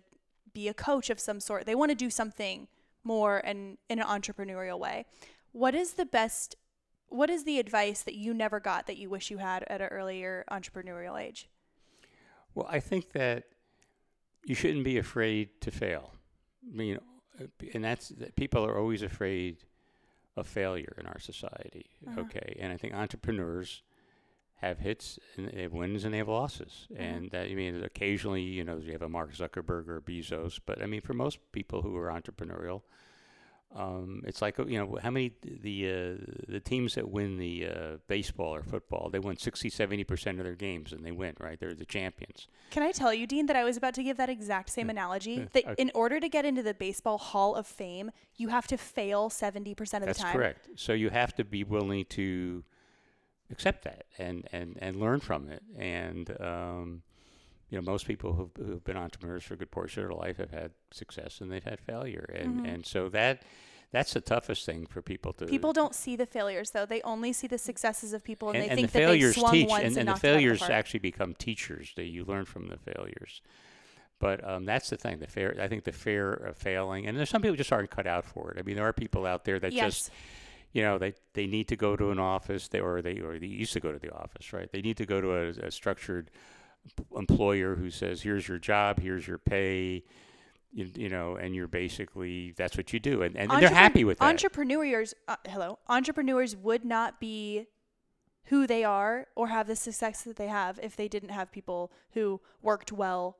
be 0.52 0.68
a 0.68 0.74
coach 0.74 1.10
of 1.10 1.18
some 1.18 1.40
sort. 1.40 1.66
They 1.66 1.74
want 1.74 1.90
to 1.90 1.96
do 1.96 2.10
something 2.10 2.68
more 3.06 3.38
and 3.38 3.78
in 3.88 3.98
an 3.98 4.06
entrepreneurial 4.06 4.78
way. 4.78 5.06
What 5.52 5.74
is 5.74 5.94
the 5.94 6.04
best 6.04 6.56
what 7.08 7.30
is 7.30 7.44
the 7.44 7.60
advice 7.60 8.02
that 8.02 8.14
you 8.14 8.34
never 8.34 8.60
got 8.60 8.86
that 8.86 8.96
you 8.96 9.08
wish 9.08 9.30
you 9.30 9.38
had 9.38 9.64
at 9.68 9.80
an 9.80 9.86
earlier 9.88 10.44
entrepreneurial 10.50 11.20
age? 11.20 11.48
Well, 12.54 12.66
I 12.68 12.80
think 12.80 13.12
that 13.12 13.44
you 14.44 14.54
shouldn't 14.54 14.84
be 14.84 14.98
afraid 14.98 15.60
to 15.60 15.70
fail. 15.70 16.12
I 16.68 16.76
mean, 16.76 16.98
and 17.74 17.84
that's 17.84 18.08
that 18.08 18.34
people 18.34 18.64
are 18.64 18.78
always 18.78 19.02
afraid 19.02 19.58
of 20.36 20.46
failure 20.46 20.94
in 20.98 21.06
our 21.06 21.18
society. 21.18 21.86
Uh-huh. 22.06 22.22
Okay, 22.22 22.56
and 22.58 22.72
I 22.72 22.76
think 22.76 22.94
entrepreneurs 22.94 23.82
have 24.56 24.78
hits 24.78 25.18
and 25.36 25.48
they 25.48 25.62
have 25.62 25.72
wins 25.72 26.04
and 26.04 26.14
they 26.14 26.18
have 26.18 26.28
losses, 26.28 26.86
Mhm. 26.90 26.98
and 27.00 27.30
that 27.30 27.46
I 27.48 27.54
mean, 27.54 27.82
occasionally 27.84 28.42
you 28.42 28.64
know 28.64 28.78
you 28.78 28.92
have 28.92 29.02
a 29.02 29.08
Mark 29.08 29.32
Zuckerberg 29.34 29.88
or 29.88 30.00
Bezos, 30.00 30.60
but 30.64 30.80
I 30.82 30.86
mean, 30.86 31.00
for 31.02 31.12
most 31.14 31.38
people 31.52 31.82
who 31.82 31.96
are 31.96 32.08
entrepreneurial. 32.08 32.82
Um, 33.74 34.22
it's 34.24 34.40
like 34.40 34.56
you 34.58 34.78
know 34.78 34.96
how 35.02 35.10
many 35.10 35.32
the 35.42 35.90
uh, 35.90 36.24
the 36.48 36.60
teams 36.60 36.94
that 36.94 37.10
win 37.10 37.36
the 37.36 37.66
uh, 37.66 37.96
baseball 38.06 38.54
or 38.54 38.62
football 38.62 39.10
they 39.10 39.18
win 39.18 39.36
60 39.36 39.68
70 39.68 40.04
percent 40.04 40.38
of 40.38 40.44
their 40.44 40.54
games 40.54 40.92
and 40.92 41.04
they 41.04 41.10
win 41.10 41.34
right 41.40 41.58
they're 41.58 41.74
the 41.74 41.84
champions 41.84 42.46
Can 42.70 42.84
I 42.84 42.92
tell 42.92 43.12
you, 43.12 43.26
Dean, 43.26 43.46
that 43.46 43.56
I 43.56 43.64
was 43.64 43.76
about 43.76 43.92
to 43.94 44.04
give 44.04 44.16
that 44.18 44.30
exact 44.30 44.70
same 44.70 44.86
Yeah. 44.86 44.92
analogy? 44.92 45.32
Yeah. 45.32 45.44
That 45.52 45.66
Okay. 45.66 45.82
in 45.82 45.90
order 45.94 46.20
to 46.20 46.28
get 46.28 46.44
into 46.46 46.62
the 46.62 46.74
Baseball 46.74 47.18
Hall 47.18 47.54
of 47.56 47.66
Fame, 47.66 48.12
you 48.36 48.48
have 48.48 48.66
to 48.68 48.78
fail 48.78 49.28
70% 49.28 50.04
of 50.04 50.06
That's 50.06 50.18
the 50.18 50.24
time. 50.24 50.32
That's 50.40 50.58
correct. 50.64 50.68
So 50.76 50.92
you 50.94 51.10
have 51.10 51.34
to 51.34 51.44
be 51.44 51.64
willing 51.64 52.04
to 52.10 52.64
accept 53.50 53.84
that 53.84 54.06
and, 54.18 54.48
and, 54.52 54.76
and 54.80 54.96
learn 54.96 55.20
from 55.20 55.48
it. 55.48 55.62
And 55.76 56.30
um, 56.40 57.02
you 57.68 57.78
know, 57.78 57.82
most 57.82 58.06
people 58.06 58.32
who've, 58.32 58.50
who've 58.56 58.84
been 58.84 58.96
entrepreneurs 58.96 59.44
for 59.44 59.54
a 59.54 59.56
good 59.56 59.70
portion 59.70 60.02
of 60.02 60.08
their 60.08 60.16
life 60.16 60.36
have 60.36 60.50
had 60.50 60.72
success 60.92 61.40
and 61.40 61.50
they've 61.50 61.64
had 61.64 61.80
failure, 61.80 62.28
and 62.34 62.60
Mhm. 62.60 62.74
and 62.74 62.86
so 62.86 63.08
that 63.08 63.42
that's 63.92 64.12
the 64.12 64.20
toughest 64.20 64.66
thing 64.66 64.86
for 64.86 65.00
people 65.02 65.32
to 65.34 65.46
People 65.46 65.72
don't 65.72 65.94
see 65.94 66.16
the 66.16 66.26
failures 66.26 66.70
though; 66.70 66.86
they 66.86 67.02
only 67.02 67.32
see 67.32 67.46
the 67.46 67.58
successes 67.58 68.12
of 68.12 68.22
people, 68.22 68.50
and, 68.50 68.58
and, 68.58 68.64
they 68.64 68.68
and 68.70 68.76
think 68.78 68.92
the 68.92 68.98
that 68.98 69.06
failures 69.06 69.34
they 69.34 69.40
swung 69.40 69.52
teach, 69.52 69.68
once 69.68 69.82
and, 69.82 69.86
and, 69.86 69.98
and 69.98 70.08
the 70.08 70.12
knocked 70.12 70.24
it 70.24 70.28
out 70.28 70.30
of 70.30 70.36
the 70.36 70.42
failures 70.42 70.62
actually 70.62 71.00
become 71.00 71.34
teachers. 71.34 71.92
That 71.96 72.04
you 72.04 72.24
learn 72.24 72.44
from 72.44 72.68
the 72.68 72.76
failures. 72.76 73.42
But 74.18 74.48
um, 74.48 74.64
that's 74.64 74.88
the 74.88 74.96
thing. 74.96 75.18
The 75.18 75.26
fair, 75.26 75.56
I 75.60 75.68
think, 75.68 75.84
the 75.84 75.92
fear 75.92 76.32
of 76.32 76.56
failing, 76.56 77.06
and 77.06 77.18
there's 77.18 77.28
some 77.28 77.42
people 77.42 77.56
just 77.56 77.72
aren't 77.72 77.90
cut 77.90 78.06
out 78.06 78.24
for 78.24 78.52
it. 78.52 78.58
I 78.58 78.62
mean, 78.62 78.76
there 78.76 78.86
are 78.86 78.92
people 78.92 79.26
out 79.26 79.44
there 79.44 79.58
that 79.58 79.72
yes. 79.72 79.84
just, 79.84 80.10
you 80.76 80.82
know, 80.82 80.98
they 80.98 81.14
they 81.32 81.46
need 81.46 81.68
to 81.68 81.76
go 81.76 81.96
to 81.96 82.10
an 82.10 82.18
office, 82.18 82.68
they 82.68 82.80
or 82.80 83.00
they 83.00 83.18
or 83.20 83.38
they 83.38 83.46
used 83.46 83.72
to 83.72 83.80
go 83.80 83.92
to 83.92 83.98
the 83.98 84.14
office, 84.14 84.52
right? 84.52 84.70
They 84.70 84.82
need 84.82 84.98
to 84.98 85.06
go 85.06 85.22
to 85.22 85.34
a, 85.34 85.48
a 85.68 85.70
structured 85.70 86.30
employer 87.16 87.74
who 87.76 87.90
says, 87.90 88.20
"Here's 88.20 88.46
your 88.46 88.58
job, 88.58 89.00
here's 89.00 89.26
your 89.26 89.38
pay." 89.38 90.04
You, 90.74 90.90
you 90.94 91.08
know, 91.08 91.36
and 91.36 91.54
you're 91.54 91.68
basically 91.68 92.52
that's 92.58 92.76
what 92.76 92.92
you 92.92 93.00
do, 93.00 93.22
and, 93.22 93.34
and 93.36 93.50
they're 93.50 93.70
happy 93.70 94.04
with 94.04 94.18
that. 94.18 94.26
Entrepreneurs, 94.26 95.14
uh, 95.26 95.36
hello, 95.48 95.78
entrepreneurs 95.88 96.54
would 96.54 96.84
not 96.84 97.18
be 97.18 97.66
who 98.46 98.66
they 98.66 98.84
are 98.84 99.26
or 99.34 99.48
have 99.48 99.68
the 99.68 99.76
success 99.76 100.22
that 100.24 100.36
they 100.36 100.48
have 100.48 100.78
if 100.82 100.94
they 100.94 101.08
didn't 101.08 101.30
have 101.30 101.50
people 101.50 101.90
who 102.12 102.38
worked 102.60 102.92
well 102.92 103.38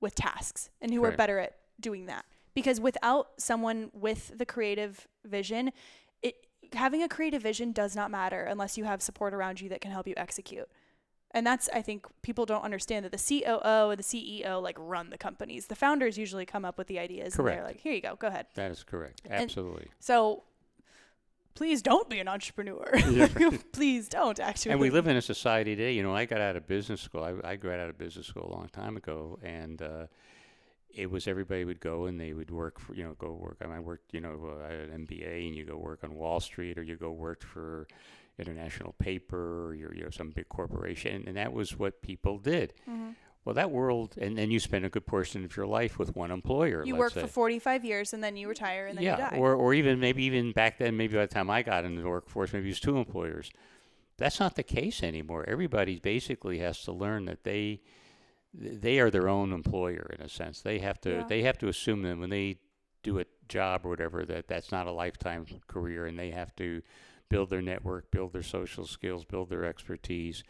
with 0.00 0.14
tasks 0.14 0.70
and 0.80 0.92
who 0.92 1.00
were 1.00 1.10
better 1.10 1.40
at 1.40 1.56
doing 1.80 2.06
that. 2.06 2.24
Because 2.54 2.80
without 2.80 3.30
someone 3.38 3.90
with 3.92 4.38
the 4.38 4.46
creative 4.46 5.08
vision, 5.24 5.72
it 6.22 6.36
having 6.74 7.02
a 7.02 7.08
creative 7.08 7.42
vision 7.42 7.72
does 7.72 7.94
not 7.94 8.10
matter 8.10 8.42
unless 8.42 8.76
you 8.76 8.84
have 8.84 9.02
support 9.02 9.34
around 9.34 9.60
you 9.60 9.68
that 9.68 9.80
can 9.80 9.90
help 9.90 10.06
you 10.06 10.14
execute. 10.16 10.68
And 11.32 11.46
that's 11.46 11.68
I 11.74 11.82
think 11.82 12.06
people 12.22 12.46
don't 12.46 12.62
understand 12.62 13.04
that 13.04 13.12
the 13.12 13.18
COO 13.18 13.90
and 13.90 13.98
the 13.98 14.02
CEO 14.02 14.62
like 14.62 14.76
run 14.78 15.10
the 15.10 15.18
companies. 15.18 15.66
The 15.66 15.74
founders 15.74 16.16
usually 16.16 16.46
come 16.46 16.64
up 16.64 16.78
with 16.78 16.86
the 16.86 16.98
ideas 16.98 17.34
and 17.34 17.44
Correct. 17.44 17.58
they're 17.58 17.66
like, 17.66 17.80
"Here 17.80 17.92
you 17.92 18.00
go, 18.00 18.16
go 18.16 18.28
ahead." 18.28 18.46
that 18.54 18.70
is 18.70 18.84
correct, 18.84 19.22
absolutely. 19.28 19.88
So 19.98 20.44
please 21.54 21.82
don't 21.82 22.08
be 22.08 22.20
an 22.20 22.28
entrepreneur. 22.28 22.86
please 23.72 24.08
don't 24.08 24.38
actually. 24.38 24.72
And 24.72 24.80
we 24.80 24.90
live 24.90 25.08
in 25.08 25.16
a 25.16 25.22
society 25.22 25.74
today. 25.74 25.92
You 25.92 26.02
know, 26.02 26.14
I 26.14 26.24
got 26.26 26.40
out 26.40 26.54
of 26.54 26.66
business 26.66 27.00
school. 27.00 27.24
I, 27.24 27.34
I 27.46 27.56
got 27.56 27.80
out 27.80 27.90
of 27.90 27.98
business 27.98 28.26
school 28.26 28.48
a 28.50 28.54
long 28.54 28.68
time 28.68 28.96
ago, 28.96 29.38
and 29.42 29.82
uh, 29.82 30.06
it 30.96 31.10
was 31.10 31.28
everybody 31.28 31.64
would 31.64 31.80
go 31.80 32.06
and 32.06 32.18
they 32.18 32.32
would 32.32 32.50
work 32.50 32.80
for 32.80 32.94
you 32.94 33.04
know 33.04 33.14
go 33.18 33.32
work. 33.32 33.58
I, 33.60 33.66
mean, 33.66 33.76
I 33.76 33.80
worked 33.80 34.14
you 34.14 34.20
know 34.20 34.58
I 34.66 34.72
had 34.72 34.88
an 34.88 35.06
MBA, 35.06 35.46
and 35.46 35.54
you 35.54 35.64
go 35.64 35.76
work 35.76 36.02
on 36.02 36.14
Wall 36.14 36.40
Street, 36.40 36.78
or 36.78 36.82
you 36.82 36.96
go 36.96 37.12
work 37.12 37.42
for 37.42 37.86
international 38.38 38.94
paper, 38.98 39.66
or 39.66 39.74
you're, 39.74 39.94
you 39.94 40.04
know 40.04 40.10
some 40.10 40.30
big 40.30 40.48
corporation, 40.48 41.24
and 41.26 41.36
that 41.36 41.52
was 41.52 41.78
what 41.78 42.02
people 42.02 42.38
did. 42.38 42.72
Mhm. 42.88 43.14
Well, 43.44 43.54
that 43.54 43.70
world, 43.70 44.16
and 44.20 44.36
then 44.36 44.50
you 44.50 44.58
spend 44.58 44.84
a 44.84 44.88
good 44.88 45.06
portion 45.06 45.44
of 45.44 45.56
your 45.56 45.66
life 45.68 46.00
with 46.00 46.16
one 46.16 46.32
employer. 46.32 46.84
You 46.84 46.96
work 46.96 47.12
say. 47.12 47.20
for 47.20 47.28
45 47.28 47.84
years 47.84 48.12
and 48.12 48.24
then 48.24 48.36
you 48.36 48.48
retire 48.48 48.88
and 48.88 48.98
then 48.98 49.04
yeah, 49.04 49.12
you 49.12 49.30
die. 49.30 49.36
or 49.38 49.54
or 49.54 49.72
even 49.72 50.00
maybe 50.00 50.24
even 50.24 50.50
back 50.50 50.78
then, 50.78 50.96
maybe 50.96 51.14
by 51.14 51.26
the 51.26 51.32
time 51.32 51.48
I 51.48 51.62
got 51.62 51.84
into 51.84 52.02
the 52.02 52.08
workforce, 52.08 52.52
maybe 52.52 52.66
it 52.66 52.70
was 52.70 52.80
two 52.80 52.96
employers. 52.96 53.52
That's 54.16 54.40
not 54.40 54.56
the 54.56 54.64
case 54.64 55.02
anymore. 55.02 55.44
Everybody 55.46 56.00
basically 56.00 56.58
has 56.58 56.82
to 56.84 56.92
learn 56.92 57.26
that 57.26 57.44
they 57.44 57.82
they 58.58 58.98
are 59.00 59.10
their 59.10 59.28
own 59.28 59.52
employer 59.52 60.10
in 60.18 60.24
a 60.24 60.28
sense. 60.28 60.60
They 60.62 60.78
have 60.78 61.00
to 61.02 61.10
Yeah. 61.10 61.26
they 61.28 61.42
have 61.42 61.58
to 61.58 61.68
assume 61.68 62.02
that 62.02 62.16
when 62.18 62.30
they 62.30 62.58
do 63.02 63.18
a 63.20 63.24
job 63.48 63.84
or 63.84 63.90
whatever 63.90 64.24
that 64.24 64.48
that's 64.48 64.72
not 64.72 64.86
a 64.86 64.92
lifetime 64.92 65.46
career, 65.66 66.06
and 66.06 66.18
they 66.18 66.30
have 66.30 66.54
to 66.56 66.82
build 67.28 67.50
their 67.50 67.62
network, 67.62 68.10
build 68.10 68.32
their 68.32 68.42
social 68.42 68.86
skills, 68.86 69.24
build 69.24 69.50
their 69.50 69.64
expertise, 69.64 70.42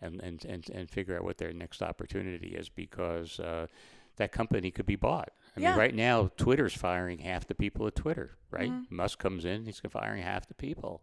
and 0.00 0.20
and 0.20 0.44
and, 0.44 0.68
and 0.70 0.90
figure 0.90 1.16
out 1.16 1.24
what 1.24 1.38
their 1.38 1.52
next 1.52 1.82
opportunity 1.82 2.48
is 2.54 2.68
because. 2.68 3.40
Uh, 3.40 3.66
that 4.16 4.30
company 4.30 4.70
could 4.70 4.86
be 4.86 4.94
bought. 4.94 5.30
I 5.56 5.60
Yeah. 5.60 5.70
mean, 5.70 5.78
right 5.80 5.92
now, 5.92 6.28
Twitter's 6.36 6.72
firing 6.72 7.18
half 7.18 7.48
the 7.48 7.54
people 7.56 7.84
at 7.88 7.96
Twitter, 7.96 8.38
right? 8.48 8.70
Mhm. 8.70 8.88
Musk 8.88 9.18
comes 9.18 9.44
in, 9.44 9.64
he's 9.64 9.80
firing 9.80 10.22
half 10.22 10.46
the 10.46 10.54
people. 10.54 11.02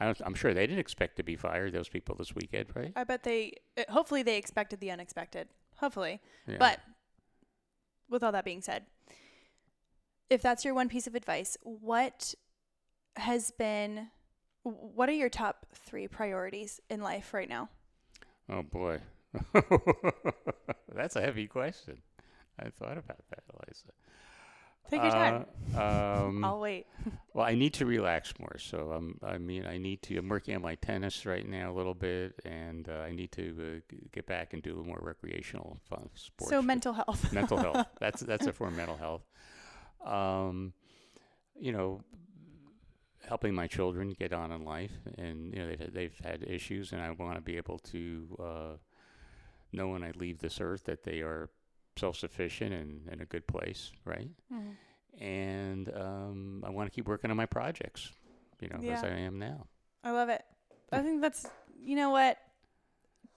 I 0.00 0.06
don't, 0.06 0.18
I'm 0.24 0.32
sure 0.32 0.54
they 0.54 0.66
didn't 0.66 0.78
expect 0.78 1.16
to 1.16 1.22
be 1.22 1.36
fired, 1.36 1.74
those 1.74 1.90
people 1.90 2.14
this 2.14 2.34
weekend, 2.34 2.74
right? 2.74 2.94
I 2.96 3.04
bet 3.04 3.24
they, 3.24 3.52
hopefully, 3.90 4.22
they 4.22 4.38
expected 4.38 4.80
the 4.80 4.90
unexpected. 4.90 5.48
Hopefully. 5.78 6.20
Yeah. 6.46 6.56
But 6.58 6.80
with 8.08 8.22
all 8.22 8.32
that 8.32 8.44
being 8.44 8.62
said, 8.62 8.86
if 10.30 10.42
that's 10.42 10.64
your 10.64 10.74
one 10.74 10.88
piece 10.88 11.06
of 11.06 11.14
advice, 11.14 11.56
what 11.62 12.34
has 13.16 13.50
been, 13.52 14.08
what 14.62 15.08
are 15.08 15.12
your 15.12 15.28
top 15.28 15.66
three 15.74 16.08
priorities 16.08 16.80
in 16.90 17.00
life 17.00 17.32
right 17.32 17.48
now? 17.48 17.68
Oh, 18.48 18.62
boy. 18.62 19.00
That's 20.94 21.16
a 21.16 21.20
heavy 21.20 21.46
question. 21.46 21.98
I 22.58 22.70
thought 22.70 22.98
about 22.98 23.22
that, 23.30 23.42
Eliza. 23.52 23.92
Take 24.90 25.02
your 25.02 25.10
time. 25.10 25.46
Uh, 25.74 26.24
um, 26.26 26.44
I'll 26.44 26.60
wait. 26.60 26.86
Well, 27.34 27.44
I 27.44 27.54
need 27.54 27.74
to 27.74 27.84
relax 27.84 28.32
more. 28.38 28.56
So 28.58 28.92
um, 28.94 29.18
I 29.22 29.36
mean, 29.36 29.66
I 29.66 29.76
need 29.76 30.00
to. 30.04 30.16
I'm 30.16 30.28
working 30.28 30.56
on 30.56 30.62
my 30.62 30.74
tennis 30.76 31.26
right 31.26 31.46
now 31.46 31.70
a 31.70 31.74
little 31.74 31.92
bit, 31.92 32.40
and 32.46 32.88
uh, 32.88 33.00
I 33.00 33.12
need 33.12 33.30
to 33.32 33.82
uh, 33.92 33.96
get 34.10 34.26
back 34.26 34.54
and 34.54 34.62
do 34.62 34.70
a 34.70 34.74
little 34.74 34.86
more 34.86 35.00
recreational 35.02 35.78
fun 35.90 36.08
sports. 36.14 36.48
So, 36.48 36.62
mental 36.62 36.94
health. 36.94 37.30
mental 37.34 37.58
health. 37.58 37.86
That's 38.00 38.22
that's 38.22 38.46
a 38.46 38.54
form 38.54 38.70
of 38.70 38.76
mental 38.78 38.96
health. 38.96 39.22
Um, 40.02 40.72
you 41.60 41.72
know, 41.72 42.00
helping 43.28 43.54
my 43.54 43.66
children 43.66 44.16
get 44.18 44.32
on 44.32 44.50
in 44.50 44.64
life, 44.64 44.92
and 45.18 45.52
you 45.52 45.60
know 45.60 45.68
they've 45.68 45.92
they've 45.92 46.18
had 46.24 46.42
issues, 46.42 46.92
and 46.92 47.02
I 47.02 47.10
want 47.10 47.36
to 47.36 47.42
be 47.42 47.58
able 47.58 47.78
to 47.80 48.36
uh, 48.42 48.76
know 49.72 49.88
when 49.88 50.02
I 50.02 50.12
leave 50.16 50.38
this 50.38 50.60
earth 50.60 50.84
that 50.84 51.04
they 51.04 51.20
are 51.20 51.50
self-sufficient 51.98 52.72
and 52.72 53.08
in 53.10 53.20
a 53.20 53.24
good 53.24 53.46
place, 53.46 53.92
right? 54.04 54.28
Mhm. 54.52 54.76
and 55.18 55.88
um, 55.96 56.62
I 56.66 56.68
want 56.70 56.90
to 56.90 56.94
keep 56.94 57.08
working 57.08 57.30
on 57.30 57.38
my 57.38 57.46
projects, 57.46 58.12
you 58.60 58.68
know, 58.68 58.78
as 58.92 59.02
I 59.02 59.08
am 59.08 59.38
now. 59.38 59.66
I 60.04 60.10
love 60.10 60.28
it. 60.28 60.44
I 60.92 61.00
think 61.00 61.22
that's 61.22 61.46
you 61.80 61.96
know 61.96 62.10
what 62.10 62.36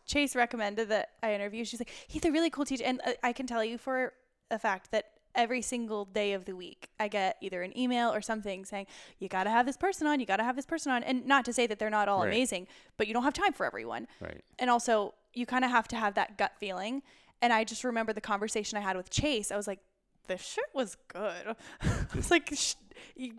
Chase 0.06 0.36
recommended 0.36 0.90
that 0.90 1.12
I 1.24 1.34
interview. 1.34 1.64
She's 1.64 1.80
like, 1.80 1.92
he's 2.08 2.26
a 2.26 2.32
really 2.32 2.50
cool 2.50 2.66
teacher, 2.66 2.84
and 2.86 3.00
uh, 3.06 3.14
I 3.24 3.32
can 3.32 3.48
tell 3.48 3.64
you 3.64 3.78
for 3.78 4.12
a 4.52 4.60
fact 4.60 4.92
that 4.92 5.06
every 5.36 5.62
single 5.62 6.04
day 6.06 6.34
of 6.34 6.44
the 6.46 6.56
week 6.56 6.90
I 7.00 7.08
get 7.08 7.38
either 7.40 7.62
an 7.62 7.78
email 7.78 8.12
or 8.12 8.20
something 8.22 8.66
saying 8.66 8.88
you 9.20 9.30
got 9.30 9.44
to 9.46 9.50
have 9.52 9.66
this 9.66 9.78
person 9.78 10.06
on, 10.08 10.20
you 10.20 10.26
got 10.26 10.38
to 10.38 10.44
have 10.44 10.56
this 10.58 10.66
person 10.66 10.92
on, 10.92 11.04
and 11.04 11.26
not 11.28 11.46
to 11.46 11.54
say 11.54 11.66
that 11.68 11.80
they're 11.80 11.90
not 11.90 12.10
all 12.10 12.20
Right. 12.24 12.28
amazing, 12.34 12.68
but 12.98 13.08
you 13.08 13.14
don't 13.14 13.24
have 13.24 13.34
time 13.34 13.54
for 13.54 13.66
everyone, 13.66 14.08
Right. 14.20 14.44
and 14.58 14.70
also 14.70 15.14
you 15.34 15.46
kind 15.46 15.64
of 15.64 15.72
have 15.72 15.88
to 15.90 15.96
have 15.96 16.16
that 16.16 16.38
gut 16.38 16.54
feeling. 16.60 17.04
And 17.42 17.54
I 17.54 17.64
just 17.64 17.84
remember 17.84 18.14
the 18.14 18.22
conversation 18.22 18.78
I 18.78 18.82
had 18.82 18.98
with 18.98 19.10
Chase. 19.10 19.52
I 19.52 19.58
was 19.58 19.68
like, 19.68 19.80
this 20.28 20.42
shit 20.42 20.66
was 20.74 20.98
good. 21.08 21.56
it's 22.14 22.30
like 22.32 22.50
sh- 22.54 22.76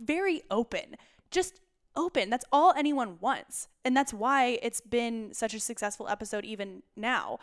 very 0.03 0.42
open, 0.51 0.96
just 1.30 1.61
open. 1.96 2.30
That's 2.30 2.44
all 2.53 2.72
anyone 2.76 3.18
wants. 3.20 3.68
And 3.84 3.96
that's 3.96 4.12
why 4.12 4.59
it's 4.62 4.80
been 4.80 5.32
such 5.34 5.55
a 5.55 5.61
successful 5.61 6.09
episode 6.09 6.44
even 6.44 6.82
now. 6.96 7.38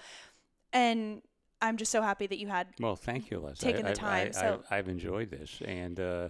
And 0.73 1.21
I'm 1.61 1.77
just 1.77 1.91
so 1.91 2.01
happy 2.01 2.27
that 2.27 2.37
you 2.37 2.47
had 2.47 2.67
Well, 2.79 2.95
thank 2.95 3.31
you, 3.31 3.39
Les. 3.39 3.57
Taking 3.57 3.85
I, 3.85 3.89
the 3.89 3.91
I- 3.91 3.93
time, 3.93 4.27
I, 4.27 4.31
so- 4.31 4.63
I, 4.69 4.75
have 4.75 4.87
enjoyed 4.87 5.31
this, 5.31 5.61
and 5.65 5.99
uh, 5.99 6.29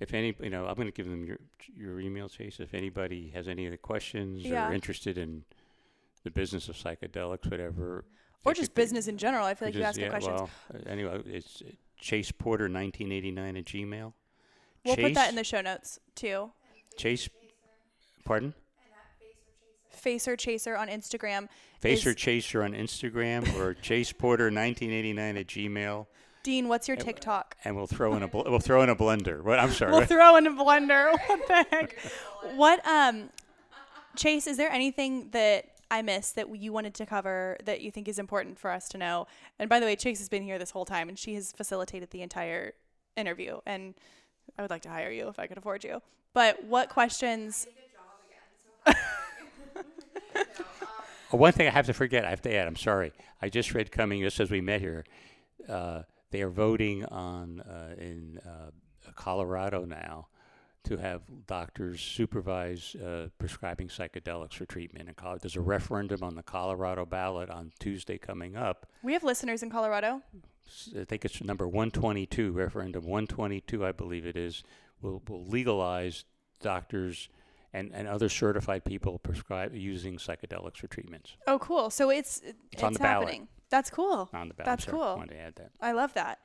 if 0.00 0.14
any, 0.14 0.34
you 0.40 0.50
know, 0.50 0.66
I'm 0.66 0.74
going 0.74 0.88
to 0.88 0.92
give 0.92 1.08
them 1.08 1.24
your 1.24 1.38
your 1.74 2.00
email, 2.00 2.28
Chase. 2.28 2.60
If 2.60 2.72
anybody 2.74 3.30
has 3.34 3.48
any 3.48 3.66
other 3.66 3.76
questions 3.76 4.42
Yeah. 4.44 4.68
or 4.68 4.72
interested 4.72 5.18
in 5.18 5.44
the 6.22 6.30
business 6.30 6.68
of 6.68 6.76
psychedelics, 6.76 7.50
whatever, 7.50 8.04
or 8.44 8.54
just 8.54 8.74
business 8.74 9.08
in 9.08 9.18
general. 9.18 9.44
I 9.46 9.54
feel 9.54 9.68
like 9.68 9.74
you 9.74 9.80
just- 9.80 9.98
ask 9.98 10.00
the 10.00 10.08
questions. 10.10 10.40
Well, 10.40 10.82
anyway, 10.86 11.20
it's 11.26 11.62
Chase 11.98 12.30
Porter 12.32 12.64
1989 12.68 13.56
at 13.56 13.64
Gmail. 13.64 14.12
we'll 14.84 14.96
put 14.96 15.14
that 15.14 15.28
in 15.30 15.34
the 15.36 15.44
show 15.44 15.60
notes 15.60 15.98
too. 16.14 16.50
Chase. 16.96 17.28
Pardon. 18.24 18.54
Facer 19.90 20.36
Chaser 20.36 20.76
on 20.76 20.88
Instagram. 20.88 21.48
Facer 21.80 22.10
is- 22.10 22.16
Chaser 22.16 22.62
on 22.62 22.72
Instagram 22.72 23.56
or 23.58 23.74
Chase 23.82 24.12
Porter 24.12 24.44
1989 24.44 25.36
at 25.36 25.46
Gmail, 25.46 26.06
Dean, 26.42 26.68
what's 26.68 26.86
your 26.86 26.96
TikTok? 26.96 27.56
and 27.64 27.74
we'll 27.74 27.86
throw 27.88 28.14
in 28.14 28.22
a 28.22 28.28
bl- 28.28 28.42
we'll 28.46 28.60
throw 28.60 28.82
in 28.82 28.88
a 28.88 28.94
blender. 28.96 29.42
What 29.42 29.58
I'm 29.58 29.72
sorry. 29.72 29.90
We'll 29.92 30.04
throw 30.06 30.36
in 30.36 30.46
a 30.46 30.50
blender. 30.50 31.12
What 31.28 31.48
the 31.48 31.54
heck? 31.70 31.98
What 32.54 32.86
um 32.86 33.30
Chase, 34.16 34.46
is 34.46 34.56
there 34.56 34.70
anything 34.70 35.28
that 35.30 35.66
I 35.90 36.02
missed 36.02 36.34
that 36.34 36.54
you 36.56 36.72
wanted 36.72 36.94
to 36.94 37.06
cover 37.06 37.56
that 37.64 37.80
you 37.80 37.90
think 37.90 38.08
is 38.08 38.18
important 38.18 38.58
for 38.58 38.70
us 38.70 38.88
to 38.90 38.98
know? 38.98 39.26
And 39.58 39.68
by 39.68 39.80
the 39.80 39.86
way, 39.86 39.96
Chase 39.96 40.18
has 40.18 40.28
been 40.28 40.42
here 40.42 40.58
this 40.58 40.70
whole 40.70 40.84
time 40.84 41.08
and 41.08 41.18
she 41.18 41.34
has 41.34 41.52
facilitated 41.52 42.10
the 42.10 42.22
entire 42.22 42.74
interview 43.16 43.60
and 43.66 43.94
I 44.58 44.62
would 44.62 44.70
like 44.70 44.82
to 44.82 44.88
hire 44.88 45.10
you 45.10 45.28
if 45.28 45.38
I 45.38 45.46
could 45.46 45.58
afford 45.58 45.84
you. 45.84 46.02
But 46.32 46.64
what 46.64 46.88
questions 46.88 47.66
one 51.30 51.52
thing 51.52 51.66
I 51.66 51.70
have 51.70 51.86
to 51.86 51.92
forget, 51.92 52.24
I 52.24 52.30
have 52.30 52.42
to 52.42 52.54
add. 52.54 52.66
I'm 52.66 52.76
sorry. 52.76 53.12
I 53.42 53.48
just 53.48 53.74
read 53.74 53.90
coming 53.90 54.22
just 54.22 54.38
as 54.40 54.50
we 54.50 54.60
met 54.60 54.80
here. 54.80 55.04
Uh, 55.68 56.02
they 56.30 56.42
are 56.42 56.50
voting 56.50 57.04
on 57.06 57.60
uh, 57.60 57.94
in 57.98 58.40
uh, 58.46 58.70
Colorado 59.14 59.84
now 59.84 60.28
to 60.86 60.96
have 60.96 61.22
doctors 61.46 62.00
supervise 62.00 62.94
uh, 62.96 63.28
prescribing 63.38 63.88
psychedelics 63.88 64.54
for 64.54 64.66
treatment 64.66 65.08
in 65.08 65.14
Colorado. 65.14 65.40
There's 65.42 65.56
a 65.56 65.60
referendum 65.60 66.22
on 66.22 66.34
the 66.34 66.42
Colorado 66.42 67.04
ballot 67.04 67.50
on 67.50 67.72
Tuesday 67.78 68.18
coming 68.18 68.56
up. 68.56 68.86
We 69.02 69.12
have 69.12 69.24
listeners 69.24 69.62
in 69.62 69.70
Colorado. 69.70 70.22
I 70.98 71.04
think 71.04 71.24
it's 71.24 71.42
number 71.42 71.66
122, 71.66 72.52
referendum 72.52 73.04
122, 73.04 73.86
I 73.86 73.92
believe 73.92 74.26
it 74.26 74.36
is, 74.36 74.64
will, 75.00 75.22
will 75.28 75.44
legalize 75.44 76.24
doctors 76.60 77.28
and, 77.72 77.90
and 77.92 78.08
other 78.08 78.28
certified 78.28 78.84
people 78.84 79.18
prescribe 79.18 79.74
using 79.74 80.16
psychedelics 80.16 80.78
for 80.78 80.86
treatments. 80.86 81.36
Oh, 81.46 81.58
cool. 81.58 81.90
So 81.90 82.10
it's 82.10 82.40
it's, 82.40 82.58
It's 82.72 82.82
on 82.82 82.94
the 82.94 82.98
ballot. 82.98 83.42
That's 83.70 83.90
cool. 83.90 84.30
On 84.32 84.48
the 84.48 84.54
ballot. 84.54 84.66
That's 84.66 84.84
Sorry, 84.84 84.96
cool. 84.96 85.16
wanted 85.16 85.34
to 85.34 85.40
add 85.40 85.56
that. 85.56 85.70
I 85.80 85.92
love 85.92 86.14
that. 86.14 86.38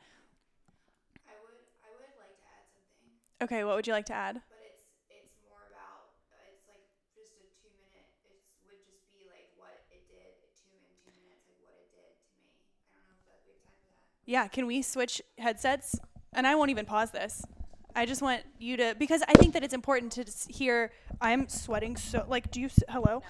I 1.25 1.33
would 1.41 1.55
I 1.85 1.89
would 1.93 2.13
like 2.19 2.35
to 2.35 2.47
add 2.51 2.65
something, 2.73 3.13
Okay, 3.41 3.63
what 3.63 3.75
would 3.75 3.87
you 3.87 3.93
like 3.93 4.05
to 4.05 4.13
add? 4.13 4.35
but 4.49 4.61
it's 4.61 4.85
it's 5.09 5.33
more 5.49 5.65
about 5.73 6.13
uh, 6.29 6.51
it's 6.53 6.61
like 6.69 6.85
just 7.17 7.33
a 7.41 7.47
two 7.61 7.73
minute. 7.81 8.05
It 8.29 8.37
would 8.69 8.85
just 8.85 9.01
be 9.09 9.25
like 9.25 9.49
what 9.57 9.73
it 9.89 10.05
did 10.07 10.37
two 10.61 10.69
in 10.77 10.93
two 11.01 11.13
minutes, 11.17 11.41
like 11.49 11.57
what 11.65 11.73
it 11.81 11.89
did 11.89 12.05
to 12.21 12.29
me. 12.37 12.45
I 12.93 13.01
don't 13.01 13.17
know 13.17 13.17
if 13.17 13.17
that 13.25 13.33
we 13.33 13.41
have 13.41 13.41
time 13.41 13.41
for 13.41 13.53
that. 13.57 14.29
Yeah, 14.29 14.45
can 14.47 14.65
we 14.69 14.81
switch 14.81 15.21
headsets? 15.39 15.97
And 16.33 16.45
I 16.47 16.55
won't 16.55 16.69
even 16.69 16.85
pause 16.85 17.11
this. 17.11 17.43
I 17.95 18.05
just 18.05 18.21
want 18.21 18.41
you 18.59 18.77
to 18.77 18.95
because 18.97 19.21
I 19.27 19.33
think 19.33 19.53
that 19.53 19.63
it's 19.63 19.73
important 19.73 20.11
to 20.13 20.23
hear. 20.53 20.91
I'm 21.19 21.49
sweating 21.49 21.97
so 21.97 22.25
like. 22.29 22.51
Do 22.51 22.61
you? 22.61 22.67
s- 22.67 22.83
Hello. 22.89 23.21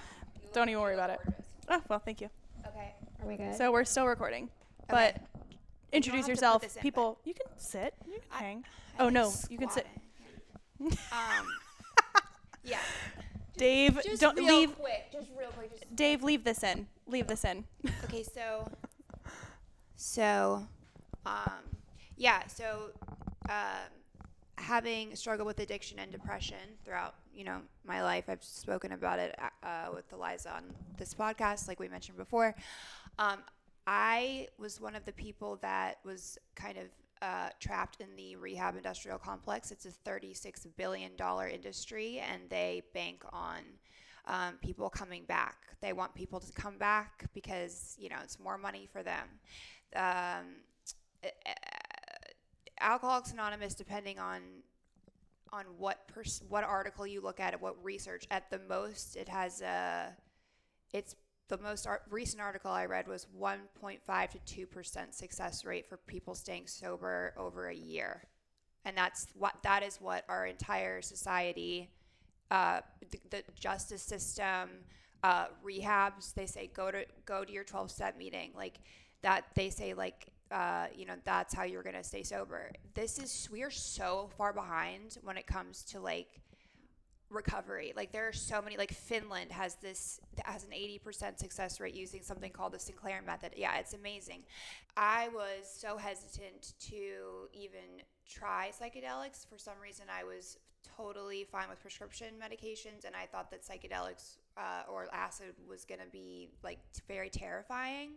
Don't 0.52 0.68
even 0.68 0.80
worry 0.82 0.94
about 0.94 1.10
it. 1.10 1.20
Oh 1.68 1.80
well, 1.88 1.98
thank 1.98 2.20
you. 2.20 2.28
Okay, 2.68 2.94
are 3.22 3.26
we 3.26 3.36
good? 3.36 3.56
So 3.56 3.72
we're 3.72 3.84
still 3.84 4.06
recording, 4.06 4.50
Okay. 4.84 5.16
but 5.16 5.16
introduce 5.90 6.26
have 6.26 6.26
to 6.26 6.30
put 6.30 6.36
yourself. 6.36 6.62
this 6.62 6.76
in, 6.76 6.80
but- 6.80 6.82
People, 6.82 7.18
you 7.24 7.32
can 7.34 7.46
sit. 7.56 7.94
You 8.06 8.12
can 8.20 8.22
I- 8.30 8.38
hang. 8.38 8.64
I 8.98 9.02
Oh 9.04 9.08
no, 9.08 9.32
you 9.48 9.56
can 9.58 9.70
sit. 9.70 9.84
squatting. 9.86 10.01
Um, 11.12 11.46
yeah. 12.64 12.78
Dave, 13.56 14.00
Just 14.04 14.20
don't 14.20 14.36
real 14.36 14.46
leave. 14.60 14.78
quick. 14.78 15.12
Just 15.12 15.28
real 15.38 15.50
quick. 15.50 15.70
Just 15.78 15.94
Dave, 15.94 16.22
leave 16.22 16.44
this 16.44 16.62
in. 16.62 16.86
Leave 17.06 17.26
this 17.26 17.44
in. 17.44 17.64
okay 18.04 18.22
so 18.22 18.70
so 19.96 20.66
um 21.26 21.62
yeah 22.16 22.46
so 22.46 22.90
um 23.48 23.90
having 24.58 25.14
struggled 25.14 25.46
with 25.46 25.60
addiction 25.60 25.98
and 25.98 26.10
depression 26.10 26.56
throughout 26.84 27.14
you 27.34 27.44
know 27.44 27.58
my 27.84 28.02
life 28.02 28.24
i've 28.28 28.42
spoken 28.42 28.92
about 28.92 29.18
it 29.18 29.34
uh, 29.62 29.88
with 29.94 30.04
eliza 30.12 30.52
on 30.54 30.62
this 30.98 31.14
podcast 31.14 31.68
like 31.68 31.78
we 31.80 31.88
mentioned 31.88 32.16
before 32.16 32.54
um, 33.18 33.38
i 33.86 34.46
was 34.58 34.80
one 34.80 34.94
of 34.96 35.04
the 35.04 35.12
people 35.12 35.56
that 35.62 35.98
was 36.04 36.38
kind 36.54 36.76
of 36.78 36.84
uh, 37.22 37.48
trapped 37.60 38.00
in 38.00 38.08
the 38.16 38.36
rehab 38.36 38.76
industrial 38.76 39.16
complex 39.16 39.70
it's 39.70 39.86
a 39.86 40.10
$36 40.10 40.66
billion 40.76 41.12
industry 41.50 42.20
and 42.30 42.42
they 42.50 42.82
bank 42.92 43.22
on 43.32 43.60
um, 44.26 44.54
people 44.60 44.88
coming 44.88 45.24
back. 45.24 45.56
They 45.80 45.92
want 45.92 46.14
people 46.14 46.40
to 46.40 46.52
come 46.52 46.78
back 46.78 47.24
because 47.34 47.96
you 47.98 48.08
know 48.08 48.16
it's 48.22 48.38
more 48.38 48.58
money 48.58 48.88
for 48.90 49.02
them. 49.02 49.28
Um, 49.96 50.46
Alcoholics 52.80 53.32
Anonymous, 53.32 53.74
depending 53.74 54.18
on 54.18 54.42
on 55.52 55.64
what 55.78 56.08
pers- 56.08 56.42
what 56.48 56.64
article 56.64 57.06
you 57.06 57.20
look 57.20 57.40
at, 57.40 57.60
what 57.60 57.82
research, 57.84 58.26
at 58.30 58.50
the 58.50 58.60
most 58.68 59.16
it 59.16 59.28
has 59.28 59.60
a 59.60 60.08
it's 60.92 61.16
the 61.56 61.62
most 61.62 61.86
recent 62.08 62.40
article 62.40 62.70
I 62.70 62.86
read 62.86 63.06
was 63.06 63.26
1.5 63.38 64.30
to 64.30 64.38
2 64.38 64.66
percent 64.66 65.14
success 65.14 65.64
rate 65.64 65.86
for 65.86 65.98
people 65.98 66.34
staying 66.34 66.66
sober 66.66 67.34
over 67.36 67.68
a 67.68 67.74
year, 67.74 68.22
and 68.84 68.96
that's 68.96 69.26
what 69.36 69.54
that 69.62 69.82
is 69.82 70.00
what 70.00 70.24
our 70.28 70.46
entire 70.46 71.02
society 71.02 71.90
uh, 72.52 72.80
the, 73.10 73.18
the 73.30 73.42
justice 73.58 74.02
system, 74.02 74.68
uh, 75.24 75.46
rehabs. 75.64 76.34
They 76.34 76.44
say 76.44 76.70
go 76.74 76.90
to 76.90 77.06
go 77.24 77.44
to 77.44 77.52
your 77.52 77.64
12 77.64 77.90
step 77.90 78.18
meeting. 78.18 78.52
Like 78.54 78.78
that, 79.22 79.44
they 79.54 79.70
say 79.70 79.94
like 79.94 80.28
uh, 80.50 80.86
you 80.94 81.06
know 81.06 81.14
that's 81.24 81.54
how 81.54 81.64
you're 81.64 81.82
gonna 81.82 82.04
stay 82.04 82.22
sober. 82.22 82.70
This 82.94 83.18
is 83.18 83.48
we 83.50 83.62
are 83.62 83.70
so 83.70 84.30
far 84.36 84.52
behind 84.52 85.16
when 85.22 85.38
it 85.38 85.46
comes 85.46 85.82
to 85.84 86.00
like 86.00 86.41
recovery. 87.32 87.92
Like 87.96 88.12
there 88.12 88.28
are 88.28 88.32
so 88.32 88.62
many. 88.62 88.76
Like 88.76 88.92
Finland 88.92 89.50
has 89.52 89.76
this 89.76 90.20
has 90.44 90.64
an 90.64 90.70
80% 90.70 91.38
success 91.38 91.80
rate 91.80 91.94
using 91.94 92.22
something 92.22 92.52
called 92.52 92.72
the 92.72 92.78
Sinclair 92.78 93.22
method. 93.26 93.52
Yeah, 93.56 93.78
it's 93.78 93.94
amazing. 93.94 94.42
I 94.96 95.28
was 95.28 95.66
so 95.66 95.96
hesitant 95.96 96.74
to 96.90 97.48
even 97.52 98.02
try 98.28 98.70
psychedelics. 98.70 99.46
For 99.48 99.58
some 99.58 99.74
reason, 99.82 100.06
I 100.10 100.24
was 100.24 100.58
totally 100.96 101.44
fine 101.44 101.68
with 101.68 101.80
prescription 101.80 102.34
medications, 102.40 103.04
and 103.04 103.14
I 103.14 103.26
thought 103.26 103.50
that 103.50 103.62
psychedelics 103.62 104.36
uh, 104.56 104.90
or 104.90 105.08
acid 105.12 105.54
was 105.68 105.84
going 105.84 106.00
to 106.00 106.10
be 106.10 106.50
like 106.62 106.78
very 107.08 107.30
terrifying. 107.30 108.10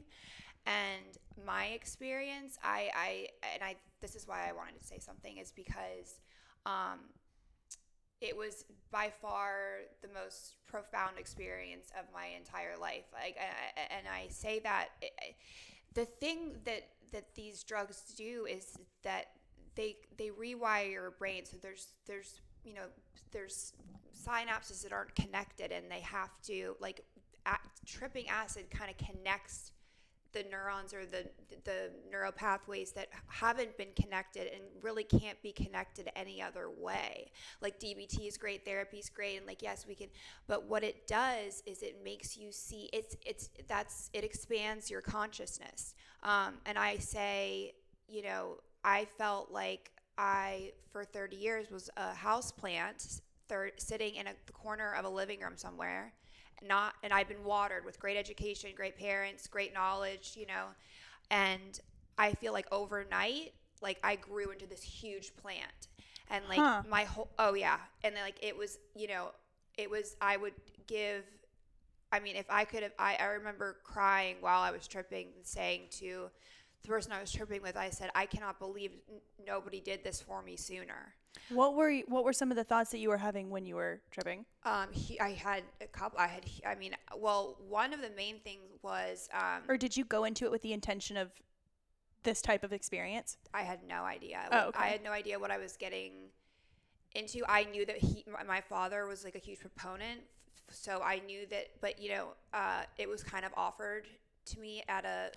And 0.66 1.18
my 1.45 1.68
experience, 1.68 2.57
I, 2.63 2.89
I, 2.95 3.28
and 3.53 3.63
I, 3.63 3.76
this 4.01 4.16
is 4.16 4.28
why 4.28 4.49
I 4.49 4.51
wanted 4.51 4.80
to 4.80 4.84
say 4.86 4.97
something, 4.97 5.38
is 5.38 5.51
because 5.51 6.20
um, 6.66 6.99
it 8.22 8.36
was 8.36 8.66
by 8.91 9.11
far 9.22 9.82
the 10.01 10.07
most 10.07 10.55
profound 10.68 11.18
experience 11.18 11.89
of 11.99 12.05
my 12.13 12.28
entire 12.38 12.78
life. 12.80 13.05
Like, 13.13 13.38
and 13.91 14.07
I 14.07 14.28
say 14.30 14.59
that 14.59 14.89
the 15.93 16.05
thing 16.05 16.57
that 16.66 16.88
that 17.11 17.34
these 17.36 17.63
drugs 17.63 18.01
do 18.18 18.45
is 18.49 18.78
that 19.03 19.28
they 19.76 19.97
they 20.18 20.30
rewire 20.30 20.91
your 20.91 21.11
brain. 21.11 21.45
So 21.45 21.57
there's 21.61 21.88
there's 22.07 22.41
you 22.63 22.74
know 22.74 22.88
there's 23.32 23.74
synapses 24.16 24.84
that 24.84 24.93
aren't 24.93 25.16
connected, 25.16 25.72
and 25.72 25.89
they 25.89 26.01
have 26.01 26.30
to 26.43 26.76
like 26.80 27.01
tripping 27.86 28.28
acid 28.30 28.70
kind 28.70 28.89
of 28.89 28.97
connects 28.97 29.72
the 30.36 30.43
neurons 30.51 30.93
or 30.93 31.05
the 31.05 31.25
the 31.63 31.89
neural 32.11 32.31
pathways 32.31 32.91
that 32.91 33.07
haven't 33.27 33.75
been 33.77 33.93
connected 33.99 34.47
and 34.53 34.61
really 34.81 35.03
can't 35.03 35.41
be 35.41 35.51
connected 35.51 36.11
any 36.15 36.41
other 36.41 36.69
way. 36.69 37.31
Like 37.61 37.79
DBT 37.79 38.27
is 38.27 38.38
great, 38.38 38.65
therapy 38.65 38.97
is 38.97 39.09
great, 39.09 39.38
and 39.38 39.47
like 39.47 39.61
yes, 39.61 39.88
we 39.88 39.95
can. 39.95 40.09
But 40.45 40.65
what 40.65 40.83
it 40.83 41.07
does 41.07 41.63
is 41.65 41.81
it 41.81 42.03
makes 42.03 42.38
you 42.38 42.51
see. 42.51 42.89
It's 42.93 43.15
it's 43.25 43.49
that's 43.67 44.09
it 44.13 44.23
expands 44.23 44.91
your 44.91 45.01
consciousness. 45.01 45.95
Um, 46.21 46.55
and 46.65 46.77
I 46.77 46.97
say, 46.97 47.73
you 48.07 48.21
know, 48.21 48.57
I 48.83 49.05
felt 49.17 49.51
like 49.51 49.91
I 50.17 50.73
for 50.91 51.05
30 51.05 51.38
years 51.38 51.71
was 51.71 51.89
a 51.95 52.13
house 52.13 52.51
plant, 52.51 53.21
thir- 53.47 53.71
sitting 53.77 54.15
in 54.15 54.27
a 54.27 54.31
the 54.45 54.53
corner 54.53 54.93
of 54.93 55.05
a 55.05 55.09
living 55.09 55.39
room 55.39 55.55
somewhere 55.55 56.13
not 56.64 56.93
and 57.03 57.12
I've 57.14 57.28
been 57.28 57.43
watered 57.43 57.86
with 57.86 57.99
great 57.99 58.18
education, 58.18 58.72
great 58.76 58.97
parents, 58.97 59.47
great 59.47 59.74
knowledge, 59.74 60.34
you 60.36 60.45
know. 60.45 60.68
And 61.32 61.80
I 62.18 62.34
feel 62.34 62.53
like 62.53 62.68
overnight, 62.72 63.53
like 63.82 63.99
I 64.03 64.16
grew 64.16 64.51
into 64.51 64.66
this 64.68 64.82
huge 64.84 65.36
plant. 65.38 65.88
And 66.30 66.43
like 66.49 66.60
Huh. 66.60 66.84
my 66.89 67.03
whole 67.03 67.30
oh 67.39 67.53
yeah. 67.53 67.78
And 68.03 68.16
then 68.16 68.24
like 68.24 68.39
it 68.41 68.58
was, 68.58 68.78
you 68.95 69.08
know, 69.08 69.32
it 69.78 69.89
was 69.89 70.16
I 70.22 70.38
would 70.38 70.53
give 70.88 71.24
I 72.12 72.20
mean, 72.20 72.36
if 72.36 72.45
I 72.49 72.66
could 72.66 72.84
have 72.84 72.93
I, 72.97 73.16
I 73.20 73.26
remember 73.26 73.78
crying 73.84 74.38
while 74.39 74.62
I 74.62 74.72
was 74.72 74.88
tripping 74.88 75.28
and 75.36 75.45
saying 75.45 75.84
to 75.99 76.30
the 76.82 76.88
person 76.88 77.12
I 77.12 77.20
was 77.22 77.32
tripping 77.32 77.62
with, 77.62 77.76
I 77.76 77.89
said, 77.89 78.12
I 78.16 78.26
cannot 78.26 78.60
believe 78.60 78.91
n- 79.12 79.20
nobody 79.45 79.80
did 79.82 80.03
this 80.03 80.22
for 80.22 80.41
me 80.41 80.56
sooner. 80.56 81.14
What 81.49 81.76
were 81.76 81.89
you, 81.89 82.03
what 82.07 82.23
were 82.23 82.34
some 82.34 82.49
of 82.51 82.57
the 82.57 82.63
thoughts 82.63 82.91
that 82.91 82.97
you 82.99 83.09
were 83.09 83.17
having 83.17 83.49
when 83.49 83.65
you 83.65 83.76
were 83.76 84.01
tripping? 84.11 84.45
Um, 84.63 84.88
he, 84.91 85.19
I 85.19 85.31
had 85.31 85.63
a 85.81 85.85
couple. 85.85 86.19
I 86.19 86.27
had. 86.27 86.45
I 86.65 86.76
mean, 86.76 86.95
well, 87.17 87.57
one 87.67 87.93
of 87.93 88.01
the 88.01 88.09
main 88.17 88.39
things 88.39 88.63
was 88.81 89.30
um, 89.34 89.61
Or 89.67 89.77
did 89.77 89.95
you 89.95 90.05
go 90.05 90.23
into 90.23 90.45
it 90.45 90.51
with 90.51 90.61
the 90.63 90.73
intention 90.73 91.17
of 91.17 91.30
this 92.23 92.41
type 92.41 92.63
of 92.63 92.73
experience? 92.73 93.38
I 93.53 93.61
had 93.61 93.80
no 93.88 94.03
idea. 94.03 94.39
Oh, 94.51 94.67
okay. 94.69 94.80
I 94.84 94.88
had 94.88 95.03
no 95.03 95.11
idea 95.11 95.38
what 95.39 95.51
I 95.51 95.57
was 95.57 95.77
getting 95.77 96.13
into. 97.13 97.41
I 97.47 97.65
knew 97.65 97.85
that 97.85 97.97
he, 97.97 98.23
my- 98.31 98.43
my 98.43 98.61
father, 98.61 99.05
was 99.05 99.23
like 99.23 99.35
a 99.35 99.39
huge 99.39 99.59
proponent, 99.59 100.22
so 100.69 101.01
I 101.03 101.19
knew 101.27 101.45
that. 101.51 101.67
But 101.80 102.01
you 102.01 102.09
know, 102.09 102.27
uh, 102.53 102.84
it 102.97 103.07
was 103.07 103.23
kind 103.23 103.45
of 103.45 103.51
offered 103.55 104.07
to 104.47 104.59
me 104.59 104.84
at 104.88 105.05
a. 105.05 105.30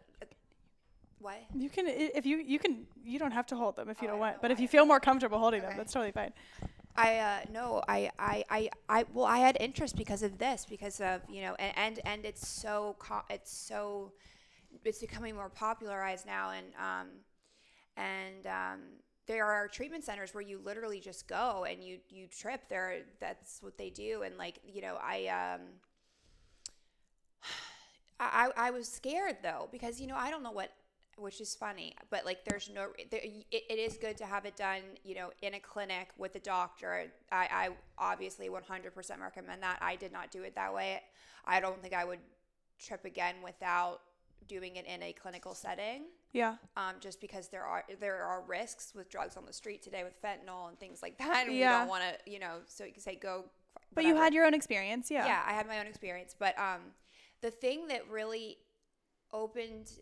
what? 1.19 1.39
You 1.55 1.69
can 1.71 1.87
if 1.87 2.27
you 2.27 2.39
you 2.39 2.59
can 2.59 2.87
you 3.05 3.19
don't 3.19 3.33
have 3.33 3.47
to 3.47 3.57
hold 3.57 3.77
them 3.77 3.89
if 3.89 4.01
you 4.03 4.09
Oh, 4.09 4.13
don't 4.13 4.21
want, 4.21 4.41
but 4.41 4.51
if 4.51 4.61
you 4.61 4.69
feel 4.69 4.87
more 4.87 5.01
comfortable 5.01 5.39
holding 5.39 5.63
them, 5.63 5.75
that's 5.77 5.93
totally 5.93 6.13
fine. 6.13 6.33
I 6.97 7.17
uh, 7.19 7.39
no, 7.53 7.83
I, 7.89 8.11
I, 8.19 8.45
I, 8.51 8.71
I, 8.89 9.05
well, 9.13 9.25
I 9.25 9.39
had 9.39 9.57
interest 9.61 9.97
because 9.97 10.23
of 10.23 10.39
this, 10.39 10.67
because 10.69 11.01
of 11.01 11.23
you 11.29 11.43
know, 11.43 11.55
and 11.59 11.73
and, 11.77 12.01
and 12.05 12.25
it's 12.27 12.47
so 12.47 12.97
co- 12.99 13.23
it's 13.31 13.53
so 13.53 14.13
it's 14.85 14.99
becoming 14.99 15.35
more 15.37 15.49
popularized 15.49 16.27
now, 16.27 16.51
and 16.51 16.67
um, 16.77 17.09
and 17.97 18.47
um, 18.47 18.81
there 19.27 19.45
are 19.47 19.69
treatment 19.69 20.05
centers 20.05 20.35
where 20.35 20.43
you 20.43 20.59
literally 20.65 21.01
just 21.01 21.29
go 21.29 21.65
and 21.69 21.85
you 21.85 21.99
you 22.09 22.27
trip. 22.27 22.63
There, 22.69 23.03
that's 23.21 23.63
what 23.63 23.79
they 23.79 23.91
do, 23.91 24.23
and 24.23 24.37
like 24.37 24.59
you 24.67 24.83
know, 24.83 24.99
I 25.03 25.27
um. 25.29 25.61
I 28.21 28.51
I 28.57 28.71
was 28.73 28.89
scared 28.89 29.37
though 29.45 29.69
because 29.71 30.01
you 30.01 30.09
know 30.09 30.17
I 30.17 30.31
don't 30.31 30.43
know 30.43 30.51
what 30.51 30.73
which 31.19 31.41
is 31.41 31.55
funny, 31.55 31.95
but 32.11 32.25
like 32.25 32.45
there's 32.45 32.71
no, 32.75 32.89
there, 33.11 33.21
it, 33.23 33.63
it 33.69 33.79
is 33.79 33.97
good 33.97 34.17
to 34.19 34.27
have 34.27 34.45
it 34.45 34.57
done, 34.57 34.83
you 35.05 35.15
know, 35.15 35.31
in 35.43 35.55
a 35.55 35.61
clinic 35.61 36.11
with 36.17 36.35
a 36.35 36.41
doctor. 36.41 37.11
I, 37.33 37.49
I 37.53 37.69
obviously 37.99 38.49
100% 38.49 39.21
recommend 39.21 39.63
that. 39.63 39.79
I 39.81 39.97
did 39.97 40.13
not 40.13 40.31
do 40.31 40.43
it 40.43 40.55
that 40.55 40.73
way. 40.73 41.01
I 41.45 41.61
don't 41.61 41.81
think 41.83 41.95
I 41.95 42.05
would 42.05 42.21
trip 42.79 43.05
again 43.05 43.37
without 43.43 44.01
doing 44.47 44.77
it 44.77 44.87
in 44.87 45.03
a 45.03 45.13
clinical 45.13 45.55
setting. 45.55 46.05
Yeah. 46.33 46.57
Um, 46.77 46.95
just 47.01 47.21
because 47.21 47.49
there 47.49 47.65
are 47.65 47.85
there 48.01 48.23
are 48.23 48.43
risks 48.47 48.93
with 48.95 49.09
drugs 49.09 49.37
on 49.37 49.47
the 49.47 49.53
street 49.53 49.83
today 49.83 50.05
with 50.05 50.21
fentanyl 50.23 50.69
and 50.69 50.79
things 50.79 51.01
like 51.03 51.19
that, 51.19 51.47
and 51.47 51.57
Yeah. 51.57 51.73
we 51.73 51.79
don't 51.81 51.89
want 51.89 52.03
to, 52.03 52.31
you 52.31 52.39
know, 52.39 52.59
so 52.67 52.85
you 52.85 52.93
can 52.93 53.03
say 53.03 53.15
go. 53.17 53.45
But 53.95 54.05
you 54.05 54.15
had 54.15 54.35
your 54.35 54.45
own 54.45 54.55
experience. 54.55 55.11
Yeah. 55.11 55.27
yeah 55.27 55.43
i 55.47 55.53
had 55.53 55.67
my 55.67 55.79
own 55.81 55.87
experience 55.87 56.35
but 56.39 56.59
um 56.59 56.81
the 57.41 57.51
thing 57.51 57.89
that 57.89 58.09
really 58.11 58.59
opened 59.33 59.93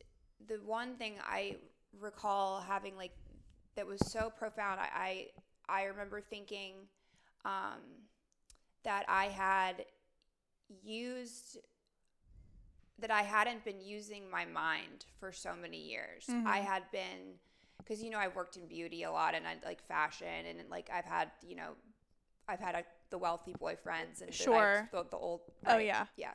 the 0.48 0.56
one 0.64 0.94
thing 0.96 1.14
i 1.24 1.56
recall 1.98 2.60
having 2.60 2.96
like 2.96 3.12
that 3.74 3.86
was 3.86 4.00
so 4.10 4.30
profound 4.38 4.78
i 4.80 5.26
i, 5.68 5.80
I 5.80 5.84
remember 5.84 6.20
thinking 6.20 6.74
um 7.44 7.80
that 8.84 9.04
i 9.08 9.26
had 9.26 9.84
used 10.82 11.58
that 12.98 13.10
i 13.10 13.22
hadn't 13.22 13.64
been 13.64 13.80
using 13.80 14.28
my 14.30 14.44
mind 14.44 15.04
for 15.18 15.32
so 15.32 15.54
many 15.60 15.78
years 15.78 16.26
i 16.46 16.58
had 16.58 16.82
been 16.92 17.34
because 17.78 18.02
you 18.02 18.10
know 18.10 18.18
i 18.18 18.28
worked 18.28 18.56
in 18.56 18.66
beauty 18.66 19.02
a 19.04 19.10
lot 19.10 19.34
and 19.34 19.46
i 19.46 19.54
like 19.64 19.82
fashion 19.86 20.26
and 20.48 20.58
like 20.70 20.90
i've 20.92 21.04
had 21.04 21.30
you 21.46 21.56
know 21.56 21.70
i've 22.48 22.60
had 22.60 22.74
a, 22.74 22.82
the 23.10 23.18
wealthy 23.18 23.54
boyfriends 23.60 24.20
and 24.20 24.28
the- 24.28 24.32
Sure. 24.32 24.88
the, 24.92 25.04
the 25.10 25.16
old 25.16 25.40
Oh, 25.66 25.78
yeah. 25.78 26.06
yeah 26.16 26.32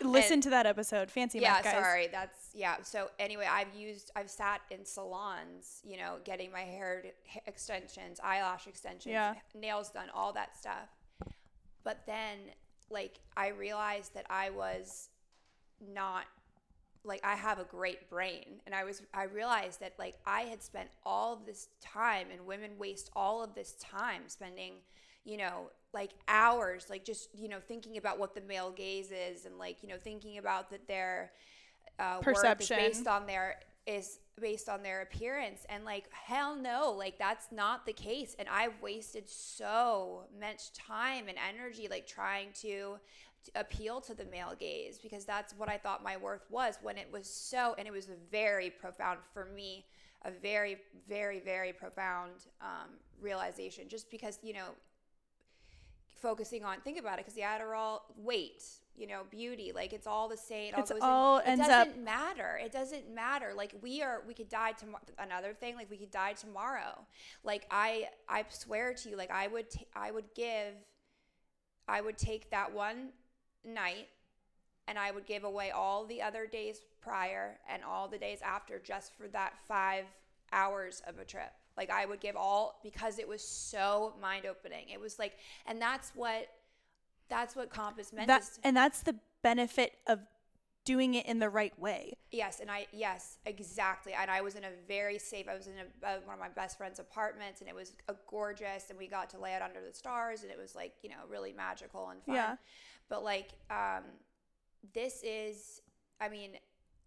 Listen 0.00 0.40
to 0.42 0.50
that 0.50 0.66
episode. 0.66 1.10
Fancy 1.10 1.38
yeah 1.38 1.52
math, 1.54 1.64
guys. 1.64 1.72
sorry 1.72 2.08
that's 2.08 2.50
yeah 2.54 2.76
so 2.82 3.08
anyway 3.18 3.46
i've 3.50 3.74
used 3.74 4.10
i've 4.16 4.30
sat 4.30 4.60
in 4.70 4.84
salons 4.84 5.80
you 5.84 5.96
know 5.96 6.16
getting 6.24 6.50
my 6.50 6.60
hair 6.60 7.04
extensions 7.46 8.20
eyelash 8.22 8.66
extensions 8.66 9.12
Yeah. 9.12 9.34
nails 9.54 9.90
done 9.90 10.08
all 10.14 10.32
that 10.32 10.56
stuff 10.56 10.88
but 11.84 12.00
then 12.06 12.38
like 12.90 13.20
i 13.36 13.48
realized 13.48 14.14
that 14.14 14.26
i 14.30 14.50
was 14.50 15.08
not 15.92 16.24
like 17.04 17.20
I 17.24 17.36
have 17.36 17.60
a 17.60 17.64
great 17.64 18.10
brain 18.10 18.60
and 18.66 18.74
I 18.74 18.82
was 18.82 19.00
I 19.14 19.24
realized 19.24 19.78
that 19.78 19.94
like 19.96 20.16
I 20.26 20.40
had 20.42 20.60
spent 20.60 20.88
all 21.04 21.32
of 21.32 21.46
this 21.46 21.68
time 21.80 22.26
and 22.32 22.44
women 22.46 22.72
waste 22.78 23.10
all 23.14 23.44
of 23.44 23.54
this 23.54 23.74
time 23.74 24.22
spending 24.26 24.72
you 25.26 25.36
know 25.36 25.70
like 25.92 26.10
hours 26.28 26.86
like 26.88 27.04
just 27.04 27.28
you 27.34 27.48
know 27.48 27.58
thinking 27.60 27.96
about 27.96 28.18
what 28.18 28.34
the 28.34 28.40
male 28.42 28.70
gaze 28.70 29.10
is 29.10 29.44
and 29.44 29.58
like 29.58 29.82
you 29.82 29.88
know 29.88 29.96
thinking 30.02 30.38
about 30.38 30.70
that 30.70 30.86
their 30.88 31.32
uh, 31.98 32.18
Perception. 32.18 32.76
worth 32.76 32.86
is 32.88 32.96
based 32.98 33.08
on 33.08 33.26
their 33.26 33.56
is 33.86 34.18
based 34.40 34.68
on 34.68 34.82
their 34.82 35.02
appearance 35.02 35.64
and 35.68 35.84
like 35.84 36.04
hell 36.12 36.56
no 36.56 36.94
like 36.96 37.18
that's 37.18 37.46
not 37.52 37.86
the 37.86 37.92
case 37.92 38.34
and 38.38 38.48
I've 38.48 38.80
wasted 38.82 39.28
so 39.28 40.24
much 40.40 40.72
time 40.72 41.28
and 41.28 41.38
energy 41.48 41.88
like 41.88 42.06
trying 42.06 42.48
to 42.62 42.98
appeal 43.54 44.00
to 44.00 44.14
the 44.14 44.24
male 44.26 44.54
gaze 44.58 44.98
because 44.98 45.24
that's 45.24 45.54
what 45.56 45.68
I 45.68 45.78
thought 45.78 46.02
my 46.02 46.16
worth 46.16 46.44
was 46.50 46.78
when 46.82 46.98
it 46.98 47.08
was 47.12 47.28
so, 47.28 47.74
and 47.78 47.86
it 47.86 47.92
was 47.92 48.08
a 48.08 48.16
very 48.30 48.70
profound 48.70 49.20
for 49.32 49.46
me, 49.46 49.84
a 50.24 50.30
very, 50.30 50.78
very, 51.08 51.40
very 51.40 51.72
profound 51.72 52.32
um, 52.60 52.90
realization. 53.20 53.88
Just 53.88 54.10
because, 54.10 54.38
you 54.42 54.54
know, 54.54 54.70
focusing 56.26 56.64
on, 56.64 56.80
think 56.80 56.98
about 56.98 57.14
it, 57.18 57.24
because 57.24 57.34
the 57.34 57.42
Adderall, 57.42 58.00
weight, 58.16 58.62
you 58.96 59.06
know, 59.06 59.20
beauty, 59.30 59.72
like 59.74 59.92
it's 59.92 60.06
all 60.06 60.28
the 60.28 60.36
same. 60.36 60.68
It 60.68 60.74
all 60.74 60.80
It's 60.80 60.90
goes 60.90 61.00
all 61.02 61.38
in, 61.38 61.44
it 61.46 61.48
ends 61.52 61.68
up- 61.68 61.86
doesn't 61.88 62.04
matter. 62.04 62.58
It 62.64 62.72
doesn't 62.72 63.14
matter. 63.14 63.52
Like 63.54 63.74
we 63.82 64.02
are, 64.02 64.22
we 64.26 64.34
could 64.34 64.48
die 64.48 64.72
tomorrow. 64.72 65.02
Another 65.18 65.52
thing, 65.52 65.76
like 65.76 65.88
we 65.90 65.96
could 65.98 66.10
die 66.10 66.32
tomorrow. 66.32 67.06
Like 67.44 67.66
I, 67.70 68.08
I 68.28 68.44
swear 68.48 68.94
to 68.94 69.10
you, 69.10 69.16
like 69.16 69.30
I 69.30 69.46
would, 69.46 69.70
t- 69.70 69.86
I 69.94 70.10
would 70.10 70.34
give, 70.34 70.74
I 71.86 72.00
would 72.00 72.18
take 72.18 72.50
that 72.50 72.72
one 72.74 73.10
night 73.64 74.08
and 74.88 74.98
I 74.98 75.10
would 75.10 75.26
give 75.26 75.44
away 75.44 75.70
all 75.70 76.04
the 76.06 76.22
other 76.22 76.46
days 76.46 76.80
prior 77.00 77.58
and 77.70 77.84
all 77.84 78.08
the 78.08 78.18
days 78.18 78.40
after 78.42 78.78
just 78.78 79.12
for 79.16 79.28
that 79.28 79.52
five 79.68 80.04
hours 80.52 81.02
of 81.06 81.18
a 81.18 81.24
trip. 81.24 81.52
Like 81.76 81.90
I 81.90 82.06
would 82.06 82.20
give 82.20 82.36
all 82.36 82.80
because 82.82 83.18
it 83.18 83.28
was 83.28 83.42
so 83.42 84.14
mind 84.20 84.46
opening. 84.46 84.88
It 84.92 85.00
was 85.00 85.18
like, 85.18 85.34
and 85.66 85.80
that's 85.80 86.12
what 86.14 86.48
that's 87.28 87.56
what 87.56 87.70
comp 87.70 87.98
is 87.98 88.12
meant 88.12 88.28
That 88.28 88.42
is 88.42 88.58
and 88.62 88.76
that's 88.76 89.00
the 89.00 89.16
benefit 89.42 89.92
of 90.06 90.20
doing 90.86 91.14
it 91.14 91.26
in 91.26 91.38
the 91.40 91.50
right 91.50 91.78
way. 91.78 92.12
Yes, 92.30 92.60
and 92.60 92.70
I 92.70 92.86
yes, 92.92 93.38
exactly. 93.44 94.14
And 94.14 94.30
I 94.30 94.40
was 94.40 94.54
in 94.54 94.64
a 94.64 94.70
very 94.88 95.18
safe. 95.18 95.46
I 95.48 95.54
was 95.54 95.66
in 95.66 95.74
a, 95.74 96.06
uh, 96.06 96.16
one 96.24 96.34
of 96.34 96.40
my 96.40 96.48
best 96.48 96.78
friend's 96.78 96.98
apartments, 96.98 97.60
and 97.60 97.68
it 97.68 97.74
was 97.74 97.92
a 98.08 98.14
gorgeous. 98.30 98.88
And 98.88 98.98
we 98.98 99.06
got 99.06 99.28
to 99.30 99.38
lay 99.38 99.52
out 99.52 99.60
under 99.60 99.80
the 99.86 99.92
stars, 99.92 100.42
and 100.42 100.50
it 100.50 100.56
was 100.58 100.74
like 100.74 100.94
you 101.02 101.10
know 101.10 101.16
really 101.28 101.52
magical 101.52 102.08
and 102.08 102.22
fun. 102.22 102.36
Yeah. 102.36 102.56
But 103.10 103.22
like, 103.22 103.50
um, 103.70 104.04
this 104.94 105.22
is. 105.22 105.82
I 106.18 106.30
mean, 106.30 106.52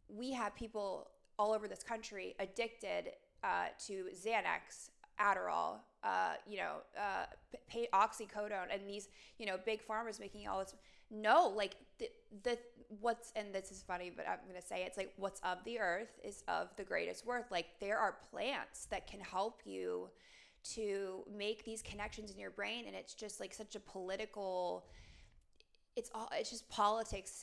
we 0.07 0.31
have 0.33 0.53
people 0.53 1.09
all 1.39 1.53
over 1.53 1.67
this 1.67 1.81
country 1.81 2.35
addicted 2.37 3.11
uh, 3.43 3.67
to 3.87 4.05
Xanax, 4.13 4.89
Adderall, 5.19 5.79
uh, 6.03 6.33
you 6.47 6.57
know, 6.57 6.77
uh, 6.97 7.25
p- 7.51 7.87
pa- 7.91 8.07
oxycodone, 8.07 8.73
and 8.73 8.87
these, 8.87 9.09
you 9.37 9.45
know, 9.45 9.57
big 9.65 9.81
farmers 9.81 10.19
making 10.19 10.47
all 10.47 10.59
this. 10.59 10.75
No, 11.11 11.51
like 11.55 11.75
the, 11.97 12.09
the 12.43 12.57
what's 13.01 13.31
and 13.35 13.53
this 13.53 13.71
is 13.71 13.83
funny, 13.85 14.11
but 14.15 14.27
I'm 14.27 14.39
gonna 14.47 14.61
say 14.61 14.83
it's 14.83 14.97
like 14.97 15.11
what's 15.17 15.39
of 15.41 15.63
the 15.65 15.79
earth 15.79 16.19
is 16.23 16.43
of 16.47 16.69
the 16.77 16.83
greatest 16.83 17.25
worth. 17.25 17.51
Like 17.51 17.67
there 17.79 17.97
are 17.97 18.15
plants 18.31 18.85
that 18.91 19.07
can 19.07 19.19
help 19.19 19.61
you 19.65 20.09
to 20.75 21.23
make 21.35 21.63
these 21.65 21.81
connections 21.81 22.31
in 22.31 22.39
your 22.39 22.51
brain, 22.51 22.85
and 22.87 22.95
it's 22.95 23.13
just 23.13 23.39
like 23.39 23.53
such 23.53 23.75
a 23.75 23.79
political 23.79 24.85
it's 25.99 26.09
all 26.15 26.29
it's 26.39 26.49
just 26.55 26.67
politics 26.69 27.33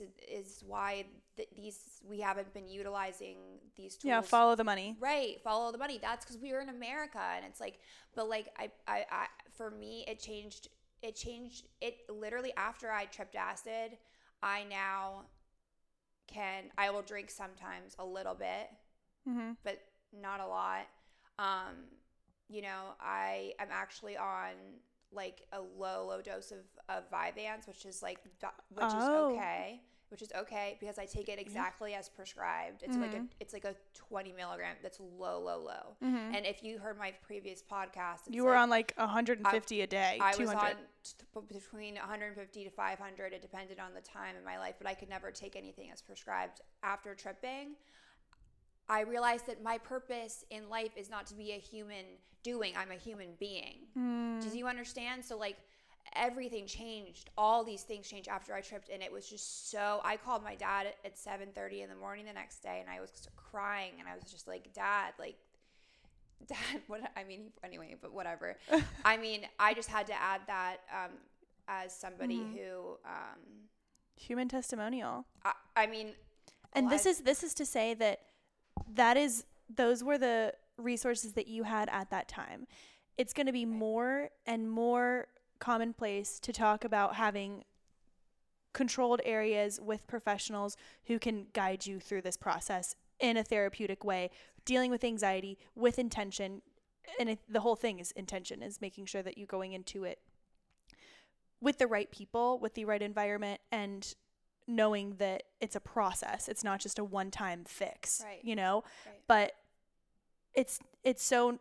is 0.40 0.48
why 0.66 0.90
th- 1.36 1.48
these 1.60 1.78
we 2.10 2.18
haven't 2.28 2.50
been 2.56 2.68
utilizing 2.80 3.36
these 3.76 3.92
tools 3.96 4.08
Yeah, 4.10 4.20
follow 4.22 4.54
the 4.56 4.64
money. 4.72 4.88
right 5.00 5.34
follow 5.48 5.70
the 5.76 5.78
money 5.86 5.98
that's 6.06 6.24
because 6.24 6.38
we 6.44 6.52
were 6.52 6.60
in 6.66 6.68
america 6.80 7.20
and 7.36 7.44
it's 7.50 7.60
like 7.60 7.76
but 8.16 8.28
like 8.28 8.46
I, 8.62 8.66
I 8.96 8.98
i 9.22 9.26
for 9.58 9.68
me 9.70 9.92
it 10.08 10.18
changed 10.28 10.68
it 11.02 11.14
changed 11.26 11.62
it 11.80 11.94
literally 12.24 12.52
after 12.56 12.86
i 12.90 13.04
tripped 13.16 13.36
acid 13.36 13.88
i 14.42 14.58
now 14.64 15.00
can 16.26 16.64
i 16.76 16.90
will 16.90 17.02
drink 17.02 17.30
sometimes 17.30 17.94
a 17.98 18.04
little 18.04 18.34
bit 18.34 18.68
Mm-hmm. 19.28 19.52
but 19.64 19.80
not 20.22 20.38
a 20.40 20.46
lot. 20.46 20.86
Um, 21.40 21.74
you 22.48 22.62
know, 22.62 22.94
I 23.00 23.54
am 23.58 23.66
actually 23.72 24.16
on 24.16 24.52
like 25.10 25.42
a 25.52 25.58
low, 25.60 26.06
low 26.06 26.22
dose 26.22 26.52
of, 26.52 26.58
of 26.88 27.10
Vyvanse, 27.10 27.66
which 27.66 27.84
is 27.86 28.02
like, 28.02 28.18
which 28.24 28.80
Oh. 28.80 29.30
is 29.30 29.34
okay, 29.36 29.82
which 30.08 30.22
is 30.22 30.30
okay 30.36 30.76
because 30.78 30.98
I 30.98 31.04
take 31.04 31.28
it 31.28 31.38
exactly 31.40 31.94
as 31.94 32.08
prescribed. 32.08 32.82
It's 32.84 32.96
like 32.96 33.12
a, 33.12 33.18
Mhm. 33.18 33.28
it's 33.40 33.52
like 33.52 33.64
a 33.64 33.74
20 33.94 34.32
milligram 34.32 34.76
that's 34.82 35.00
low, 35.00 35.40
low, 35.40 35.58
low. 35.58 35.96
Mm-hmm. 36.02 36.34
And 36.34 36.46
if 36.46 36.62
you 36.62 36.78
heard 36.78 36.96
my 36.96 37.10
previous 37.22 37.60
podcast, 37.62 38.20
You 38.32 38.44
were 38.44 38.52
like, 38.52 38.60
on 38.62 38.70
like 38.70 38.94
150 38.96 39.80
a 39.82 39.86
day, 39.88 40.18
I 40.20 40.36
was 40.36 40.50
on 40.50 40.76
t- 41.02 41.40
between 41.48 41.96
150 41.96 42.64
to 42.64 42.70
500. 42.70 43.32
It 43.32 43.42
depended 43.42 43.80
on 43.80 43.94
the 43.94 44.00
time 44.00 44.36
in 44.36 44.44
my 44.44 44.58
life, 44.58 44.76
but 44.78 44.86
I 44.86 44.94
could 44.94 45.08
never 45.08 45.32
take 45.32 45.56
anything 45.56 45.90
as 45.90 46.02
prescribed. 46.02 46.60
After 46.84 47.14
tripping, 47.16 47.74
I 48.88 49.00
realized 49.00 49.46
that 49.46 49.60
my 49.62 49.78
purpose 49.78 50.44
in 50.50 50.68
life 50.68 50.96
is 50.96 51.10
not 51.10 51.26
to 51.26 51.34
be 51.34 51.50
a 51.52 51.58
human 51.58 52.04
doing. 52.44 52.76
I'm 52.76 52.92
a 52.92 52.96
human 52.96 53.34
being. 53.40 53.88
Mm. 53.98 54.40
Do 54.40 54.56
you 54.56 54.68
understand? 54.68 55.24
So 55.24 55.36
like 55.36 55.56
everything 56.14 56.66
changed. 56.66 57.30
All 57.36 57.64
these 57.64 57.82
things 57.82 58.08
changed 58.08 58.28
after 58.28 58.54
I 58.54 58.60
tripped, 58.60 58.88
and 58.88 59.02
it 59.02 59.10
was 59.12 59.28
just 59.28 59.70
so. 59.70 60.00
I 60.04 60.16
called 60.16 60.42
my 60.44 60.54
dad 60.54 60.86
at- 60.86 60.98
at 61.04 61.16
7:30 61.18 61.82
in 61.82 61.88
the 61.88 61.96
morning 61.96 62.24
the 62.26 62.32
next 62.32 62.58
day, 62.62 62.80
and 62.80 62.88
I 62.90 63.00
was 63.00 63.28
crying, 63.36 63.94
and 63.98 64.08
I 64.08 64.14
was 64.14 64.24
just 64.30 64.46
like, 64.46 64.72
"Dad, 64.72 65.14
like." 65.18 65.36
Dad, 66.46 66.82
what 66.86 67.00
I 67.16 67.24
mean, 67.24 67.50
anyway, 67.64 67.96
but 68.00 68.12
whatever. 68.12 68.56
I 69.04 69.16
mean, 69.16 69.48
I 69.58 69.72
just 69.74 69.88
had 69.88 70.06
to 70.08 70.14
add 70.14 70.42
that 70.46 70.76
um, 70.92 71.12
as 71.66 71.96
somebody 71.96 72.38
Mhm. 72.38 72.52
who, 72.54 72.98
um, 73.06 73.68
Human 74.16 74.48
testimonial. 74.48 75.24
I, 75.44 75.52
I 75.74 75.86
mean, 75.86 76.14
And 76.74 76.90
this 76.90 77.04
is 77.06 77.20
this 77.20 77.42
is 77.42 77.52
to 77.54 77.66
say 77.66 77.94
that 77.94 78.20
that 78.94 79.16
is 79.16 79.44
those 79.68 80.04
were 80.04 80.18
the 80.18 80.54
resources 80.76 81.32
that 81.32 81.48
you 81.48 81.64
had 81.64 81.88
at 81.90 82.10
that 82.10 82.28
time. 82.28 82.66
It's 83.16 83.32
going 83.32 83.46
to 83.46 83.52
be 83.52 83.64
more 83.64 84.28
and 84.46 84.70
more 84.70 85.28
commonplace 85.58 86.38
to 86.40 86.52
talk 86.52 86.84
about 86.84 87.14
having 87.16 87.64
controlled 88.72 89.20
areas 89.24 89.80
with 89.80 90.06
professionals 90.06 90.76
who 91.06 91.18
can 91.18 91.46
guide 91.54 91.86
you 91.86 91.98
through 91.98 92.22
this 92.22 92.36
process 92.36 92.94
in 93.18 93.36
a 93.36 93.42
therapeutic 93.44 94.04
way, 94.04 94.30
dealing 94.64 94.90
with 94.90 95.02
anxiety 95.02 95.56
with 95.74 95.98
intention. 95.98 96.60
And 97.18 97.30
it, 97.30 97.38
the 97.48 97.60
whole 97.60 97.76
thing 97.76 97.98
is 97.98 98.10
intention, 98.12 98.62
is 98.62 98.80
making 98.80 99.06
sure 99.06 99.22
that 99.22 99.38
you're 99.38 99.46
going 99.46 99.72
into 99.72 100.04
it 100.04 100.18
with 101.60 101.78
the 101.78 101.86
right 101.86 102.10
people, 102.10 102.58
with 102.58 102.74
the 102.74 102.84
right 102.84 103.00
environment, 103.00 103.60
and 103.72 104.14
knowing 104.68 105.14
that 105.18 105.44
it's 105.60 105.76
a 105.76 105.80
process. 105.80 106.48
It's 106.48 106.64
not 106.64 106.80
just 106.80 106.98
a 106.98 107.04
one 107.04 107.30
time 107.30 107.64
fix, 107.66 108.20
Right. 108.24 108.40
you 108.42 108.56
know? 108.56 108.84
Right. 109.06 109.20
But 109.26 109.52
it's 110.54 110.80
it's 111.04 111.22
so 111.22 111.58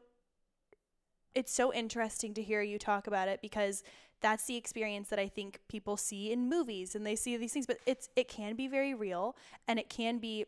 it's 1.35 1.51
so 1.51 1.73
interesting 1.73 2.33
to 2.33 2.41
hear 2.41 2.61
you 2.61 2.79
talk 2.79 3.07
about 3.07 3.27
it 3.27 3.41
because 3.41 3.83
that's 4.21 4.45
the 4.45 4.55
experience 4.55 5.09
that 5.09 5.19
I 5.19 5.27
think 5.27 5.59
people 5.67 5.97
see 5.97 6.31
in 6.31 6.49
movies 6.49 6.95
and 6.95 7.05
they 7.05 7.15
see 7.15 7.37
these 7.37 7.53
things 7.53 7.67
but 7.67 7.77
it's 7.85 8.09
it 8.15 8.27
can 8.27 8.55
be 8.55 8.67
very 8.67 8.93
real 8.93 9.35
and 9.67 9.77
it 9.77 9.89
can 9.89 10.17
be 10.17 10.45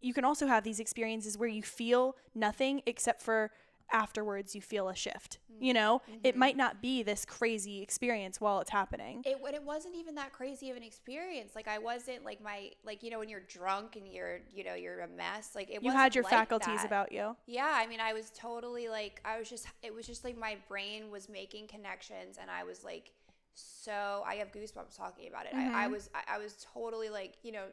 you 0.00 0.12
can 0.12 0.24
also 0.24 0.46
have 0.46 0.62
these 0.62 0.78
experiences 0.78 1.38
where 1.38 1.48
you 1.48 1.62
feel 1.62 2.16
nothing 2.34 2.82
except 2.86 3.22
for 3.22 3.50
afterwards 3.92 4.54
you 4.54 4.60
feel 4.60 4.88
a 4.88 4.94
shift 4.94 5.38
you 5.60 5.72
know 5.72 6.02
it 6.24 6.34
Mhm. 6.34 6.38
might 6.38 6.56
not 6.56 6.82
be 6.82 7.02
this 7.02 7.24
crazy 7.24 7.80
experience 7.82 8.40
while 8.40 8.60
it's 8.60 8.70
happening 8.70 9.22
It 9.24 9.38
it 9.54 9.62
wasn't 9.62 9.94
even 9.96 10.14
that 10.16 10.32
crazy 10.32 10.70
of 10.70 10.76
an 10.76 10.82
experience. 10.82 11.52
Like 11.56 11.66
I 11.68 11.78
wasn't 11.78 12.24
like 12.24 12.42
my 12.42 12.70
like 12.84 13.02
you 13.02 13.10
know 13.10 13.18
when 13.18 13.28
you're 13.28 13.40
drunk 13.48 13.96
and 13.96 14.06
you're 14.06 14.40
you 14.54 14.64
know 14.64 14.74
you're 14.74 15.00
a 15.00 15.08
mess. 15.08 15.52
Like 15.54 15.70
it 15.70 15.82
you 15.82 15.90
had 15.92 16.14
your 16.14 16.24
like 16.24 16.32
faculties 16.32 16.80
that. 16.80 16.86
about 16.86 17.12
you 17.12 17.36
Yeah, 17.46 17.70
I 17.72 17.86
mean 17.86 18.00
I 18.00 18.12
was 18.12 18.30
totally 18.36 18.88
like 18.88 19.20
I 19.24 19.38
was 19.38 19.48
just 19.48 19.66
it 19.82 19.94
was 19.94 20.06
just 20.06 20.24
like 20.24 20.36
my 20.36 20.56
brain 20.68 21.10
was 21.10 21.28
making 21.28 21.68
connections 21.68 22.38
and 22.40 22.50
I 22.50 22.64
was 22.64 22.84
like 22.84 23.12
so 23.54 24.22
I 24.26 24.34
have 24.36 24.52
goosebumps 24.52 24.96
talking 24.96 25.28
about 25.28 25.46
it. 25.46 25.52
I, 25.54 25.84
I 25.84 25.86
Mhm. 25.86 25.92
was 25.92 26.10
I, 26.14 26.34
I 26.34 26.38
was 26.38 26.66
totally 26.74 27.08
like 27.08 27.34
you 27.42 27.52
know. 27.52 27.64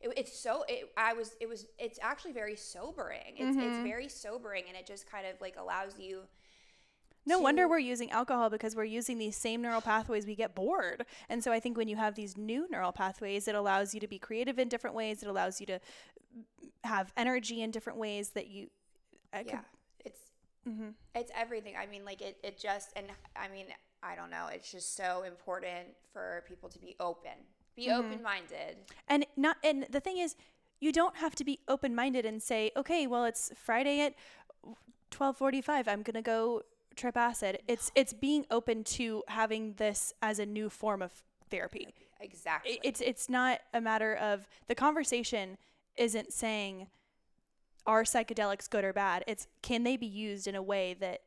It, 0.00 0.12
it's 0.16 0.38
so 0.38 0.64
it, 0.68 0.90
I 0.96 1.12
was 1.12 1.34
it 1.40 1.48
was 1.48 1.66
it's 1.78 1.98
actually 2.02 2.32
very 2.32 2.56
sobering. 2.56 3.36
It's 3.36 3.56
it's 3.60 3.78
Mhm. 3.78 3.82
very 3.82 4.08
sobering 4.08 4.64
and 4.68 4.76
it 4.76 4.86
just 4.86 5.10
kind 5.10 5.26
of 5.26 5.40
like 5.40 5.56
allows 5.58 5.98
you 5.98 6.22
No 7.26 7.38
wonder 7.38 7.68
we're 7.68 7.78
using 7.78 8.10
alcohol 8.10 8.48
because 8.50 8.74
we're 8.74 8.84
using 8.84 9.18
these 9.18 9.36
same 9.36 9.60
neural 9.62 9.80
pathways. 9.82 10.26
We 10.26 10.34
get 10.34 10.54
bored. 10.54 11.04
And 11.28 11.44
so 11.44 11.52
I 11.52 11.60
think 11.60 11.76
when 11.76 11.88
you 11.88 11.96
have 11.96 12.14
these 12.14 12.36
new 12.36 12.66
neural 12.70 12.92
pathways, 12.92 13.46
it 13.46 13.54
allows 13.54 13.94
you 13.94 14.00
to 14.00 14.08
be 14.08 14.18
creative 14.18 14.58
in 14.58 14.68
different 14.68 14.96
ways. 14.96 15.22
It 15.22 15.28
allows 15.28 15.60
you 15.60 15.66
to 15.66 15.80
have 16.84 17.12
energy 17.16 17.62
in 17.62 17.70
different 17.70 17.98
ways 17.98 18.30
that 18.30 18.48
you. 18.48 18.68
I 19.32 19.44
yeah. 19.46 19.60
It's 20.04 20.20
hmm 20.64 20.90
it's 21.14 21.32
everything 21.34 21.74
i 21.80 21.86
mean 21.86 22.04
like 22.04 22.22
it, 22.22 22.36
it 22.42 22.58
just 22.58 22.90
and 22.96 23.06
i 23.36 23.48
mean 23.48 23.66
i 24.02 24.14
don't 24.14 24.30
know 24.30 24.46
it's 24.52 24.70
just 24.70 24.96
so 24.96 25.22
important 25.22 25.88
for 26.12 26.44
people 26.48 26.68
to 26.68 26.78
be 26.78 26.94
open 27.00 27.32
be 27.76 27.86
Mhm. 27.86 27.98
open-minded 27.98 28.76
And 29.08 29.26
not. 29.36 29.56
And 29.62 29.84
the 29.84 30.00
thing 30.00 30.18
is, 30.18 30.36
you 30.80 30.92
don't 30.92 31.16
have 31.16 31.34
to 31.36 31.44
be 31.44 31.60
open 31.68 31.94
minded 31.94 32.24
and 32.24 32.42
say, 32.42 32.70
okay, 32.76 33.06
well, 33.06 33.24
it's 33.24 33.50
Friday 33.54 34.00
at 34.00 34.14
twelve 35.10 35.36
forty 35.36 35.60
five. 35.60 35.88
I'm 35.88 36.02
gonna 36.02 36.22
go 36.22 36.62
trip 36.96 37.16
acid. 37.16 37.62
It's 37.66 37.90
it's 37.94 38.12
being 38.12 38.46
open 38.50 38.84
to 38.84 39.22
having 39.28 39.74
this 39.74 40.12
as 40.22 40.38
a 40.38 40.46
new 40.46 40.68
form 40.70 41.02
of 41.02 41.22
therapy. 41.50 41.88
exactly 42.20 42.78
it's 42.84 43.00
it's 43.00 43.28
not 43.30 43.60
a 43.72 43.80
matter 43.80 44.14
of 44.14 44.46
the 44.68 44.74
conversation 44.74 45.56
isn't 45.96 46.32
saying 46.34 46.86
are 47.86 48.02
psychedelics 48.04 48.68
good 48.68 48.84
or 48.84 48.92
bad 48.92 49.24
it's 49.26 49.46
can 49.62 49.84
they 49.84 49.96
be 49.96 50.06
used 50.06 50.46
in 50.46 50.54
a 50.54 50.62
way 50.62 50.92
that 51.00 51.22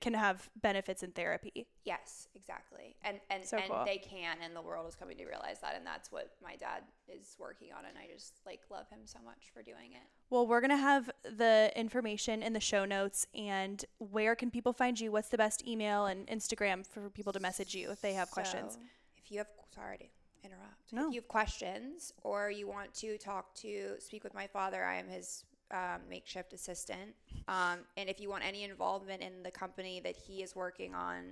can 0.00 0.14
have 0.14 0.48
benefits 0.60 1.02
in 1.02 1.10
therapy. 1.12 1.66
Yes 1.84 2.28
exactly. 2.34 2.96
And 3.02 3.20
and, 3.30 3.44
So 3.44 3.56
and 3.56 3.70
cool. 3.70 3.84
they 3.84 3.98
can 3.98 4.36
and 4.42 4.54
the 4.54 4.60
world 4.60 4.86
is 4.88 4.94
coming 4.94 5.16
to 5.18 5.24
realize 5.24 5.60
that 5.60 5.74
and 5.76 5.86
that's 5.86 6.12
what 6.12 6.32
my 6.42 6.56
dad 6.56 6.82
is 7.08 7.36
working 7.38 7.68
on 7.76 7.84
and 7.84 7.96
i 7.98 8.12
just 8.12 8.34
like 8.46 8.60
love 8.70 8.88
him 8.88 9.00
so 9.04 9.18
much 9.24 9.50
for 9.52 9.62
doing 9.62 9.92
it. 9.92 10.02
Well 10.30 10.46
we're 10.46 10.60
going 10.60 10.70
to 10.70 10.76
have 10.76 11.10
the 11.24 11.72
information 11.76 12.42
in 12.42 12.52
the 12.52 12.60
show 12.60 12.84
notes 12.84 13.26
and 13.34 13.84
where 13.98 14.34
can 14.34 14.50
people 14.50 14.72
find 14.72 14.98
you? 14.98 15.12
What's 15.12 15.28
the 15.28 15.38
best 15.38 15.66
email 15.66 16.06
and 16.06 16.26
instagram 16.28 16.86
for 16.86 17.10
people 17.10 17.32
to 17.32 17.40
message 17.40 17.74
you 17.74 17.90
if 17.90 18.00
they 18.00 18.14
have 18.14 18.30
questions? 18.30 18.78
if 19.16 19.30
you 19.30 19.38
have 19.38 19.46
sorry 19.74 19.96
to 19.98 20.04
interrupt. 20.46 20.92
No. 20.92 21.08
if 21.08 21.14
you 21.14 21.20
have 21.20 21.28
questions 21.28 22.12
or 22.22 22.50
you 22.50 22.68
want 22.68 22.92
to 22.94 23.16
talk 23.16 23.54
to 23.56 23.94
speak 23.98 24.22
with 24.22 24.34
my 24.34 24.46
father 24.46 24.84
i 24.84 24.96
am 24.96 25.08
his 25.08 25.44
um, 25.70 26.00
makeshift 26.08 26.52
assistant 26.52 27.14
um, 27.48 27.78
and 27.96 28.08
if 28.08 28.20
you 28.20 28.28
want 28.28 28.44
any 28.44 28.64
involvement 28.64 29.22
in 29.22 29.42
the 29.42 29.50
company 29.50 30.00
that 30.00 30.16
he 30.16 30.42
is 30.42 30.54
working 30.54 30.94
on 30.94 31.24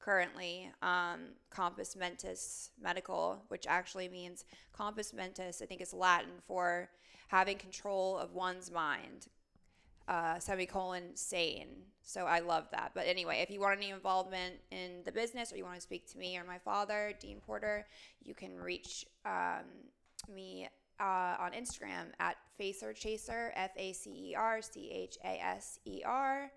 currently 0.00 0.70
um, 0.82 1.20
compos 1.50 1.96
mentis 1.96 2.70
medical 2.80 3.42
which 3.48 3.66
actually 3.66 4.08
means 4.08 4.44
compos 4.76 5.12
mentis 5.12 5.60
i 5.62 5.66
think 5.66 5.80
is 5.80 5.92
latin 5.92 6.30
for 6.46 6.88
having 7.28 7.56
control 7.58 8.16
of 8.18 8.32
one's 8.32 8.70
mind 8.70 9.28
uh, 10.08 10.38
semicolon 10.38 11.14
sane. 11.14 11.68
So 12.02 12.26
I 12.26 12.38
love 12.38 12.68
that. 12.70 12.92
But 12.94 13.06
anyway, 13.06 13.40
if 13.42 13.50
you 13.50 13.60
want 13.60 13.76
any 13.76 13.90
involvement 13.90 14.54
in 14.70 15.02
the 15.04 15.12
business 15.12 15.52
or 15.52 15.56
you 15.56 15.64
want 15.64 15.76
to 15.76 15.80
speak 15.80 16.10
to 16.12 16.18
me 16.18 16.38
or 16.38 16.44
my 16.44 16.58
father, 16.58 17.12
Dean 17.20 17.40
Porter, 17.44 17.86
you 18.22 18.34
can 18.34 18.56
reach 18.56 19.04
um, 19.24 19.64
me 20.32 20.68
uh, 21.00 21.36
on 21.40 21.52
Instagram 21.52 22.12
at 22.20 22.36
Facer 22.58 22.92
Chaser, 22.92 23.52
F 23.54 23.70
A 23.76 23.92
C 23.92 24.10
E 24.30 24.34
R 24.34 24.60
C 24.62 24.90
H 24.92 25.16
A 25.24 25.40
S 25.42 25.78
E 25.84 26.02
R. 26.04 26.50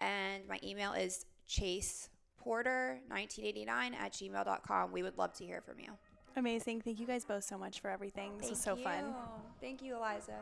And 0.00 0.46
my 0.48 0.58
email 0.62 0.92
is 0.92 1.26
chaseporter1989 1.48 3.94
at 3.94 4.12
gmail.com. 4.12 4.92
We 4.92 5.02
would 5.02 5.18
love 5.18 5.32
to 5.34 5.44
hear 5.44 5.60
from 5.60 5.80
you. 5.80 5.90
amazing 6.36 6.80
thank 6.80 7.00
you 7.00 7.06
guys 7.06 7.24
both 7.24 7.42
so 7.42 7.58
much 7.58 7.80
for 7.80 7.90
everything 7.90 8.30
this 8.38 8.50
was 8.50 8.60
so 8.60 8.76
fun 8.76 9.12
Thank 9.60 9.82
you, 9.82 9.96
Eliza. 9.96 10.36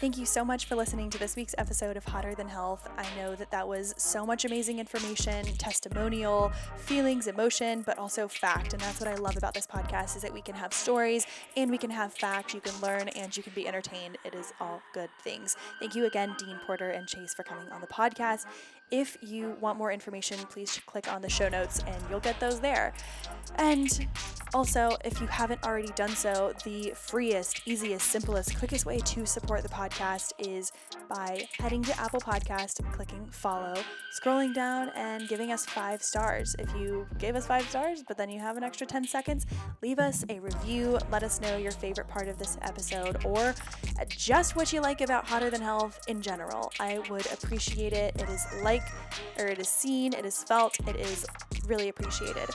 Thank 0.00 0.18
you 0.18 0.26
so 0.26 0.44
much 0.44 0.66
for 0.66 0.74
listening 0.74 1.08
to 1.10 1.18
this 1.18 1.34
week's 1.34 1.54
episode 1.56 1.96
of 1.96 2.04
Hotter 2.04 2.34
Than 2.34 2.48
Health. 2.48 2.90
I 2.98 3.06
know 3.16 3.34
that 3.36 3.50
that 3.52 3.66
was 3.66 3.94
so 3.96 4.26
much 4.26 4.44
amazing 4.44 4.78
information, 4.78 5.44
testimonial, 5.56 6.52
feelings, 6.76 7.26
emotion, 7.26 7.82
but 7.82 7.96
also 7.96 8.28
fact. 8.28 8.74
And 8.74 8.82
that's 8.82 9.00
what 9.00 9.08
I 9.08 9.14
love 9.14 9.36
about 9.36 9.54
this 9.54 9.66
podcast 9.66 10.16
is 10.16 10.22
that 10.22 10.32
we 10.32 10.42
can 10.42 10.56
have 10.56 10.74
stories 10.74 11.26
and 11.56 11.70
we 11.70 11.78
can 11.78 11.90
have 11.90 12.12
facts. 12.12 12.52
You 12.52 12.60
can 12.60 12.78
learn 12.82 13.08
and 13.08 13.34
you 13.34 13.42
can 13.42 13.52
be 13.54 13.66
entertained. 13.66 14.18
It 14.24 14.34
is 14.34 14.52
all 14.60 14.82
good 14.92 15.10
things. 15.22 15.56
Thank 15.80 15.94
you 15.94 16.06
again, 16.06 16.34
Dean 16.38 16.58
Porter 16.66 16.90
and 16.90 17.06
Chase, 17.06 17.32
for 17.32 17.44
coming 17.44 17.70
on 17.70 17.80
the 17.80 17.86
podcast. 17.86 18.44
If 18.94 19.16
you 19.20 19.56
want 19.60 19.76
more 19.76 19.90
information, 19.90 20.38
please 20.50 20.80
click 20.86 21.12
on 21.12 21.20
the 21.20 21.28
show 21.28 21.48
notes 21.48 21.82
and 21.84 22.00
you'll 22.08 22.20
get 22.20 22.38
those 22.38 22.60
there. 22.60 22.94
And 23.56 24.06
also, 24.54 24.96
if 25.04 25.20
you 25.20 25.26
haven't 25.26 25.64
already 25.64 25.90
done 25.96 26.10
so, 26.10 26.52
the 26.64 26.92
freest, 26.94 27.62
easiest, 27.66 28.06
simplest, 28.06 28.56
quickest 28.56 28.86
way 28.86 29.00
to 29.00 29.26
support 29.26 29.64
the 29.64 29.68
podcast 29.68 30.32
is 30.38 30.70
by 31.08 31.44
heading 31.58 31.82
to 31.82 32.00
Apple 32.00 32.20
Podcast, 32.20 32.88
clicking 32.92 33.26
follow, 33.32 33.74
scrolling 34.16 34.54
down, 34.54 34.90
and 34.94 35.28
giving 35.28 35.50
us 35.50 35.66
five 35.66 36.00
stars. 36.00 36.54
If 36.60 36.72
you 36.76 37.08
gave 37.18 37.34
us 37.34 37.48
five 37.48 37.68
stars, 37.68 38.04
but 38.06 38.16
then 38.16 38.30
you 38.30 38.38
have 38.38 38.56
an 38.56 38.62
extra 38.62 38.86
10 38.86 39.06
seconds, 39.08 39.44
leave 39.82 39.98
us 39.98 40.24
a 40.28 40.38
review. 40.38 41.00
Let 41.10 41.24
us 41.24 41.40
know 41.40 41.56
your 41.56 41.72
favorite 41.72 42.06
part 42.06 42.28
of 42.28 42.38
this 42.38 42.56
episode 42.62 43.24
or 43.24 43.56
just 44.08 44.54
what 44.54 44.72
you 44.72 44.80
like 44.80 45.00
about 45.00 45.26
Hotter 45.26 45.50
Than 45.50 45.62
Health 45.62 45.98
in 46.06 46.22
general. 46.22 46.72
I 46.78 47.00
would 47.10 47.26
appreciate 47.32 47.92
it. 47.92 48.14
It 48.20 48.28
is 48.28 48.46
like, 48.62 48.83
or 49.38 49.46
it 49.46 49.58
is 49.58 49.68
seen, 49.68 50.12
it 50.14 50.24
is 50.24 50.42
felt, 50.44 50.76
it 50.88 50.96
is 50.96 51.26
really 51.66 51.88
appreciated. 51.88 52.48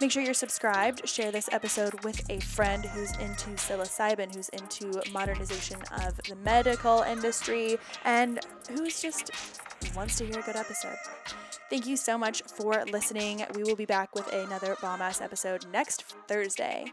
Make 0.00 0.10
sure 0.10 0.22
you're 0.22 0.34
subscribed. 0.34 1.08
Share 1.08 1.30
this 1.30 1.48
episode 1.52 2.02
with 2.02 2.28
a 2.28 2.40
friend 2.40 2.84
who's 2.84 3.16
into 3.18 3.50
psilocybin, 3.50 4.34
who's 4.34 4.48
into 4.48 5.00
modernization 5.12 5.80
of 6.04 6.16
the 6.28 6.34
medical 6.42 7.02
industry, 7.02 7.78
and 8.04 8.40
who's 8.68 9.00
just 9.00 9.30
wants 9.94 10.16
to 10.18 10.26
hear 10.26 10.40
a 10.40 10.42
good 10.42 10.56
episode. 10.56 10.96
Thank 11.70 11.86
you 11.86 11.96
so 11.96 12.18
much 12.18 12.42
for 12.42 12.84
listening. 12.90 13.44
We 13.54 13.62
will 13.62 13.76
be 13.76 13.86
back 13.86 14.14
with 14.14 14.26
another 14.32 14.76
bomb 14.82 15.00
ass 15.00 15.20
episode 15.20 15.66
next 15.72 16.02
Thursday. 16.26 16.92